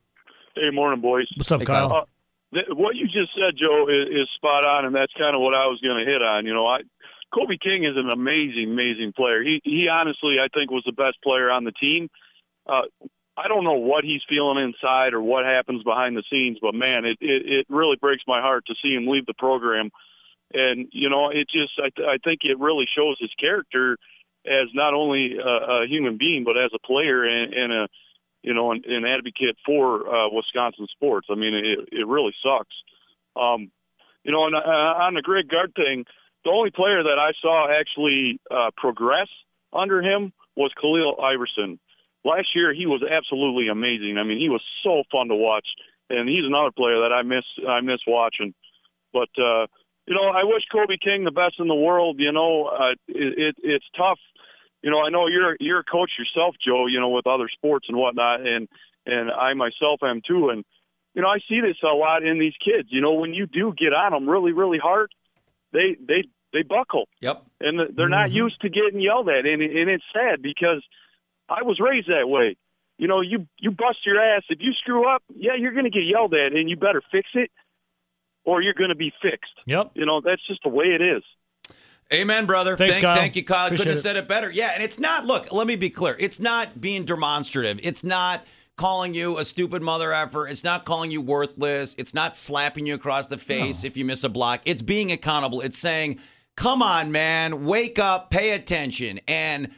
Hey, 0.55 0.69
morning, 0.71 1.01
boys. 1.01 1.25
What's 1.35 1.51
up, 1.51 1.61
Hey, 1.61 1.67
Kyle? 1.67 1.89
Kyle. 1.89 1.97
Uh, 1.97 2.05
th- 2.53 2.67
what 2.73 2.95
you 2.95 3.07
just 3.07 3.31
said, 3.35 3.55
Joe, 3.57 3.89
is, 3.89 4.09
is 4.21 4.29
spot 4.37 4.67
on, 4.67 4.85
and 4.85 4.95
that's 4.95 5.15
kind 5.17 5.35
of 5.35 5.41
what 5.41 5.55
I 5.55 5.65
was 5.65 5.81
going 5.81 6.05
to 6.05 6.11
hit 6.11 6.21
on. 6.21 6.45
You 6.45 6.53
know, 6.53 6.67
I 6.67 6.81
Kobe 7.35 7.57
King 7.57 7.85
is 7.85 7.97
an 7.97 8.11
amazing, 8.11 8.69
amazing 8.71 9.15
player. 9.17 9.43
He 9.43 9.63
he 9.65 9.89
honestly, 9.89 10.39
I 10.39 10.49
think, 10.53 10.71
was 10.71 10.83
the 10.85 10.93
best 10.93 11.23
player 11.23 11.51
on 11.51 11.65
the 11.65 11.73
team. 11.73 12.11
Uh, 12.67 12.83
I 13.39 13.49
don't 13.49 13.65
know 13.65 13.79
what 13.79 14.05
he's 14.05 14.21
feeling 14.29 14.59
inside 14.63 15.15
or 15.15 15.23
what 15.23 15.47
happens 15.47 15.83
behind 15.85 16.19
the 16.19 16.25
scenes, 16.31 16.59
but 16.61 16.75
man, 16.75 17.07
it 17.07 17.17
it, 17.23 17.47
it 17.47 17.67
really 17.71 17.97
breaks 17.99 18.25
my 18.27 18.43
heart 18.43 18.67
to 18.67 18.75
see 18.83 18.93
him 18.95 19.07
leave 19.07 19.25
the 19.25 19.33
program. 19.33 19.89
And 20.53 20.89
you 20.93 21.09
know, 21.09 21.31
it 21.31 21.49
just 21.49 21.81
I, 21.83 21.89
th- 21.97 22.07
I 22.07 22.19
think 22.23 22.41
it 22.45 22.59
really 22.59 22.85
shows 22.95 23.17
his 23.19 23.33
character 23.41 23.97
as 24.49 24.69
not 24.75 24.95
only 24.95 25.37
a, 25.39 25.83
a 25.83 25.87
human 25.87 26.17
being 26.19 26.45
but 26.45 26.59
as 26.59 26.71
a 26.75 26.87
player 26.87 27.25
and, 27.25 27.53
and 27.53 27.73
a 27.73 27.89
you 28.43 28.55
know 28.55 28.73
an, 28.73 28.83
an 28.87 29.05
advocate 29.05 29.57
for 29.67 30.09
uh, 30.09 30.29
Wisconsin 30.31 30.87
sports. 30.91 31.29
I 31.31 31.35
mean, 31.35 31.55
it 31.55 31.89
it 31.93 32.07
really 32.07 32.35
sucks. 32.43 32.75
Um, 33.37 33.71
you 34.25 34.33
know, 34.33 34.47
and 34.47 34.55
uh, 34.55 34.59
on 34.59 35.15
the 35.15 35.23
Greg 35.23 35.49
Gard 35.49 35.73
thing, 35.75 36.05
the 36.45 36.51
only 36.51 36.71
player 36.71 37.03
that 37.03 37.19
I 37.19 37.33
saw 37.41 37.69
actually 37.71 38.41
uh, 38.51 38.71
progress 38.77 39.29
under 39.73 40.03
him 40.03 40.33
was 40.57 40.73
Khalil 40.81 41.17
Iverson. 41.23 41.79
Last 42.25 42.49
year, 42.55 42.75
he 42.75 42.87
was 42.87 43.03
absolutely 43.03 43.69
amazing. 43.69 44.19
I 44.19 44.25
mean, 44.25 44.39
he 44.39 44.49
was 44.49 44.63
so 44.83 45.03
fun 45.11 45.29
to 45.29 45.37
watch, 45.37 45.67
and 46.11 46.29
he's 46.29 46.45
another 46.45 46.73
player 46.77 47.01
that 47.03 47.13
I 47.13 47.23
miss. 47.23 47.45
I 47.67 47.81
miss 47.81 48.01
watching. 48.07 48.55
But 49.13 49.31
uh, 49.39 49.67
you 50.07 50.15
know, 50.15 50.29
I 50.29 50.45
wish 50.45 50.63
Kobe 50.73 50.97
King 50.97 51.25
the 51.25 51.31
best 51.31 51.57
in 51.59 51.69
the 51.69 51.75
world. 51.75 52.17
You 52.19 52.33
know, 52.33 52.65
uh, 52.67 52.93
it, 53.09 53.39
it, 53.39 53.57
it's 53.63 53.87
tough. 53.97 54.19
You 54.83 54.91
know, 54.91 55.01
I 55.01 55.11
know 55.11 55.27
you're 55.27 55.57
you're 55.61 55.81
a 55.81 55.85
coach 55.85 56.13
yourself, 56.19 56.55
Joe. 56.65 56.87
You 56.87 57.01
know, 57.01 57.11
with 57.11 57.27
other 57.27 57.49
sports 57.53 57.87
and 57.89 57.97
whatnot, 57.97 58.47
and 58.47 58.69
and 59.07 59.31
I 59.31 59.55
myself 59.55 60.01
am 60.03 60.21
too. 60.27 60.51
And 60.51 60.65
you 61.15 61.23
know, 61.23 61.29
I 61.29 61.39
see 61.49 61.61
this 61.61 61.77
a 61.83 61.95
lot 61.95 62.23
in 62.23 62.39
these 62.39 62.55
kids. 62.65 62.89
You 62.91 63.01
know, 63.01 63.15
when 63.15 63.35
you 63.35 63.47
do 63.47 63.75
get 63.77 63.93
on 63.93 64.13
them 64.13 64.29
really, 64.29 64.53
really 64.53 64.79
hard, 64.79 65.11
they 65.73 65.97
they 65.99 66.25
they 66.53 66.63
buckle. 66.63 67.09
Yep. 67.21 67.45
And 67.61 67.97
they're 67.97 68.09
not 68.09 68.29
mm-hmm. 68.29 68.37
used 68.37 68.61
to 68.61 68.69
getting 68.69 69.01
yelled 69.01 69.29
at, 69.29 69.47
and 69.47 69.63
and 69.63 69.91
it's 69.91 70.05
sad 70.13 70.43
because 70.43 70.85
I 71.49 71.63
was 71.63 71.81
raised 71.81 72.09
that 72.09 72.29
way. 72.29 72.57
You 72.99 73.09
know, 73.09 73.21
you 73.21 73.47
you 73.59 73.71
bust 73.71 73.99
your 74.07 74.21
ass 74.21 74.43
if 74.49 74.59
you 74.61 74.73
screw 74.73 75.09
up. 75.09 75.23
Yeah, 75.35 75.53
you're 75.59 75.73
going 75.73 75.85
to 75.85 75.91
get 75.91 76.05
yelled 76.05 76.35
at, 76.35 76.53
and 76.53 76.69
you 76.69 76.77
better 76.77 77.03
fix 77.11 77.29
it, 77.35 77.51
or 78.45 78.63
you're 78.63 78.75
going 78.75 78.91
to 78.91 78.97
be 78.97 79.13
fixed. 79.23 79.55
Yep. 79.67 79.93
You 79.95 80.07
know, 80.07 80.21
that's 80.21 80.45
just 80.47 80.61
the 80.63 80.69
way 80.69 80.87
it 80.87 81.03
is. 81.03 81.23
Amen, 82.13 82.47
brother. 82.47 82.77
Thanks, 82.77 82.97
thank, 82.97 83.05
Kyle. 83.05 83.17
thank 83.17 83.37
you, 83.37 83.45
Kyle. 83.45 83.67
Appreciate 83.67 83.85
couldn't 83.85 83.97
have 83.97 84.03
said 84.03 84.17
it 84.17 84.27
better. 84.27 84.51
Yeah, 84.51 84.71
and 84.73 84.83
it's 84.83 84.99
not, 84.99 85.27
look, 85.27 85.53
let 85.53 85.67
me 85.67 85.77
be 85.77 85.91
clear. 85.91 86.17
It's 86.19 86.41
not 86.41 86.81
being 86.81 87.05
demonstrative. 87.05 87.81
It's 87.83 88.03
not 88.03 88.47
calling 88.77 89.13
you 89.13 89.39
a 89.39 89.45
stupid 89.45 89.83
mother 89.83 90.13
effer. 90.13 90.47
It's 90.47 90.65
not 90.65 90.87
calling 90.87 91.11
you 91.11 91.21
worthless. 91.21 91.95
It's 91.99 92.15
not 92.15 92.35
slapping 92.35 92.87
you 92.87 92.95
across 92.95 93.27
the 93.27 93.37
face 93.37 93.85
if 93.85 93.97
you 93.97 94.05
miss 94.07 94.25
a 94.25 94.29
block. 94.31 94.63
It's 94.65 94.81
being 94.81 95.13
accountable. 95.13 95.61
It's 95.61 95.77
saying, 95.77 96.21
come 96.57 96.81
on, 96.81 97.13
man, 97.13 97.67
wake 97.67 97.99
up, 97.99 98.31
pay 98.31 98.53
attention. 98.53 99.21
And 99.29 99.71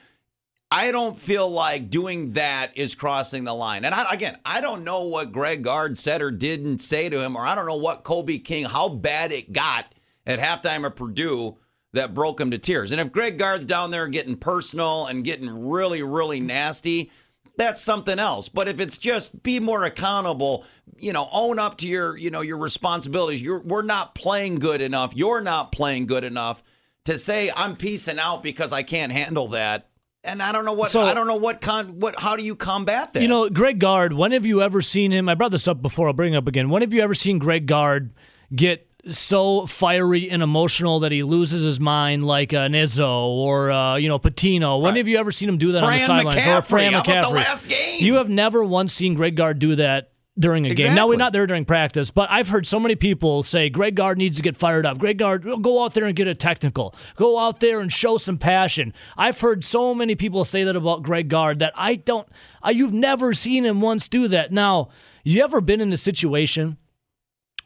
I 0.71 0.93
don't 0.93 1.19
feel 1.19 1.51
like 1.51 1.91
doing 1.91 2.35
that 2.35 2.71
is 2.77 2.95
crossing 2.95 3.43
the 3.43 3.55
line. 3.55 3.85
And 3.85 3.93
I, 3.93 4.13
again, 4.13 4.39
I 4.45 4.61
don't 4.61 4.85
know 4.85 5.03
what 5.03 5.33
Greg 5.33 5.65
Gard 5.65 5.99
said 5.99 6.23
or 6.23 6.31
didn't 6.31 6.79
say 6.79 7.09
to 7.09 7.21
him, 7.21 7.35
or 7.35 7.45
I 7.45 7.57
don't 7.57 7.67
know 7.67 7.77
what 7.77 8.05
Kobe 8.05 8.39
King, 8.39 8.67
how 8.67 8.89
bad 8.89 9.33
it 9.33 9.53
got 9.53 9.93
at 10.27 10.39
halftime 10.39 10.87
at 10.87 10.95
Purdue 10.95 11.57
that 11.93 12.15
broke 12.15 12.41
him 12.41 12.51
to 12.53 12.59
tears. 12.59 12.93
And 12.93 13.01
if 13.01 13.11
Greg 13.13 13.39
Gard's 13.39 13.65
down 13.65 13.91
there 13.91 14.07
getting 14.07 14.37
personal 14.37 15.07
and 15.07 15.25
getting 15.25 15.69
really, 15.69 16.03
really 16.03 16.41
nasty, 16.41 17.11
that's 17.57 17.83
something 17.83 18.19
else. 18.19 18.49
But 18.49 18.69
if 18.69 18.81
it's 18.81 18.97
just 18.97 19.43
be 19.43 19.59
more 19.61 19.85
accountable, 19.85 20.65
you 20.97 21.13
know, 21.13 21.29
own 21.33 21.59
up 21.59 21.79
to 21.79 21.89
your, 21.89 22.17
you 22.17 22.31
know, 22.31 22.41
your 22.43 22.59
responsibilities. 22.59 23.43
You're 23.43 23.61
we're 23.61 23.83
not 23.83 24.15
playing 24.15 24.57
good 24.61 24.81
enough. 24.81 25.15
You're 25.17 25.41
not 25.41 25.73
playing 25.73 26.07
good 26.07 26.25
enough. 26.25 26.63
to 27.07 27.17
say 27.17 27.51
I'm 27.57 27.77
piecing 27.77 28.19
out 28.19 28.43
because 28.43 28.73
I 28.75 28.83
can't 28.83 29.11
handle 29.11 29.49
that. 29.49 29.89
And 30.23 30.43
I 30.43 30.53
don't 30.53 30.67
know 30.67 30.75
what 30.75 30.91
So- 30.91 31.01
I 31.01 31.15
don't 31.15 31.27
know 31.27 31.37
what 31.37 31.63
con 31.63 31.99
what 31.99 32.21
how 32.21 32.37
do 32.37 32.43
you 32.43 32.55
combat 32.55 33.15
that? 33.15 33.23
You 33.23 33.29
know, 33.29 33.49
Greg 33.49 33.79
Gard, 33.79 34.13
when 34.13 34.33
have 34.33 34.45
you 34.45 34.61
ever 34.61 34.83
seen 34.83 35.11
him? 35.11 35.27
I 35.29 35.35
brought 35.35 35.51
this 35.51 35.67
up 35.67 35.81
before, 35.81 36.09
I'll 36.09 36.13
bring 36.13 36.35
it 36.35 36.37
up 36.37 36.47
again. 36.47 36.69
When 36.69 36.83
have 36.83 36.93
you 36.93 37.01
ever 37.01 37.15
seen 37.15 37.39
Greg 37.39 37.67
Gard 37.67 38.13
get 38.55 38.87
so 39.09 39.67
fiery 39.67 40.31
and 40.31 40.43
emotional 40.43 41.01
that 41.01 41.13
he 41.13 41.23
loses 41.23 41.65
his 41.65 41.81
mind 41.81 42.25
like 42.25 42.53
an 42.53 42.73
Izzo 42.73 43.09
or, 43.09 43.71
uh, 43.71 43.97
you 43.97 44.09
know, 44.09 44.19
Pitino? 44.19 44.81
When 44.81 44.97
have 44.97 45.09
you 45.09 45.19
ever 45.19 45.33
seen 45.33 45.49
him 45.49 45.59
do 45.59 45.73
that 45.73 45.83
on 45.83 45.93
the 45.93 45.99
Fran 45.99 46.07
sidelines? 46.07 46.47
Or 46.47 46.63
Fran 46.63 46.93
McCaffery, 46.93 46.93
how 46.93 47.03
McCaffery? 47.03 47.23
the 47.23 47.29
last 47.31 47.69
game? 47.69 48.05
You 48.05 48.15
have 48.15 48.29
never 48.29 48.63
once 48.65 48.93
seen 48.93 49.15
Greg 49.15 49.37
Gard 49.37 49.59
do 49.59 49.77
that 49.77 50.11
during 50.39 50.67
a 50.67 50.75
game. 50.75 50.95
Now, 50.95 51.07
we're 51.07 51.17
not 51.17 51.33
there 51.33 51.47
during 51.47 51.65
practice, 51.65 52.11
but 52.11 52.31
I've 52.31 52.49
heard 52.49 52.67
so 52.67 52.81
many 52.81 52.95
people 52.95 53.43
say 53.43 53.69
Greg 53.69 53.95
Gard 53.95 54.17
needs 54.17 54.37
to 54.39 54.43
get 54.43 54.57
fired 54.57 54.87
up. 54.87 54.99
Greg 54.99 55.19
Gard, 55.19 55.45
go 55.61 55.85
out 55.85 55.95
there 55.95 56.07
and 56.07 56.17
get 56.17 56.27
a 56.29 56.35
technical. 56.35 56.95
Go 57.17 57.39
out 57.39 57.61
there 57.61 57.81
and 57.81 57.93
show 57.93 58.17
some 58.17 58.39
passion. 58.39 58.95
I've 59.17 59.41
heard 59.41 59.65
so 59.65 59.95
many 59.95 60.15
people 60.15 60.45
say 60.45 60.65
that 60.65 60.77
about 60.77 61.03
Greg 61.03 61.29
Gard 61.29 61.59
that 61.59 61.73
I 61.77 61.97
don't, 61.97 62.27
I, 62.63 62.71
you've 62.71 62.93
never 62.93 63.35
seen 63.35 63.67
him 63.67 63.81
once 63.81 64.09
do 64.09 64.29
that. 64.29 64.53
Now, 64.53 64.89
you 65.25 65.43
ever 65.43 65.61
been 65.61 65.81
in 65.81 65.93
a 65.93 65.99
situation 65.99 66.79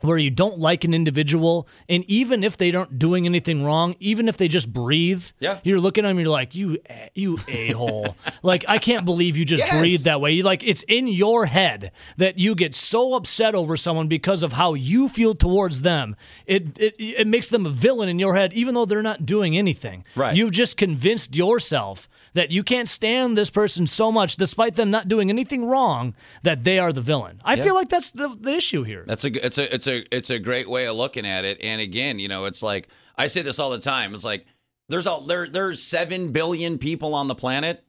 where 0.05 0.19
you 0.19 0.31
don't 0.31 0.59
like 0.59 0.85
an 0.85 0.95
individual, 0.95 1.67
and 1.89 2.05
even 2.09 2.45
if 2.45 2.57
they 2.57 2.73
aren't 2.75 2.99
doing 2.99 3.27
anything 3.27 3.65
wrong, 3.65 3.97
even 4.01 4.29
if 4.29 4.37
they 4.37 4.49
just 4.49 4.73
breathe, 4.73 5.25
Yeah. 5.41 5.59
you're 5.65 5.81
looking 5.81 6.05
at 6.05 6.09
them, 6.09 6.19
you're 6.19 6.29
like, 6.29 6.55
you, 6.55 6.79
a- 6.89 7.11
you 7.15 7.39
a 7.49 7.73
hole. 7.73 8.17
like 8.43 8.65
I 8.69 8.79
can't 8.79 9.05
believe 9.05 9.37
you 9.37 9.45
just 9.45 9.63
Yes. 9.65 9.79
breathe 9.81 10.01
that 10.05 10.21
way. 10.21 10.33
You 10.33 10.43
like 10.43 10.63
it's 10.63 10.83
in 10.85 11.07
your 11.09 11.47
head 11.47 11.91
that 12.17 12.39
you 12.39 12.55
get 12.55 12.75
so 12.75 13.15
upset 13.15 13.55
over 13.55 13.77
someone 13.77 14.09
because 14.09 14.43
of 14.43 14.53
how 14.55 14.75
you 14.75 15.09
feel 15.09 15.35
towards 15.35 15.83
them. 15.83 16.17
It 16.47 16.79
it 16.79 16.95
it 16.99 17.27
makes 17.27 17.49
them 17.49 17.67
a 17.67 17.71
villain 17.71 18.09
in 18.09 18.19
your 18.19 18.35
head, 18.37 18.53
even 18.53 18.75
though 18.75 18.85
they're 18.85 19.03
not 19.03 19.25
doing 19.27 19.57
anything. 19.57 20.05
Right. 20.15 20.37
You've 20.37 20.53
just 20.53 20.77
convinced 20.77 21.35
yourself 21.35 22.09
that 22.35 22.51
you 22.51 22.63
can't 22.63 22.89
stand 22.89 23.37
this 23.37 23.49
person 23.51 23.87
so 23.87 24.13
much, 24.13 24.37
despite 24.37 24.77
them 24.77 24.91
not 24.91 25.09
doing 25.09 25.31
anything 25.31 25.65
wrong, 25.65 26.15
that 26.43 26.65
they 26.65 26.79
are 26.79 26.93
the 26.93 27.01
villain. 27.01 27.41
I 27.45 27.55
Yeah. 27.55 27.63
feel 27.65 27.75
like 27.75 27.89
that's 27.89 28.11
the, 28.11 28.29
the 28.29 28.55
issue 28.55 28.83
here. 28.83 29.05
That's 29.07 29.25
a 29.25 29.45
it's 29.47 29.57
a 29.59 29.75
it's 29.75 29.87
a 29.87 30.05
it's 30.17 30.31
a 30.31 30.39
great 30.39 30.69
way 30.69 30.87
of 30.87 30.97
looking 30.97 31.27
at 31.27 31.45
it. 31.45 31.59
And 31.63 31.81
again, 31.81 32.19
you 32.19 32.29
know, 32.29 32.45
it's 32.45 32.63
like 32.63 32.89
I 33.17 33.29
say 33.29 33.43
this 33.43 33.59
all 33.59 33.71
the 33.71 33.79
time. 33.79 34.15
It's 34.15 34.25
like 34.25 34.47
there's 34.89 35.07
all 35.07 35.23
there 35.23 35.49
there's 35.49 35.83
seven 35.83 36.33
billion 36.33 36.79
people 36.79 37.15
on 37.15 37.29
the 37.29 37.35
planet. 37.35 37.85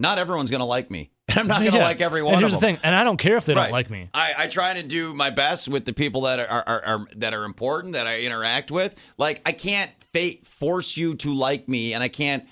Not 0.00 0.18
everyone's 0.18 0.50
gonna 0.50 0.66
like 0.66 0.90
me. 0.90 1.10
And 1.28 1.38
I'm 1.38 1.46
not 1.48 1.64
gonna 1.64 1.78
Yeah. 1.78 1.84
like 1.84 2.00
every 2.02 2.20
And 2.20 2.26
one 2.26 2.38
here's 2.40 2.52
of 2.52 2.60
the 2.60 2.66
them. 2.66 2.76
thing, 2.76 2.84
and 2.84 2.94
I 2.94 3.02
don't 3.02 3.16
care 3.16 3.36
if 3.38 3.46
they 3.46 3.54
Right. 3.54 3.64
don't 3.64 3.72
like 3.72 3.88
me. 3.90 4.08
I, 4.12 4.34
I 4.38 4.46
try 4.46 4.74
to 4.74 4.82
do 4.82 5.14
my 5.14 5.30
best 5.30 5.68
with 5.68 5.84
the 5.86 5.92
people 5.94 6.20
that 6.22 6.38
are, 6.38 6.46
are, 6.68 6.84
are 6.84 7.06
that 7.16 7.32
are 7.32 7.44
important 7.44 7.94
that 7.94 8.06
I 8.06 8.20
interact 8.20 8.70
with. 8.70 8.94
Like 9.16 9.40
I 9.46 9.52
can't 9.52 9.90
fa- 10.12 10.36
force 10.44 10.96
you 10.98 11.14
to 11.16 11.34
like 11.34 11.66
me, 11.68 11.94
and 11.94 12.02
I 12.02 12.08
can't 12.08 12.44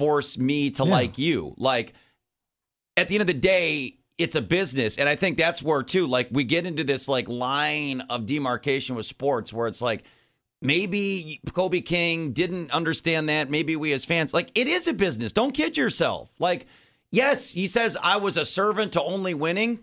force 0.00 0.38
me 0.38 0.70
to 0.70 0.84
Yeah. 0.84 0.90
like 0.90 1.18
you. 1.18 1.54
Like 1.58 1.92
at 2.96 3.08
the 3.08 3.14
end 3.16 3.20
of 3.20 3.26
the 3.28 3.34
day, 3.34 3.98
it's 4.18 4.34
a 4.34 4.42
business, 4.42 4.98
and 4.98 5.08
I 5.08 5.16
think 5.16 5.36
that's 5.38 5.62
where 5.62 5.82
too. 5.82 6.06
Like 6.06 6.28
we 6.30 6.44
get 6.44 6.66
into 6.66 6.84
this 6.84 7.06
like 7.08 7.28
line 7.28 8.00
of 8.10 8.26
demarcation 8.26 8.96
with 8.96 9.06
sports, 9.06 9.52
where 9.52 9.66
it's 9.68 9.80
like 9.82 10.04
maybe 10.62 11.40
Kobe 11.54 11.80
King 11.80 12.32
didn't 12.32 12.70
understand 12.70 13.28
that. 13.28 13.50
Maybe 13.50 13.76
we 13.76 13.92
as 13.92 14.04
fans, 14.04 14.34
like 14.34 14.50
it 14.54 14.68
is 14.68 14.86
a 14.88 14.92
business. 14.92 15.32
Don't 15.32 15.52
kid 15.52 15.76
yourself. 15.76 16.30
Like 16.38 16.66
yes, 17.10 17.50
he 17.50 17.66
says 17.66 17.96
I 18.02 18.16
was 18.18 18.36
a 18.36 18.44
servant 18.44 18.92
to 18.92 19.02
only 19.02 19.34
winning. 19.34 19.80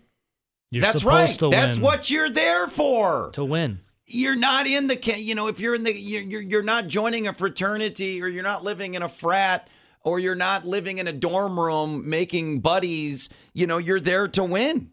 You're 0.70 0.82
That's 0.82 1.00
supposed 1.00 1.42
right. 1.42 1.50
That's 1.50 1.78
what 1.78 2.10
you're 2.10 2.30
there 2.30 2.66
for. 2.68 3.30
to 3.32 3.44
win. 3.44 3.80
You're 4.06 4.36
not 4.36 4.66
in 4.66 4.86
the, 4.86 4.98
you 5.18 5.34
know, 5.34 5.48
if 5.48 5.60
you're 5.60 5.74
in 5.74 5.82
the, 5.82 5.94
you're 5.94 6.40
you're 6.42 6.62
not 6.62 6.86
joining 6.88 7.26
a 7.26 7.32
fraternity, 7.34 8.22
or 8.22 8.28
you're 8.28 8.42
not 8.42 8.64
living 8.64 8.94
in 8.94 9.02
a 9.02 9.08
frat, 9.08 9.68
or 10.04 10.18
you're 10.18 10.34
not 10.34 10.64
living 10.64 10.98
in 10.98 11.06
a 11.06 11.12
dorm 11.12 11.58
room 11.58 12.08
making 12.08 12.60
buddies. 12.60 13.28
You 13.52 13.66
know, 13.66 13.78
you're 13.78 14.00
there 14.00 14.28
to 14.28 14.44
win. 14.44 14.90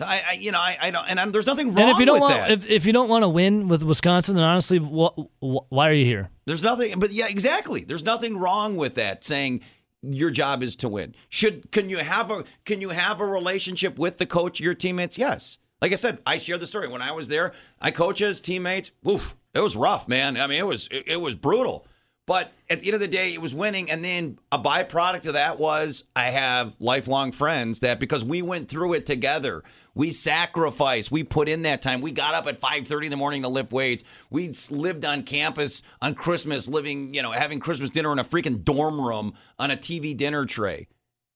I, 0.00 0.22
I 0.28 0.32
you 0.34 0.52
know, 0.52 0.58
I, 0.60 0.76
I 0.80 0.90
don't, 0.90 1.10
and 1.10 1.18
I'm, 1.18 1.32
there's 1.32 1.46
nothing 1.46 1.74
wrong 1.74 1.80
And 1.80 1.90
if 1.90 1.98
you 1.98 2.06
don't 2.06 2.20
with 2.20 2.30
want, 2.30 2.34
that. 2.34 2.50
if, 2.52 2.66
if 2.66 2.86
you 2.86 2.92
don't 2.92 3.08
want 3.08 3.24
to 3.24 3.28
win 3.28 3.66
with 3.66 3.82
Wisconsin, 3.82 4.36
then 4.36 4.44
honestly, 4.44 4.78
wh- 4.78 5.18
wh- 5.40 5.72
why 5.72 5.88
are 5.88 5.92
you 5.92 6.04
here? 6.04 6.30
There's 6.46 6.62
nothing, 6.62 6.98
but 7.00 7.10
yeah, 7.10 7.26
exactly. 7.28 7.82
There's 7.82 8.04
nothing 8.04 8.36
wrong 8.36 8.76
with 8.76 8.94
that. 8.94 9.24
Saying 9.24 9.62
your 10.02 10.30
job 10.30 10.62
is 10.62 10.76
to 10.76 10.88
win. 10.88 11.16
Should 11.28 11.72
can 11.72 11.90
you 11.90 11.98
have 11.98 12.30
a 12.30 12.44
can 12.64 12.80
you 12.80 12.90
have 12.90 13.20
a 13.20 13.26
relationship 13.26 13.98
with 13.98 14.18
the 14.18 14.26
coach, 14.26 14.60
your 14.60 14.74
teammates? 14.74 15.18
Yes. 15.18 15.58
Like 15.82 15.90
I 15.92 15.96
said, 15.96 16.18
I 16.24 16.38
shared 16.38 16.60
the 16.60 16.66
story 16.68 16.86
when 16.86 17.02
I 17.02 17.10
was 17.10 17.26
there. 17.26 17.52
I 17.80 17.90
coaches, 17.90 18.40
teammates. 18.40 18.92
Oof, 19.08 19.34
it 19.52 19.60
was 19.60 19.74
rough, 19.74 20.06
man. 20.06 20.36
I 20.36 20.46
mean, 20.46 20.60
it 20.60 20.66
was 20.66 20.86
it, 20.92 21.04
it 21.08 21.20
was 21.20 21.34
brutal. 21.34 21.87
But 22.28 22.52
at 22.68 22.80
the 22.80 22.88
end 22.88 22.94
of 22.94 23.00
the 23.00 23.08
day, 23.08 23.32
it 23.32 23.40
was 23.40 23.54
winning. 23.54 23.90
And 23.90 24.04
then 24.04 24.38
a 24.52 24.58
byproduct 24.58 25.26
of 25.26 25.32
that 25.32 25.58
was 25.58 26.04
I 26.14 26.24
have 26.24 26.74
lifelong 26.78 27.32
friends 27.32 27.80
that 27.80 27.98
because 27.98 28.22
we 28.22 28.42
went 28.42 28.68
through 28.68 28.92
it 28.92 29.06
together, 29.06 29.64
we 29.94 30.10
sacrificed, 30.10 31.10
we 31.10 31.24
put 31.24 31.48
in 31.48 31.62
that 31.62 31.80
time. 31.80 32.02
We 32.02 32.12
got 32.12 32.34
up 32.34 32.46
at 32.46 32.60
5:30 32.60 33.06
in 33.06 33.10
the 33.10 33.16
morning 33.16 33.42
to 33.42 33.48
lift 33.48 33.72
weights. 33.72 34.04
We 34.28 34.52
lived 34.70 35.06
on 35.06 35.22
campus 35.22 35.80
on 36.02 36.14
Christmas, 36.14 36.68
living, 36.68 37.14
you 37.14 37.22
know, 37.22 37.32
having 37.32 37.60
Christmas 37.60 37.90
dinner 37.90 38.12
in 38.12 38.18
a 38.18 38.24
freaking 38.24 38.62
dorm 38.62 39.00
room 39.00 39.32
on 39.58 39.70
a 39.70 39.76
TV 39.76 40.14
dinner 40.14 40.44
tray. 40.44 40.86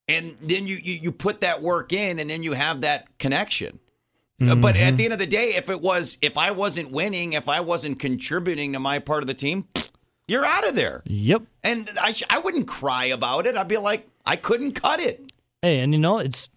And 0.07 0.37
then 0.43 0.67
you 0.67 0.75
you, 0.75 0.99
you 1.01 1.11
put 1.11 1.41
that 1.41 1.63
work 1.63 1.91
in 1.91 2.19
and 2.19 2.29
then 2.29 2.43
you 2.43 2.53
have 2.53 2.81
that 2.81 3.17
connection. 3.17 3.79
Uh, 4.39 4.53
But 4.53 4.75
at 4.75 4.97
the 4.97 5.05
end 5.05 5.13
of 5.13 5.19
the 5.19 5.25
day, 5.25 5.55
if 5.55 5.71
it 5.71 5.81
was 5.81 6.19
if 6.21 6.37
I 6.37 6.51
wasn't 6.51 6.91
winning, 6.91 7.33
if 7.33 7.49
I 7.49 7.61
wasn't 7.61 7.97
contributing 7.97 8.73
to 8.73 8.79
my 8.79 8.99
part 8.99 9.23
of 9.23 9.27
the 9.27 9.33
team, 9.33 9.67
you're 10.27 10.45
out 10.45 10.67
of 10.67 10.75
there. 10.75 11.01
Yep. 11.05 11.43
And 11.63 11.89
I 12.01 12.11
sh- 12.11 12.23
I 12.29 12.39
wouldn't 12.39 12.67
cry 12.67 13.05
about 13.05 13.45
it. 13.45 13.55
I'd 13.57 13.67
be 13.67 13.77
like, 13.77 14.07
I 14.25 14.35
couldn't 14.35 14.73
cut 14.73 14.99
it. 14.99 15.31
Hey, 15.61 15.79
and 15.79 15.93
you 15.93 15.99
know, 15.99 16.19
it's 16.19 16.49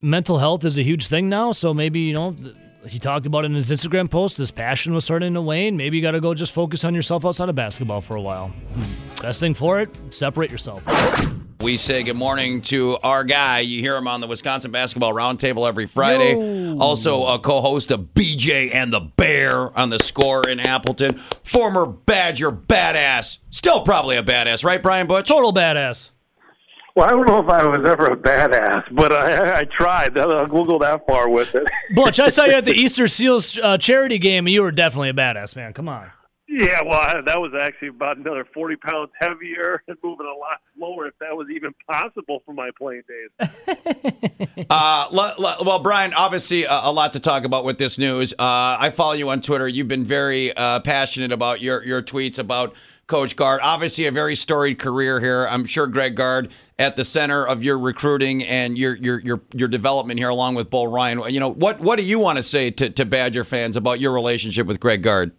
mental 0.00 0.38
health 0.38 0.64
is 0.64 0.78
a 0.78 0.82
huge 0.82 1.08
thing 1.08 1.28
now. 1.28 1.52
So 1.52 1.72
maybe 1.74 2.00
you 2.00 2.14
know, 2.14 2.32
th- 2.32 2.54
he 2.88 2.98
talked 2.98 3.26
about 3.26 3.44
it 3.44 3.46
in 3.46 3.54
his 3.54 3.70
Instagram 3.70 4.10
post. 4.10 4.38
This 4.38 4.50
passion 4.50 4.92
was 4.92 5.04
starting 5.04 5.34
to 5.34 5.40
wane. 5.40 5.76
Maybe 5.76 5.96
you 5.96 6.02
got 6.02 6.12
to 6.12 6.20
go 6.20 6.34
just 6.34 6.52
focus 6.52 6.84
on 6.84 6.94
yourself 6.94 7.24
outside 7.24 7.48
of 7.48 7.54
basketball 7.54 8.00
for 8.00 8.16
a 8.16 8.20
while. 8.22 8.52
Best 9.20 9.40
thing 9.40 9.54
for 9.54 9.80
it: 9.80 9.90
separate 10.10 10.50
yourself. 10.50 10.82
We 11.62 11.76
say 11.76 12.02
good 12.02 12.16
morning 12.16 12.60
to 12.62 12.98
our 13.04 13.22
guy. 13.22 13.60
You 13.60 13.78
hear 13.80 13.94
him 13.94 14.08
on 14.08 14.20
the 14.20 14.26
Wisconsin 14.26 14.72
Basketball 14.72 15.12
Roundtable 15.12 15.68
every 15.68 15.86
Friday. 15.86 16.32
Yo. 16.32 16.76
Also, 16.80 17.24
a 17.24 17.38
co-host 17.38 17.92
of 17.92 18.14
BJ 18.14 18.74
and 18.74 18.92
the 18.92 18.98
Bear 18.98 19.76
on 19.78 19.88
the 19.88 20.00
Score 20.00 20.48
in 20.48 20.58
Appleton. 20.58 21.20
Former 21.44 21.86
Badger 21.86 22.50
badass, 22.50 23.38
still 23.50 23.82
probably 23.82 24.16
a 24.16 24.24
badass, 24.24 24.64
right, 24.64 24.82
Brian 24.82 25.06
Butch? 25.06 25.28
Total 25.28 25.52
badass. 25.52 26.10
Well, 26.96 27.06
I 27.06 27.10
don't 27.10 27.28
know 27.28 27.38
if 27.38 27.48
I 27.48 27.64
was 27.64 27.88
ever 27.88 28.06
a 28.06 28.16
badass, 28.16 28.92
but 28.96 29.12
I, 29.12 29.60
I 29.60 29.64
tried. 29.64 30.18
I'll 30.18 30.48
we'll 30.48 30.64
go 30.64 30.80
that 30.80 31.06
far 31.06 31.28
with 31.28 31.54
it. 31.54 31.68
Butch, 31.94 32.18
I 32.18 32.28
saw 32.28 32.44
you 32.44 32.54
at 32.54 32.64
the 32.64 32.72
Easter 32.74 33.06
Seals 33.06 33.56
uh, 33.62 33.78
charity 33.78 34.18
game, 34.18 34.46
and 34.46 34.52
you 34.52 34.62
were 34.62 34.72
definitely 34.72 35.10
a 35.10 35.14
badass, 35.14 35.54
man. 35.54 35.72
Come 35.74 35.88
on. 35.88 36.10
Yeah, 36.54 36.82
well, 36.82 37.22
that 37.24 37.40
was 37.40 37.52
actually 37.58 37.88
about 37.88 38.18
another 38.18 38.44
40 38.52 38.76
pounds 38.76 39.08
heavier 39.18 39.82
and 39.88 39.96
moving 40.04 40.26
a 40.26 40.38
lot 40.38 40.60
slower, 40.76 41.06
if 41.06 41.18
that 41.18 41.34
was 41.34 41.46
even 41.48 41.72
possible 41.88 42.42
for 42.44 42.52
my 42.52 42.70
playing 42.78 43.02
days. 43.08 43.48
Uh, 44.70 45.06
le- 45.10 45.34
le- 45.38 45.56
well, 45.64 45.78
Brian, 45.78 46.14
obviously 46.14 46.66
uh, 46.66 46.88
a 46.88 46.92
lot 46.92 47.12
to 47.12 47.20
talk 47.20 47.44
about 47.44 47.64
with 47.64 47.78
this 47.78 47.98
news. 47.98 48.32
Uh, 48.32 48.76
I 48.78 48.90
follow 48.94 49.12
you 49.12 49.28
on 49.28 49.40
Twitter. 49.40 49.68
You've 49.68 49.88
been 49.88 50.04
very 50.04 50.54
uh, 50.56 50.80
passionate 50.80 51.30
about 51.30 51.60
your 51.60 51.82
your 51.84 52.02
tweets 52.02 52.38
about 52.38 52.74
Coach 53.06 53.36
Gard. 53.36 53.60
Obviously, 53.62 54.06
a 54.06 54.12
very 54.12 54.34
storied 54.34 54.78
career 54.78 55.20
here. 55.20 55.46
I'm 55.46 55.66
sure 55.66 55.86
Greg 55.86 56.14
Gard 56.16 56.50
at 56.78 56.96
the 56.96 57.04
center 57.04 57.46
of 57.46 57.62
your 57.62 57.78
recruiting 57.78 58.44
and 58.44 58.78
your 58.78 58.96
your 58.96 59.20
your 59.20 59.40
your 59.52 59.68
development 59.68 60.18
here, 60.18 60.30
along 60.30 60.54
with 60.54 60.70
Bo 60.70 60.84
Ryan. 60.84 61.22
You 61.32 61.40
know 61.40 61.50
what 61.50 61.80
what 61.80 61.96
do 61.96 62.02
you 62.02 62.18
want 62.18 62.36
to 62.36 62.42
say 62.42 62.70
to 62.70 62.88
to 62.90 63.04
Badger 63.04 63.44
fans 63.44 63.76
about 63.76 64.00
your 64.00 64.12
relationship 64.12 64.66
with 64.66 64.80
Greg 64.80 65.02
Gard? 65.02 65.32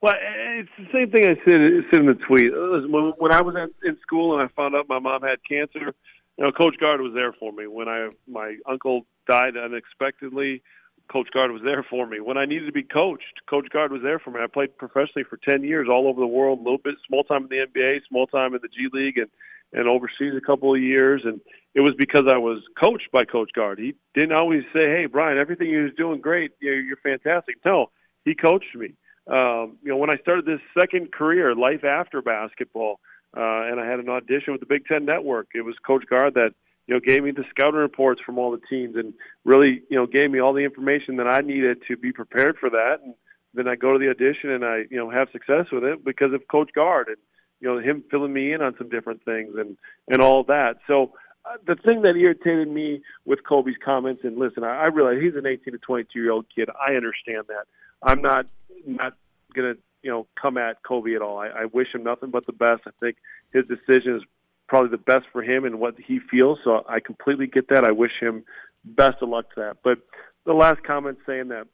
Well, 0.00 0.14
it's 0.14 0.68
the 0.78 0.86
same 0.92 1.10
thing 1.10 1.24
I 1.24 1.34
said, 1.44 1.60
said 1.90 2.00
in 2.00 2.06
the 2.06 2.14
tweet. 2.14 2.52
When, 2.52 3.32
I 3.32 3.42
was 3.42 3.56
in, 3.56 3.88
in 3.88 3.98
school 4.00 4.38
and 4.38 4.48
I 4.48 4.52
found 4.54 4.76
out 4.76 4.88
my 4.88 5.00
mom 5.00 5.22
had 5.22 5.38
cancer, 5.48 5.92
you 6.36 6.44
know, 6.44 6.52
Coach 6.52 6.76
Gard 6.78 7.00
was 7.00 7.12
there 7.14 7.32
for 7.32 7.52
me. 7.52 7.66
When 7.66 7.88
I 7.88 8.10
my 8.28 8.56
uncle 8.68 9.06
died 9.26 9.56
unexpectedly, 9.56 10.62
Coach 11.10 11.28
Gard 11.32 11.50
was 11.50 11.62
there 11.64 11.84
for 11.88 12.06
me. 12.06 12.20
When 12.20 12.38
I 12.38 12.44
needed 12.44 12.66
to 12.66 12.72
be 12.72 12.84
coached, 12.84 13.42
Coach 13.50 13.66
Gard 13.72 13.90
was 13.90 14.02
there 14.02 14.20
for 14.20 14.30
me. 14.30 14.40
I 14.40 14.46
played 14.46 14.78
professionally 14.78 15.24
for 15.28 15.36
ten 15.36 15.64
years, 15.64 15.88
all 15.90 16.06
over 16.06 16.20
the 16.20 16.28
world, 16.28 16.60
a 16.60 16.62
little 16.62 16.78
bit, 16.78 16.94
small 17.08 17.24
time 17.24 17.44
in 17.44 17.48
the 17.48 17.66
NBA, 17.66 18.00
small 18.08 18.28
time 18.28 18.54
in 18.54 18.60
the 18.62 18.68
G 18.68 18.86
League, 18.92 19.18
and 19.18 19.28
and 19.72 19.88
overseas 19.88 20.32
a 20.36 20.46
couple 20.46 20.72
of 20.72 20.80
years. 20.80 21.22
And 21.24 21.40
it 21.74 21.80
was 21.80 21.94
because 21.98 22.24
I 22.32 22.38
was 22.38 22.62
coached 22.80 23.10
by 23.12 23.24
Coach 23.24 23.50
Gard. 23.52 23.80
He 23.80 23.94
didn't 24.14 24.38
always 24.38 24.62
say, 24.72 24.88
"Hey, 24.88 25.06
Brian, 25.06 25.38
everything 25.38 25.70
you're 25.70 25.90
doing 25.90 26.20
great. 26.20 26.52
You're, 26.60 26.80
you're 26.80 26.98
fantastic." 26.98 27.56
No, 27.64 27.90
he 28.24 28.36
coached 28.36 28.76
me. 28.76 28.94
Um, 29.28 29.76
you 29.82 29.90
know, 29.90 29.96
when 29.96 30.10
I 30.10 30.16
started 30.16 30.46
this 30.46 30.60
second 30.78 31.12
career, 31.12 31.54
life 31.54 31.84
after 31.84 32.22
basketball, 32.22 33.00
uh, 33.36 33.68
and 33.68 33.78
I 33.78 33.86
had 33.86 33.98
an 33.98 34.08
audition 34.08 34.52
with 34.52 34.60
the 34.60 34.66
Big 34.66 34.86
Ten 34.86 35.04
Network, 35.04 35.48
it 35.54 35.62
was 35.62 35.74
Coach 35.86 36.04
Gard 36.08 36.34
that 36.34 36.54
you 36.86 36.94
know 36.94 37.00
gave 37.00 37.22
me 37.22 37.30
the 37.30 37.44
scouting 37.50 37.80
reports 37.80 38.22
from 38.24 38.38
all 38.38 38.50
the 38.50 38.60
teams 38.70 38.96
and 38.96 39.12
really 39.44 39.82
you 39.90 39.96
know 39.98 40.06
gave 40.06 40.30
me 40.30 40.40
all 40.40 40.54
the 40.54 40.64
information 40.64 41.16
that 41.16 41.26
I 41.26 41.40
needed 41.40 41.82
to 41.88 41.96
be 41.96 42.12
prepared 42.12 42.56
for 42.58 42.70
that. 42.70 43.00
And 43.04 43.14
then 43.52 43.68
I 43.68 43.76
go 43.76 43.92
to 43.92 43.98
the 43.98 44.08
audition 44.08 44.50
and 44.50 44.64
I, 44.64 44.84
you 44.90 44.96
know, 44.96 45.10
have 45.10 45.28
success 45.30 45.66
with 45.70 45.84
it 45.84 46.04
because 46.04 46.32
of 46.32 46.48
Coach 46.48 46.70
Gard 46.74 47.08
and 47.08 47.18
you 47.60 47.68
know 47.68 47.78
him 47.78 48.04
filling 48.10 48.32
me 48.32 48.52
in 48.52 48.62
on 48.62 48.74
some 48.78 48.88
different 48.88 49.24
things 49.24 49.54
and 49.58 49.76
and 50.08 50.22
all 50.22 50.44
that. 50.44 50.78
So 50.86 51.12
uh, 51.44 51.56
the 51.66 51.76
thing 51.76 52.02
that 52.02 52.16
irritated 52.16 52.68
me 52.68 53.02
with 53.24 53.44
Kobe's 53.46 53.76
comments, 53.84 54.22
and 54.24 54.38
listen, 54.38 54.64
I, 54.64 54.84
I 54.84 54.86
realize 54.86 55.18
he's 55.20 55.34
an 55.34 55.46
18 55.46 55.72
to 55.72 55.78
22 55.78 56.18
year 56.18 56.32
old 56.32 56.46
kid. 56.54 56.70
I 56.70 56.94
understand 56.94 57.44
that. 57.48 57.66
I'm 58.02 58.22
not 58.22 58.46
not 58.86 59.14
gonna 59.54 59.74
you 60.02 60.10
know 60.10 60.26
come 60.40 60.56
at 60.56 60.82
Kobe 60.82 61.14
at 61.14 61.22
all. 61.22 61.38
I, 61.38 61.48
I 61.48 61.64
wish 61.66 61.94
him 61.94 62.02
nothing 62.02 62.30
but 62.30 62.46
the 62.46 62.52
best. 62.52 62.82
I 62.86 62.90
think 63.00 63.16
his 63.52 63.64
decision 63.66 64.16
is 64.16 64.22
probably 64.68 64.90
the 64.90 64.98
best 64.98 65.26
for 65.32 65.42
him 65.42 65.64
and 65.64 65.80
what 65.80 65.94
he 65.98 66.20
feels. 66.30 66.58
So 66.62 66.84
I 66.88 67.00
completely 67.00 67.46
get 67.46 67.68
that. 67.68 67.84
I 67.84 67.92
wish 67.92 68.12
him 68.20 68.44
best 68.84 69.16
of 69.22 69.28
luck 69.28 69.54
to 69.54 69.60
that. 69.60 69.76
But 69.82 69.98
the 70.44 70.52
last 70.52 70.82
comment 70.82 71.18
saying 71.26 71.48
that 71.48 71.66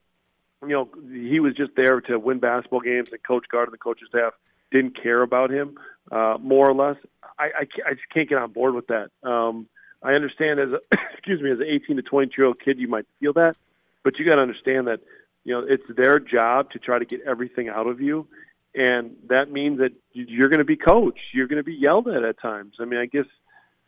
you 0.62 0.70
know 0.70 0.88
he 1.12 1.40
was 1.40 1.54
just 1.54 1.72
there 1.76 2.00
to 2.02 2.18
win 2.18 2.38
basketball 2.38 2.80
games, 2.80 3.08
and 3.12 3.22
Coach 3.22 3.46
Gard 3.50 3.68
and 3.68 3.74
the 3.74 3.78
coaching 3.78 4.08
staff 4.08 4.32
didn't 4.70 5.00
care 5.00 5.22
about 5.22 5.50
him 5.50 5.78
uh, 6.10 6.36
more 6.40 6.68
or 6.68 6.74
less. 6.74 6.96
I, 7.38 7.44
I, 7.44 7.66
I 7.86 7.94
just 7.94 8.08
can't 8.12 8.28
get 8.28 8.38
on 8.38 8.52
board 8.52 8.74
with 8.74 8.88
that. 8.88 9.10
Um, 9.22 9.68
I 10.02 10.12
understand 10.12 10.60
as 10.60 10.70
a, 10.70 10.80
excuse 11.12 11.40
me 11.40 11.50
as 11.50 11.60
an 11.60 11.66
18 11.68 11.96
to 11.96 12.02
22 12.02 12.34
year 12.36 12.46
old 12.46 12.60
kid 12.60 12.78
you 12.78 12.88
might 12.88 13.06
feel 13.20 13.32
that, 13.34 13.56
but 14.02 14.18
you 14.18 14.26
got 14.26 14.36
to 14.36 14.42
understand 14.42 14.86
that 14.88 15.00
you 15.45 15.55
know 15.55 15.64
it's 15.66 15.84
their 15.97 16.18
job 16.18 16.70
to 16.70 16.78
try 16.78 16.99
to 16.99 17.05
get 17.05 17.20
everything 17.26 17.68
out 17.68 17.86
of 17.86 18.01
you, 18.01 18.26
and 18.74 19.16
that 19.28 19.51
means 19.51 19.78
that 19.78 19.92
you're 20.12 20.49
going 20.49 20.59
to 20.59 20.64
be 20.64 20.76
coached. 20.76 21.20
You're 21.32 21.47
going 21.47 21.59
to 21.59 21.64
be 21.64 21.74
yelled 21.74 22.09
at 22.09 22.24
at 22.24 22.40
times. 22.40 22.74
I 22.80 22.84
mean, 22.84 23.01
I 23.01 23.07
guess. 23.07 23.26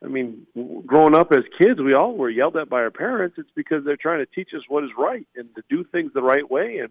I 0.04 0.08
mean, 0.08 0.46
growing 0.84 1.14
up 1.14 1.32
as 1.32 1.44
kids, 1.58 1.80
we 1.80 1.94
all 1.94 2.14
were 2.14 2.28
yelled 2.28 2.58
at 2.58 2.68
by 2.68 2.82
our 2.82 2.90
parents. 2.90 3.36
It's 3.38 3.50
because 3.56 3.82
they're 3.82 3.96
trying 3.96 4.18
to 4.18 4.26
teach 4.26 4.50
us 4.54 4.60
what 4.68 4.84
is 4.84 4.90
right 4.96 5.26
and 5.34 5.48
to 5.54 5.62
do 5.70 5.84
things 5.84 6.12
the 6.12 6.22
right 6.22 6.48
way. 6.48 6.80
And 6.80 6.90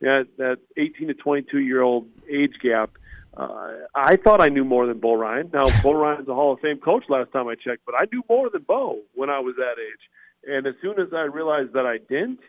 that 0.00 0.28
that 0.38 0.58
18 0.76 1.08
to 1.08 1.14
22 1.14 1.58
year 1.58 1.82
old 1.82 2.06
age 2.30 2.54
gap 2.62 2.90
uh, 3.36 3.72
I 3.94 4.16
thought 4.16 4.40
I 4.40 4.48
knew 4.48 4.64
more 4.64 4.86
than 4.86 4.98
Bo 4.98 5.14
Ryan. 5.14 5.50
Now, 5.52 5.64
Bo 5.82 5.92
Ryan's 5.92 6.28
a 6.28 6.34
Hall 6.34 6.52
of 6.52 6.60
Fame 6.60 6.78
coach 6.78 7.04
last 7.08 7.32
time 7.32 7.48
I 7.48 7.54
checked, 7.54 7.84
but 7.84 7.94
I 7.98 8.06
knew 8.10 8.22
more 8.28 8.48
than 8.50 8.62
Bo 8.62 9.00
when 9.14 9.30
I 9.30 9.40
was 9.40 9.54
that 9.56 9.76
age. 9.78 10.10
And 10.48 10.66
as 10.66 10.74
soon 10.80 10.98
as 11.00 11.08
I 11.12 11.22
realized 11.22 11.72
that 11.74 11.86
I 11.86 11.98
didn't, 11.98 12.40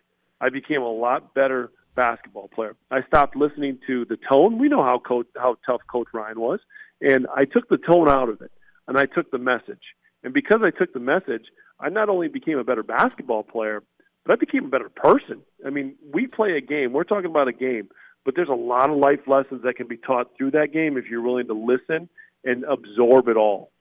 I 0.42 0.50
became 0.50 0.82
a 0.82 0.92
lot 0.92 1.34
better 1.34 1.72
basketball 1.96 2.48
player. 2.48 2.76
I 2.92 3.02
stopped 3.04 3.36
listening 3.36 3.80
to 3.88 4.06
the 4.06 4.18
tone. 4.30 4.60
We 4.60 4.70
know 4.70 4.84
how 4.84 5.00
coach, 5.00 5.28
how 5.36 5.58
tough 5.66 5.82
Coach 5.92 6.08
Ryan 6.14 6.40
was, 6.40 6.60
and 7.02 7.28
I 7.36 7.46
took 7.46 7.70
the 7.70 7.78
tone 7.78 8.10
out 8.10 8.30
of 8.30 8.42
it, 8.42 8.52
and 8.88 8.98
I 8.98 9.06
took 9.06 9.32
the 9.32 9.40
message. 9.40 9.82
And 10.24 10.34
because 10.34 10.60
I 10.64 10.72
took 10.72 10.94
the 10.94 11.00
message, 11.00 11.46
I 11.80 11.90
not 11.90 12.10
only 12.10 12.28
became 12.28 12.58
a 12.58 12.64
better 12.64 12.84
basketball 12.84 13.44
player, 13.44 13.84
but 14.26 14.34
I 14.34 14.36
became 14.36 14.66
a 14.66 14.70
better 14.70 14.90
person. 14.90 15.42
I 15.66 15.70
mean, 15.70 15.96
we 16.14 16.28
play 16.28 16.58
a 16.58 16.62
game. 16.62 16.94
We're 16.94 17.04
talking 17.04 17.30
about 17.30 17.48
a 17.48 17.54
game 17.54 17.90
but 18.28 18.36
there's 18.36 18.50
a 18.50 18.54
lot 18.54 18.90
of 18.90 18.98
life 18.98 19.22
lessons 19.26 19.62
that 19.64 19.78
can 19.78 19.88
be 19.88 19.96
taught 19.96 20.32
through 20.38 20.52
that 20.52 20.74
game 20.74 20.98
if 20.98 21.06
you're 21.10 21.22
willing 21.22 21.48
to 21.48 21.54
listen 21.54 22.10
and 22.44 22.66
absorb 22.66 23.30
it 23.30 23.38
all. 23.38 23.72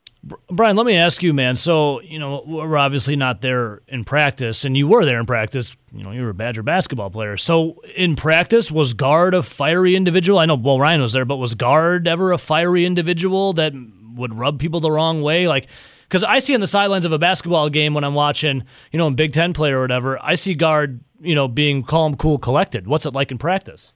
Brian, 0.50 0.76
let 0.76 0.86
me 0.86 0.96
ask 0.96 1.22
you, 1.22 1.32
man. 1.32 1.56
So, 1.56 2.00
you 2.00 2.18
know, 2.18 2.42
we're 2.46 2.78
obviously 2.78 3.16
not 3.16 3.40
there 3.40 3.82
in 3.88 4.04
practice, 4.04 4.64
and 4.64 4.76
you 4.76 4.88
were 4.88 5.04
there 5.04 5.20
in 5.20 5.26
practice. 5.26 5.76
You 5.92 6.02
know, 6.02 6.10
you 6.10 6.22
were 6.22 6.30
a 6.30 6.34
Badger 6.34 6.62
basketball 6.62 7.10
player. 7.10 7.36
So, 7.36 7.82
in 7.94 8.16
practice, 8.16 8.70
was 8.70 8.94
Gard 8.94 9.34
a 9.34 9.42
fiery 9.42 9.94
individual? 9.94 10.38
I 10.38 10.46
know 10.46 10.56
well, 10.56 10.80
Ryan 10.80 11.00
was 11.00 11.12
there, 11.12 11.24
but 11.24 11.36
was 11.36 11.54
Gard 11.54 12.08
ever 12.08 12.32
a 12.32 12.38
fiery 12.38 12.84
individual 12.84 13.52
that 13.54 13.72
would 14.14 14.34
rub 14.34 14.58
people 14.58 14.80
the 14.80 14.90
wrong 14.90 15.22
way? 15.22 15.46
Like, 15.48 15.68
because 16.08 16.22
I 16.22 16.38
see 16.38 16.54
on 16.54 16.60
the 16.60 16.66
sidelines 16.66 17.04
of 17.04 17.12
a 17.12 17.18
basketball 17.18 17.68
game 17.68 17.94
when 17.94 18.04
I'm 18.04 18.14
watching, 18.14 18.64
you 18.92 18.98
know, 18.98 19.08
a 19.08 19.12
Big 19.12 19.32
Ten 19.32 19.52
player 19.52 19.78
or 19.78 19.82
whatever, 19.82 20.18
I 20.22 20.34
see 20.34 20.54
Gard, 20.54 21.00
you 21.20 21.34
know, 21.34 21.48
being 21.48 21.82
calm, 21.82 22.16
cool, 22.16 22.38
collected. 22.38 22.86
What's 22.86 23.06
it 23.06 23.14
like 23.14 23.30
in 23.30 23.38
practice? 23.38 23.92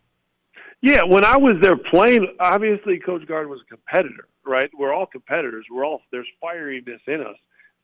Yeah, 0.83 1.03
when 1.03 1.25
I 1.25 1.37
was 1.37 1.57
there 1.61 1.77
playing, 1.77 2.27
obviously 2.41 2.99
Coach 2.99 3.27
Gard 3.27 3.49
was 3.49 3.61
a 3.61 3.69
competitor, 3.69 4.27
right? 4.45 4.71
We're 4.77 4.93
all 4.93 5.07
competitors. 5.07 5.67
We're 5.71 5.85
all 5.85 6.03
there's 6.13 6.29
fieriness 6.43 7.01
in 7.07 7.21
us, 7.21 7.37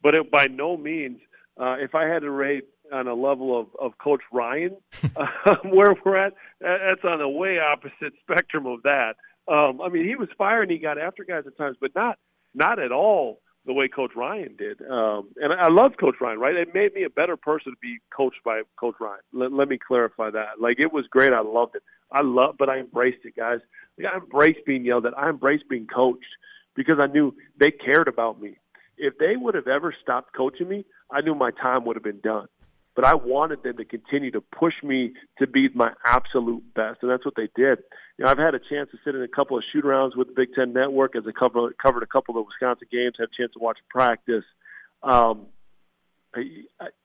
but 0.03 0.15
it, 0.15 0.31
by 0.31 0.47
no 0.47 0.77
means, 0.77 1.21
uh, 1.59 1.77
if 1.79 1.95
I 1.95 2.07
had 2.07 2.23
to 2.23 2.31
rate 2.31 2.65
on 2.93 3.09
a 3.09 3.15
level 3.15 3.59
of, 3.59 3.67
of 3.81 3.99
Coach 3.99 4.23
Ryan, 4.33 4.77
uh, 5.17 5.55
where 5.65 5.95
we're 6.05 6.17
at, 6.17 6.35
that's 6.61 7.05
on 7.05 7.19
the 7.19 7.29
way 7.29 7.59
opposite 7.59 8.13
spectrum 8.31 8.67
of 8.67 8.83
that. 8.83 9.15
Um, 9.49 9.81
I 9.81 9.89
mean, 9.89 10.05
he 10.05 10.17
was 10.17 10.29
firing, 10.37 10.71
he 10.71 10.79
got 10.79 10.99
after 10.99 11.25
guys 11.25 11.45
at 11.47 11.57
times, 11.57 11.77
but 11.81 11.95
not 11.95 12.19
not 12.55 12.79
at 12.79 12.91
all 12.91 13.41
the 13.67 13.73
way 13.73 13.89
Coach 13.89 14.13
Ryan 14.17 14.57
did. 14.57 14.81
Um, 14.89 15.29
and 15.37 15.53
I 15.53 15.69
love 15.69 15.93
Coach 15.99 16.15
Ryan, 16.21 16.39
right? 16.39 16.55
It 16.55 16.73
made 16.73 16.95
me 16.95 17.03
a 17.03 17.11
better 17.11 17.37
person 17.37 17.73
to 17.73 17.79
be 17.83 17.99
coached 18.17 18.43
by 18.45 18.63
Coach 18.79 18.95
Ryan. 19.01 19.21
Let, 19.33 19.53
let 19.53 19.69
me 19.69 19.77
clarify 19.77 20.31
that. 20.31 20.61
Like 20.61 20.79
it 20.79 20.93
was 20.93 21.07
great. 21.11 21.33
I 21.33 21.41
loved 21.41 21.75
it. 21.75 21.83
I 22.11 22.23
love, 22.23 22.55
but 22.59 22.69
I 22.69 22.79
embraced 22.79 23.25
it, 23.25 23.35
guys. 23.37 23.59
Like, 23.99 24.13
I 24.13 24.17
embraced 24.19 24.65
being 24.67 24.85
yelled 24.85 25.07
at. 25.07 25.17
I 25.17 25.29
embraced 25.29 25.69
being 25.69 25.87
coached 25.87 26.25
because 26.75 26.99
I 27.01 27.07
knew 27.07 27.35
they 27.59 27.71
cared 27.71 28.09
about 28.09 28.41
me. 28.41 28.59
If 28.99 29.19
they 29.19 29.37
would 29.37 29.55
have 29.55 29.67
ever 29.67 29.95
stopped 30.03 30.35
coaching 30.35 30.69
me, 30.69 30.85
I 31.11 31.21
knew 31.21 31.35
my 31.35 31.51
time 31.51 31.85
would 31.85 31.97
have 31.97 32.03
been 32.03 32.21
done. 32.21 32.47
But 32.95 33.05
I 33.05 33.15
wanted 33.15 33.63
them 33.63 33.77
to 33.77 33.85
continue 33.85 34.31
to 34.31 34.41
push 34.41 34.73
me 34.83 35.13
to 35.39 35.47
be 35.47 35.69
my 35.75 35.93
absolute 36.07 36.63
best, 36.75 37.01
and 37.03 37.11
that's 37.11 37.27
what 37.27 37.35
they 37.37 37.49
did. 37.55 37.79
You 38.17 38.25
know, 38.25 38.31
I've 38.31 38.39
had 38.39 38.55
a 38.55 38.59
chance 38.59 38.91
to 38.91 38.99
sit 39.05 39.15
in 39.15 39.21
a 39.21 39.29
couple 39.29 39.59
of 39.59 39.65
shoot 39.71 39.85
arounds 39.85 40.17
with 40.17 40.29
the 40.29 40.35
Big 40.35 40.55
Ten 40.55 40.73
Network 40.73 41.15
as 41.15 41.25
I 41.29 41.33
cover, 41.39 41.75
covered 41.81 42.03
a 42.03 42.07
couple 42.07 42.33
of 42.33 42.37
the 42.37 42.47
Wisconsin 42.47 42.89
games, 42.91 43.17
had 43.19 43.29
a 43.29 43.37
chance 43.37 43.53
to 43.53 43.59
watch 43.59 43.79
practice. 43.91 44.45
Um, 45.03 45.47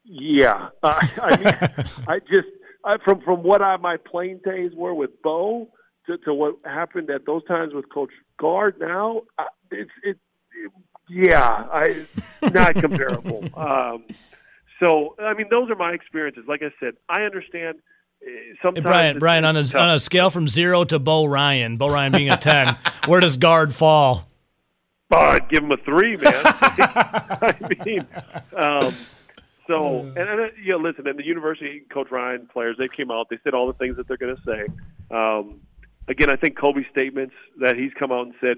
yeah, 0.06 0.70
uh, 0.84 1.08
I 1.22 1.38
mean, 1.38 1.86
I 2.08 2.20
just 2.20 2.48
I, 2.86 2.98
from 3.04 3.22
from 3.22 3.44
what 3.44 3.62
I, 3.62 3.76
my 3.76 3.98
playing 3.98 4.40
days 4.46 4.72
were 4.74 4.94
with 4.94 5.22
Bo 5.22 5.70
to, 6.12 6.24
to 6.26 6.34
what 6.34 6.56
happened 6.66 7.10
at 7.10 7.26
those 7.26 7.44
times 7.46 7.74
with 7.74 7.90
Coach 7.90 8.12
Gard. 8.40 8.76
Now 8.80 9.22
it's 9.72 9.92
it, 10.04 10.18
it, 10.54 10.72
yeah, 11.10 11.66
I 11.72 12.06
not 12.52 12.76
comparable. 12.76 13.44
um, 13.56 14.06
so 14.80 15.16
I 15.20 15.34
mean, 15.34 15.48
those 15.50 15.70
are 15.70 15.76
my 15.76 15.92
experiences. 15.92 16.44
Like 16.48 16.62
I 16.62 16.72
said, 16.80 16.94
I 17.10 17.24
understand. 17.24 17.80
eh, 18.26 18.28
Sometimes 18.62 18.86
Hey, 18.86 18.92
Brian, 18.92 19.20
Brian, 19.20 19.46
on 19.46 19.56
a, 19.58 19.64
tough. 19.64 19.82
on 19.82 19.90
a 19.90 20.00
scale 20.00 20.30
from 20.30 20.48
zero 20.48 20.84
to 20.86 21.00
Bo 21.00 21.26
Ryan, 21.26 21.78
Bo 21.78 21.90
Ryan 21.90 22.12
being 22.12 22.30
a 22.30 22.38
10, 22.38 22.76
where 23.08 23.20
does 23.20 23.38
Gard 23.38 23.74
fall? 23.74 24.28
Oh, 25.14 25.18
I'd 25.18 25.50
give 25.50 25.64
him 25.64 25.72
a 25.72 25.78
three, 25.78 26.16
man. 26.18 26.42
I 26.46 27.56
mean, 27.86 28.08
um, 28.56 28.96
so 29.68 30.00
and, 30.00 30.18
and 30.18 30.40
uh, 30.42 30.46
you 30.64 30.72
know, 30.72 30.78
listen, 30.78 31.06
and 31.06 31.20
the 31.20 31.26
university 31.26 31.82
coach 31.92 32.10
Ryan 32.12 32.48
players, 32.48 32.78
they 32.80 32.88
came 32.88 33.12
out, 33.12 33.28
they 33.30 33.38
said 33.44 33.54
all 33.54 33.68
the 33.68 33.74
things 33.74 33.98
that 33.98 34.08
they're 34.08 34.16
going 34.18 34.36
to 34.36 34.42
say. 34.44 34.66
Um, 35.14 35.60
again, 36.08 36.30
I 36.30 36.36
think 36.36 36.58
Kobe's 36.58 36.86
statements 36.92 37.34
that 37.60 37.76
he's 37.76 37.92
come 37.98 38.12
out 38.12 38.26
and 38.28 38.36
said. 38.42 38.58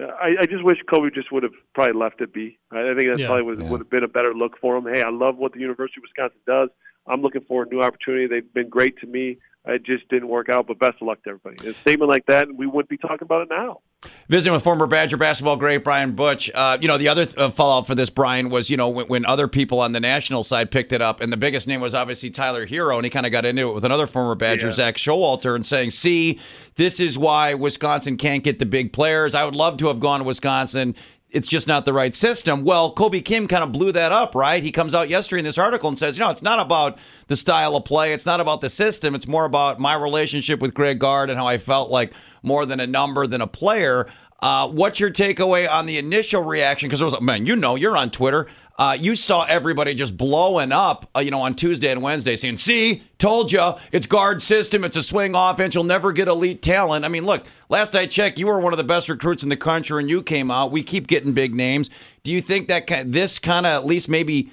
uh, 0.00 0.06
I, 0.20 0.34
I 0.40 0.46
just 0.46 0.64
wish 0.64 0.78
Kobe 0.90 1.10
just 1.14 1.30
would 1.32 1.42
have 1.44 1.52
probably 1.74 1.94
left 1.94 2.20
it 2.20 2.32
be. 2.32 2.58
I 2.72 2.90
I 2.90 2.94
think 2.94 3.08
that 3.12 3.18
Yeah. 3.20 3.26
probably 3.26 3.42
would, 3.44 3.60
Yeah. 3.60 3.70
would 3.70 3.80
have 3.80 3.90
been 3.90 4.04
a 4.04 4.08
better 4.08 4.34
look 4.34 4.58
for 4.60 4.76
him. 4.76 4.86
Hey, 4.92 5.02
I 5.02 5.10
love 5.10 5.36
what 5.36 5.52
the 5.52 5.60
University 5.60 6.00
of 6.00 6.02
Wisconsin 6.02 6.40
does. 6.46 6.68
I'm 7.06 7.22
looking 7.22 7.42
for 7.46 7.64
a 7.64 7.66
new 7.66 7.82
opportunity. 7.82 8.26
They've 8.26 8.52
been 8.54 8.68
great 8.68 8.98
to 8.98 9.06
me. 9.06 9.38
It 9.66 9.82
just 9.82 10.06
didn't 10.10 10.28
work 10.28 10.50
out, 10.50 10.66
but 10.66 10.78
best 10.78 10.96
of 11.00 11.06
luck 11.06 11.22
to 11.24 11.30
everybody. 11.30 11.68
A 11.68 11.74
statement 11.80 12.10
like 12.10 12.26
that, 12.26 12.54
we 12.54 12.66
wouldn't 12.66 12.90
be 12.90 12.98
talking 12.98 13.22
about 13.22 13.42
it 13.42 13.48
now. 13.50 13.80
Visiting 14.28 14.52
with 14.52 14.62
former 14.62 14.86
Badger 14.86 15.16
basketball 15.16 15.56
great 15.56 15.82
Brian 15.82 16.12
Butch. 16.12 16.50
Uh, 16.54 16.76
you 16.78 16.88
know, 16.88 16.98
the 16.98 17.08
other 17.08 17.26
uh, 17.38 17.48
fallout 17.48 17.86
for 17.86 17.94
this, 17.94 18.10
Brian, 18.10 18.50
was, 18.50 18.68
you 18.68 18.76
know, 18.76 18.90
when, 18.90 19.06
when 19.06 19.24
other 19.24 19.48
people 19.48 19.80
on 19.80 19.92
the 19.92 20.00
national 20.00 20.44
side 20.44 20.70
picked 20.70 20.92
it 20.92 21.00
up, 21.00 21.22
and 21.22 21.32
the 21.32 21.38
biggest 21.38 21.66
name 21.66 21.80
was 21.80 21.94
obviously 21.94 22.28
Tyler 22.28 22.66
Herro, 22.66 22.96
and 22.96 23.06
he 23.06 23.10
kind 23.10 23.24
of 23.24 23.32
got 23.32 23.46
into 23.46 23.70
it 23.70 23.72
with 23.72 23.86
another 23.86 24.06
former 24.06 24.34
Badger, 24.34 24.66
Yeah. 24.66 24.72
Zak 24.72 24.96
Showalter, 24.96 25.54
and 25.54 25.64
saying, 25.64 25.92
see, 25.92 26.38
this 26.74 27.00
is 27.00 27.16
why 27.16 27.54
Wisconsin 27.54 28.18
can't 28.18 28.44
get 28.44 28.58
the 28.58 28.66
big 28.66 28.92
players. 28.92 29.34
I 29.34 29.46
would 29.46 29.56
love 29.56 29.78
to 29.78 29.86
have 29.86 30.00
gone 30.00 30.20
to 30.20 30.24
Wisconsin. 30.24 30.94
It's 31.34 31.48
just 31.48 31.66
not 31.66 31.84
the 31.84 31.92
right 31.92 32.14
system. 32.14 32.62
Well, 32.64 32.92
Kobe 32.92 33.20
King 33.20 33.48
kind 33.48 33.64
of 33.64 33.72
blew 33.72 33.90
that 33.90 34.12
up, 34.12 34.36
right? 34.36 34.62
He 34.62 34.70
comes 34.70 34.94
out 34.94 35.08
yesterday 35.08 35.40
in 35.40 35.44
this 35.44 35.58
article 35.58 35.88
and 35.88 35.98
says, 35.98 36.16
you 36.16 36.22
know, 36.22 36.30
it's 36.30 36.42
not 36.42 36.60
about 36.60 36.96
the 37.26 37.34
style 37.34 37.74
of 37.74 37.84
play. 37.84 38.12
It's 38.12 38.24
not 38.24 38.40
about 38.40 38.60
the 38.60 38.68
system. 38.68 39.16
It's 39.16 39.26
more 39.26 39.44
about 39.44 39.80
my 39.80 39.94
relationship 39.94 40.60
with 40.60 40.74
Greg 40.74 41.00
Gard 41.00 41.30
and 41.30 41.38
how 41.38 41.46
I 41.46 41.58
felt 41.58 41.90
like 41.90 42.14
more 42.44 42.64
than 42.66 42.78
a 42.78 42.86
number 42.86 43.26
than 43.26 43.40
a 43.40 43.48
player. 43.48 44.06
Uh, 44.40 44.68
what's 44.68 45.00
your 45.00 45.10
takeaway 45.10 45.68
on 45.68 45.86
the 45.86 45.98
initial 45.98 46.42
reaction? 46.42 46.88
Because 46.88 47.00
it 47.00 47.04
was, 47.04 47.20
man, 47.20 47.46
you 47.46 47.56
know, 47.56 47.74
you're 47.74 47.96
on 47.96 48.10
Twitter. 48.10 48.46
Uh, 48.76 48.96
you 49.00 49.14
saw 49.14 49.44
everybody 49.44 49.94
just 49.94 50.16
blowing 50.16 50.72
up, 50.72 51.08
uh, 51.16 51.20
you 51.20 51.30
know, 51.30 51.40
on 51.40 51.54
Tuesday 51.54 51.92
and 51.92 52.02
Wednesday, 52.02 52.34
saying, 52.34 52.56
"See, 52.56 53.04
told 53.18 53.52
you, 53.52 53.74
it's 53.92 54.06
Gard 54.06 54.42
system, 54.42 54.82
it's 54.82 54.96
a 54.96 55.02
swing 55.02 55.36
offense. 55.36 55.76
You'll 55.76 55.84
never 55.84 56.10
get 56.12 56.26
elite 56.26 56.60
talent." 56.60 57.04
I 57.04 57.08
mean, 57.08 57.24
look, 57.24 57.44
last 57.68 57.94
I 57.94 58.06
checked, 58.06 58.36
you 58.36 58.48
were 58.48 58.58
one 58.58 58.72
of 58.72 58.76
the 58.76 58.84
best 58.84 59.08
recruits 59.08 59.44
in 59.44 59.48
the 59.48 59.56
country, 59.56 60.00
and 60.00 60.10
you 60.10 60.24
came 60.24 60.50
out. 60.50 60.72
We 60.72 60.82
keep 60.82 61.06
getting 61.06 61.32
big 61.32 61.54
names. 61.54 61.88
Do 62.24 62.32
you 62.32 62.40
think 62.40 62.66
that 62.66 62.88
ki- 62.88 63.04
this 63.04 63.38
kind 63.38 63.64
of 63.64 63.72
at 63.72 63.86
least 63.86 64.08
maybe 64.08 64.50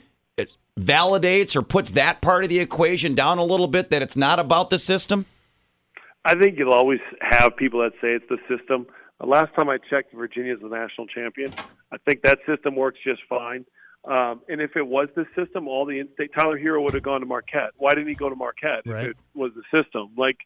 validates 0.79 1.55
or 1.55 1.63
puts 1.63 1.91
that 1.91 2.21
part 2.21 2.43
of 2.43 2.49
the 2.49 2.59
equation 2.59 3.15
down 3.15 3.39
a 3.39 3.43
little 3.43 3.67
bit? 3.67 3.89
That 3.89 4.03
it's 4.03 4.15
not 4.15 4.37
about 4.37 4.69
the 4.69 4.77
system. 4.77 5.25
I 6.23 6.35
think 6.35 6.59
you'll 6.59 6.73
always 6.73 6.99
have 7.21 7.57
people 7.57 7.79
that 7.81 7.93
say 7.93 8.09
it's 8.09 8.29
the 8.29 8.37
system. 8.47 8.85
The 9.19 9.25
last 9.25 9.51
time 9.55 9.67
I 9.67 9.79
checked, 9.89 10.13
Virginia's 10.13 10.59
the 10.61 10.69
national 10.69 11.07
champion. 11.07 11.51
I 11.91 11.97
think 12.05 12.21
that 12.21 12.37
system 12.45 12.75
works 12.75 12.99
just 13.03 13.21
fine. 13.27 13.65
Um, 14.03 14.41
and 14.49 14.59
if 14.61 14.75
it 14.75 14.87
was 14.87 15.09
the 15.15 15.25
system, 15.35 15.67
all 15.67 15.85
the 15.85 15.99
in-state 15.99 16.31
Tyler 16.33 16.57
Herro 16.59 16.83
would 16.83 16.93
have 16.95 17.03
gone 17.03 17.19
to 17.19 17.27
Marquette. 17.27 17.71
Why 17.77 17.91
didn't 17.93 18.07
he 18.07 18.15
go 18.15 18.29
to 18.29 18.35
Marquette 18.35 18.81
Right. 18.85 19.05
if 19.05 19.11
it 19.11 19.17
was 19.35 19.51
the 19.55 19.63
system? 19.77 20.09
Like, 20.17 20.37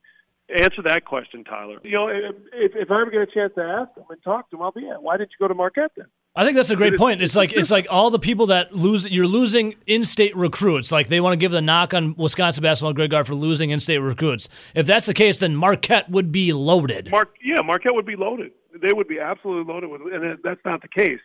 Answer 0.61 0.83
that 0.83 1.05
question, 1.05 1.43
Tyler. 1.43 1.79
You 1.83 1.91
know, 1.93 2.07
if, 2.07 2.35
if 2.75 2.91
I 2.91 3.01
ever 3.01 3.09
get 3.09 3.21
a 3.21 3.25
chance 3.25 3.51
to 3.55 3.63
ask 3.63 3.97
him 3.97 4.03
and 4.11 4.21
talk 4.23 4.47
to 4.51 4.57
him, 4.57 4.61
I'll 4.61 4.71
be 4.71 4.87
at. 4.87 5.01
Why 5.01 5.17
didn't 5.17 5.31
you 5.31 5.43
go 5.43 5.47
to 5.47 5.55
Marquette 5.55 5.89
then? 5.97 6.05
I 6.35 6.43
think 6.45 6.55
that's 6.55 6.69
a 6.69 6.75
great 6.75 6.97
point. 6.97 7.23
It's 7.23 7.35
like 7.35 7.51
it's 7.53 7.71
like 7.77 7.87
all 7.89 8.11
the 8.11 8.19
people 8.19 8.45
that 8.47 8.71
lose. 8.71 9.07
You're 9.07 9.25
losing 9.25 9.73
in-state 9.87 10.35
recruits. 10.35 10.91
Like 10.91 11.07
they 11.07 11.19
want 11.19 11.33
to 11.33 11.37
give 11.37 11.51
the 11.51 11.63
knock 11.63 11.95
on 11.95 12.13
Wisconsin 12.15 12.61
basketball 12.61 12.93
Greg 12.93 13.09
Gard 13.09 13.25
for 13.25 13.33
losing 13.33 13.71
in-state 13.71 13.97
recruits. 13.97 14.47
If 14.75 14.85
that's 14.85 15.07
the 15.07 15.15
case, 15.15 15.39
then 15.39 15.55
Marquette 15.55 16.11
would 16.11 16.31
be 16.31 16.53
loaded. 16.53 17.09
Mark, 17.09 17.33
yeah, 17.43 17.63
Marquette 17.63 17.95
would 17.95 18.05
be 18.05 18.15
loaded. 18.15 18.51
They 18.79 18.93
would 18.93 19.07
be 19.07 19.19
absolutely 19.19 19.73
loaded 19.73 19.89
with, 19.89 20.01
and 20.13 20.37
that's 20.43 20.61
not 20.63 20.83
the 20.83 20.89
case. 20.89 21.21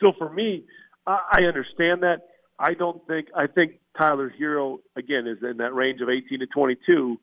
So 0.00 0.12
for 0.16 0.32
me, 0.32 0.62
I 1.06 1.44
understand 1.44 2.02
that. 2.02 2.22
I 2.58 2.74
don't 2.74 3.04
think. 3.06 3.28
I 3.34 3.46
think 3.46 3.80
Tyler 3.98 4.32
Herro 4.38 4.78
again 4.96 5.26
is 5.26 5.38
in 5.42 5.56
that 5.58 5.74
range 5.74 6.00
of 6.00 6.08
18 6.08 6.40
to 6.40 6.46
22. 6.46 7.18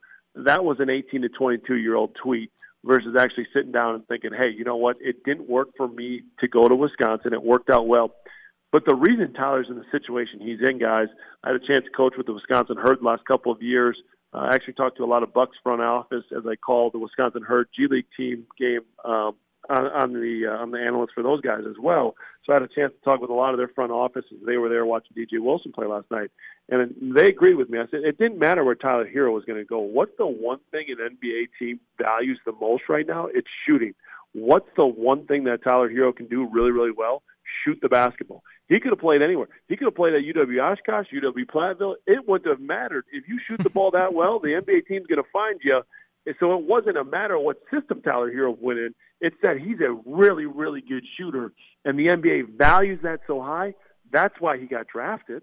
That 0.46 0.64
was 0.64 0.78
an 0.80 0.90
18 0.90 1.22
to 1.22 1.30
22 1.30 1.76
year 1.76 1.96
old 1.96 2.16
tweet 2.22 2.52
versus 2.84 3.16
actually 3.20 3.48
sitting 3.54 3.72
down 3.72 3.96
and 3.96 4.08
thinking, 4.08 4.32
hey, 4.38 4.50
you 4.50 4.64
know 4.64 4.76
what? 4.76 4.98
It 5.00 5.24
didn't 5.24 5.50
work 5.50 5.70
for 5.78 5.88
me 5.88 6.24
to 6.40 6.48
go 6.48 6.68
to 6.68 6.76
Wisconsin. 6.76 7.34
It 7.34 7.44
worked 7.44 7.70
out 7.70 7.88
well. 7.88 8.16
But 8.72 8.84
the 8.86 8.96
reason 8.96 9.34
Tyler's 9.34 9.68
in 9.70 9.76
the 9.76 9.86
situation 9.92 10.40
he's 10.42 10.60
in, 10.68 10.78
guys, 10.78 11.08
I 11.44 11.50
had 11.52 11.56
a 11.56 11.66
chance 11.66 11.86
to 11.86 11.92
coach 11.96 12.14
with 12.18 12.28
the 12.28 12.34
Wisconsin 12.34 12.78
Herd 12.78 13.00
the 13.00 13.06
last 13.06 13.26
couple 13.26 13.52
of 13.52 13.62
years. 13.62 13.98
I 14.34 14.54
actually 14.54 14.74
talked 14.74 14.98
to 14.98 15.04
a 15.04 15.06
lot 15.06 15.24
of 15.24 15.34
Bucks 15.34 15.58
front 15.64 15.82
office, 15.82 16.26
as 16.36 16.44
I 16.46 16.56
call 16.56 16.92
the 16.92 17.00
Wisconsin 17.00 17.44
Herd 17.44 17.70
G 17.76 17.88
League 17.90 18.08
team 18.16 18.46
game 18.60 18.82
um, 19.06 19.36
on, 19.70 19.86
on 19.88 20.14
the 20.14 20.48
uh, 20.48 20.62
on 20.62 20.72
the 20.72 20.80
analysts 20.80 21.14
for 21.14 21.24
those 21.24 21.42
guys 21.42 21.64
as 21.68 21.76
well. 21.82 22.16
So 22.46 22.54
I 22.54 22.56
had 22.56 22.64
a 22.64 22.68
chance 22.68 22.94
to 22.94 23.00
talk 23.04 23.22
with 23.22 23.30
a 23.30 23.34
lot 23.34 23.54
of 23.54 23.58
their 23.58 23.68
front 23.68 23.92
offices. 23.92 24.40
They 24.46 24.58
were 24.58 24.70
there 24.70 24.86
watching 24.86 25.16
DJ 25.18 25.40
Wilson 25.40 25.72
play 25.72 25.86
last 25.86 26.10
night, 26.10 26.32
and 26.70 26.94
they 27.16 27.28
agreed 27.28 27.56
with 27.56 27.70
me. 27.70 27.80
I 27.80 27.88
said 27.92 28.02
it 28.04 28.18
didn't 28.18 28.40
matter 28.40 28.64
where 28.64 28.76
Tyler 28.76 29.08
Herro 29.08 29.34
was 29.34 29.46
going 29.46 29.60
to 29.60 29.66
go. 29.66 29.80
What's 29.80 30.16
the 30.18 30.28
one 30.28 30.60
thing 30.72 30.86
an 30.90 30.98
NBA 30.98 31.48
team 31.60 31.80
values 32.02 32.40
the 32.46 32.54
most 32.54 32.84
right 32.90 33.06
now? 33.06 33.28
It's 33.34 33.48
shooting. 33.66 33.94
What's 34.34 34.70
the 34.76 34.86
one 34.86 35.26
thing 35.26 35.46
that 35.46 35.64
Tyler 35.64 35.90
Herro 35.90 36.16
can 36.16 36.28
do 36.28 36.48
really, 36.52 36.72
really 36.72 36.92
well? 36.96 37.24
Shoot 37.64 37.80
the 37.82 37.90
basketball. 37.90 38.44
He 38.68 38.80
could 38.80 38.92
have 38.92 39.00
played 39.00 39.22
anywhere. 39.22 39.48
He 39.70 39.78
could 39.78 39.86
have 39.86 39.96
played 39.96 40.14
at 40.14 40.24
UW 40.24 40.62
Oshkosh, 40.62 41.08
UW 41.14 41.46
Platteville. 41.46 41.96
It 42.06 42.28
wouldn't 42.28 42.50
have 42.50 42.60
mattered. 42.60 43.06
If 43.12 43.28
you 43.28 43.40
shoot 43.48 43.62
the 43.64 43.70
ball 43.70 43.92
that 43.92 44.14
well, 44.14 44.40
the 44.40 44.50
NBA 44.50 44.88
team's 44.88 45.08
going 45.08 45.24
to 45.24 45.30
find 45.32 45.60
you. 45.64 45.82
And 46.28 46.36
so 46.42 46.54
it 46.56 46.66
wasn't 46.66 46.98
a 46.98 47.06
matter 47.06 47.36
of 47.36 47.44
what 47.44 47.58
system 47.74 48.02
Tyler 48.02 48.30
Herro 48.30 48.56
went 48.60 48.80
in. 48.80 48.94
It's 49.22 49.38
that 49.42 49.58
he's 49.58 49.80
a 49.80 49.98
really, 50.06 50.46
really 50.46 50.82
good 50.82 51.04
shooter, 51.18 51.54
and 51.86 51.98
the 51.98 52.08
NBA 52.08 52.58
values 52.58 53.00
that 53.04 53.22
so 53.26 53.42
high. 53.42 53.74
That's 54.12 54.36
why 54.40 54.58
he 54.58 54.68
got 54.68 54.88
drafted. 54.88 55.42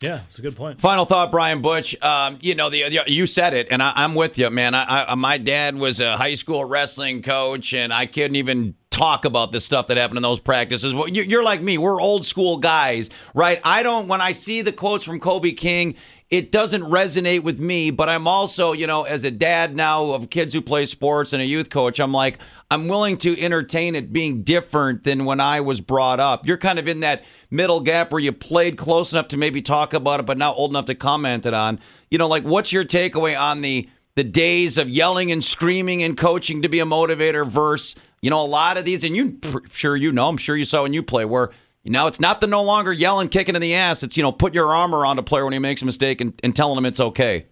Yeah, 0.00 0.20
it's 0.28 0.38
a 0.38 0.42
good 0.42 0.56
point. 0.56 0.80
Final 0.80 1.04
thought, 1.04 1.30
Brian 1.30 1.60
Butch. 1.60 2.00
Um, 2.02 2.38
you 2.40 2.54
know, 2.54 2.70
the, 2.70 2.88
the, 2.88 3.02
you 3.06 3.26
said 3.26 3.52
it, 3.52 3.68
and 3.70 3.82
I, 3.82 4.04
am 4.04 4.14
with 4.14 4.38
you, 4.38 4.48
man. 4.48 4.74
I, 4.74 5.06
I, 5.08 5.14
my 5.14 5.38
dad 5.38 5.76
was 5.76 6.00
a 6.00 6.16
high 6.16 6.36
school 6.36 6.64
wrestling 6.64 7.20
coach, 7.20 7.74
and 7.74 7.92
I 7.92 8.06
couldn't 8.06 8.36
even 8.36 8.76
talk 8.98 9.24
about 9.24 9.52
the 9.52 9.60
stuff 9.60 9.86
that 9.86 9.96
happened 9.96 10.18
in 10.18 10.22
those 10.22 10.40
practices. 10.40 10.94
You're 11.08 11.42
like 11.42 11.62
me; 11.62 11.78
we're 11.78 12.00
old 12.00 12.26
school 12.26 12.56
guys, 12.58 13.10
right? 13.34 13.60
I 13.64 13.82
don't. 13.82 14.08
When 14.08 14.20
I 14.20 14.32
see 14.32 14.62
the 14.62 14.72
quotes 14.72 15.04
from 15.04 15.20
Kobe 15.20 15.52
King, 15.52 15.94
it 16.30 16.52
doesn't 16.52 16.82
resonate 16.82 17.42
with 17.42 17.58
me, 17.58 17.90
but 17.90 18.08
I'm 18.08 18.26
also, 18.26 18.72
you 18.72 18.86
know, 18.86 19.04
as 19.04 19.24
a 19.24 19.30
dad 19.30 19.74
now 19.74 20.10
of 20.10 20.28
kids 20.28 20.52
who 20.52 20.60
play 20.60 20.84
sports 20.84 21.32
and 21.32 21.40
a 21.40 21.44
youth 21.44 21.70
coach, 21.70 21.98
I'm 22.00 22.12
like, 22.12 22.38
I'm 22.70 22.86
willing 22.86 23.16
to 23.18 23.40
entertain 23.40 23.94
it 23.94 24.12
being 24.12 24.42
different 24.42 25.04
than 25.04 25.24
when 25.24 25.40
I 25.40 25.60
was 25.60 25.80
brought 25.80 26.20
up. 26.20 26.46
You're 26.46 26.58
kind 26.58 26.78
of 26.78 26.86
in 26.86 27.00
that 27.00 27.24
middle 27.50 27.80
gap 27.80 28.12
where 28.12 28.20
you 28.20 28.32
played 28.32 28.76
close 28.76 29.12
enough 29.12 29.28
to 29.28 29.38
maybe 29.38 29.62
talk 29.62 29.94
about 29.94 30.20
it, 30.20 30.26
but 30.26 30.36
not 30.36 30.56
old 30.58 30.70
enough 30.70 30.86
to 30.86 30.94
comment 30.94 31.46
it 31.46 31.54
on. 31.54 31.80
You 32.10 32.18
know, 32.18 32.28
like 32.28 32.44
what's 32.44 32.72
your 32.72 32.84
takeaway 32.84 33.38
on 33.38 33.62
the 33.62 33.88
the 34.16 34.24
days 34.24 34.78
of 34.78 34.88
yelling 34.88 35.30
and 35.30 35.44
screaming 35.44 36.02
and 36.02 36.16
coaching 36.16 36.62
to 36.62 36.68
be 36.68 36.80
a 36.80 36.84
motivator 36.84 37.46
versus, 37.46 37.94
you 38.20 38.30
know, 38.30 38.42
a 38.42 38.46
lot 38.46 38.78
of 38.78 38.84
these, 38.84 39.04
and 39.04 39.16
you 39.16 39.40
sure 39.70 39.96
you 39.96 40.12
know, 40.12 40.28
I'm 40.28 40.36
sure 40.36 40.56
you 40.56 40.64
saw 40.64 40.82
when 40.82 40.92
you 40.92 41.02
play 41.02 41.24
where 41.24 41.50
you 41.82 41.90
now 41.92 42.06
it's 42.06 42.20
not 42.20 42.40
the 42.40 42.46
no 42.46 42.62
longer 42.62 42.92
yelling, 42.92 43.28
kicking 43.28 43.54
in 43.54 43.62
the 43.62 43.74
ass. 43.74 44.02
It's 44.02 44.16
you 44.16 44.22
know 44.22 44.32
put 44.32 44.54
your 44.54 44.74
arm 44.74 44.94
around 44.94 45.18
a 45.18 45.22
player 45.22 45.44
when 45.44 45.52
he 45.52 45.58
makes 45.58 45.82
a 45.82 45.86
mistake 45.86 46.20
and, 46.20 46.38
and 46.42 46.54
telling 46.54 46.78
him 46.78 46.86
it's 46.86 47.00
okay. 47.00 47.46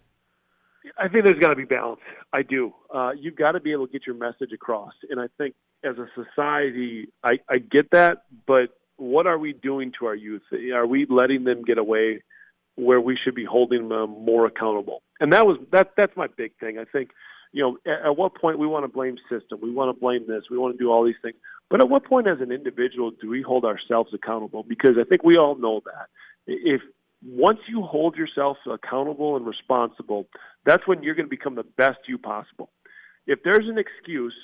I 0.99 1.09
think 1.09 1.25
there's 1.25 1.39
got 1.39 1.49
to 1.49 1.57
be 1.57 1.65
balance. 1.65 2.01
I 2.33 2.43
do. 2.43 2.73
Uh, 2.93 3.11
you've 3.19 3.37
got 3.37 3.53
to 3.53 3.61
be 3.61 3.73
able 3.73 3.87
to 3.87 3.93
get 3.93 4.07
your 4.07 4.17
message 4.17 4.53
across, 4.53 4.93
and 5.11 5.21
I 5.21 5.27
think 5.37 5.55
as 5.85 5.97
a 5.99 6.07
society, 6.15 7.09
I, 7.23 7.39
I 7.49 7.59
get 7.59 7.91
that. 7.91 8.25
But 8.47 8.71
what 8.97 9.27
are 9.27 9.39
we 9.39 9.53
doing 9.53 9.93
to 9.99 10.07
our 10.07 10.15
youth? 10.15 10.43
Are 10.75 10.87
we 10.87 11.07
letting 11.09 11.45
them 11.45 11.63
get 11.65 11.79
away 11.79 12.23
where 12.77 13.01
we 13.01 13.17
should 13.23 13.35
be 13.35 13.45
holding 13.45 13.89
them 13.89 14.11
more 14.25 14.47
accountable? 14.47 15.03
And 15.21 15.33
that 15.33 15.47
was 15.47 15.59
that. 15.73 15.93
That's 15.97 16.17
my 16.17 16.29
big 16.29 16.53
thing. 16.59 16.79
I 16.79 16.85
think 16.85 17.11
you 17.53 17.63
know, 17.63 17.79
at, 17.87 18.07
at 18.07 18.17
what 18.17 18.35
point 18.35 18.59
we 18.59 18.67
want 18.67 18.85
to 18.85 18.89
blame 18.89 19.17
system, 19.31 19.61
we 19.63 19.73
want 19.73 19.95
to 19.95 20.01
blame 20.01 20.27
this, 20.27 20.45
we 20.51 20.59
want 20.59 20.77
to 20.77 20.79
do 20.79 20.91
all 20.91 21.05
these 21.05 21.15
things. 21.23 21.37
But 21.69 21.81
at 21.81 21.89
what 21.89 22.05
point, 22.05 22.29
as 22.29 22.41
an 22.41 22.53
individual, 22.53 23.11
do 23.11 23.29
we 23.29 23.43
hold 23.43 23.65
ourselves 23.65 24.15
accountable? 24.15 24.63
Because 24.63 24.97
I 25.01 25.05
think 25.05 25.25
we 25.25 25.37
all 25.37 25.57
know 25.57 25.83
that 25.85 26.07
if 26.47 26.81
once 27.25 27.59
you 27.69 27.83
hold 27.83 28.17
yourself 28.17 28.57
accountable 28.71 29.37
and 29.37 29.47
responsible, 29.47 30.29
that's 30.65 30.87
when 30.87 31.03
you're 31.03 31.15
going 31.15 31.27
to 31.27 31.31
become 31.31 31.57
the 31.57 31.65
best 31.77 31.99
you 32.07 32.19
possible. 32.19 32.71
If 33.27 33.41
there's 33.43 33.69
an 33.69 33.79
excuse, 33.79 34.35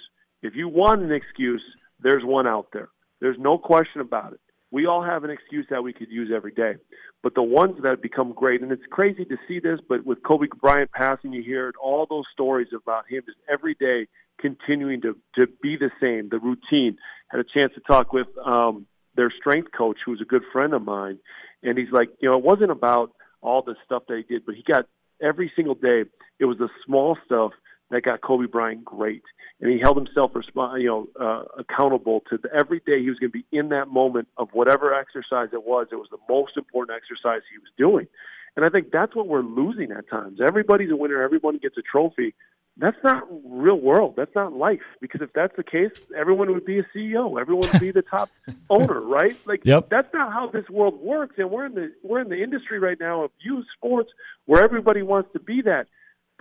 if 0.42 0.56
you 0.56 0.68
want 0.68 1.02
an 1.02 1.12
excuse, 1.12 1.62
there's 2.00 2.24
one 2.24 2.48
out 2.48 2.68
there. 2.72 2.88
There's 3.20 3.38
no 3.38 3.56
question 3.56 4.00
about 4.00 4.32
it. 4.32 4.40
We 4.72 4.86
all 4.86 5.04
have 5.04 5.22
an 5.22 5.30
excuse 5.30 5.66
that 5.70 5.84
we 5.84 5.92
could 5.92 6.10
use 6.10 6.30
every 6.34 6.50
day. 6.50 6.76
But 7.22 7.34
the 7.34 7.42
ones 7.42 7.76
that 7.82 8.00
become 8.00 8.32
great, 8.32 8.62
and 8.62 8.72
it's 8.72 8.82
crazy 8.90 9.26
to 9.26 9.36
see 9.46 9.60
this, 9.60 9.78
but 9.86 10.04
with 10.04 10.22
Kobe 10.24 10.46
Bryant 10.60 10.90
passing, 10.90 11.32
you 11.34 11.42
hear 11.42 11.72
all 11.80 12.06
those 12.08 12.24
stories 12.32 12.68
about 12.74 13.04
him 13.06 13.22
just 13.26 13.36
every 13.52 13.74
day 13.74 14.08
continuing 14.40 15.02
to, 15.02 15.14
to 15.36 15.46
be 15.62 15.76
the 15.76 15.90
same, 16.00 16.30
the 16.30 16.38
routine. 16.38 16.96
Had 17.30 17.40
a 17.40 17.44
chance 17.44 17.72
to 17.74 17.80
talk 17.80 18.14
with 18.14 18.26
um, 18.44 18.86
their 19.14 19.30
strength 19.30 19.68
coach, 19.76 19.98
who's 20.04 20.22
a 20.22 20.24
good 20.24 20.42
friend 20.52 20.72
of 20.72 20.82
mine, 20.82 21.18
and 21.62 21.76
he's 21.76 21.92
like, 21.92 22.08
you 22.20 22.30
know, 22.30 22.38
it 22.38 22.42
wasn't 22.42 22.70
about 22.70 23.12
all 23.42 23.62
the 23.62 23.76
stuff 23.84 24.04
that 24.08 24.16
he 24.16 24.22
did, 24.22 24.46
but 24.46 24.54
he 24.54 24.62
got 24.62 24.86
every 25.20 25.52
single 25.54 25.74
day, 25.74 26.04
it 26.40 26.46
was 26.46 26.56
the 26.56 26.70
small 26.86 27.18
stuff 27.26 27.52
that 27.92 28.02
got 28.02 28.22
Kobe 28.22 28.46
Bryant 28.46 28.84
great. 28.84 29.22
And 29.60 29.70
he 29.70 29.78
held 29.78 29.96
himself 29.96 30.32
resp- 30.32 30.80
you 30.80 30.88
know 30.88 31.08
uh, 31.20 31.44
accountable 31.58 32.22
to 32.30 32.38
the, 32.38 32.52
every 32.52 32.80
day 32.80 33.00
he 33.00 33.08
was 33.08 33.18
going 33.20 33.30
to 33.30 33.38
be 33.38 33.46
in 33.56 33.68
that 33.68 33.88
moment 33.88 34.26
of 34.36 34.48
whatever 34.52 34.92
exercise 34.92 35.50
it 35.52 35.64
was 35.64 35.86
it 35.92 35.96
was 35.96 36.08
the 36.10 36.18
most 36.28 36.56
important 36.56 36.96
exercise 36.96 37.42
he 37.52 37.58
was 37.58 37.70
doing. 37.78 38.08
And 38.56 38.64
i 38.64 38.68
think 38.68 38.90
that's 38.90 39.14
what 39.14 39.28
we're 39.28 39.42
losing 39.42 39.92
at 39.92 40.08
times. 40.10 40.40
Everybody's 40.44 40.90
a 40.90 40.96
winner 40.96 41.22
everyone 41.22 41.58
gets 41.58 41.76
a 41.76 41.82
trophy. 41.82 42.34
That's 42.78 42.96
not 43.04 43.24
real 43.44 43.78
world 43.78 44.14
that's 44.16 44.34
not 44.34 44.52
life. 44.52 44.80
Because 45.00 45.20
if 45.20 45.32
that's 45.32 45.54
the 45.56 45.62
case 45.62 45.92
everyone 46.16 46.52
would 46.52 46.64
be 46.64 46.80
a 46.80 46.86
ceo 46.94 47.40
everyone 47.40 47.68
would 47.70 47.80
be 47.80 47.92
the 47.92 48.02
top 48.02 48.30
owner 48.70 49.00
right? 49.00 49.36
Like 49.46 49.60
yep. 49.64 49.90
that's 49.90 50.12
not 50.12 50.32
how 50.32 50.48
this 50.48 50.68
world 50.68 51.00
works. 51.00 51.36
And 51.38 51.50
we're 51.50 51.66
in 51.66 51.74
the 51.74 51.92
we're 52.02 52.20
in 52.20 52.30
the 52.30 52.42
industry 52.42 52.80
right 52.80 52.98
now 52.98 53.22
of 53.24 53.30
youth 53.38 53.66
sports 53.76 54.10
where 54.46 54.64
everybody 54.64 55.02
wants 55.02 55.28
to 55.34 55.40
be 55.40 55.62
that 55.62 55.86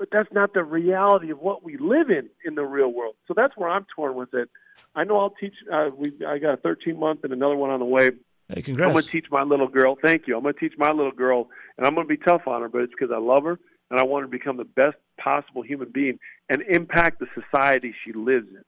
but 0.01 0.09
that's 0.11 0.33
not 0.33 0.51
the 0.55 0.63
reality 0.63 1.29
of 1.29 1.37
what 1.37 1.63
we 1.63 1.77
live 1.77 2.09
in 2.09 2.27
in 2.43 2.55
the 2.55 2.63
real 2.63 2.91
world. 2.91 3.13
So 3.27 3.35
that's 3.37 3.55
where 3.55 3.69
I'm 3.69 3.85
torn 3.95 4.15
with 4.15 4.33
it. 4.33 4.49
I 4.95 5.03
know 5.03 5.19
I'll 5.19 5.29
teach. 5.29 5.53
Uh, 5.71 5.91
we 5.95 6.11
I 6.27 6.39
got 6.39 6.55
a 6.55 6.57
13 6.57 6.99
month 6.99 7.19
and 7.23 7.31
another 7.31 7.55
one 7.55 7.69
on 7.69 7.77
the 7.79 7.85
way. 7.85 8.09
Hey, 8.49 8.63
congrats! 8.63 8.87
I'm 8.87 8.93
going 8.93 9.05
to 9.05 9.11
teach 9.11 9.27
my 9.29 9.43
little 9.43 9.67
girl. 9.67 9.95
Thank 10.01 10.23
you. 10.27 10.35
I'm 10.35 10.41
going 10.41 10.55
to 10.55 10.59
teach 10.59 10.73
my 10.75 10.89
little 10.89 11.11
girl, 11.11 11.49
and 11.77 11.85
I'm 11.85 11.93
going 11.93 12.07
to 12.07 12.09
be 12.09 12.17
tough 12.17 12.47
on 12.47 12.63
her, 12.63 12.67
but 12.67 12.81
it's 12.81 12.91
because 12.99 13.13
I 13.15 13.19
love 13.19 13.43
her 13.43 13.59
and 13.91 13.99
I 13.99 14.03
want 14.03 14.23
her 14.23 14.27
to 14.27 14.31
become 14.31 14.57
the 14.57 14.65
best 14.65 14.97
possible 15.19 15.61
human 15.61 15.91
being 15.91 16.17
and 16.49 16.63
impact 16.63 17.19
the 17.19 17.27
society 17.39 17.93
she 18.03 18.11
lives 18.11 18.47
in. 18.49 18.63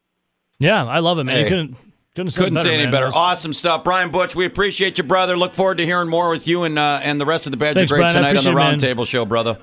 Yeah, 0.60 0.86
I 0.86 1.00
love 1.00 1.18
it, 1.18 1.24
man. 1.24 1.36
Hey. 1.38 1.44
You 1.46 1.50
couldn't 1.50 1.76
couldn't, 2.16 2.36
Couldn't 2.36 2.54
better, 2.56 2.70
say 2.70 2.74
any 2.76 2.84
man. 2.84 2.92
better. 2.92 3.06
Was- 3.08 3.16
Awesome 3.16 3.54
stuff, 3.54 3.84
Brian 3.84 4.12
Butch. 4.12 4.36
We 4.36 4.46
appreciate 4.46 5.00
you, 5.00 5.04
brother. 5.04 5.36
Look 5.36 5.54
forward 5.54 5.80
to 5.80 5.86
hearing 5.86 6.10
more 6.10 6.30
with 6.30 6.48
you 6.48 6.62
and 6.62 6.78
uh, 6.78 7.00
and 7.02 7.20
the 7.20 7.26
rest 7.26 7.48
of 7.48 7.52
the 7.52 7.58
Badger 7.58 7.80
Thanks, 7.80 7.92
Greats 7.92 8.14
Brian. 8.14 8.24
Tonight 8.34 8.38
on 8.38 8.44
the 8.44 8.52
appreciate 8.62 8.92
it. 8.92 8.98
Roundtable 8.98 9.08
Show, 9.08 9.26
brother. 9.26 9.58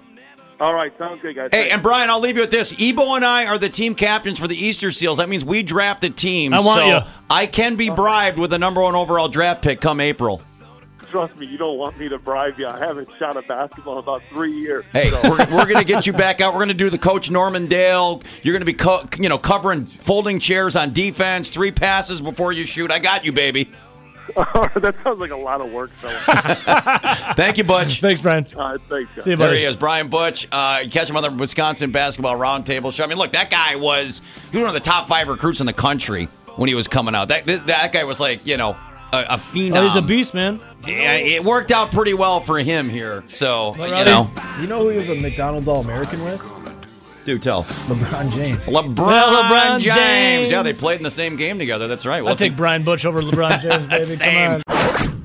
All 0.60 0.74
right, 0.74 0.96
sounds 0.98 1.22
good, 1.22 1.34
guys. 1.34 1.48
Hey, 1.52 1.70
and 1.70 1.82
Brian, 1.82 2.10
I'll 2.10 2.20
leave 2.20 2.36
you 2.36 2.42
with 2.42 2.50
this. 2.50 2.74
Ebo 2.78 3.14
and 3.14 3.24
I 3.24 3.46
are 3.46 3.56
the 3.56 3.70
team 3.70 3.94
captains 3.94 4.38
for 4.38 4.46
the 4.46 4.56
Easter 4.56 4.90
Seals. 4.90 5.16
That 5.16 5.30
means 5.30 5.42
we 5.42 5.62
draft 5.62 6.02
the 6.02 6.10
team. 6.10 6.52
I 6.52 6.60
want 6.60 6.80
so 6.80 6.86
you. 6.86 6.98
I 7.30 7.46
can 7.46 7.76
be 7.76 7.88
bribed 7.88 8.38
with 8.38 8.52
a 8.52 8.58
number 8.58 8.82
one 8.82 8.94
overall 8.94 9.28
draft 9.28 9.62
pick 9.62 9.80
come 9.80 10.00
April. 10.00 10.42
Trust 11.08 11.36
me, 11.38 11.46
you 11.46 11.56
don't 11.56 11.78
want 11.78 11.98
me 11.98 12.08
to 12.10 12.18
bribe 12.18 12.58
you. 12.58 12.68
I 12.68 12.78
haven't 12.78 13.08
shot 13.18 13.36
a 13.36 13.42
basketball 13.42 13.94
in 13.94 13.98
about 14.00 14.22
three 14.28 14.52
years. 14.52 14.84
Hey, 14.92 15.08
so. 15.08 15.20
we're, 15.24 15.38
we're 15.38 15.64
going 15.64 15.78
to 15.78 15.84
get 15.84 16.06
you 16.06 16.12
back 16.26 16.40
out. 16.42 16.52
We're 16.52 16.58
going 16.58 16.68
to 16.68 16.74
do 16.74 16.90
the 16.90 16.98
Coach 16.98 17.30
Norman 17.30 17.66
Dale. 17.66 18.22
You're 18.42 18.52
going 18.52 18.60
to 18.60 18.66
be, 18.66 18.74
co- 18.74 19.08
you 19.18 19.28
know, 19.28 19.38
covering 19.38 19.86
folding 19.86 20.38
chairs 20.38 20.76
on 20.76 20.92
defense, 20.92 21.50
three 21.50 21.72
passes 21.72 22.20
before 22.20 22.52
you 22.52 22.66
shoot. 22.66 22.90
I 22.92 22.98
got 22.98 23.24
you, 23.24 23.32
baby. 23.32 23.70
that 24.80 24.94
sounds 25.04 25.20
like 25.20 25.30
a 25.30 25.36
lot 25.36 25.60
of 25.60 25.70
work, 25.72 25.90
fella. 25.92 27.32
Thank 27.36 27.58
you, 27.58 27.64
Butch. 27.64 28.00
Thanks, 28.00 28.20
Brian. 28.20 28.46
All 28.56 28.72
right, 28.72 28.80
thanks, 28.88 29.10
guys. 29.14 29.24
See 29.24 29.30
you, 29.30 29.36
There 29.36 29.54
he 29.54 29.64
is, 29.64 29.76
Brian 29.76 30.08
Butch. 30.08 30.46
Uh, 30.50 30.80
you 30.84 30.90
catch 30.90 31.08
him 31.10 31.16
on 31.16 31.22
the 31.22 31.30
Wisconsin 31.30 31.90
Basketball 31.90 32.36
Roundtable 32.36 32.92
Show. 32.92 33.04
I 33.04 33.06
mean, 33.06 33.18
look, 33.18 33.32
that 33.32 33.50
guy 33.50 33.76
was 33.76 34.22
he 34.50 34.56
was 34.58 34.62
one 34.62 34.68
of 34.68 34.74
the 34.74 34.80
top 34.80 35.08
five 35.08 35.28
recruits 35.28 35.60
in 35.60 35.66
the 35.66 35.72
country 35.72 36.26
when 36.56 36.68
he 36.68 36.74
was 36.74 36.88
coming 36.88 37.14
out. 37.14 37.28
That 37.28 37.44
that, 37.44 37.66
that 37.66 37.92
guy 37.92 38.04
was 38.04 38.20
like, 38.20 38.46
you 38.46 38.56
know, 38.56 38.76
a, 39.12 39.18
a 39.20 39.36
phenom. 39.36 39.76
Oh, 39.78 39.82
he's 39.84 39.96
a 39.96 40.02
beast, 40.02 40.34
man. 40.34 40.60
Yeah, 40.86 41.14
it 41.14 41.44
worked 41.44 41.70
out 41.70 41.90
pretty 41.90 42.14
well 42.14 42.40
for 42.40 42.58
him 42.58 42.88
here. 42.88 43.24
So, 43.28 43.74
you 43.74 43.88
know, 44.04 44.30
You 44.60 44.66
know 44.66 44.80
who 44.80 44.88
he 44.90 44.96
was 44.98 45.08
a 45.08 45.14
McDonald's 45.14 45.68
All 45.68 45.80
American 45.80 46.24
with? 46.24 46.40
Do 47.24 47.38
tell. 47.38 47.64
LeBron 47.64 48.32
James. 48.32 48.58
LeBron, 48.66 48.96
Yeah, 48.96 49.76
LeBron 49.76 49.80
James. 49.80 49.94
James. 49.94 50.50
Yeah, 50.50 50.62
they 50.62 50.72
played 50.72 50.96
in 50.98 51.02
the 51.04 51.10
same 51.10 51.36
game 51.36 51.58
together. 51.58 51.86
That's 51.86 52.06
right. 52.06 52.24
I'll 52.24 52.34
take 52.36 52.56
Brian 52.56 52.82
Butch 52.82 53.04
over 53.04 53.22
LeBron 53.22 53.60
James, 53.62 53.86
baby. 53.86 54.04
Same. 54.04 54.62
Come 54.66 55.08
on. 55.08 55.19